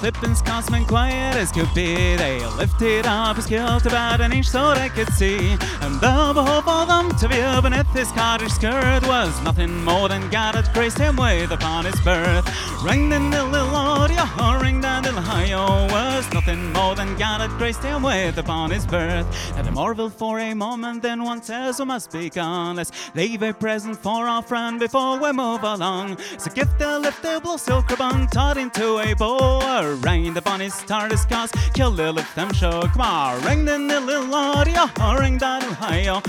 Slipping 0.04 0.34
Scotsman 0.34 0.84
quiet 0.84 1.34
as 1.34 1.50
could 1.50 1.72
be. 1.74 1.94
They 2.16 2.38
lifted 2.58 3.06
up 3.06 3.36
his 3.36 3.46
kilt 3.46 3.86
about 3.86 4.20
an 4.20 4.34
inch 4.34 4.46
so 4.46 4.74
they 4.74 4.90
could 4.90 5.10
see. 5.14 5.56
And 5.80 5.94
the 5.98 6.32
behold 6.34 6.64
for 6.64 6.84
them 6.84 7.08
to 7.16 7.26
view 7.26 7.62
beneath 7.62 7.90
his 7.94 8.12
cottage 8.12 8.52
skirt 8.52 9.00
was 9.06 9.32
nothing 9.44 9.82
more 9.82 10.10
than 10.10 10.28
God 10.28 10.56
had 10.56 10.70
graced 10.74 10.98
him 10.98 11.16
with 11.16 11.52
upon 11.52 11.86
his 11.86 11.98
birth. 12.02 12.44
Ring 12.84 13.12
in 13.12 13.30
the 13.30 13.44
little 13.44 13.74
audio, 13.74 14.60
ring 14.60 14.82
down 15.04 15.18
Ohio 15.18 15.86
was 15.92 16.32
nothing 16.32 16.72
more 16.72 16.94
than 16.94 17.16
God 17.16 17.40
had 17.40 17.50
graced 17.58 17.82
him 17.82 18.02
with 18.02 18.38
upon 18.38 18.70
his 18.70 18.86
birth. 18.86 19.26
And 19.56 19.66
I 19.66 19.70
marveled 19.70 20.14
for 20.14 20.40
a 20.40 20.54
moment, 20.54 21.02
then 21.02 21.22
one 21.22 21.42
says 21.42 21.78
we 21.78 21.84
must 21.84 22.10
be 22.10 22.30
gone. 22.30 22.76
Let's 22.76 22.92
leave 23.14 23.42
a 23.42 23.52
present 23.52 23.98
for 23.98 24.26
our 24.26 24.42
friend 24.42 24.80
before 24.80 25.18
we 25.18 25.32
move 25.32 25.62
along. 25.62 26.18
So 26.38 26.50
a 26.50 26.98
lift 26.98 27.24
a 27.24 27.40
blue 27.40 27.58
silk 27.58 27.90
ribbon 27.90 28.26
tied 28.28 28.56
into 28.56 28.98
a 28.98 29.14
bow. 29.14 29.98
Ring 30.02 30.32
the 30.32 30.40
bunny 30.42 30.70
star 30.70 31.08
discuss, 31.08 31.50
kill 31.74 31.90
the 31.90 32.12
lift 32.12 32.34
them 32.34 32.52
show. 32.52 32.80
Come 32.82 33.02
on, 33.02 33.42
ring 33.42 33.64
the 33.64 33.78
little 33.78 34.34
audio, 34.34 34.86
oh, 35.00 35.18
ring 35.18 35.38
down 35.38 35.64
Ohio. 35.64 36.22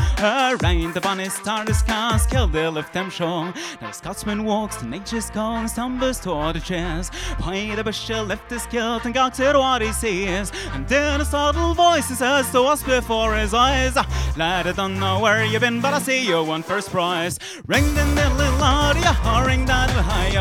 Ring 0.62 0.92
the 0.92 1.02
bunny 1.02 1.30
star 1.30 1.64
discuss, 1.66 2.26
kill 2.28 2.48
the 2.48 2.70
lift 2.70 2.94
them 2.94 3.10
show. 3.10 3.46
Now 3.46 3.54
the 3.82 3.92
Scotsman 3.92 4.44
walks 4.44 4.78
to 4.78 4.86
nature's 4.86 5.30
call 5.30 5.56
and 5.56 5.70
stumbles 5.70 6.20
toward 6.20 6.56
the 6.56 6.60
chairs. 6.60 7.10
By 7.40 7.74
the 7.76 7.92
he 7.92 8.22
lift 8.22 8.50
his 8.66 8.72
kilt 8.72 9.06
and 9.06 9.14
gawks 9.14 9.40
at 9.40 9.56
what 9.56 9.82
he 9.82 9.92
sees. 9.92 10.52
And 10.74 10.88
then 10.88 11.22
a 11.22 11.26
subtle 11.26 11.74
voice 11.74 12.10
he 12.10 12.16
says 12.16 12.50
to 12.52 12.62
us 12.64 12.84
before 12.84 13.36
his 13.36 13.54
eyes. 13.54 13.96
Lad, 14.38 14.68
I 14.68 14.72
don't 14.72 15.00
know 15.00 15.20
where 15.20 15.46
you've 15.46 15.62
been, 15.62 15.82
but 15.82 15.94
I 15.94 16.00
see 16.00 16.26
you 16.26 16.44
won 16.44 16.64
first 16.64 16.90
prize. 16.90 17.40
Ring 17.68 17.94
the 17.94 18.06
little 18.06 18.62
audio, 18.62 19.12
ring 19.46 19.66
down 19.66 19.88
the 19.88 20.02
high. 20.02 20.32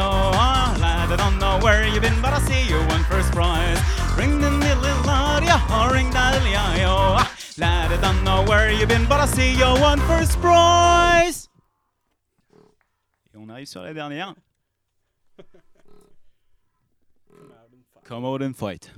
Lad, 0.80 1.12
I 1.12 1.16
don't 1.16 1.38
know 1.38 1.58
where 1.62 1.86
you've 1.86 2.02
been, 2.02 2.20
but 2.20 2.32
I 2.32 2.40
see 2.40 2.68
you 2.68 2.78
won 2.88 3.04
first 3.04 3.32
prize. 3.32 3.78
Ring 4.16 4.40
the 4.40 4.50
little 4.50 5.10
audio, 5.10 5.92
ring 5.92 6.10
down 6.10 6.32
the 6.32 6.50
high. 6.50 7.28
Lad, 7.56 7.92
I 7.92 8.00
don't 8.00 8.24
know 8.24 8.44
where 8.44 8.70
you've 8.70 8.88
been, 8.88 9.06
but 9.06 9.20
I 9.20 9.26
see 9.26 9.52
you 9.52 9.80
won 9.80 10.00
first 10.00 10.40
prize. 10.40 11.48
Et 13.32 13.36
on 13.36 13.48
arrive 13.48 13.66
sur 13.66 13.82
la 13.82 13.92
dernière. 13.92 14.34
Come 18.04 18.26
out 18.26 18.42
and 18.42 18.54
fight. 18.54 18.90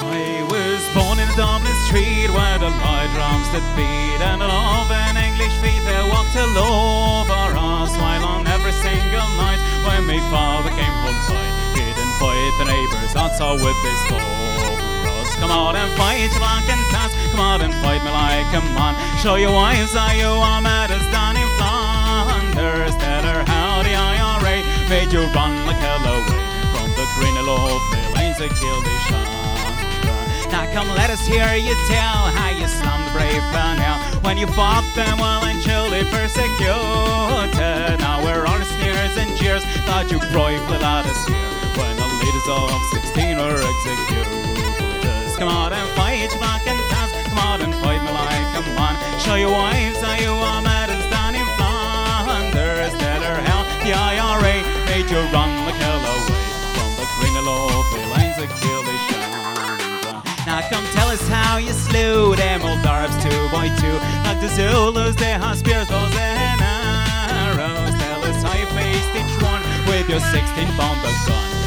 I 0.00 0.44
was 0.50 0.84
born 0.92 1.18
in 1.18 1.28
Dublin 1.34 1.72
street 1.86 2.28
where 2.28 2.58
the 2.58 2.68
light 2.68 3.08
drums 3.16 3.48
that 3.56 3.64
beat 3.72 4.20
and 4.20 4.42
an 4.42 4.50
oven 4.52 5.16
English 5.16 5.56
feet 5.64 5.80
that 5.88 6.04
walked 6.12 6.36
all 6.36 7.24
over 7.24 7.56
us 7.56 7.96
while 7.96 8.24
on 8.36 8.46
every 8.46 8.72
single 8.72 9.28
night 9.40 9.56
when 9.88 10.04
my 10.04 10.20
father 10.28 10.68
came 10.76 10.92
home 10.92 11.16
didn't 11.24 11.47
fight 12.18 12.52
the 12.58 12.66
neighbors 12.66 13.14
outside 13.14 13.62
with 13.62 13.78
his 13.86 14.00
chorus 14.10 15.30
come 15.38 15.50
on 15.50 15.76
and 15.76 15.90
fight 15.94 16.18
your 16.18 16.34
black 16.42 16.66
and 16.66 16.82
tans 16.90 17.14
come 17.30 17.40
on 17.40 17.60
and 17.62 17.72
fight 17.78 18.02
me 18.02 18.10
like 18.10 18.50
a 18.58 18.62
man. 18.74 18.94
Show 19.22 19.36
your 19.36 19.52
wives 19.52 19.94
how 19.94 20.10
you 20.12 20.26
are 20.26 20.60
mad 20.60 20.90
as 20.90 21.06
down 21.14 21.38
in 21.38 21.46
Flanders. 21.58 22.94
Tell 22.98 23.22
her 23.22 23.42
how 23.46 23.82
the 23.86 23.94
IRA 23.94 24.66
made 24.90 25.12
you 25.12 25.22
run 25.30 25.54
like 25.66 25.78
hell 25.78 26.02
away 26.02 26.42
from 26.74 26.90
the 26.98 27.06
green 27.14 27.36
of 27.38 27.46
the 27.46 28.00
lanes 28.18 28.38
that 28.42 28.50
killed 28.58 28.84
the 28.84 29.38
now 30.50 30.64
come 30.72 30.88
let 30.96 31.10
us 31.10 31.26
hear 31.26 31.54
you 31.54 31.74
tell 31.86 32.24
how 32.32 32.48
you 32.48 32.66
slammed 32.66 33.06
the 33.06 33.12
brave 33.12 33.44
now 33.52 34.00
when 34.22 34.38
you 34.38 34.46
fought 34.46 34.82
them 34.96 35.18
well 35.18 35.44
and 35.44 35.60
chilly 35.62 36.02
persecuted. 36.10 38.00
Now 38.00 38.24
we're 38.24 38.46
on 38.46 38.64
sneers 38.64 39.14
and 39.18 39.36
jeers. 39.36 39.62
Thought 39.84 40.10
you 40.10 40.18
bravely 40.32 40.78
let 40.78 41.04
us 41.04 41.28
here 41.28 41.47
the 42.32 42.52
of 42.52 42.82
16 42.92 43.36
were 43.36 43.60
executed. 43.62 44.28
Come 45.38 45.48
on 45.48 45.72
and 45.72 45.88
fight 45.96 46.20
your 46.20 46.34
black 46.38 46.66
and 46.66 46.80
tans, 46.90 47.12
come 47.28 47.38
on 47.38 47.62
and 47.62 47.74
fight 47.82 48.02
me 48.02 48.10
like 48.10 48.50
a 48.58 48.62
man. 48.74 48.94
Show 49.20 49.36
your 49.36 49.52
wives 49.52 50.00
how 50.02 50.16
you 50.18 50.32
are 50.32 50.62
mad 50.62 50.90
and 50.90 51.02
stand 51.08 51.36
in 51.36 51.46
Flanders. 51.56 52.92
Tell 52.98 53.22
her 53.22 53.38
how 53.48 53.62
the 53.84 53.92
IRA 53.94 54.56
made 54.90 55.08
you 55.08 55.22
run 55.30 55.50
like 55.64 55.78
hell 55.78 56.02
away 56.02 56.46
from 56.74 56.90
the 56.98 57.06
of 57.78 57.84
the 57.92 58.00
lines 58.10 58.38
kill. 58.60 58.78
Now 60.48 60.66
come 60.70 60.84
tell 60.94 61.08
us 61.08 61.20
how 61.28 61.58
you 61.58 61.72
slew 61.72 62.34
them 62.34 62.62
old 62.62 62.78
Arabs 62.78 63.22
two 63.22 63.48
by 63.52 63.68
two. 63.76 63.92
Like 64.24 64.40
the 64.40 64.48
Zulus, 64.48 65.14
they 65.14 65.32
have 65.32 65.58
spears, 65.58 65.86
bows 65.88 66.16
and 66.16 66.60
arrows. 66.62 67.92
Tell 68.00 68.24
us 68.24 68.42
how 68.42 68.56
you 68.56 68.64
faced 68.72 69.12
each 69.12 69.42
one 69.42 69.60
with 69.86 70.08
your 70.08 70.20
16 70.20 70.66
pounder 70.68 71.12
gun 71.26 71.57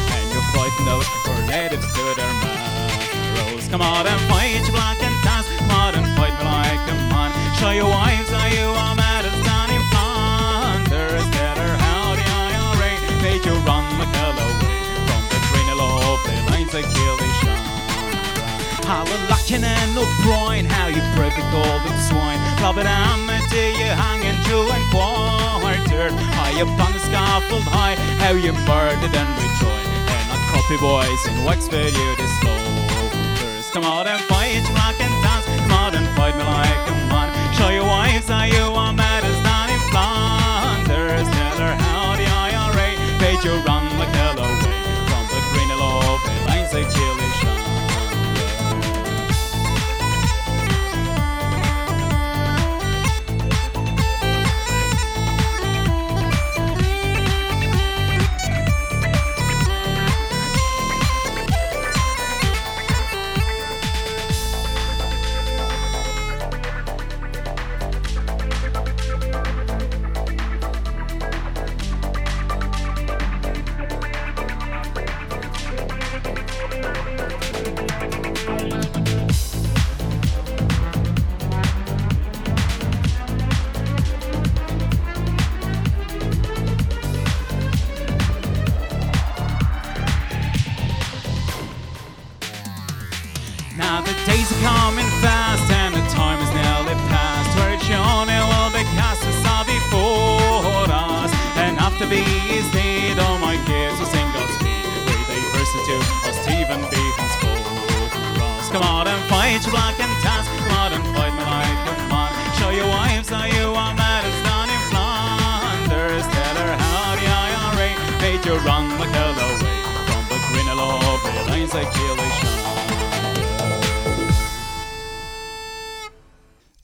voice 0.61 0.85
note 0.85 1.09
for 1.25 1.33
natives 1.49 1.87
to 1.93 2.03
their 2.13 2.33
morrows. 2.37 3.65
Come 3.67 3.81
on 3.81 4.05
and 4.05 4.21
fight, 4.29 4.53
you 4.53 4.71
black 4.71 5.01
and 5.01 5.15
dance. 5.25 5.49
Come 5.57 5.71
on 5.71 5.95
and 5.95 6.05
fight, 6.13 6.33
but 6.37 6.45
like 6.45 6.85
a 6.85 6.95
man. 7.09 7.33
Show 7.57 7.71
your 7.71 7.89
wives 7.89 8.29
how 8.29 8.45
you 8.45 8.69
are 8.69 8.93
mad 8.93 9.25
as 9.25 9.33
Danny 9.41 9.79
Ponder. 9.89 11.07
Instead 11.17 11.57
of 11.57 11.71
how 11.81 12.13
the 12.13 12.25
IRA 12.45 12.91
made 13.25 13.41
you 13.41 13.55
run 13.65 13.85
the 13.97 14.05
hell 14.13 14.37
away 14.37 14.81
from 15.09 15.23
the 15.33 15.39
train 15.49 15.67
of 15.73 15.77
lovely 15.81 16.37
lines 16.49 16.71
that 16.77 16.85
kill 16.93 17.17
the 17.17 17.29
how 18.85 19.05
a 19.07 19.17
lacking 19.31 19.63
and 19.63 19.95
no 19.95 20.03
brine, 20.21 20.65
how 20.65 20.87
you 20.87 21.01
break 21.15 21.33
a 21.37 21.45
golden 21.49 21.95
swine. 22.05 22.39
Club 22.59 22.77
it 22.77 22.85
amateur, 22.85 23.69
you 23.79 23.87
hang 23.87 24.21
and 24.29 24.37
chew 24.45 24.67
and 24.67 24.83
quartered 24.91 26.11
High 26.37 26.59
upon 26.59 26.91
the 26.91 26.99
scaffold 26.99 27.63
high, 27.63 27.95
how 28.19 28.33
you 28.33 28.51
murdered 28.67 29.15
and 29.15 29.29
rejoined. 29.39 29.90
And 30.71 30.79
boys 30.79 31.25
in 31.25 31.43
Wexford, 31.43 31.91
you 31.91 32.15
the 32.15 32.27
slopers. 32.39 33.69
Come 33.71 33.83
out 33.83 34.07
and 34.07 34.21
fight, 34.31 34.63
rock 34.71 34.95
and 35.01 35.15
dance. 35.21 35.45
Come 35.45 35.71
out 35.71 35.93
and 35.93 36.07
fight 36.15 36.33
me 36.37 36.43
like 36.43 36.87
a 36.87 36.95
man. 37.11 37.53
Show 37.53 37.67
your 37.69 37.83
wives 37.83 38.29
how 38.29 38.43
you 38.43 38.71
are 38.71 38.93
mad 38.93 39.25
as 39.25 39.35
down 39.43 39.67
in 39.69 39.81
Flanders. 39.91 41.27
Tell 41.27 41.57
her 41.59 41.75
how 41.75 42.15
the 42.15 42.25
IRA 42.25 42.95
paid 43.19 43.43
you 43.43 43.51
run 43.67 43.80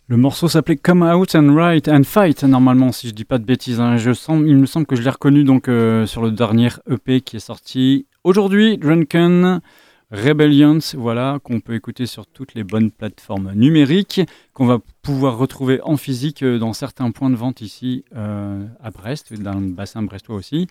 Le 0.08 0.16
morceau 0.16 0.48
s'appelait 0.48 0.78
Come 0.78 1.04
Out 1.04 1.36
and 1.36 1.54
Write 1.54 1.90
and 1.90 2.04
Fight, 2.04 2.44
normalement, 2.44 2.94
si 2.94 3.10
je 3.10 3.14
dis 3.14 3.26
pas 3.26 3.38
de 3.38 3.44
bêtises. 3.44 3.82
hein. 3.82 3.98
Il 3.98 4.58
me 4.58 4.66
semble 4.66 4.86
que 4.86 4.96
je 4.96 5.02
l'ai 5.02 5.10
reconnu 5.10 5.44
donc 5.44 5.68
euh, 5.68 6.06
sur 6.06 6.22
le 6.22 6.32
dernier 6.32 6.70
EP 6.90 7.20
qui 7.20 7.36
est 7.36 7.42
sorti 7.42 8.08
aujourd'hui, 8.24 8.78
Drunken 8.78 9.60
Rebellions, 10.10 10.80
voilà, 10.96 11.40
qu'on 11.44 11.60
peut 11.60 11.76
écouter 11.76 12.06
sur 12.06 12.26
toutes 12.26 12.54
les 12.54 12.64
bonnes 12.64 12.92
plateformes 12.92 13.52
numériques, 13.54 14.22
qu'on 14.54 14.66
va 14.66 14.80
pouvoir 15.02 15.38
retrouver 15.38 15.82
en 15.82 15.98
physique 15.98 16.44
euh, 16.44 16.60
dans 16.60 16.72
certains 16.72 17.12
points 17.12 17.30
de 17.30 17.36
vente 17.36 17.60
ici 17.60 18.06
euh, 18.16 18.66
à 18.82 18.92
Brest, 18.92 19.34
dans 19.34 19.60
le 19.60 19.68
bassin 19.68 20.02
brestois 20.04 20.38
aussi. 20.38 20.68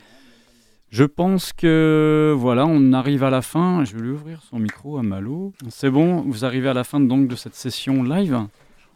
Je 0.96 1.04
pense 1.04 1.52
que 1.52 2.32
voilà, 2.34 2.64
on 2.64 2.94
arrive 2.94 3.22
à 3.22 3.28
la 3.28 3.42
fin. 3.42 3.84
Je 3.84 3.94
vais 3.94 4.00
lui 4.00 4.12
ouvrir 4.12 4.40
son 4.48 4.58
micro 4.58 4.96
à 4.96 5.02
Malo. 5.02 5.52
C'est 5.68 5.90
bon, 5.90 6.22
vous 6.22 6.46
arrivez 6.46 6.70
à 6.70 6.72
la 6.72 6.84
fin 6.84 7.00
donc 7.00 7.28
de 7.28 7.36
cette 7.36 7.54
session 7.54 8.02
live. 8.02 8.38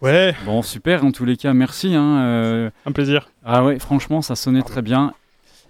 Ouais. 0.00 0.34
Bon, 0.46 0.62
super, 0.62 1.04
en 1.04 1.12
tous 1.12 1.26
les 1.26 1.36
cas, 1.36 1.52
merci. 1.52 1.94
hein, 1.94 2.22
euh. 2.22 2.70
Un 2.86 2.92
plaisir. 2.92 3.28
Ah 3.44 3.62
ouais, 3.66 3.78
franchement, 3.78 4.22
ça 4.22 4.34
sonnait 4.34 4.62
très 4.62 4.80
bien. 4.80 5.12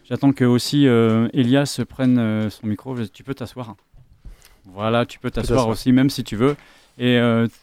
J'attends 0.09 0.31
que 0.31 0.45
aussi 0.45 0.87
euh, 0.87 1.27
Elias 1.33 1.81
prenne 1.89 2.19
euh, 2.21 2.49
son 2.49 2.69
micro. 2.69 2.95
Tu 3.13 3.25
peux 3.25 3.35
t'asseoir. 3.35 3.75
Voilà, 4.73 5.07
tu 5.07 5.19
peux 5.19 5.33
t'asseoir 5.33 5.67
aussi, 5.67 5.91
même 5.91 6.11
si 6.11 6.23
tu 6.23 6.37
veux. 6.37 6.55
Et 6.97 7.19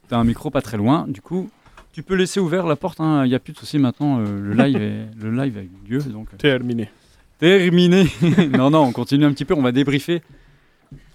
tu 0.10 0.14
as 0.14 0.18
un 0.18 0.26
micro 0.26 0.50
pas 0.50 0.62
très 0.62 0.76
loin. 0.76 1.06
Du 1.08 1.22
coup, 1.22 1.50
tu 1.94 2.04
peux 2.04 2.16
laisser 2.16 2.42
ouvert 2.42 2.68
la 2.68 2.76
porte. 2.76 3.00
hein. 3.00 3.24
Il 3.24 3.30
n'y 3.30 3.36
a 3.36 3.40
plus 3.40 3.54
de 3.54 3.58
souci 3.60 3.80
maintenant. 3.80 4.20
euh, 4.20 4.26
le, 4.40 4.54
live 4.54 4.76
est, 4.82 5.08
le 5.20 5.32
live 5.32 5.58
a 5.58 5.62
eu 5.62 5.70
lieu. 5.90 6.00
Donc, 6.04 6.28
euh, 6.34 6.38
Terminé. 6.38 6.90
Terminé. 7.40 8.08
non, 8.58 8.70
non, 8.72 8.82
on 8.84 8.92
continue 8.92 9.26
un 9.26 9.32
petit 9.32 9.46
peu. 9.46 9.54
On 9.54 9.62
va 9.62 9.72
débriefer. 9.72 10.22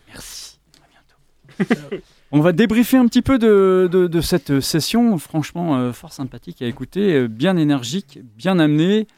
Merci. 0.09 0.59
À 0.82 0.86
bientôt. 0.89 1.97
on 2.32 2.40
va 2.40 2.53
débriefer 2.53 2.97
un 2.97 3.07
petit 3.07 3.23
peu 3.23 3.39
de, 3.39 3.89
de- 3.90 4.20
cette 4.20 4.61
session. 4.61 5.19
Franchement, 5.19 5.77
euh, 5.78 5.93
fort 5.93 6.12
sympathique 6.12 6.62
à 6.62 6.66
écouter. 6.66 7.15
euh, 7.15 7.28
bien 7.28 7.57
énergique, 7.57 8.20
bien 8.36 8.59
amené. 8.59 9.09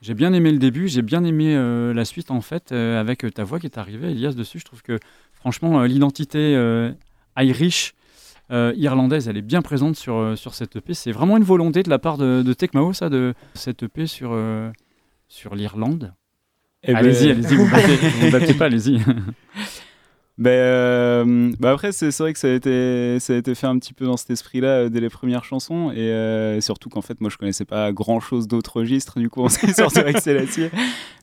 J'ai 0.00 0.14
bien 0.14 0.32
aimé 0.32 0.50
le 0.52 0.58
début. 0.58 0.88
J'ai 0.88 1.02
bien 1.02 1.24
aimé 1.24 1.54
euh, 1.56 1.92
la 1.92 2.04
suite, 2.04 2.30
en 2.30 2.40
fait, 2.40 2.72
avec 2.72 3.26
ta 3.34 3.44
voix 3.44 3.58
qui 3.58 3.66
est 3.66 3.78
arrivée, 3.78 4.12
Elias, 4.12 4.32
dessus. 4.32 4.60
Je 4.60 4.64
trouve 4.64 4.82
que, 4.82 4.98
franchement, 5.34 5.82
l'identité 5.82 6.54
Irish. 7.36 7.94
irlandaise, 8.50 9.28
elle 9.28 9.36
est 9.36 9.42
bien 9.42 9.60
présente 9.60 9.96
sur, 9.96 10.38
sur 10.38 10.54
cette 10.54 10.76
EP. 10.76 10.94
C'est 10.94 11.10
vraiment 11.12 11.36
une 11.36 11.42
volonté 11.42 11.82
de 11.82 11.90
la 11.90 11.98
part 11.98 12.16
de, 12.16 12.42
de 12.42 12.52
Tecmao, 12.52 12.92
ça, 12.92 13.08
de 13.10 13.34
cette 13.54 13.82
EP 13.82 14.06
sur, 14.06 14.30
sur 15.28 15.54
l'Irlande. 15.54 16.14
Eh 16.82 16.92
ben- 16.92 16.98
allez-y, 16.98 17.30
allez-y, 17.30 17.56
vous 17.56 17.70
battez, 17.70 17.96
vous 18.20 18.30
battez 18.30 18.54
pas, 18.54 18.66
allez-y. 18.66 19.00
Ben, 20.38 20.50
euh, 20.50 21.52
bah 21.58 21.72
après, 21.72 21.90
c'est 21.90 22.16
vrai 22.16 22.32
que 22.32 22.38
ça 22.38 22.46
a, 22.46 22.52
été, 22.52 23.18
ça 23.18 23.32
a 23.32 23.36
été 23.36 23.56
fait 23.56 23.66
un 23.66 23.76
petit 23.76 23.92
peu 23.92 24.04
dans 24.04 24.16
cet 24.16 24.30
esprit-là 24.30 24.68
euh, 24.68 24.88
dès 24.88 25.00
les 25.00 25.08
premières 25.08 25.44
chansons. 25.44 25.90
Et 25.90 25.98
euh, 25.98 26.60
surtout 26.60 26.88
qu'en 26.88 27.02
fait, 27.02 27.20
moi, 27.20 27.28
je 27.28 27.36
connaissais 27.36 27.64
pas 27.64 27.90
grand-chose 27.90 28.46
d'autres 28.46 28.76
registres. 28.76 29.18
Du 29.18 29.28
coup, 29.30 29.40
on 29.42 29.48
s'est 29.48 29.72
sorti 29.72 29.98
avec 29.98 30.18
Célestier. 30.18 30.70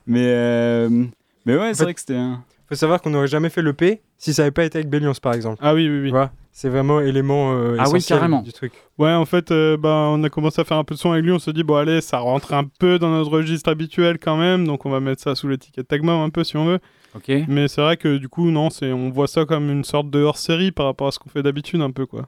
Mais, 0.06 0.26
euh, 0.26 1.06
mais 1.46 1.56
ouais, 1.56 1.72
c'est 1.72 1.84
vrai 1.84 1.94
que 1.94 2.00
c'était 2.00 2.16
un. 2.16 2.44
Faut 2.68 2.74
savoir 2.74 3.00
qu'on 3.00 3.10
n'aurait 3.10 3.26
jamais 3.28 3.50
fait 3.50 3.62
le 3.62 3.72
P 3.72 4.00
si 4.18 4.34
ça 4.34 4.42
n'avait 4.42 4.50
pas 4.52 4.64
été 4.64 4.78
avec 4.78 4.88
Bellions, 4.90 5.12
par 5.20 5.34
exemple. 5.34 5.58
Ah 5.62 5.74
oui, 5.74 5.88
oui, 5.88 6.10
oui. 6.10 6.20
C'est 6.52 6.70
vraiment 6.70 7.00
élément 7.00 7.52
euh, 7.52 7.76
Ah 7.78 7.82
oui, 7.90 7.98
essentiel 7.98 8.18
carrément. 8.18 8.40
du 8.40 8.50
truc. 8.50 8.72
Ouais, 8.96 9.12
en 9.12 9.26
fait, 9.26 9.50
euh, 9.50 9.76
bah, 9.76 10.08
on 10.10 10.24
a 10.24 10.30
commencé 10.30 10.58
à 10.62 10.64
faire 10.64 10.78
un 10.78 10.84
peu 10.84 10.94
de 10.94 10.98
son 10.98 11.12
avec 11.12 11.22
lui. 11.22 11.30
On 11.32 11.38
se 11.38 11.50
dit, 11.50 11.62
bon, 11.62 11.74
allez, 11.76 12.00
ça 12.00 12.16
rentre 12.18 12.54
un 12.54 12.64
peu 12.64 12.98
dans 12.98 13.10
notre 13.10 13.30
registre 13.30 13.68
habituel 13.70 14.18
quand 14.18 14.38
même. 14.38 14.66
Donc, 14.66 14.86
on 14.86 14.90
va 14.90 15.00
mettre 15.00 15.20
ça 15.22 15.34
sous 15.34 15.48
l'étiquette 15.48 15.86
Tagma 15.86 16.12
un 16.12 16.30
peu 16.30 16.44
si 16.44 16.56
on 16.56 16.64
veut. 16.64 16.78
Ok. 17.14 17.30
Mais 17.46 17.68
c'est 17.68 17.82
vrai 17.82 17.98
que 17.98 18.16
du 18.16 18.30
coup, 18.30 18.50
non, 18.50 18.70
c'est, 18.70 18.90
on 18.90 19.10
voit 19.10 19.26
ça 19.28 19.44
comme 19.44 19.70
une 19.70 19.84
sorte 19.84 20.08
de 20.08 20.20
hors-série 20.22 20.72
par 20.72 20.86
rapport 20.86 21.08
à 21.08 21.10
ce 21.10 21.18
qu'on 21.18 21.28
fait 21.28 21.42
d'habitude 21.42 21.82
un 21.82 21.90
peu, 21.90 22.06
quoi. 22.06 22.26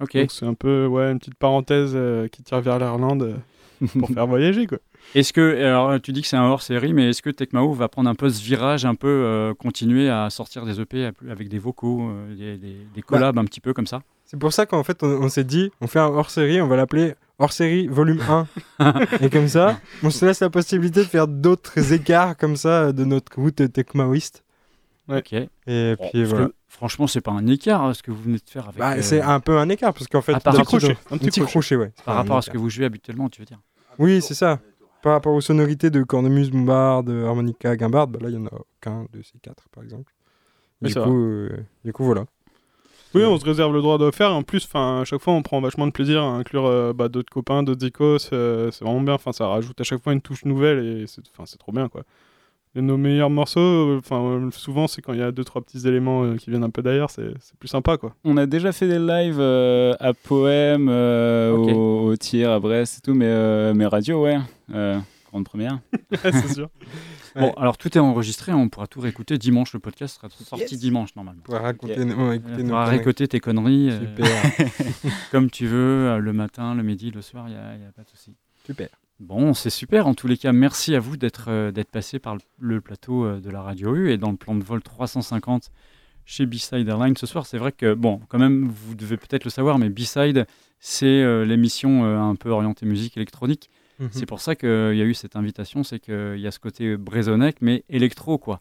Ok. 0.00 0.16
Donc, 0.16 0.30
c'est 0.30 0.46
un 0.46 0.54
peu, 0.54 0.86
ouais, 0.86 1.12
une 1.12 1.18
petite 1.18 1.36
parenthèse 1.36 1.92
euh, 1.94 2.28
qui 2.28 2.42
tire 2.42 2.62
vers 2.62 2.78
l'Irlande 2.78 3.22
euh, 3.82 3.86
pour 3.98 4.08
faire 4.08 4.26
voyager, 4.26 4.66
quoi. 4.66 4.78
Est-ce 5.14 5.32
que, 5.32 5.62
alors 5.64 6.00
tu 6.00 6.12
dis 6.12 6.20
que 6.22 6.28
c'est 6.28 6.36
un 6.36 6.44
hors-série, 6.44 6.92
mais 6.92 7.08
est-ce 7.10 7.22
que 7.22 7.30
Tecmao 7.30 7.72
va 7.72 7.88
prendre 7.88 8.10
un 8.10 8.14
peu 8.14 8.28
ce 8.28 8.42
virage, 8.42 8.84
un 8.84 8.94
peu 8.94 9.08
euh, 9.08 9.54
continuer 9.54 10.10
à 10.10 10.28
sortir 10.30 10.66
des 10.66 10.78
EP 10.80 11.10
avec 11.30 11.48
des 11.48 11.58
vocaux, 11.58 12.08
euh, 12.10 12.34
des, 12.34 12.58
des- 12.58 12.86
des 12.94 13.02
collabs 13.02 13.38
un 13.38 13.44
petit 13.44 13.60
peu 13.60 13.72
comme 13.72 13.86
ça? 13.86 14.02
C'est 14.26 14.38
pour 14.38 14.52
ça 14.52 14.66
qu'en 14.66 14.82
fait, 14.82 15.02
on, 15.02 15.06
on 15.22 15.28
s'est 15.28 15.44
dit, 15.44 15.70
on 15.80 15.86
fait 15.86 16.00
un 16.00 16.06
hors-série, 16.08 16.60
on 16.60 16.66
va 16.66 16.76
l'appeler 16.76 17.14
hors-série 17.38 17.86
volume 17.86 18.20
1. 18.78 18.94
et 19.20 19.30
comme 19.30 19.48
ça, 19.48 19.78
on 20.02 20.10
se 20.10 20.24
laisse 20.26 20.40
la 20.40 20.50
possibilité 20.50 21.00
de 21.00 21.06
faire 21.08 21.28
d'autres 21.28 21.92
écarts 21.92 22.36
comme 22.36 22.56
ça 22.56 22.92
de 22.92 23.04
notre 23.04 23.36
route 23.40 23.72
techmaoïste. 23.72 24.42
Ok. 25.08 25.32
Et 25.32 25.48
Bon, 25.66 26.08
puis 26.10 26.20
parce 26.22 26.30
voilà. 26.30 26.46
que, 26.48 26.52
franchement, 26.68 27.06
c'est 27.06 27.20
pas 27.20 27.30
un 27.30 27.46
écart 27.46 27.82
hein, 27.84 27.94
ce 27.94 28.02
que 28.02 28.10
vous 28.10 28.20
venez 28.22 28.38
de 28.38 28.50
faire 28.50 28.64
avec. 28.64 28.78
Bah, 28.78 28.94
euh, 28.96 29.02
C'est 29.02 29.20
un 29.22 29.38
peu 29.40 29.56
un 29.58 29.68
écart, 29.68 29.94
parce 29.94 30.08
qu'en 30.08 30.20
fait, 30.20 30.32
rapport- 30.32 30.54
on- 30.54 31.14
un 31.14 31.18
petit 31.18 31.40
crochet, 31.40 31.76
ouais. 31.76 31.92
Par 32.04 32.14
Un 32.16 32.18
rapport 32.18 32.36
à 32.38 32.42
ce 32.42 32.50
que 32.50 32.58
vous 32.58 32.68
jouez 32.68 32.84
habituellement, 32.86 33.28
tu 33.28 33.40
veux 33.40 33.46
dire? 33.46 33.60
Oui, 33.98 34.20
c'est 34.20 34.34
ça. 34.34 34.58
Par 35.06 35.12
rapport 35.12 35.34
aux 35.34 35.40
sonorités 35.40 35.88
de 35.88 36.02
cornemuse, 36.02 36.50
bombarde, 36.50 37.10
harmonica, 37.10 37.76
guimbarde, 37.76 38.10
bah 38.10 38.18
là, 38.20 38.28
il 38.28 38.34
y 38.34 38.38
en 38.38 38.46
a 38.46 38.50
qu'un 38.80 39.06
de 39.12 39.22
ces 39.22 39.38
quatre, 39.40 39.68
par 39.68 39.84
exemple. 39.84 40.12
Du, 40.82 40.92
coup, 40.92 41.00
euh, 41.00 41.48
du 41.84 41.92
coup, 41.92 42.02
voilà. 42.02 42.24
Oui, 43.14 43.22
on 43.22 43.38
se 43.38 43.44
réserve 43.44 43.72
le 43.72 43.82
droit 43.82 43.98
de 43.98 44.06
le 44.06 44.10
faire. 44.10 44.32
En 44.32 44.42
plus, 44.42 44.68
à 44.74 45.04
chaque 45.04 45.20
fois, 45.20 45.34
on 45.34 45.42
prend 45.42 45.60
vachement 45.60 45.86
de 45.86 45.92
plaisir 45.92 46.24
à 46.24 46.30
inclure 46.30 46.66
euh, 46.66 46.92
bah, 46.92 47.08
d'autres 47.08 47.30
copains, 47.32 47.62
d'autres 47.62 47.86
icos. 47.86 48.30
euh, 48.32 48.72
c'est 48.72 48.84
vraiment 48.84 49.00
bien. 49.00 49.14
Enfin, 49.14 49.30
ça 49.30 49.46
rajoute 49.46 49.80
à 49.80 49.84
chaque 49.84 50.02
fois 50.02 50.12
une 50.12 50.20
touche 50.20 50.44
nouvelle 50.44 50.84
et 50.84 51.06
c'est 51.06 51.22
trop 51.56 51.70
bien, 51.70 51.88
quoi. 51.88 52.02
Et 52.76 52.82
nos 52.82 52.96
meilleurs 52.98 53.30
morceaux, 53.30 53.58
euh, 53.60 53.98
enfin, 53.98 54.22
euh, 54.22 54.50
souvent, 54.50 54.86
c'est 54.86 55.00
quand 55.02 55.12
il 55.14 55.18
y 55.18 55.22
a 55.22 55.32
deux 55.32 55.44
trois 55.44 55.62
petits 55.62 55.88
éléments 55.88 56.24
euh, 56.24 56.36
qui 56.36 56.50
viennent 56.50 56.62
un 56.64 56.70
peu 56.70 56.82
d'ailleurs. 56.82 57.10
C'est, 57.10 57.30
c'est 57.40 57.56
plus 57.58 57.68
sympa, 57.68 57.96
quoi. 57.96 58.14
On 58.22 58.36
a 58.36 58.44
déjà 58.46 58.70
fait 58.70 58.86
des 58.86 58.98
lives 58.98 59.40
euh, 59.40 59.94
à 59.98 60.12
Poème, 60.12 60.88
euh, 60.90 61.52
au, 61.52 62.10
au 62.10 62.16
Tir, 62.16 62.50
à 62.52 62.60
Brest 62.60 62.98
et 62.98 63.00
tout, 63.00 63.14
mais, 63.14 63.24
euh, 63.26 63.72
mais 63.74 63.86
radio, 63.86 64.22
ouais. 64.24 64.38
Euh, 64.74 64.98
premières. 65.44 65.78
c'est 66.22 66.54
sûr. 66.54 66.70
Bon, 67.34 67.50
alors 67.52 67.76
tout 67.76 67.96
est 67.96 68.00
enregistré, 68.00 68.52
on 68.52 68.68
pourra 68.68 68.86
tout 68.86 69.00
réécouter 69.00 69.36
dimanche. 69.36 69.72
Le 69.74 69.80
podcast 69.80 70.16
sera 70.16 70.28
sorti 70.30 70.76
dimanche 70.78 71.14
normalement. 71.16 71.40
On 71.42 71.44
pourra 71.44 71.60
raconter 71.60 72.04
nos- 72.04 72.28
ouais, 72.28 72.36
écouter 72.36 72.62
pourras 72.64 72.84
conneries. 72.84 72.90
réécouter 72.96 73.28
tes 73.28 73.40
conneries 73.40 73.90
euh, 73.90 74.00
Super. 74.00 75.12
comme 75.30 75.50
tu 75.50 75.66
veux, 75.66 76.18
le 76.18 76.32
matin, 76.32 76.74
le 76.74 76.82
midi, 76.82 77.10
le 77.10 77.20
soir, 77.22 77.44
il 77.48 77.52
n'y 77.52 77.58
a, 77.58 77.76
y 77.76 77.86
a 77.86 77.92
pas 77.94 78.02
de 78.02 78.08
souci. 78.08 78.34
Super. 78.64 78.88
Bon, 79.18 79.54
c'est 79.54 79.70
super. 79.70 80.06
En 80.06 80.14
tous 80.14 80.26
les 80.26 80.36
cas, 80.36 80.52
merci 80.52 80.94
à 80.94 81.00
vous 81.00 81.16
d'être 81.16 81.46
euh, 81.48 81.72
d'être 81.72 81.90
passé 81.90 82.18
par 82.18 82.36
le, 82.58 82.80
plateau 82.82 83.24
euh, 83.24 83.40
de 83.40 83.50
la 83.50 83.62
Radio 83.62 83.94
U 83.94 84.10
et 84.10 84.18
dans 84.18 84.30
le 84.30 84.36
plan 84.36 84.54
de 84.54 84.62
vol 84.62 84.82
350 84.82 85.70
chez 86.26 86.44
B-Side 86.44 86.86
Airlines 86.86 87.16
ce 87.16 87.26
soir. 87.26 87.46
C'est 87.46 87.56
vrai 87.56 87.72
que, 87.72 87.94
bon, 87.94 88.20
quand 88.28 88.38
même, 88.38 88.68
vous 88.68 88.94
devez 88.94 89.16
peut-être 89.16 89.44
le 89.44 89.50
savoir, 89.50 89.78
mais 89.78 89.88
B-Side, 89.88 90.46
c'est 90.80 91.06
euh, 91.06 91.44
l'émission 91.46 92.04
un 92.04 92.34
peu 92.34 92.50
orientée 92.50 92.84
musique 92.84 93.16
électronique. 93.16 93.70
Mhm. 94.00 94.08
C'est 94.10 94.26
pour 94.26 94.40
ça 94.40 94.54
qu'il 94.54 94.68
y 94.68 95.00
a 95.00 95.04
eu 95.04 95.14
cette 95.14 95.36
invitation, 95.36 95.82
c'est 95.82 95.98
qu'il 95.98 96.38
y 96.38 96.46
a 96.46 96.50
ce 96.50 96.58
côté 96.58 96.98
Brésonnec, 96.98 97.56
mais 97.62 97.84
électro, 97.88 98.36
quoi, 98.36 98.60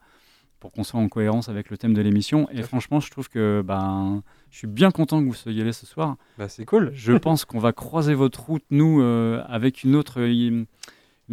pour 0.65 0.71
qu'on 0.71 0.83
soit 0.83 0.99
en 0.99 1.09
cohérence 1.09 1.47
avec 1.47 1.69
le 1.69 1.77
thème 1.77 1.93
de 1.93 2.01
l'émission. 2.01 2.49
Et 2.49 2.63
franchement, 2.63 2.99
je 2.99 3.11
trouve 3.11 3.29
que 3.29 3.61
ben, 3.63 4.23
je 4.49 4.57
suis 4.57 4.67
bien 4.67 4.89
content 4.89 5.21
que 5.21 5.27
vous 5.27 5.35
soyez 5.35 5.63
là 5.63 5.71
ce 5.71 5.85
soir. 5.85 6.15
Bah, 6.39 6.49
c'est 6.49 6.65
cool. 6.65 6.89
Je 6.95 7.13
pense 7.19 7.45
qu'on 7.45 7.59
va 7.59 7.71
croiser 7.71 8.15
votre 8.15 8.43
route, 8.43 8.63
nous, 8.71 8.99
euh, 8.99 9.43
avec 9.47 9.83
une 9.83 9.95
autre, 9.95 10.21
une 10.21 10.65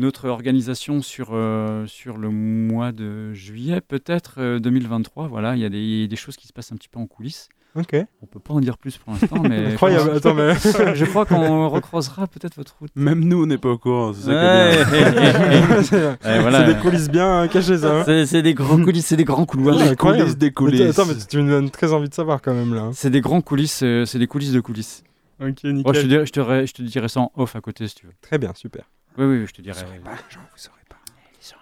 autre 0.03 0.29
organisation 0.29 1.01
sur, 1.01 1.31
euh, 1.33 1.87
sur 1.87 2.19
le 2.19 2.29
mois 2.29 2.93
de 2.93 3.33
juillet, 3.33 3.81
peut-être 3.81 4.35
euh, 4.37 4.59
2023. 4.59 5.29
Voilà, 5.29 5.57
il 5.57 5.63
y 5.63 5.65
a 5.65 5.71
des, 5.71 6.09
des 6.09 6.17
choses 6.17 6.37
qui 6.37 6.47
se 6.47 6.53
passent 6.53 6.73
un 6.73 6.77
petit 6.77 6.91
peu 6.91 7.01
en 7.01 7.07
coulisses. 7.07 7.49
Ok. 7.75 7.97
On 8.23 8.27
peut 8.27 8.39
pas 8.39 8.53
en 8.53 8.61
dire 8.61 8.77
plus 8.77 8.99
pour 8.99 9.15
l'instant, 9.15 9.43
mais 9.49 9.67
Incroyable, 9.73 10.11
je 10.13 10.17
attends, 10.19 10.35
mais- 10.35 10.55
je 10.95 11.05
crois 11.07 11.25
qu'on 11.25 11.69
recroisera 11.69 12.27
peut-être 12.27 12.55
votre 12.57 12.77
route. 12.79 12.91
Même 12.97 13.21
nous, 13.25 13.43
on 13.45 13.47
n'est 13.47 13.57
pas 13.59 13.71
au 13.71 13.79
courant. 13.79 14.13
C'est 14.13 14.27
ça 14.27 14.31
Ouais, 14.31 14.77
Ouais, 16.25 16.41
voilà. 16.41 16.65
des 16.65 16.79
coulisses 16.81 17.09
bien 17.09 17.49
cachées, 17.49 17.79
ça. 17.79 18.01
hein. 18.07 18.25
C'est- 18.27 18.43
des 18.43 18.55
grands 18.55 18.83
coulisses, 18.83 19.07
c'est 19.07 19.17
des 19.17 19.25
grands 19.25 19.47
couloirs. 19.47 19.77
Ouais, 19.77 19.89
incroyable. 19.89 20.23
coulisses 20.25 20.39
des 20.39 20.47
Mais 20.47 20.53
coulisses. 20.53 20.99
Attends, 20.99 21.07
mais 21.09 21.15
tu 21.29 21.39
me 21.39 21.49
donnes 21.51 21.71
très 21.71 21.93
envie 21.93 22.09
de 22.09 22.15
savoir 22.15 22.43
quand 22.43 22.53
même 22.55 22.75
là. 22.75 22.83
hein. 22.83 22.91
C'est 22.93 23.11
des 23.11 23.21
grands 23.23 23.41
coulisses, 23.41 23.83
euh, 23.83 24.05
c'est 24.05 24.19
des 24.19 24.27
coulisses 24.27 24.53
de 24.53 24.61
coulisses. 24.61 25.03
Ok, 25.41 25.65
nickel. 25.65 25.95
je, 25.95 26.01
te 26.03 26.07
dirais, 26.07 26.27
je, 26.27 26.33
te 26.33 26.41
dirais- 26.41 26.67
je 26.67 26.73
te 26.75 26.83
dirais 26.83 27.09
ça 27.09 27.21
en 27.21 27.33
off 27.37 27.57
à 27.57 27.61
côté 27.61 27.89
si 27.89 27.95
tu 27.97 28.07
veux. 28.07 28.13
Très 28.21 28.39
bien, 28.39 28.53
super. 28.55 28.85
Oui, 29.19 29.25
oui, 29.27 29.45
je 29.47 29.53
te 29.53 29.63
dirais. 29.63 29.81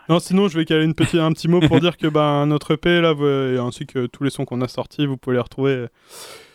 Non, 0.09 0.19
sinon, 0.19 0.48
je 0.48 0.59
vais 0.59 0.65
caler 0.65 0.85
une 0.85 0.94
petite, 0.94 1.20
un 1.20 1.32
petit 1.32 1.48
mot 1.48 1.61
pour 1.61 1.81
dire 1.81 1.97
que 1.97 2.07
ben, 2.07 2.47
notre 2.47 2.73
EP, 2.74 3.01
là, 3.01 3.15
et 3.52 3.59
ainsi 3.59 3.86
que 3.86 4.07
tous 4.07 4.24
les 4.24 4.31
sons 4.31 4.44
qu'on 4.44 4.61
a 4.61 4.69
sortis, 4.69 5.07
vous 5.07 5.16
pouvez 5.16 5.36
les 5.36 5.43
retrouver 5.43 5.86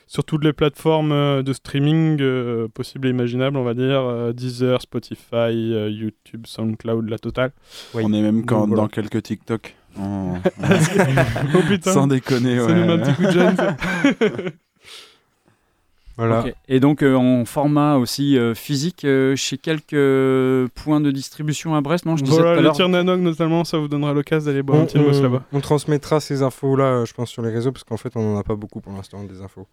sur 0.07 0.23
toutes 0.23 0.43
les 0.43 0.53
plateformes 0.53 1.11
euh, 1.11 1.41
de 1.41 1.51
streaming 1.51 2.17
euh, 2.21 2.67
possibles 2.67 3.07
et 3.07 3.09
imaginables, 3.09 3.57
on 3.57 3.63
va 3.63 3.73
dire. 3.73 4.01
euh, 4.01 4.33
Deezer, 4.33 4.79
Spotify, 4.81 5.23
euh, 5.33 5.89
YouTube, 5.89 6.45
SoundCloud, 6.45 7.09
la 7.09 7.17
totale. 7.17 7.51
On 7.95 8.13
est 8.13 8.21
même 8.21 8.45
quand, 8.45 8.59
Donc, 8.61 8.67
voilà. 8.67 8.83
dans 8.83 8.87
quelques 8.87 9.23
TikTok. 9.23 9.75
En- 9.97 10.33
oh 11.55 11.59
putain. 11.69 11.93
Sans 11.93 12.05
déconner, 12.07 12.57
Ça 12.59 12.65
ouais. 12.65 12.73
nous 12.73 12.85
met 12.85 12.91
un 12.93 12.97
petit 12.99 13.13
coup 13.15 13.23
de 13.23 13.31
gêne, 13.31 13.55
ça. 13.55 13.77
Voilà. 16.17 16.45
Et 16.69 16.79
donc 16.79 17.03
euh, 17.03 17.15
en 17.15 17.43
format 17.45 17.97
aussi 17.97 18.37
euh, 18.37 18.53
physique 18.55 19.03
euh, 19.03 19.35
chez 19.35 19.57
quelques 19.57 19.93
euh, 19.93 20.67
points 20.73 21.01
de 21.01 21.11
distribution 21.11 21.75
à 21.75 21.81
Brest, 21.81 22.05
non 22.05 22.15
Je 22.15 22.23
disais 22.23 22.41
Voilà, 22.41 22.61
le 22.61 22.71
tir 22.71 22.87
Nanog, 22.87 23.19
notamment, 23.19 23.63
ça 23.65 23.77
vous 23.77 23.87
donnera 23.89 24.13
l'occasion 24.13 24.45
d'aller 24.49 24.63
boire 24.63 24.79
un 24.79 24.83
On, 24.83 24.85
petit 24.85 24.97
on- 24.97 25.21
là-bas. 25.21 25.43
on 25.51 25.59
transmettra 25.59 26.19
ces 26.21 26.41
infos 26.41 26.75
là, 26.77 27.03
je 27.05 27.13
pense, 27.13 27.29
sur 27.29 27.41
les 27.41 27.49
réseaux 27.51 27.71
parce 27.73 27.83
qu'en 27.83 27.97
fait, 27.97 28.15
on 28.15 28.21
n'en 28.33 28.39
a 28.39 28.43
pas 28.43 28.55
beaucoup 28.55 28.79
pour 28.79 28.93
l'instant 28.93 29.23
des 29.25 29.41
infos. 29.41 29.67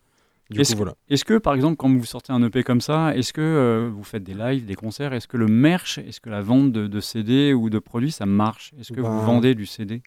Du 0.50 0.60
Est-ce 0.60 0.72
coup, 0.72 0.78
voilà. 0.78 0.94
est-ce 1.08 1.24
que 1.24 1.38
par 1.38 1.54
exemple 1.54 1.76
quand 1.76 1.88
vous 1.88 2.04
sortez 2.04 2.32
un 2.32 2.42
EP 2.42 2.62
comme 2.64 2.80
ça, 2.80 3.16
est-ce 3.16 3.32
que 3.32 3.40
euh, 3.40 3.88
vous 3.94 4.02
faites 4.02 4.24
des 4.24 4.34
lives, 4.34 4.66
des 4.66 4.74
concerts, 4.74 5.12
est-ce 5.14 5.28
que 5.28 5.36
le 5.36 5.46
merch, 5.46 5.98
est-ce 5.98 6.20
que 6.20 6.28
la 6.28 6.42
vente 6.42 6.72
de, 6.72 6.88
de 6.88 7.00
CD 7.00 7.54
ou 7.54 7.70
de 7.70 7.78
produits 7.78 8.10
ça 8.10 8.26
marche? 8.26 8.72
Est-ce 8.80 8.92
que 8.92 9.00
Ben, 9.00 9.08
vous 9.08 9.24
vendez 9.24 9.54
du 9.54 9.64
CD 9.64 10.02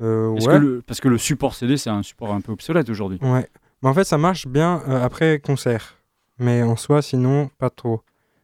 Euh, 0.00 0.34
Est-ce 0.34 0.48
ouais. 0.48 0.54
que 0.54 0.58
le- 0.58 0.82
Parce 0.84 1.00
que 1.00 1.08
le 1.08 1.18
support 1.18 1.54
CD 1.54 1.76
c'est 1.76 1.90
un 1.90 2.02
support 2.02 2.32
un 2.32 2.40
peu 2.40 2.50
obsolète 2.52 2.88
aujourd'hui. 2.88 3.18
Ouais. 3.22 3.46
Mais 3.84 3.90
en 3.90 3.94
fait, 3.94 4.04
ça 4.04 4.18
marche 4.18 4.48
bien 4.48 4.82
euh, 4.88 5.00
après 5.04 5.38
concert. 5.38 5.94
Mais 6.38 6.62
en 6.62 6.74
soi, 6.74 7.02
sinon, 7.02 7.48
pas 7.58 7.70
trop. 7.70 8.00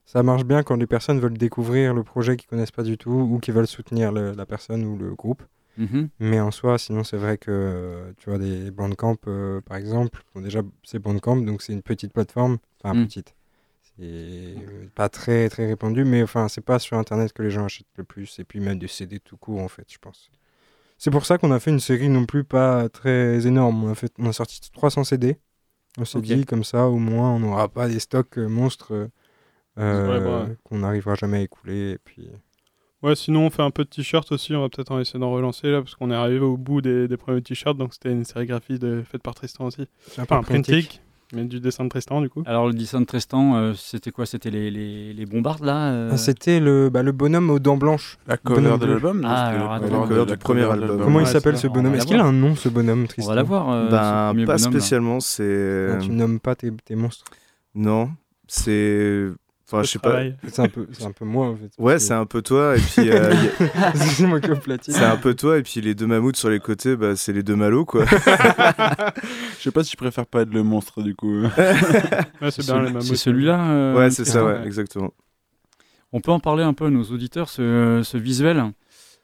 Ça 0.06 0.22
marche 0.22 0.44
bien 0.44 0.62
quand 0.62 0.76
les 0.76 0.86
personnes 0.86 1.18
veulent 1.18 1.36
découvrir 1.38 1.94
le 1.94 2.02
projet 2.04 2.36
qu'ils 2.36 2.48
connaissent 2.48 2.70
pas 2.70 2.82
du 2.82 2.98
tout 2.98 3.10
ou 3.10 3.38
qui 3.38 3.50
veulent 3.50 3.66
soutenir 3.66 4.12
le- 4.12 4.32
la 4.32 4.44
personne 4.46 4.84
ou 4.84 4.96
le 4.96 5.14
groupe. 5.14 5.42
Mhm. 5.78 6.08
Mais 6.18 6.40
en 6.40 6.50
soi, 6.50 6.78
sinon, 6.78 7.04
c'est 7.04 7.16
vrai 7.16 7.38
que 7.38 8.12
tu 8.18 8.28
vois, 8.28 8.38
des 8.38 8.70
Bandcamp, 8.70 9.16
euh, 9.28 9.60
par 9.62 9.76
exemple, 9.78 10.22
bon, 10.34 10.42
déjà, 10.42 10.60
c'est 10.84 10.98
Bandcamp, 10.98 11.36
donc 11.36 11.62
c'est 11.62 11.72
une 11.72 11.82
petite 11.82 12.12
plateforme. 12.12 12.58
Enfin, 12.82 12.94
Mm. 12.94 13.06
petite. 13.06 13.34
C'est 13.96 14.54
pas 14.94 15.08
très, 15.08 15.48
très 15.48 15.66
répandu, 15.66 16.04
mais 16.04 16.22
enfin, 16.22 16.48
c'est 16.48 16.60
pas 16.60 16.78
sur 16.78 16.96
Internet 16.98 17.32
que 17.32 17.42
les 17.42 17.50
gens 17.50 17.64
achètent 17.64 17.86
le 17.96 18.04
plus. 18.04 18.38
Et 18.38 18.44
puis 18.44 18.60
même 18.60 18.78
des 18.78 18.88
CD 18.88 19.20
tout 19.20 19.36
court, 19.36 19.60
en 19.60 19.68
fait, 19.68 19.86
je 19.90 19.98
pense. 19.98 20.30
C'est 21.00 21.10
pour 21.10 21.24
ça 21.24 21.38
qu'on 21.38 21.50
a 21.50 21.58
fait 21.58 21.70
une 21.70 21.80
série 21.80 22.10
non 22.10 22.26
plus 22.26 22.44
pas 22.44 22.90
très 22.90 23.46
énorme. 23.46 23.84
On 23.84 23.90
a, 23.92 23.94
fait, 23.94 24.12
on 24.18 24.28
a 24.28 24.34
sorti 24.34 24.60
300 24.70 25.04
CD. 25.04 25.38
On 25.96 26.04
s'est 26.04 26.20
dit, 26.20 26.44
comme 26.44 26.62
ça, 26.62 26.88
au 26.88 26.98
moins, 26.98 27.30
on 27.30 27.40
n'aura 27.40 27.68
pas 27.68 27.88
des 27.88 28.00
stocks 28.00 28.36
euh, 28.36 28.48
monstres 28.48 29.08
euh, 29.78 30.08
Ouais, 30.08 30.20
bah 30.20 30.44
ouais. 30.44 30.56
qu'on 30.62 30.80
n'arrivera 30.80 31.14
jamais 31.14 31.38
à 31.38 31.40
écouler. 31.40 31.92
Et 31.92 31.98
puis... 32.04 32.28
Ouais, 33.02 33.16
sinon 33.16 33.46
on 33.46 33.50
fait 33.50 33.62
un 33.62 33.70
peu 33.70 33.84
de 33.84 33.88
t-shirts 33.88 34.30
aussi, 34.30 34.54
on 34.54 34.60
va 34.60 34.68
peut-être 34.68 34.92
en 34.92 35.00
essayer 35.00 35.18
d'en 35.18 35.32
relancer 35.32 35.70
là, 35.70 35.80
parce 35.80 35.94
qu'on 35.94 36.10
est 36.10 36.14
arrivé 36.14 36.40
au 36.40 36.58
bout 36.58 36.82
des, 36.82 37.08
des 37.08 37.16
premiers 37.16 37.40
t-shirts, 37.40 37.78
donc 37.78 37.94
c'était 37.94 38.12
une 38.12 38.24
sérigraphie 38.24 38.78
de, 38.78 39.02
faite 39.10 39.22
par 39.22 39.34
Tristan 39.34 39.64
aussi. 39.64 39.86
Enfin, 40.18 40.36
un 40.36 40.42
printique. 40.42 41.00
Mais 41.32 41.44
du 41.44 41.60
dessin 41.60 41.84
de 41.84 41.88
Tristan 41.88 42.20
du 42.20 42.28
coup. 42.28 42.42
Alors 42.46 42.66
le 42.66 42.72
dessin 42.74 43.00
de 43.00 43.06
Tristan, 43.06 43.56
euh, 43.56 43.72
c'était 43.74 44.10
quoi? 44.10 44.26
C'était 44.26 44.50
les, 44.50 44.70
les, 44.70 45.12
les 45.12 45.26
bombardes 45.26 45.64
là 45.64 45.90
euh? 45.92 46.10
Ah, 46.12 46.16
C'était 46.16 46.60
le, 46.60 46.90
bah, 46.90 47.02
le 47.02 47.12
bonhomme 47.12 47.50
aux 47.50 47.58
dents 47.58 47.76
blanches. 47.76 48.18
La 48.26 48.36
cover 48.36 48.78
de 48.78 48.86
l'album 48.86 49.22
Ah, 49.26 49.46
alors, 49.48 49.68
la 49.70 49.74
attends. 49.76 49.88
cover 49.88 50.00
La 50.00 50.06
cover 50.08 50.26
du 50.32 50.36
premier 50.38 50.70
album. 50.70 51.00
Comment 51.02 51.20
il 51.20 51.26
s'appelle 51.26 51.56
ce 51.56 51.66
on 51.66 51.72
bonhomme 51.72 51.94
Est-ce 51.94 52.06
qu'il 52.06 52.16
a 52.18 52.24
un 52.24 52.32
nom 52.32 52.54
ce 52.56 52.68
bonhomme, 52.68 53.02
On 53.04 53.06
Tristan? 53.06 53.30
va 53.30 53.36
l'avoir. 53.36 53.70
euh, 53.70 53.90
Ben, 53.90 54.28
premier 54.30 54.44
pas 54.46 54.56
bonhomme, 54.56 54.72
spécialement, 54.72 55.20
c'est. 55.20 55.98
Tu 56.02 56.10
nommes 56.10 56.40
pas 56.40 56.54
tes, 56.54 56.70
tes 56.84 56.94
monstres. 56.96 57.24
Non, 57.74 58.10
c'est. 58.46 59.28
Enfin, 59.72 59.82
je 59.84 59.88
sais 59.88 59.98
pas. 60.00 60.20
C'est 60.48 60.62
un 60.62 60.68
peu, 60.68 60.86
c'est 60.92 61.04
un 61.04 61.12
peu 61.12 61.24
moi 61.24 61.46
en 61.46 61.56
fait. 61.56 61.70
Ouais, 61.78 61.98
c'est 62.00 62.12
un 62.14 62.26
peu 62.26 62.42
toi, 62.42 62.76
et 62.76 62.80
puis. 62.80 63.08
euh, 63.10 63.32
a- 63.76 63.94
c'est 63.94 64.26
moi 64.26 64.40
qui 64.40 64.50
ai 64.50 64.54
platine. 64.56 64.92
C'est 64.94 65.04
un 65.04 65.16
peu 65.16 65.34
toi, 65.34 65.58
et 65.58 65.62
puis 65.62 65.80
les 65.80 65.94
deux 65.94 66.06
mammouths 66.06 66.36
sur 66.36 66.50
les 66.50 66.58
côtés, 66.58 66.96
bah, 66.96 67.14
c'est 67.14 67.32
les 67.32 67.42
deux 67.44 67.54
malos, 67.56 67.84
quoi. 67.84 68.04
Je 69.58 69.62
sais 69.62 69.70
pas 69.70 69.84
si 69.84 69.92
je 69.92 69.96
préfère 69.96 70.26
pas 70.26 70.42
être 70.42 70.52
le 70.52 70.62
monstre 70.62 71.02
du 71.02 71.14
coup. 71.14 71.42
Ouais, 72.40 72.50
c'est 72.50 72.62
C'est 72.62 72.72
bien 72.72 73.00
c'est 73.00 73.16
celui-là 73.16 73.70
euh, 73.70 73.96
ouais, 73.96 74.10
c'est 74.10 74.24
ça, 74.24 74.44
ouais, 74.44 74.62
exactement. 74.66 75.12
On 76.12 76.20
peut 76.20 76.32
en 76.32 76.40
parler 76.40 76.62
un 76.64 76.72
peu 76.72 76.86
à 76.86 76.90
nos 76.90 77.04
auditeurs, 77.04 77.48
ce, 77.48 78.00
ce 78.02 78.16
visuel. 78.16 78.64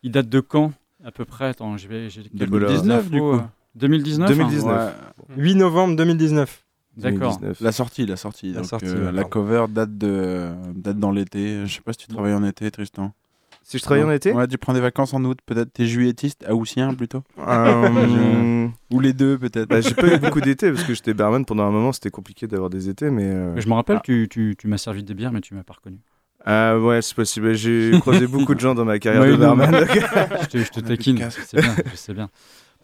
Il 0.02 0.12
date 0.12 0.28
de 0.28 0.40
quand 0.40 0.72
à 1.04 1.10
peu 1.10 1.24
près? 1.24 1.46
Attends, 1.46 1.76
je 1.76 1.88
vais, 1.88 2.08
j'ai 2.10 2.22
quelques 2.22 2.36
2019, 2.50 3.10
du 3.10 3.18
coup. 3.18 3.32
euh, 3.32 3.40
2019 3.74 4.30
hein 4.30 4.34
2019. 4.34 4.94
Ouais. 5.28 5.34
8 5.36 5.54
novembre 5.56 5.96
2019. 5.96 6.62
D'accord. 6.96 7.38
2019. 7.38 7.60
La 7.60 7.72
sortie, 7.72 8.06
la 8.06 8.16
sortie. 8.16 8.52
La 8.52 8.60
Donc, 8.60 8.68
sortie, 8.70 8.86
euh, 8.86 9.12
la 9.12 9.24
cover 9.24 9.66
date 9.68 9.96
de 9.98 10.48
date 10.74 10.98
dans 10.98 11.10
l'été. 11.10 11.66
Je 11.66 11.74
sais 11.74 11.80
pas 11.82 11.92
si 11.92 11.98
tu 11.98 12.08
travailles 12.08 12.34
en 12.34 12.44
été, 12.44 12.70
Tristan. 12.70 13.12
Si 13.62 13.78
je 13.78 13.82
travaille 13.82 14.04
en 14.04 14.10
été? 14.12 14.32
Ouais, 14.32 14.46
tu 14.46 14.58
prends 14.58 14.72
des 14.74 14.80
vacances 14.80 15.12
en 15.12 15.24
août, 15.24 15.38
peut-être. 15.44 15.72
T'es 15.72 15.86
juillettiste, 15.86 16.46
haussien 16.48 16.94
plutôt. 16.94 17.24
Euh, 17.38 18.68
Ou 18.92 19.00
les 19.00 19.12
deux, 19.12 19.36
peut-être. 19.38 19.68
bah, 19.68 19.80
J'ai 19.80 19.94
pas 19.94 20.14
eu 20.14 20.18
beaucoup 20.18 20.40
d'été, 20.40 20.70
parce 20.70 20.84
que 20.84 20.94
j'étais 20.94 21.14
barman 21.14 21.44
pendant 21.44 21.64
un 21.64 21.70
moment, 21.72 21.92
c'était 21.92 22.10
compliqué 22.10 22.46
d'avoir 22.46 22.70
des 22.70 22.88
étés, 22.88 23.10
mais. 23.10 23.24
euh, 23.24 23.58
Je 23.60 23.68
me 23.68 23.74
rappelle, 23.74 24.00
tu, 24.04 24.28
tu, 24.30 24.54
tu 24.56 24.68
m'as 24.68 24.78
servi 24.78 25.02
des 25.02 25.14
bières, 25.14 25.32
mais 25.32 25.40
tu 25.40 25.54
m'as 25.54 25.64
pas 25.64 25.74
reconnu. 25.74 25.98
Ah 26.44 26.78
ouais, 26.78 27.02
c'est 27.02 27.16
possible. 27.16 27.54
J'ai 27.54 27.98
croisé 28.00 28.28
beaucoup 28.28 28.54
de 28.54 28.60
gens 28.60 28.74
dans 28.76 28.84
ma 28.84 29.00
carrière 29.00 29.22
Ouais, 29.24 29.32
de 29.32 29.36
barman. 29.36 29.68
donc- 29.70 29.80
je 30.42 30.46
te, 30.46 30.58
je 30.58 30.70
te 30.70 30.80
taquine, 30.80 31.18
je 31.18 31.40
sais 31.42 31.60
bien, 31.60 31.74
je 31.90 31.96
sais 31.96 32.14
bien. 32.14 32.30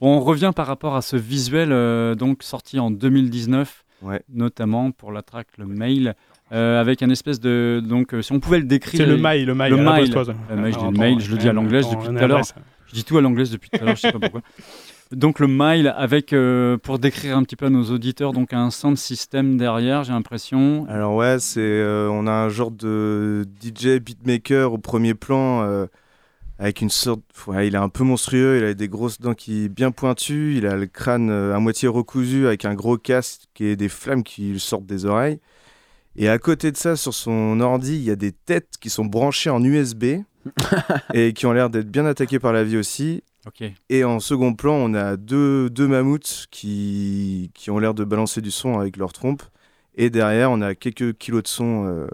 Bon, 0.00 0.16
on 0.16 0.20
revient 0.20 0.50
par 0.54 0.66
rapport 0.66 0.96
à 0.96 1.02
ce 1.02 1.14
visuel, 1.14 1.70
euh, 1.70 2.16
donc 2.16 2.42
sorti 2.42 2.80
en 2.80 2.90
2019, 2.90 3.84
Ouais. 4.02 4.22
notamment 4.28 4.90
pour 4.90 5.12
la 5.12 5.22
track 5.22 5.46
Le 5.58 5.66
Mail, 5.66 6.14
euh, 6.52 6.80
avec 6.80 7.02
un 7.02 7.10
espèce 7.10 7.40
de... 7.40 7.80
Donc, 7.84 8.14
euh, 8.14 8.22
si 8.22 8.32
on 8.32 8.40
pouvait 8.40 8.58
le 8.58 8.64
décrire... 8.64 9.00
C'est 9.00 9.06
le 9.06 9.16
mail, 9.16 9.46
le 9.46 9.54
mail. 9.54 9.70
Le 9.70 9.76
mail. 9.76 10.12
Euh, 10.50 10.56
mail, 10.56 10.72
je 10.72 10.78
dis 10.78 10.84
le 10.84 10.90
mail, 10.90 11.20
je 11.20 11.30
le 11.30 11.38
dis 11.38 11.48
à 11.48 11.52
l'anglaise 11.52 11.88
depuis 11.88 12.08
tout 12.08 12.16
à 12.16 12.26
l'heure. 12.26 12.42
Je 12.86 12.94
dis 12.94 13.04
tout 13.04 13.16
à 13.16 13.20
l'anglaise 13.20 13.50
depuis 13.50 13.70
tout 13.70 13.78
à 13.80 13.84
l'heure, 13.86 13.96
je 13.96 14.00
sais 14.00 14.12
pas 14.12 14.18
pourquoi. 14.18 14.42
Donc 15.12 15.40
le 15.40 15.46
mail 15.46 15.92
avec, 15.96 16.32
euh, 16.32 16.78
pour 16.78 16.98
décrire 16.98 17.36
un 17.36 17.42
petit 17.42 17.56
peu 17.56 17.66
à 17.66 17.70
nos 17.70 17.84
auditeurs, 17.84 18.32
donc 18.32 18.54
un 18.54 18.70
sound 18.70 18.96
system 18.96 19.58
derrière, 19.58 20.04
j'ai 20.04 20.12
l'impression. 20.12 20.86
Alors 20.88 21.14
ouais, 21.14 21.36
c'est 21.38 21.60
euh, 21.60 22.08
on 22.10 22.26
a 22.26 22.32
un 22.32 22.48
genre 22.48 22.70
de 22.70 23.44
DJ 23.62 23.98
beatmaker 24.00 24.72
au 24.72 24.78
premier 24.78 25.12
plan 25.12 25.62
euh, 25.62 25.86
avec 26.58 26.80
une 26.80 26.90
sorte 26.90 27.22
ouais, 27.46 27.66
il 27.66 27.74
est 27.74 27.78
un 27.78 27.88
peu 27.88 28.04
monstrueux, 28.04 28.58
il 28.58 28.64
a 28.64 28.74
des 28.74 28.88
grosses 28.88 29.20
dents 29.20 29.34
qui 29.34 29.68
bien 29.68 29.90
pointues, 29.90 30.56
il 30.56 30.66
a 30.66 30.76
le 30.76 30.86
crâne 30.86 31.30
euh, 31.30 31.54
à 31.54 31.58
moitié 31.58 31.88
recousu 31.88 32.46
avec 32.46 32.64
un 32.64 32.74
gros 32.74 32.98
casque 32.98 33.48
et 33.60 33.76
des 33.76 33.88
flammes 33.88 34.22
qui 34.22 34.58
sortent 34.60 34.86
des 34.86 35.04
oreilles. 35.06 35.40
Et 36.14 36.28
à 36.28 36.38
côté 36.38 36.70
de 36.70 36.76
ça, 36.76 36.94
sur 36.94 37.14
son 37.14 37.58
ordi, 37.60 37.96
il 37.96 38.02
y 38.02 38.10
a 38.10 38.16
des 38.16 38.32
têtes 38.32 38.74
qui 38.80 38.90
sont 38.90 39.06
branchées 39.06 39.50
en 39.50 39.64
USB 39.64 40.04
et 41.14 41.32
qui 41.32 41.46
ont 41.46 41.52
l'air 41.52 41.70
d'être 41.70 41.90
bien 41.90 42.04
attaquées 42.04 42.38
par 42.38 42.52
la 42.52 42.64
vie 42.64 42.76
aussi. 42.76 43.22
Et 43.88 44.04
en 44.04 44.20
second 44.20 44.54
plan, 44.54 44.74
on 44.74 44.94
a 44.94 45.16
deux, 45.16 45.68
deux 45.70 45.88
mammouths 45.88 46.46
qui, 46.50 47.50
qui 47.54 47.70
ont 47.70 47.78
l'air 47.78 47.94
de 47.94 48.04
balancer 48.04 48.40
du 48.40 48.50
son 48.50 48.78
avec 48.78 48.96
leur 48.96 49.12
trompe. 49.12 49.42
Et 49.96 50.10
derrière, 50.10 50.50
on 50.50 50.60
a 50.60 50.74
quelques 50.74 51.16
kilos 51.18 51.42
de 51.42 51.48
son 51.48 51.86
euh, 51.86 52.06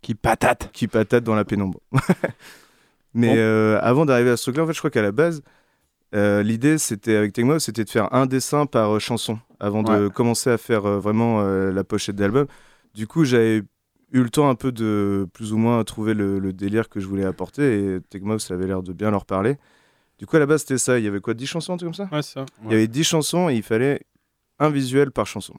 Qui 0.00 0.14
patate. 0.14 0.70
qui 0.72 0.86
patatent 0.88 1.24
dans 1.24 1.34
la 1.34 1.44
pénombre. 1.44 1.80
Mais 3.18 3.28
Bon. 3.28 3.34
euh, 3.36 3.78
avant 3.82 4.06
d'arriver 4.06 4.30
à 4.30 4.36
ce 4.36 4.44
truc-là, 4.44 4.62
en 4.62 4.66
fait, 4.66 4.72
je 4.74 4.78
crois 4.78 4.90
qu'à 4.90 5.02
la 5.02 5.12
base, 5.12 5.42
euh, 6.14 6.42
l'idée, 6.42 6.78
c'était 6.78 7.16
avec 7.16 7.32
Tecmo, 7.32 7.58
c'était 7.58 7.84
de 7.84 7.90
faire 7.90 8.12
un 8.14 8.26
dessin 8.26 8.66
par 8.66 8.94
euh, 8.94 8.98
chanson 8.98 9.38
avant 9.60 9.82
de 9.82 10.08
commencer 10.08 10.50
à 10.50 10.56
faire 10.58 10.82
vraiment 10.82 11.42
la 11.42 11.82
pochette 11.84 12.14
d'album. 12.14 12.46
Du 12.94 13.08
coup, 13.08 13.24
j'avais 13.24 13.62
eu 14.12 14.22
le 14.22 14.30
temps 14.30 14.48
un 14.48 14.54
peu 14.54 14.70
de 14.70 15.26
plus 15.32 15.52
ou 15.52 15.58
moins 15.58 15.82
trouver 15.82 16.14
le, 16.14 16.38
le 16.38 16.52
délire 16.52 16.88
que 16.88 17.00
je 17.00 17.08
voulais 17.08 17.24
apporter 17.24 17.96
et 17.96 18.00
Tecmo, 18.08 18.38
ça 18.38 18.54
avait 18.54 18.68
l'air 18.68 18.82
de 18.84 18.92
bien 18.92 19.10
leur 19.10 19.24
parler. 19.26 19.56
Du 20.20 20.26
coup, 20.26 20.36
à 20.36 20.38
la 20.38 20.46
base, 20.46 20.60
c'était 20.60 20.78
ça. 20.78 20.98
Il 20.98 21.04
y 21.04 21.08
avait 21.08 21.20
quoi 21.20 21.34
10 21.34 21.46
chansons, 21.46 21.72
un 21.74 21.76
truc 21.76 21.88
comme 21.88 22.06
ça? 22.06 22.08
Ouais, 22.14 22.22
ça. 22.22 22.46
Il 22.66 22.70
y 22.70 22.74
avait 22.74 22.86
10 22.86 23.02
chansons 23.02 23.48
et 23.48 23.56
il 23.56 23.62
fallait 23.64 24.00
un 24.60 24.70
visuel 24.70 25.10
par 25.10 25.26
chanson. 25.26 25.54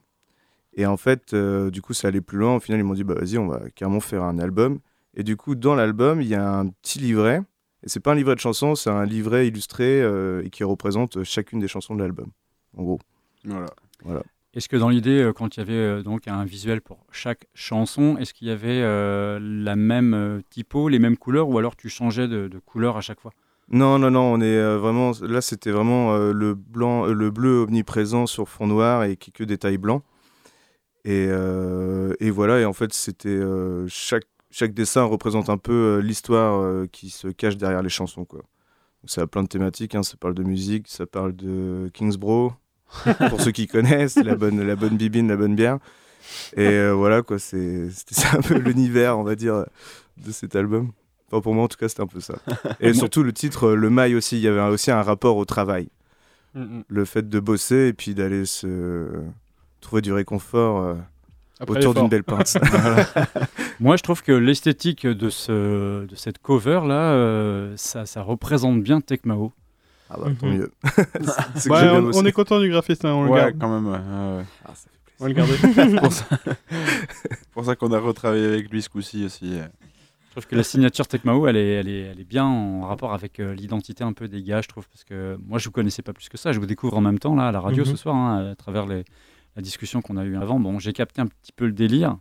Et 0.74 0.86
en 0.86 0.96
fait, 0.96 1.34
du 1.34 1.82
coup, 1.82 1.92
ça 1.92 2.08
allait 2.08 2.20
plus 2.22 2.38
loin. 2.38 2.56
Au 2.56 2.60
final, 2.60 2.80
ils 2.80 2.84
m'ont 2.84 2.94
dit, 2.94 3.04
bah 3.04 3.14
vas-y, 3.14 3.36
on 3.36 3.48
va 3.48 3.60
carrément 3.74 4.00
faire 4.00 4.22
un 4.22 4.38
album. 4.38 4.78
Et 5.14 5.22
du 5.24 5.36
coup, 5.36 5.54
dans 5.56 5.74
l'album, 5.74 6.22
il 6.22 6.28
y 6.28 6.34
a 6.34 6.48
un 6.58 6.68
petit 6.68 6.98
livret. 7.00 7.42
Et 7.82 7.88
c'est 7.88 8.00
pas 8.00 8.12
un 8.12 8.14
livret 8.14 8.34
de 8.34 8.40
chansons, 8.40 8.74
c'est 8.74 8.90
un 8.90 9.04
livret 9.04 9.48
illustré 9.48 10.02
euh, 10.02 10.42
et 10.44 10.50
qui 10.50 10.64
représente 10.64 11.22
chacune 11.24 11.60
des 11.60 11.68
chansons 11.68 11.94
de 11.94 12.00
l'album. 12.00 12.30
En 12.76 12.82
gros. 12.82 12.98
Voilà. 13.44 13.66
Voilà. 14.04 14.22
Est-ce 14.52 14.68
que 14.68 14.76
dans 14.76 14.88
l'idée, 14.88 15.22
euh, 15.22 15.32
quand 15.32 15.56
il 15.56 15.60
y 15.60 15.62
avait 15.62 15.72
euh, 15.72 16.02
donc 16.02 16.26
un 16.26 16.44
visuel 16.44 16.80
pour 16.80 17.06
chaque 17.12 17.46
chanson, 17.54 18.16
est-ce 18.18 18.34
qu'il 18.34 18.48
y 18.48 18.50
avait 18.50 18.82
euh, 18.82 19.38
la 19.40 19.76
même 19.76 20.12
euh, 20.12 20.40
typo, 20.50 20.88
les 20.88 20.98
mêmes 20.98 21.16
couleurs, 21.16 21.48
ou 21.48 21.56
alors 21.56 21.76
tu 21.76 21.88
changeais 21.88 22.26
de, 22.28 22.48
de 22.48 22.58
couleur 22.58 22.96
à 22.96 23.00
chaque 23.00 23.20
fois? 23.20 23.32
Non, 23.68 24.00
non, 24.00 24.10
non, 24.10 24.22
on 24.22 24.40
est 24.40 24.56
euh, 24.56 24.76
vraiment. 24.78 25.12
Là, 25.22 25.40
c'était 25.40 25.70
vraiment 25.70 26.12
euh, 26.14 26.32
le, 26.32 26.54
blanc, 26.54 27.06
euh, 27.06 27.12
le 27.14 27.30
bleu 27.30 27.60
omniprésent 27.60 28.26
sur 28.26 28.48
fond 28.48 28.66
noir 28.66 29.04
et 29.04 29.16
qui 29.16 29.30
que 29.30 29.44
des 29.44 29.58
tailles 29.58 29.78
blancs. 29.78 30.02
Et, 31.04 31.28
euh, 31.30 32.12
et 32.18 32.30
voilà, 32.30 32.58
et 32.58 32.64
en 32.64 32.72
fait, 32.72 32.92
c'était. 32.92 33.28
euh, 33.28 33.86
chaque, 33.86 34.26
chaque 34.50 34.74
dessin 34.74 35.04
représente 35.04 35.48
un 35.48 35.58
peu 35.58 35.72
euh, 35.72 36.00
l'histoire 36.00 36.60
euh, 36.60 36.86
qui 36.90 37.10
se 37.10 37.28
cache 37.28 37.56
derrière 37.56 37.82
les 37.82 37.88
chansons, 37.88 38.24
quoi. 38.24 38.40
Donc, 38.40 39.10
ça 39.10 39.22
a 39.22 39.26
plein 39.26 39.42
de 39.42 39.48
thématiques, 39.48 39.94
hein, 39.94 40.02
ça 40.02 40.16
parle 40.18 40.34
de 40.34 40.42
musique, 40.42 40.86
ça 40.88 41.06
parle 41.06 41.34
de 41.34 41.90
Kingsbro, 41.94 42.52
pour 43.30 43.40
ceux 43.40 43.52
qui 43.52 43.66
connaissent, 43.66 44.16
la 44.16 44.34
bonne, 44.34 44.60
la 44.62 44.76
bonne 44.76 44.96
bibine, 44.96 45.28
la 45.28 45.36
bonne 45.36 45.54
bière. 45.54 45.78
Et 46.56 46.66
euh, 46.66 46.92
voilà, 46.92 47.22
quoi, 47.22 47.38
c'est 47.38 47.88
c'était 47.90 48.36
un 48.36 48.42
peu 48.42 48.54
l'univers, 48.58 49.18
on 49.18 49.22
va 49.22 49.36
dire, 49.36 49.64
de 50.18 50.32
cet 50.32 50.54
album. 50.54 50.90
Enfin, 51.28 51.40
pour 51.40 51.54
moi, 51.54 51.64
en 51.64 51.68
tout 51.68 51.78
cas, 51.78 51.88
c'était 51.88 52.02
un 52.02 52.08
peu 52.08 52.20
ça. 52.20 52.34
Et 52.80 52.92
surtout, 52.92 53.22
le 53.22 53.32
titre, 53.32 53.70
le 53.70 53.88
mail 53.88 54.16
aussi, 54.16 54.36
il 54.36 54.42
y 54.42 54.48
avait 54.48 54.60
aussi 54.60 54.90
un 54.90 55.02
rapport 55.02 55.36
au 55.36 55.44
travail. 55.44 55.88
Mhm. 56.54 56.82
Le 56.88 57.04
fait 57.04 57.28
de 57.28 57.40
bosser 57.40 57.86
et 57.88 57.92
puis 57.92 58.14
d'aller 58.14 58.44
se 58.44 59.08
trouver 59.80 60.02
du 60.02 60.12
réconfort 60.12 60.96
Après 61.60 61.78
autour 61.78 61.94
d'une 61.94 62.08
belle 62.08 62.24
pince. 62.24 62.56
Moi, 63.80 63.96
je 63.96 64.02
trouve 64.02 64.22
que 64.22 64.32
l'esthétique 64.32 65.06
de, 65.06 65.28
ce, 65.30 66.06
de 66.06 66.14
cette 66.14 66.38
cover 66.38 66.80
là, 66.86 67.12
euh, 67.12 67.72
ça, 67.76 68.06
ça 68.06 68.22
représente 68.22 68.82
bien 68.82 69.00
Tecmao. 69.00 69.52
Ah 70.08 70.16
bah, 70.18 70.28
tant 70.40 70.46
Mhm. 70.48 70.56
mieux. 70.56 70.72
C'est 71.54 71.70
Ouais, 71.70 71.82
bien 71.82 72.02
on, 72.14 72.24
est 72.24 72.32
content 72.32 72.58
du 72.60 72.68
graphiste, 72.70 73.04
hein, 73.04 73.12
on 73.12 73.24
le 73.24 73.30
Ouais, 73.30 73.38
garde. 73.40 73.58
quand 73.60 73.68
même. 73.80 73.86
ouais. 73.92 74.44
Ah, 74.64 74.72
ça 74.74 74.88
fait 74.90 75.12
On 75.20 75.24
va 75.24 75.28
le 75.28 75.34
garder. 75.34 75.98
pour 75.98 76.12
ça, 76.12 76.24
pour 77.52 77.64
ça 77.64 77.76
qu'on 77.76 77.92
a 77.92 77.98
retravaillé 77.98 78.46
avec 78.46 78.70
lui 78.70 78.82
ce 78.82 78.88
coup-ci 78.88 79.24
aussi. 79.24 79.58
Je 79.58 80.30
trouve 80.32 80.46
que 80.46 80.56
la 80.56 80.62
signature 80.62 81.06
Tecmao, 81.08 81.46
elle 81.46 81.56
est, 81.56 81.72
elle, 81.74 81.88
est, 81.88 82.00
elle 82.02 82.20
est 82.20 82.24
bien 82.28 82.44
en 82.44 82.82
rapport 82.86 83.12
avec 83.12 83.40
euh, 83.40 83.52
l'identité 83.54 84.04
un 84.04 84.12
peu 84.12 84.28
des 84.28 84.42
gars, 84.42 84.62
je 84.62 84.68
trouve, 84.68 84.88
parce 84.88 85.02
que 85.04 85.36
moi, 85.46 85.58
je 85.58 85.64
vous 85.66 85.72
connaissais 85.72 86.02
pas 86.02 86.12
plus 86.12 86.28
que 86.28 86.38
ça. 86.38 86.52
Je 86.52 86.60
vous 86.60 86.66
découvre 86.66 86.96
en 86.96 87.00
même 87.00 87.18
temps, 87.18 87.34
là, 87.34 87.48
à 87.48 87.52
la 87.52 87.60
radio 87.60 87.84
Mhm. 87.84 87.90
ce 87.90 87.96
soir, 87.96 88.14
hein, 88.14 88.50
à 88.52 88.54
travers 88.54 88.86
les- 88.86 89.04
la 89.60 89.62
discussion 89.62 90.00
qu'on 90.00 90.16
a 90.16 90.24
eue 90.24 90.36
avant. 90.36 90.58
Bon, 90.58 90.78
j'ai 90.78 90.92
capté 90.94 91.20
un 91.20 91.26
petit 91.26 91.52
peu 91.52 91.66
le 91.66 91.72
délire, 91.72 92.16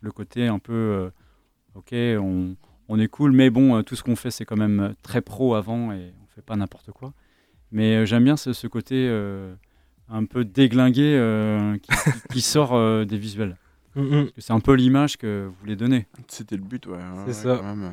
le 0.00 0.10
côté 0.10 0.46
un 0.48 0.58
peu, 0.58 0.72
euh, 0.72 1.10
ok, 1.74 1.92
on, 1.92 2.56
on 2.88 2.98
est 2.98 3.08
cool, 3.08 3.32
mais 3.32 3.50
bon, 3.50 3.76
euh, 3.76 3.82
tout 3.82 3.96
ce 3.96 4.02
qu'on 4.02 4.16
fait, 4.16 4.30
c'est 4.30 4.46
quand 4.46 4.56
même 4.56 4.80
euh, 4.80 4.88
très 5.02 5.20
pro 5.20 5.54
avant 5.54 5.92
et 5.92 6.14
on 6.22 6.26
fait 6.34 6.40
pas 6.42 6.56
n'importe 6.56 6.90
quoi. 6.90 7.12
Mais 7.70 7.96
euh, 7.96 8.06
j'aime 8.06 8.24
bien 8.24 8.38
ce, 8.38 8.54
ce 8.54 8.66
côté 8.66 9.06
euh, 9.08 9.54
un 10.08 10.24
peu 10.24 10.44
déglingué 10.46 11.14
euh, 11.18 11.76
qui, 12.30 12.40
sort 12.40 12.74
euh, 12.74 13.04
des 13.04 13.18
visuels. 13.18 13.56
C'est 14.38 14.52
un 14.52 14.60
peu 14.60 14.72
l'image 14.74 15.18
que 15.18 15.46
vous 15.48 15.54
voulez 15.60 15.76
donner. 15.76 16.06
C'était 16.28 16.56
le 16.56 16.62
but, 16.62 16.86
ouais. 16.86 16.94
ouais, 16.94 17.02
C'est 17.32 17.46
ouais, 17.48 17.56
ça. 17.56 17.58
quand 17.60 17.76
même. 17.76 17.92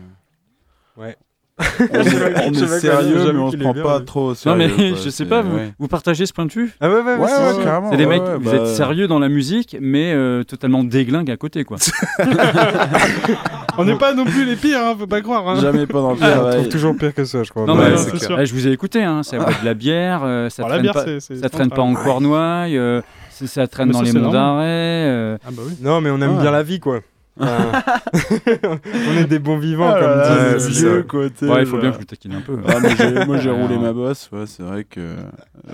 Ouais. 0.95 1.17
On 1.93 1.95
est, 2.03 2.47
on 2.47 2.51
est 2.53 2.79
sérieux, 2.79 3.31
mais 3.33 3.39
on 3.39 3.51
se 3.51 3.57
prend 3.57 3.73
pas 3.73 3.99
trop 4.01 4.25
au 4.25 4.29
Non 4.29 4.35
sérieux. 4.35 4.71
mais 4.77 4.89
quoi, 4.91 4.99
je 5.03 5.09
sais 5.09 5.25
pas, 5.25 5.41
vous, 5.41 5.55
ouais. 5.57 5.73
vous 5.79 5.87
partagez 5.87 6.25
ce 6.25 6.33
point 6.33 6.45
de 6.45 6.51
vue? 6.51 6.71
Ah 6.81 6.89
ouais, 6.89 6.95
ouais, 7.01 7.15
Ouais, 7.15 7.27
c'est 7.27 7.43
ouais, 7.47 7.53
sûr. 7.53 7.63
carrément. 7.63 7.91
C'est 7.91 7.97
des 7.97 8.05
ouais, 8.05 8.19
mecs, 8.19 8.27
ouais, 8.27 8.37
vous 8.39 8.49
bah, 8.51 8.55
êtes 8.57 8.67
sérieux 8.67 9.07
dans 9.07 9.19
la 9.19 9.29
musique, 9.29 9.77
mais 9.79 10.13
euh, 10.13 10.43
totalement 10.43 10.83
déglingue 10.83 11.29
à 11.31 11.37
côté, 11.37 11.63
quoi. 11.63 11.77
On 13.77 13.85
n'est 13.85 13.95
pas 13.97 14.13
non 14.13 14.25
plus 14.25 14.45
les 14.45 14.55
pires, 14.55 14.79
hein, 14.83 14.95
faut 14.99 15.07
pas 15.07 15.21
croire. 15.21 15.47
hein. 15.47 15.59
Jamais 15.61 15.85
pas 15.87 15.99
dans 16.01 16.11
le 16.11 16.17
Ah, 16.21 16.25
on 16.27 16.31
travail. 16.33 16.55
trouve 16.57 16.69
toujours 16.69 16.95
pire 16.97 17.13
que 17.13 17.23
ça, 17.25 17.43
je 17.43 17.49
crois. 17.49 17.65
Non, 17.65 17.77
Ouais, 17.77 17.91
mais 17.91 17.97
c'est 17.97 18.13
euh, 18.23 18.27
clair. 18.35 18.45
je 18.45 18.53
vous 18.53 18.67
ai 18.67 18.71
écouté, 18.71 19.01
hein, 19.03 19.23
ça 19.23 19.37
boit 19.37 19.45
de 19.47 19.65
la 19.65 19.73
bière, 19.73 20.21
euh, 20.23 20.49
ça 20.49 20.63
Oh, 20.65 20.67
la 20.67 20.73
traîne 20.73 20.81
bière, 20.83 20.93
pas, 20.93 21.05
c'est- 21.05 21.19
c'est 21.21 21.35
ça 21.37 21.49
traîne 21.49 21.69
pas 21.69 21.81
en 21.81 21.93
cornouaille, 21.93 22.77
euh, 22.77 23.01
ça 23.29 23.67
traîne 23.67 23.89
dans 23.91 23.99
ça, 23.99 24.05
les 24.05 24.13
monts 24.13 24.29
d'arrêt. 24.29 24.65
euh, 24.67 25.37
Ah 25.45 25.49
bah 25.51 25.63
oui. 25.65 25.73
Non, 25.81 26.01
mais 26.01 26.09
on 26.11 26.21
aime 26.21 26.35
Ouais. 26.35 26.41
bien 26.41 26.51
la 26.51 26.63
vie, 26.63 26.79
quoi. 26.79 26.99
On 29.09 29.17
est 29.17 29.25
des 29.25 29.39
bons 29.39 29.57
vivants, 29.57 29.91
Ah 29.95 29.99
comme 29.99 30.09
là, 30.17 30.53
disent 30.55 30.81
les 30.83 30.89
vieux. 30.89 31.03
quoi, 31.03 31.21
Ouais, 31.21 31.61
il 31.61 31.65
faut 31.65 31.75
là. 31.77 31.81
bien 31.81 31.89
que 31.91 31.95
je 31.95 31.99
vous 31.99 32.05
taquine 32.05 32.33
un 32.35 32.41
peu. 32.41 32.57
Ah, 32.67 33.25
moi 33.25 33.37
j'ai 33.37 33.49
roulé 33.49 33.77
ma 33.77 33.93
bosse, 33.93 34.29
ouais, 34.31 34.43
c'est 34.45 34.63
vrai 34.63 34.83
que 34.83 34.99
euh, 34.99 35.15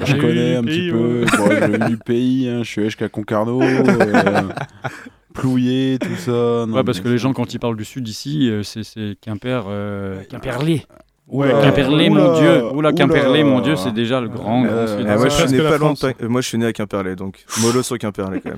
je 0.05 0.15
connais 0.15 0.55
un 0.55 0.63
petit 0.63 0.89
peu. 0.89 1.23
ouais. 1.23 1.77
Bon, 1.77 1.85
du 1.87 1.97
pays, 1.97 2.47
hein, 2.49 2.59
je 2.63 2.69
suis 2.69 2.83
jusqu'à 2.83 3.09
Concarneau, 3.09 3.61
euh, 3.61 4.43
Plouillé, 5.33 5.99
tout 5.99 6.15
ça. 6.17 6.31
non, 6.31 6.73
Ouais, 6.73 6.83
parce 6.83 6.99
que 6.99 7.09
les 7.09 7.17
gens, 7.17 7.33
quand 7.33 7.53
ils 7.53 7.59
parlent 7.59 7.77
du 7.77 7.85
sud 7.85 8.07
ici, 8.07 8.49
euh, 8.49 8.63
c'est 8.63 8.83
Quimper, 9.21 9.65
euh, 9.67 10.23
Quimperlé. 10.29 10.83
Ouais, 11.27 11.49
Quimperlé, 11.61 12.09
mon 12.09 12.39
Dieu. 12.39 12.63
Oula, 12.67 12.73
oula. 12.73 12.93
Quimperlé, 12.93 13.43
mon 13.43 13.59
Dieu, 13.59 13.75
c'est 13.75 13.93
déjà 13.93 14.21
le 14.21 14.29
grand, 14.29 14.61
grand 14.63 14.71
Euh, 14.71 14.97
sud. 14.97 15.05
Ah, 15.09 15.17
moi, 15.17 15.25
je 15.25 15.29
suis 15.33 15.41
presque 15.43 15.51
né 15.57 15.61
la 15.61 15.69
pas 15.71 15.77
loin 15.77 15.91
de 15.91 15.97
France. 15.97 16.13
Pa- 16.17 16.23
euh, 16.23 16.29
moi, 16.29 16.39
je 16.41 16.47
suis 16.47 16.57
né 16.57 16.65
à 16.65 16.71
Quimperlé, 16.73 17.15
donc 17.17 17.43
mollo 17.61 17.83
sur 17.83 17.97
Quimperlé 17.99 18.39
quand 18.41 18.51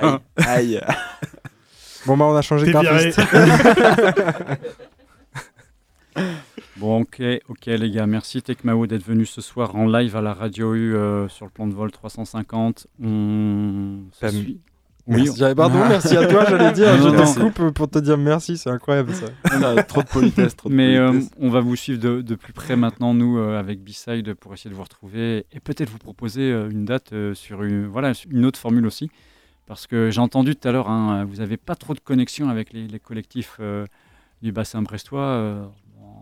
même. 0.00 0.18
Aïe. 0.38 0.80
Bon, 2.06 2.16
bah, 2.16 2.26
on 2.26 2.34
a 2.36 2.42
changé 2.42 2.66
de 2.66 2.72
graphiste. 2.72 3.20
Bon, 6.76 7.00
ok, 7.02 7.22
ok, 7.48 7.66
les 7.66 7.90
gars, 7.90 8.06
merci 8.06 8.42
Tecmao 8.42 8.86
d'être 8.86 9.04
venu 9.04 9.26
ce 9.26 9.40
soir 9.40 9.74
en 9.76 9.86
live 9.86 10.16
à 10.16 10.20
la 10.20 10.34
Radio 10.34 10.74
U 10.74 10.94
euh, 10.94 11.28
sur 11.28 11.44
le 11.44 11.50
plan 11.50 11.66
de 11.68 11.72
vol 11.74 11.90
350. 11.92 12.88
On 13.02 14.00
se 14.12 14.28
suit. 14.28 14.60
Merci. 15.06 15.40
Pardon, 15.54 15.78
merci 15.88 16.16
à 16.16 16.26
toi, 16.26 16.44
j'allais 16.48 16.72
dire. 16.72 16.96
Non, 16.98 17.02
Je 17.04 17.08
non. 17.16 17.32
te 17.32 17.40
coupe 17.60 17.74
pour 17.74 17.88
te 17.88 17.98
dire 18.00 18.18
merci, 18.18 18.56
c'est 18.58 18.70
incroyable 18.70 19.12
ça. 19.14 19.26
On 19.56 19.62
a 19.62 19.82
trop 19.84 20.02
de 20.02 20.08
politesse, 20.08 20.56
trop 20.56 20.68
de 20.68 20.74
Mais 20.74 20.96
euh, 20.96 21.08
politesse. 21.10 21.30
on 21.40 21.50
va 21.50 21.60
vous 21.60 21.76
suivre 21.76 22.00
de, 22.00 22.22
de 22.22 22.34
plus 22.34 22.52
près 22.52 22.74
maintenant, 22.74 23.14
nous, 23.14 23.38
euh, 23.38 23.58
avec 23.58 23.80
B-Side, 23.82 24.34
pour 24.34 24.52
essayer 24.54 24.70
de 24.70 24.74
vous 24.74 24.82
retrouver 24.82 25.46
et 25.52 25.60
peut-être 25.60 25.90
vous 25.90 25.98
proposer 25.98 26.50
euh, 26.50 26.70
une 26.70 26.84
date 26.84 27.12
euh, 27.12 27.34
sur 27.34 27.62
une, 27.62 27.86
voilà, 27.86 28.12
une 28.30 28.44
autre 28.46 28.58
formule 28.58 28.86
aussi. 28.86 29.10
Parce 29.66 29.86
que 29.86 30.10
j'ai 30.10 30.20
entendu 30.20 30.54
tout 30.56 30.68
à 30.68 30.72
l'heure, 30.72 30.90
hein, 30.90 31.24
vous 31.24 31.36
n'avez 31.36 31.56
pas 31.56 31.74
trop 31.74 31.94
de 31.94 32.00
connexion 32.00 32.48
avec 32.48 32.72
les, 32.72 32.86
les 32.86 32.98
collectifs 33.00 33.56
euh, 33.60 33.86
du 34.42 34.52
bassin 34.52 34.82
brestois. 34.82 35.20
euh, 35.22 35.66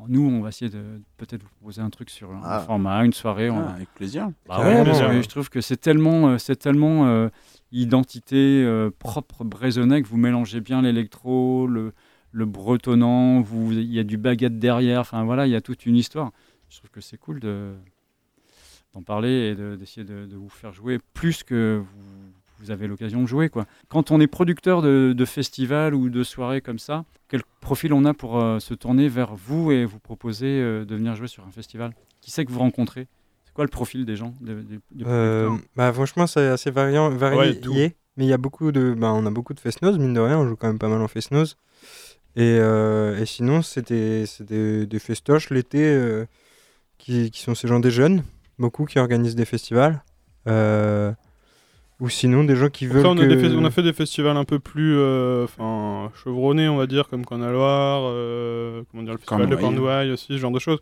nous, 0.09 0.23
on 0.29 0.41
va 0.41 0.49
essayer 0.49 0.71
de 0.71 1.01
peut-être 1.17 1.43
vous 1.43 1.49
proposer 1.61 1.81
un 1.81 1.91
truc 1.91 2.11
sur 2.11 2.31
un 2.33 2.41
Ah. 2.45 2.61
format, 2.61 3.05
une 3.05 3.13
soirée. 3.13 3.51
on- 3.51 3.59
Ah, 3.69 3.75
avec 3.75 3.89
plaisir. 3.95 4.31
Bah 4.49 4.61
ouais, 4.61 4.81
ouais. 4.81 5.23
je 5.23 5.29
trouve 5.29 5.49
que 5.49 5.61
c'est 5.61 5.77
tellement, 5.77 6.29
euh, 6.31 6.39
c'est 6.39 6.57
tellement 6.57 7.07
euh, 7.07 7.29
identité 7.71 8.65
euh, 8.65 8.91
propre 8.97 9.45
brésonnais 9.45 10.03
que 10.03 10.09
vous 10.09 10.17
mélangez 10.17 10.61
bien 10.61 10.83
l'électro, 10.83 11.67
le, 11.67 11.93
le 12.33 12.47
bretonnant, 12.47 13.45
il 13.71 13.93
y 13.93 13.99
a 13.99 14.05
du 14.05 14.17
baguette 14.19 14.59
derrière, 14.59 15.01
enfin 15.01 15.23
voilà, 15.25 15.47
il 15.47 15.51
y 15.51 15.57
a 15.57 15.61
toute 15.61 15.87
une 15.87 15.97
histoire. 15.97 16.31
Je 16.69 16.79
trouve 16.79 16.91
que 16.91 17.01
c'est 17.01 17.19
cool 17.19 17.41
de 17.41 17.73
d'en 18.95 19.03
parler 19.03 19.51
et 19.51 19.55
de- 19.55 19.75
d'essayer 19.77 20.05
de, 20.05 20.27
de 20.27 20.37
vous 20.37 20.51
faire 20.51 20.73
jouer 20.73 20.99
plus 21.15 21.45
que 21.45 21.83
vous, 21.83 22.12
vous 22.63 22.71
avez 22.71 22.87
l'occasion 22.87 23.21
de 23.23 23.27
jouer. 23.27 23.49
Quoi. 23.49 23.67
Quand 23.89 24.11
on 24.11 24.21
est 24.21 24.27
producteur 24.27 24.83
de, 24.83 25.13
de 25.17 25.25
festivals 25.25 25.95
ou 25.95 26.09
de 26.09 26.23
soirées 26.23 26.61
comme 26.61 26.79
ça, 26.79 27.05
quel 27.29 27.43
profil 27.61 27.93
on 27.93 28.05
a 28.05 28.15
pour 28.15 28.41
euh, 28.41 28.59
se 28.61 28.75
tourner 28.75 29.09
vers 29.09 29.35
vous 29.35 29.73
et 29.73 29.85
vous 29.85 29.99
proposer 29.99 30.47
euh, 30.47 30.85
de 30.85 30.95
venir 30.95 31.15
jouer 31.17 31.29
sur 31.29 31.45
un 31.47 31.51
festival? 31.51 31.93
Qui 32.21 32.31
c'est 32.31 32.45
que 32.45 32.53
vous 32.53 32.61
rencontrez? 32.61 33.09
C'est 33.45 33.53
quoi 33.53 33.65
le 33.65 33.71
profil 33.71 34.05
des 34.05 34.17
gens 34.17 34.33
des- 34.41 34.55
des- 34.55 34.79
des 34.93 35.05
Euh, 35.05 35.51
bah, 35.77 35.93
franchement, 35.93 36.27
c'est 36.27 36.47
assez 36.47 36.71
variant, 36.71 37.11
varié. 37.11 37.61
mais 38.17 38.25
il 38.27 38.29
y 38.29 38.33
a 38.33 38.39
beaucoup 38.39 38.71
de, 38.73 38.95
bah, 38.97 39.13
on 39.13 39.27
a 39.27 39.31
beaucoup 39.31 39.55
de 39.55 39.61
fest-noz, 39.61 39.99
mine 39.99 40.15
de 40.15 40.21
rien, 40.21 40.39
on 40.39 40.49
joue 40.49 40.57
quand 40.57 40.69
même 40.69 40.79
pas 40.79 40.89
mal 40.89 41.03
en 41.03 41.09
fest-noz. 41.09 41.57
Et, 42.37 42.59
euh, 42.61 43.19
et 43.19 43.27
sinon, 43.27 43.61
c'est 43.63 43.89
des, 43.89 44.25
des, 44.87 44.99
festoches 44.99 45.51
l'été 45.51 45.85
euh, 45.85 46.25
qui, 46.99 47.31
qui 47.31 47.41
sont 47.41 47.55
ces 47.55 47.69
gens 47.69 47.81
des 47.81 47.91
jeunes, 47.91 48.23
beaucoup 48.59 48.85
qui 48.87 48.99
organisent 48.99 49.35
des 49.35 49.45
festivals. 49.45 50.03
Ou 52.03 52.09
sinon, 52.11 52.45
des 52.45 52.57
gens 52.57 52.69
qui 52.69 52.87
veulent. 52.87 53.07
On, 53.07 53.17
a 53.17 53.23
que- 53.23 53.27
des 53.27 53.37
fes- 53.37 53.55
on 53.57 53.65
a 53.65 53.71
fait 53.71 53.83
des 53.83 53.93
festivals 53.95 54.37
un 54.37 54.45
peu 54.45 54.59
plus 54.59 54.99
euh, 54.99 55.47
chevronnés, 56.23 56.69
on 56.69 56.77
va 56.77 56.87
dire, 56.87 57.09
comme 57.09 57.25
Canaloir, 57.25 58.03
euh, 58.05 58.83
comment 58.91 59.03
dire, 59.05 59.13
le 59.13 59.19
festival 59.19 59.43
de 59.49 59.55
Cornouailles. 59.63 60.11
Aussi, 60.11 60.27
ce 60.31 60.37
genre 60.39 60.51
de 60.51 60.59
choses. 60.59 60.81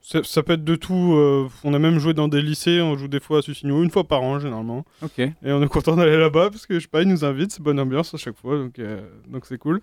Ça, 0.00 0.22
ça 0.22 0.42
peut 0.42 0.52
être 0.54 0.64
de 0.64 0.74
tout. 0.76 1.14
euh, 1.16 1.48
on 1.64 1.72
a 1.74 1.78
même 1.78 1.98
joué 1.98 2.12
dans 2.14 2.28
des 2.28 2.42
lycées, 2.42 2.80
on 2.82 2.96
joue 2.96 3.08
des 3.08 3.20
fois 3.20 3.38
à 3.38 3.42
Sussigno, 3.42 3.82
une 3.82 3.90
fois 3.90 4.04
par 4.04 4.22
an 4.22 4.38
généralement. 4.38 4.84
Ok. 5.02 5.18
Et 5.18 5.32
on 5.44 5.62
est 5.62 5.68
content 5.68 5.96
d'aller 5.96 6.16
là-bas 6.18 6.50
parce 6.50 6.66
que 6.66 6.74
je 6.74 6.80
sais 6.80 6.88
pas, 6.88 7.02
ils 7.02 7.08
nous 7.08 7.24
invitent, 7.24 7.52
c'est 7.52 7.62
bonne 7.62 7.80
ambiance 7.80 8.12
à 8.14 8.18
chaque 8.18 8.36
fois, 8.36 8.56
donc 8.58 8.78
euh, 8.78 9.00
donc 9.28 9.46
c'est 9.46 9.56
cool. 9.58 9.80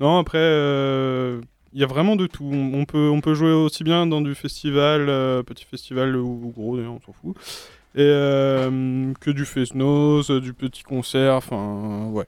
Non, 0.00 0.18
après, 0.18 0.38
euh, 0.40 1.40
Il 1.74 1.80
y 1.80 1.84
a 1.84 1.86
vraiment 1.86 2.16
de 2.16 2.26
tout. 2.26 2.48
On 2.50 2.84
peut, 2.86 3.08
on 3.10 3.20
peut 3.20 3.34
jouer 3.34 3.52
aussi 3.52 3.84
bien 3.84 4.06
dans 4.06 4.20
du 4.22 4.34
festival, 4.34 5.06
euh, 5.08 5.42
petit 5.42 5.64
festival 5.64 6.16
ou 6.16 6.52
gros, 6.54 6.76
d'ailleurs, 6.76 6.94
on 6.94 7.00
s'en 7.04 7.12
fout. 7.12 7.36
Et 7.94 8.00
euh, 8.02 9.12
que 9.20 9.30
du 9.30 9.44
fest-noz, 9.44 10.30
du 10.30 10.52
petit 10.54 10.82
concert, 10.82 11.34
enfin, 11.34 12.06
ouais. 12.12 12.26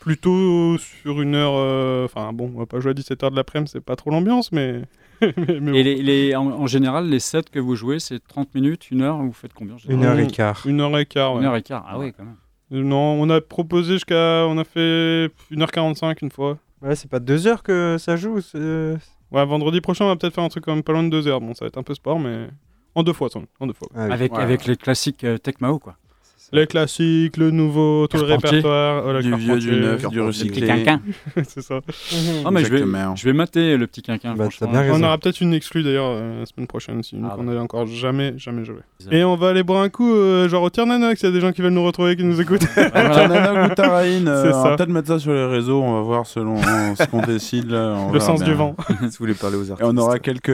Plutôt 0.00 0.78
sur 0.78 1.20
une 1.22 1.34
heure. 1.34 1.52
euh, 1.54 2.04
Enfin, 2.06 2.32
bon, 2.32 2.50
on 2.54 2.58
va 2.58 2.66
pas 2.66 2.80
jouer 2.80 2.90
à 2.90 2.94
17h 2.94 3.30
de 3.30 3.36
l'après-midi, 3.36 3.70
c'est 3.72 3.80
pas 3.84 3.94
trop 3.96 4.10
l'ambiance, 4.10 4.50
mais. 4.52 4.82
mais- 5.20 5.32
mais 5.36 5.60
bon. 5.60 5.74
Et 5.74 5.82
les, 5.82 6.02
les- 6.02 6.34
en, 6.34 6.46
en 6.46 6.66
général, 6.66 7.08
les 7.08 7.20
sets 7.20 7.42
que 7.52 7.60
vous 7.60 7.76
jouez, 7.76 7.98
c'est 8.00 8.18
30 8.26 8.54
minutes, 8.54 8.90
une 8.90 9.02
heure, 9.02 9.18
vous 9.18 9.32
faites 9.32 9.52
combien 9.54 9.74
en 9.74 9.78
général 9.78 10.02
Une 10.02 10.08
heure 10.10 10.18
et 10.18 10.26
quart. 10.30 10.62
Une 10.66 10.80
heure 10.80 10.98
et 10.98 11.06
quart, 11.06 11.34
ouais. 11.34 11.40
Une 11.40 11.46
heure 11.46 11.56
et 11.56 11.62
quart, 11.62 11.84
ah 11.88 11.98
ouais, 11.98 12.12
quand 12.16 12.24
même. 12.24 12.36
Euh, 12.72 12.82
Non, 12.82 13.12
on 13.20 13.28
a 13.30 13.40
proposé 13.40 13.94
jusqu'à. 13.94 14.46
On 14.48 14.58
a 14.58 14.64
fait 14.64 15.30
1h45 15.52 16.16
une 16.22 16.30
fois. 16.30 16.58
Ouais, 16.80 16.96
c'est 16.96 17.08
pas 17.10 17.20
deux 17.20 17.46
heures 17.46 17.62
que 17.62 17.96
ça 17.98 18.16
joue. 18.16 18.40
Ouais, 18.54 19.46
vendredi 19.46 19.80
prochain, 19.80 20.04
on 20.06 20.08
va 20.08 20.16
peut-être 20.16 20.34
faire 20.34 20.42
un 20.44 20.48
truc 20.48 20.64
quand 20.64 20.74
même 20.74 20.82
pas 20.82 20.92
loin 20.92 21.04
de 21.04 21.10
2 21.10 21.26
heures. 21.28 21.40
Bon, 21.40 21.54
ça 21.54 21.64
va 21.64 21.68
être 21.68 21.78
un 21.78 21.82
peu 21.84 21.94
sport, 21.94 22.18
mais. 22.18 22.48
En 22.94 23.02
deux 23.02 23.12
fois, 23.12 23.28
sans- 23.30 23.44
en 23.60 23.66
deux 23.66 23.72
fois. 23.72 23.88
Avec, 24.12 24.32
avec 24.42 24.66
les 24.66 24.76
classiques 24.76 25.24
euh, 25.24 25.38
Tecmao, 25.38 25.78
quoi. 25.78 25.96
Les 26.54 26.66
classiques, 26.66 27.38
le 27.38 27.50
nouveau, 27.50 28.06
tout 28.08 28.18
le 28.18 28.24
répertoire. 28.24 29.04
oh, 29.06 29.12
le 29.12 29.22
Du 29.22 29.34
vieux, 29.36 29.58
du 29.58 29.70
neuf, 29.80 30.06
du 30.08 30.20
recyclé. 30.20 30.60
Le 30.60 30.66
petit 30.66 30.84
quinquin. 30.84 31.00
c'est 31.48 31.62
ça. 31.62 31.80
Ah, 32.44 32.50
mais 32.50 32.62
je 32.62 32.70
vais, 32.70 32.84
je 33.16 33.24
vais 33.24 33.32
mater 33.32 33.76
le 33.78 33.86
petit 33.86 34.02
quinquin. 34.02 34.34
Bah. 34.34 34.48
On 34.90 35.02
aura 35.02 35.16
peut-être 35.16 35.40
une 35.40 35.54
exclue 35.54 35.82
d'ailleurs 35.82 36.08
euh, 36.08 36.40
la 36.40 36.46
semaine 36.46 36.66
prochaine, 36.66 37.02
si 37.02 37.16
Ah, 37.24 37.34
qu'on 37.36 37.44
n'avait 37.44 37.58
encore 37.58 37.86
jamais, 37.86 38.34
jamais 38.36 38.64
joué. 38.66 38.76
Et 39.10 39.24
on 39.24 39.34
va 39.36 39.48
aller 39.48 39.62
boire 39.62 39.80
un 39.82 39.88
coup, 39.88 40.12
euh, 40.14 40.46
genre 40.48 40.62
au 40.64 40.68
Tiernanog, 40.70 41.16
s'il 41.16 41.26
y 41.28 41.32
a 41.32 41.34
des 41.34 41.40
gens 41.40 41.52
qui 41.52 41.62
veulent 41.62 41.72
nous 41.72 41.84
retrouver, 41.84 42.16
qui 42.16 42.24
nous 42.24 42.38
écoutent. 42.40 42.66
Tanana 42.74 43.64
ou 43.64 43.74
Taraïne, 43.74 44.28
euh, 44.28 44.42
C'est 44.50 44.54
on 44.54 44.62
va 44.62 44.76
peut-être 44.76 44.90
mettre 44.90 45.08
ça 45.08 45.18
sur 45.18 45.32
les 45.32 45.46
réseaux, 45.46 45.80
on 45.82 45.94
va 45.94 46.00
voir 46.02 46.26
selon 46.26 46.58
ce 46.58 47.06
qu'on 47.06 47.22
décide. 47.22 47.70
là, 47.70 47.94
on 47.98 48.12
Le 48.12 48.20
sens 48.20 48.40
bien. 48.40 48.48
du 48.48 48.54
vent. 48.54 48.76
si 48.88 48.94
vous 49.04 49.10
voulez 49.20 49.32
parler 49.34 49.56
aux 49.56 49.64
Et 49.64 49.70
artistes. 49.70 49.90
on 49.90 49.96
aura 49.96 50.18
quelques 50.18 50.50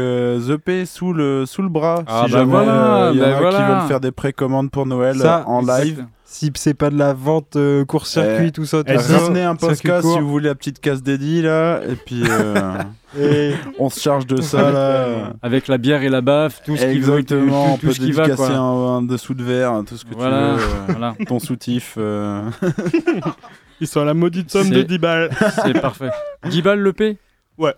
EP 0.48 0.86
sous 0.86 1.12
le, 1.12 1.44
sous 1.44 1.62
le 1.62 1.68
bras. 1.68 2.04
Ah, 2.06 2.22
si 2.26 2.32
bah 2.32 2.38
jamais 2.38 2.52
il 2.52 2.56
y 2.56 2.58
en 2.60 2.64
bah 2.64 3.48
a 3.48 3.50
qui 3.50 3.56
veulent 3.72 3.88
faire 3.88 4.00
des 4.00 4.12
précommandes 4.12 4.70
pour 4.70 4.86
Noël 4.86 5.16
en 5.46 5.60
live. 5.62 5.87
Si 6.24 6.52
c'est 6.56 6.74
pas 6.74 6.90
de 6.90 6.98
la 6.98 7.14
vente 7.14 7.56
euh, 7.56 7.84
court-circuit, 7.86 8.48
Eh, 8.48 8.52
tout 8.52 8.66
ça, 8.66 8.84
tout 8.84 8.92
Et 8.92 8.98
ça, 8.98 9.18
si 9.18 9.24
ce 9.26 9.30
n'est 9.30 9.42
un 9.42 9.56
podcast, 9.56 10.06
si 10.06 10.18
vous 10.20 10.28
voulez 10.28 10.48
la 10.48 10.54
petite 10.54 10.78
casse 10.78 11.02
dédiée 11.02 11.40
là, 11.40 11.80
et 11.88 11.94
puis 11.96 12.22
euh, 12.28 12.74
Et- 13.18 13.54
on 13.78 13.88
se 13.88 13.98
charge 13.98 14.26
de 14.26 14.40
ça 14.42 14.70
là. 14.70 15.32
Avec 15.40 15.68
la 15.68 15.78
bière 15.78 16.02
et 16.02 16.10
la 16.10 16.20
baffe, 16.20 16.60
tout 16.64 16.76
ce 16.76 16.82
qui 16.82 16.98
veut, 16.98 17.18
Exactement, 17.18 17.72
on 17.72 17.74
tout, 17.76 17.80
tout 17.80 17.86
peut 17.86 17.92
ce 17.94 18.00
qui 18.00 18.12
va, 18.12 18.24
dédicacer 18.26 18.50
quoi. 18.52 18.58
un, 18.58 18.96
un 18.98 19.02
dessous 19.02 19.32
de 19.32 19.42
verre, 19.42 19.82
tout 19.86 19.96
ce 19.96 20.04
que 20.04 20.14
Voilà, 20.14 20.54
tu 20.56 20.60
veux. 20.60 20.66
euh, 20.66 20.84
voilà. 20.88 21.14
Ton 21.26 21.38
soutif. 21.38 21.94
euh. 21.96 22.42
Ils 23.80 23.86
sont 23.86 24.00
à 24.00 24.04
la 24.04 24.14
maudite 24.14 24.50
somme 24.50 24.68
de 24.70 24.74
C'est- 24.80 24.84
10 24.84 24.98
balles. 24.98 25.30
C'est 25.64 25.80
parfait. 25.80 26.10
10 26.48 26.62
balles 26.62 26.80
le 26.80 26.92
P 26.92 27.16
Ouais. 27.56 27.74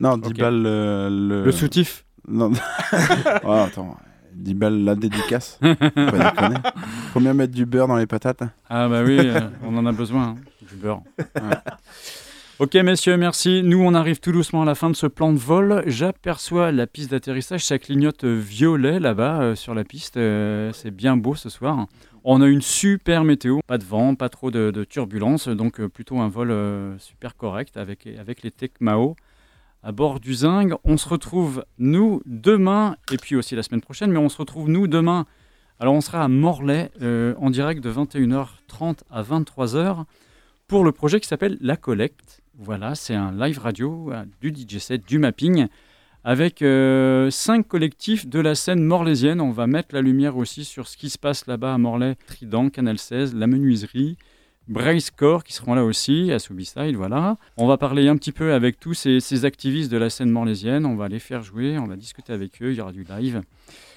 Non, 0.00 0.16
10 0.16 0.28
Ok. 0.30 0.38
balles 0.38 0.62
le, 0.62 1.08
le... 1.10 1.44
Le 1.44 1.52
soutif 1.52 2.04
Non. 2.26 2.50
Oh, 3.44 3.52
attends, 3.52 3.96
10 4.38 4.54
balles 4.54 4.84
la 4.84 4.94
dédicace. 4.94 5.58
Faut. 5.60 6.16
Combien 7.12 7.34
mettre 7.34 7.52
du 7.52 7.66
beurre 7.66 7.88
dans 7.88 7.96
les 7.96 8.06
patates 8.06 8.42
Ah 8.68 8.88
bah 8.88 9.02
oui, 9.04 9.18
euh, 9.20 9.40
on 9.64 9.76
en 9.76 9.84
a 9.86 9.92
besoin, 9.92 10.22
hein, 10.22 10.36
du 10.66 10.76
beurre. 10.76 11.02
Ouais. 11.18 11.56
Ok 12.60 12.74
messieurs, 12.74 13.16
merci. 13.16 13.62
Nous 13.62 13.80
on 13.80 13.94
arrive 13.94 14.18
tout 14.18 14.32
doucement 14.32 14.62
à 14.62 14.64
la 14.64 14.74
fin 14.74 14.90
de 14.90 14.96
ce 14.96 15.06
plan 15.06 15.32
de 15.32 15.38
vol. 15.38 15.82
J'aperçois 15.86 16.72
la 16.72 16.86
piste 16.86 17.12
d'atterrissage, 17.12 17.64
ça 17.64 17.78
clignote 17.78 18.24
violet 18.24 18.98
là-bas 18.98 19.40
euh, 19.40 19.54
sur 19.54 19.74
la 19.74 19.84
piste. 19.84 20.16
Euh, 20.16 20.72
c'est 20.72 20.90
bien 20.90 21.16
beau 21.16 21.34
ce 21.34 21.50
soir. 21.50 21.86
On 22.24 22.40
a 22.42 22.48
une 22.48 22.62
super 22.62 23.24
météo, 23.24 23.60
pas 23.66 23.78
de 23.78 23.84
vent, 23.84 24.14
pas 24.14 24.28
trop 24.28 24.50
de, 24.50 24.70
de 24.70 24.84
turbulences, 24.84 25.48
donc 25.48 25.80
plutôt 25.86 26.18
un 26.18 26.28
vol 26.28 26.52
super 26.98 27.36
correct 27.36 27.76
avec, 27.76 28.08
avec 28.18 28.42
les 28.42 28.50
Tecmao 28.50 29.14
à 29.88 29.92
bord 29.92 30.20
du 30.20 30.34
Zing. 30.34 30.74
On 30.84 30.98
se 30.98 31.08
retrouve 31.08 31.64
nous 31.78 32.20
demain 32.26 32.96
et 33.10 33.16
puis 33.16 33.36
aussi 33.36 33.56
la 33.56 33.62
semaine 33.62 33.80
prochaine, 33.80 34.12
mais 34.12 34.18
on 34.18 34.28
se 34.28 34.36
retrouve 34.36 34.68
nous 34.68 34.86
demain. 34.86 35.24
Alors 35.80 35.94
on 35.94 36.02
sera 36.02 36.22
à 36.22 36.28
Morlaix 36.28 36.90
euh, 37.00 37.32
en 37.38 37.48
direct 37.48 37.82
de 37.82 37.90
21h30 37.90 38.98
à 39.10 39.22
23h 39.22 40.04
pour 40.66 40.84
le 40.84 40.92
projet 40.92 41.20
qui 41.20 41.26
s'appelle 41.26 41.56
La 41.62 41.76
Collecte. 41.76 42.42
Voilà, 42.58 42.94
c'est 42.94 43.14
un 43.14 43.32
live 43.32 43.60
radio 43.60 44.12
euh, 44.12 44.26
du 44.42 44.50
DJ 44.50 44.76
set, 44.76 45.08
du 45.08 45.18
mapping, 45.18 45.68
avec 46.22 46.60
euh, 46.60 47.30
cinq 47.30 47.66
collectifs 47.66 48.26
de 48.26 48.40
la 48.40 48.54
scène 48.54 48.82
morlaisienne. 48.82 49.40
On 49.40 49.52
va 49.52 49.66
mettre 49.66 49.94
la 49.94 50.02
lumière 50.02 50.36
aussi 50.36 50.66
sur 50.66 50.86
ce 50.86 50.98
qui 50.98 51.08
se 51.08 51.16
passe 51.16 51.46
là-bas 51.46 51.72
à 51.72 51.78
Morlaix, 51.78 52.16
Trident, 52.26 52.68
Canal 52.68 52.98
16, 52.98 53.34
La 53.34 53.46
Menuiserie, 53.46 54.18
Brace 54.68 55.10
Core 55.10 55.44
qui 55.44 55.54
seront 55.54 55.74
là 55.74 55.84
aussi, 55.84 56.30
à 56.30 56.38
Subiside, 56.38 56.94
voilà. 56.94 57.36
On 57.56 57.66
va 57.66 57.78
parler 57.78 58.08
un 58.08 58.16
petit 58.16 58.32
peu 58.32 58.52
avec 58.52 58.78
tous 58.78 58.94
ces, 58.94 59.44
activistes 59.44 59.90
de 59.90 59.96
la 59.96 60.10
scène 60.10 60.30
morlaisienne. 60.30 60.84
On 60.84 60.94
va 60.94 61.08
les 61.08 61.18
faire 61.18 61.42
jouer, 61.42 61.78
on 61.78 61.86
va 61.86 61.96
discuter 61.96 62.32
avec 62.32 62.62
eux, 62.62 62.72
il 62.72 62.76
y 62.76 62.80
aura 62.80 62.92
du 62.92 63.04
live. 63.04 63.40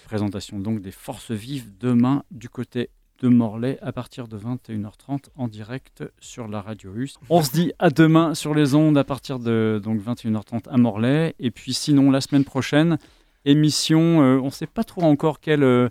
Présentation 0.05 0.59
donc 0.59 0.81
des 0.81 0.91
forces 0.91 1.31
vives 1.31 1.71
demain 1.79 2.23
du 2.31 2.47
côté 2.49 2.89
de 3.21 3.27
Morlaix 3.27 3.77
à 3.81 3.91
partir 3.91 4.27
de 4.27 4.37
21h30 4.37 5.25
en 5.35 5.47
direct 5.47 6.03
sur 6.19 6.47
la 6.47 6.61
radio 6.61 6.91
russe. 6.91 7.17
On 7.29 7.43
se 7.43 7.51
dit 7.51 7.71
à 7.77 7.89
demain 7.89 8.33
sur 8.33 8.55
les 8.55 8.73
ondes 8.73 8.97
à 8.97 9.03
partir 9.03 9.39
de 9.39 9.79
donc 9.83 10.01
21h30 10.01 10.69
à 10.69 10.77
Morlaix. 10.77 11.35
Et 11.39 11.51
puis 11.51 11.73
sinon, 11.73 12.11
la 12.11 12.21
semaine 12.21 12.45
prochaine, 12.45 12.97
émission, 13.45 14.21
euh, 14.21 14.39
on 14.39 14.45
ne 14.45 14.51
sait 14.51 14.67
pas 14.67 14.83
trop 14.83 15.03
encore 15.03 15.39
quel, 15.39 15.63
euh, 15.63 15.89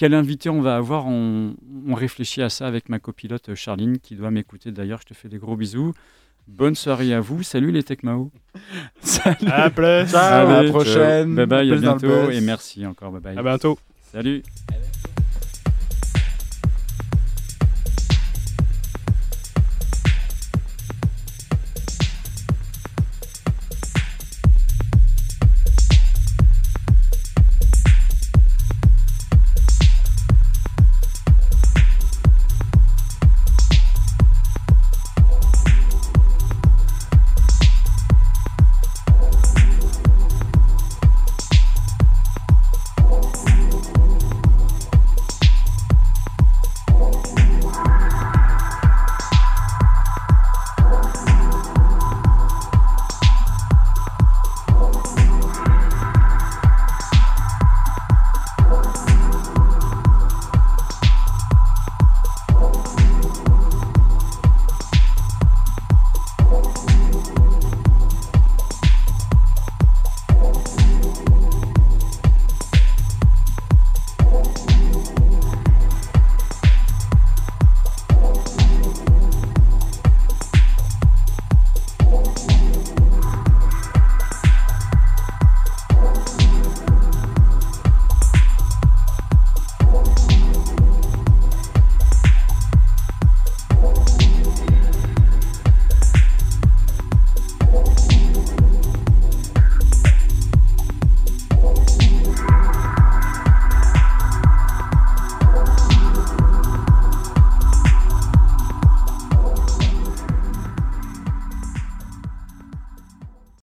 quel 0.00 0.14
invité 0.14 0.48
on 0.48 0.62
va 0.62 0.76
avoir. 0.76 1.06
On, 1.08 1.54
on 1.86 1.94
réfléchit 1.94 2.40
à 2.40 2.48
ça 2.48 2.66
avec 2.66 2.88
ma 2.88 2.98
copilote 2.98 3.50
euh, 3.50 3.54
Charline 3.54 3.98
qui 3.98 4.14
doit 4.14 4.30
m'écouter 4.30 4.72
d'ailleurs. 4.72 5.00
Je 5.02 5.08
te 5.08 5.12
fais 5.12 5.28
des 5.28 5.36
gros 5.36 5.56
bisous. 5.56 5.92
Bonne 6.48 6.74
soirée 6.74 7.12
à 7.12 7.20
vous. 7.20 7.42
Salut 7.42 7.70
les 7.70 7.82
Tecmao. 7.82 8.30
Salut. 9.02 9.50
À 9.50 9.68
plus. 9.68 10.08
Ciao, 10.10 10.48
à 10.48 10.62
la 10.62 10.70
prochaine. 10.70 11.34
Bye 11.34 11.44
bye, 11.44 11.70
à 11.70 11.76
bientôt. 11.76 12.30
Et 12.30 12.40
merci 12.40 12.86
encore. 12.86 13.12
Bye 13.12 13.20
bye. 13.20 13.38
À 13.38 13.42
bientôt. 13.42 13.78
Salut. 14.10 14.42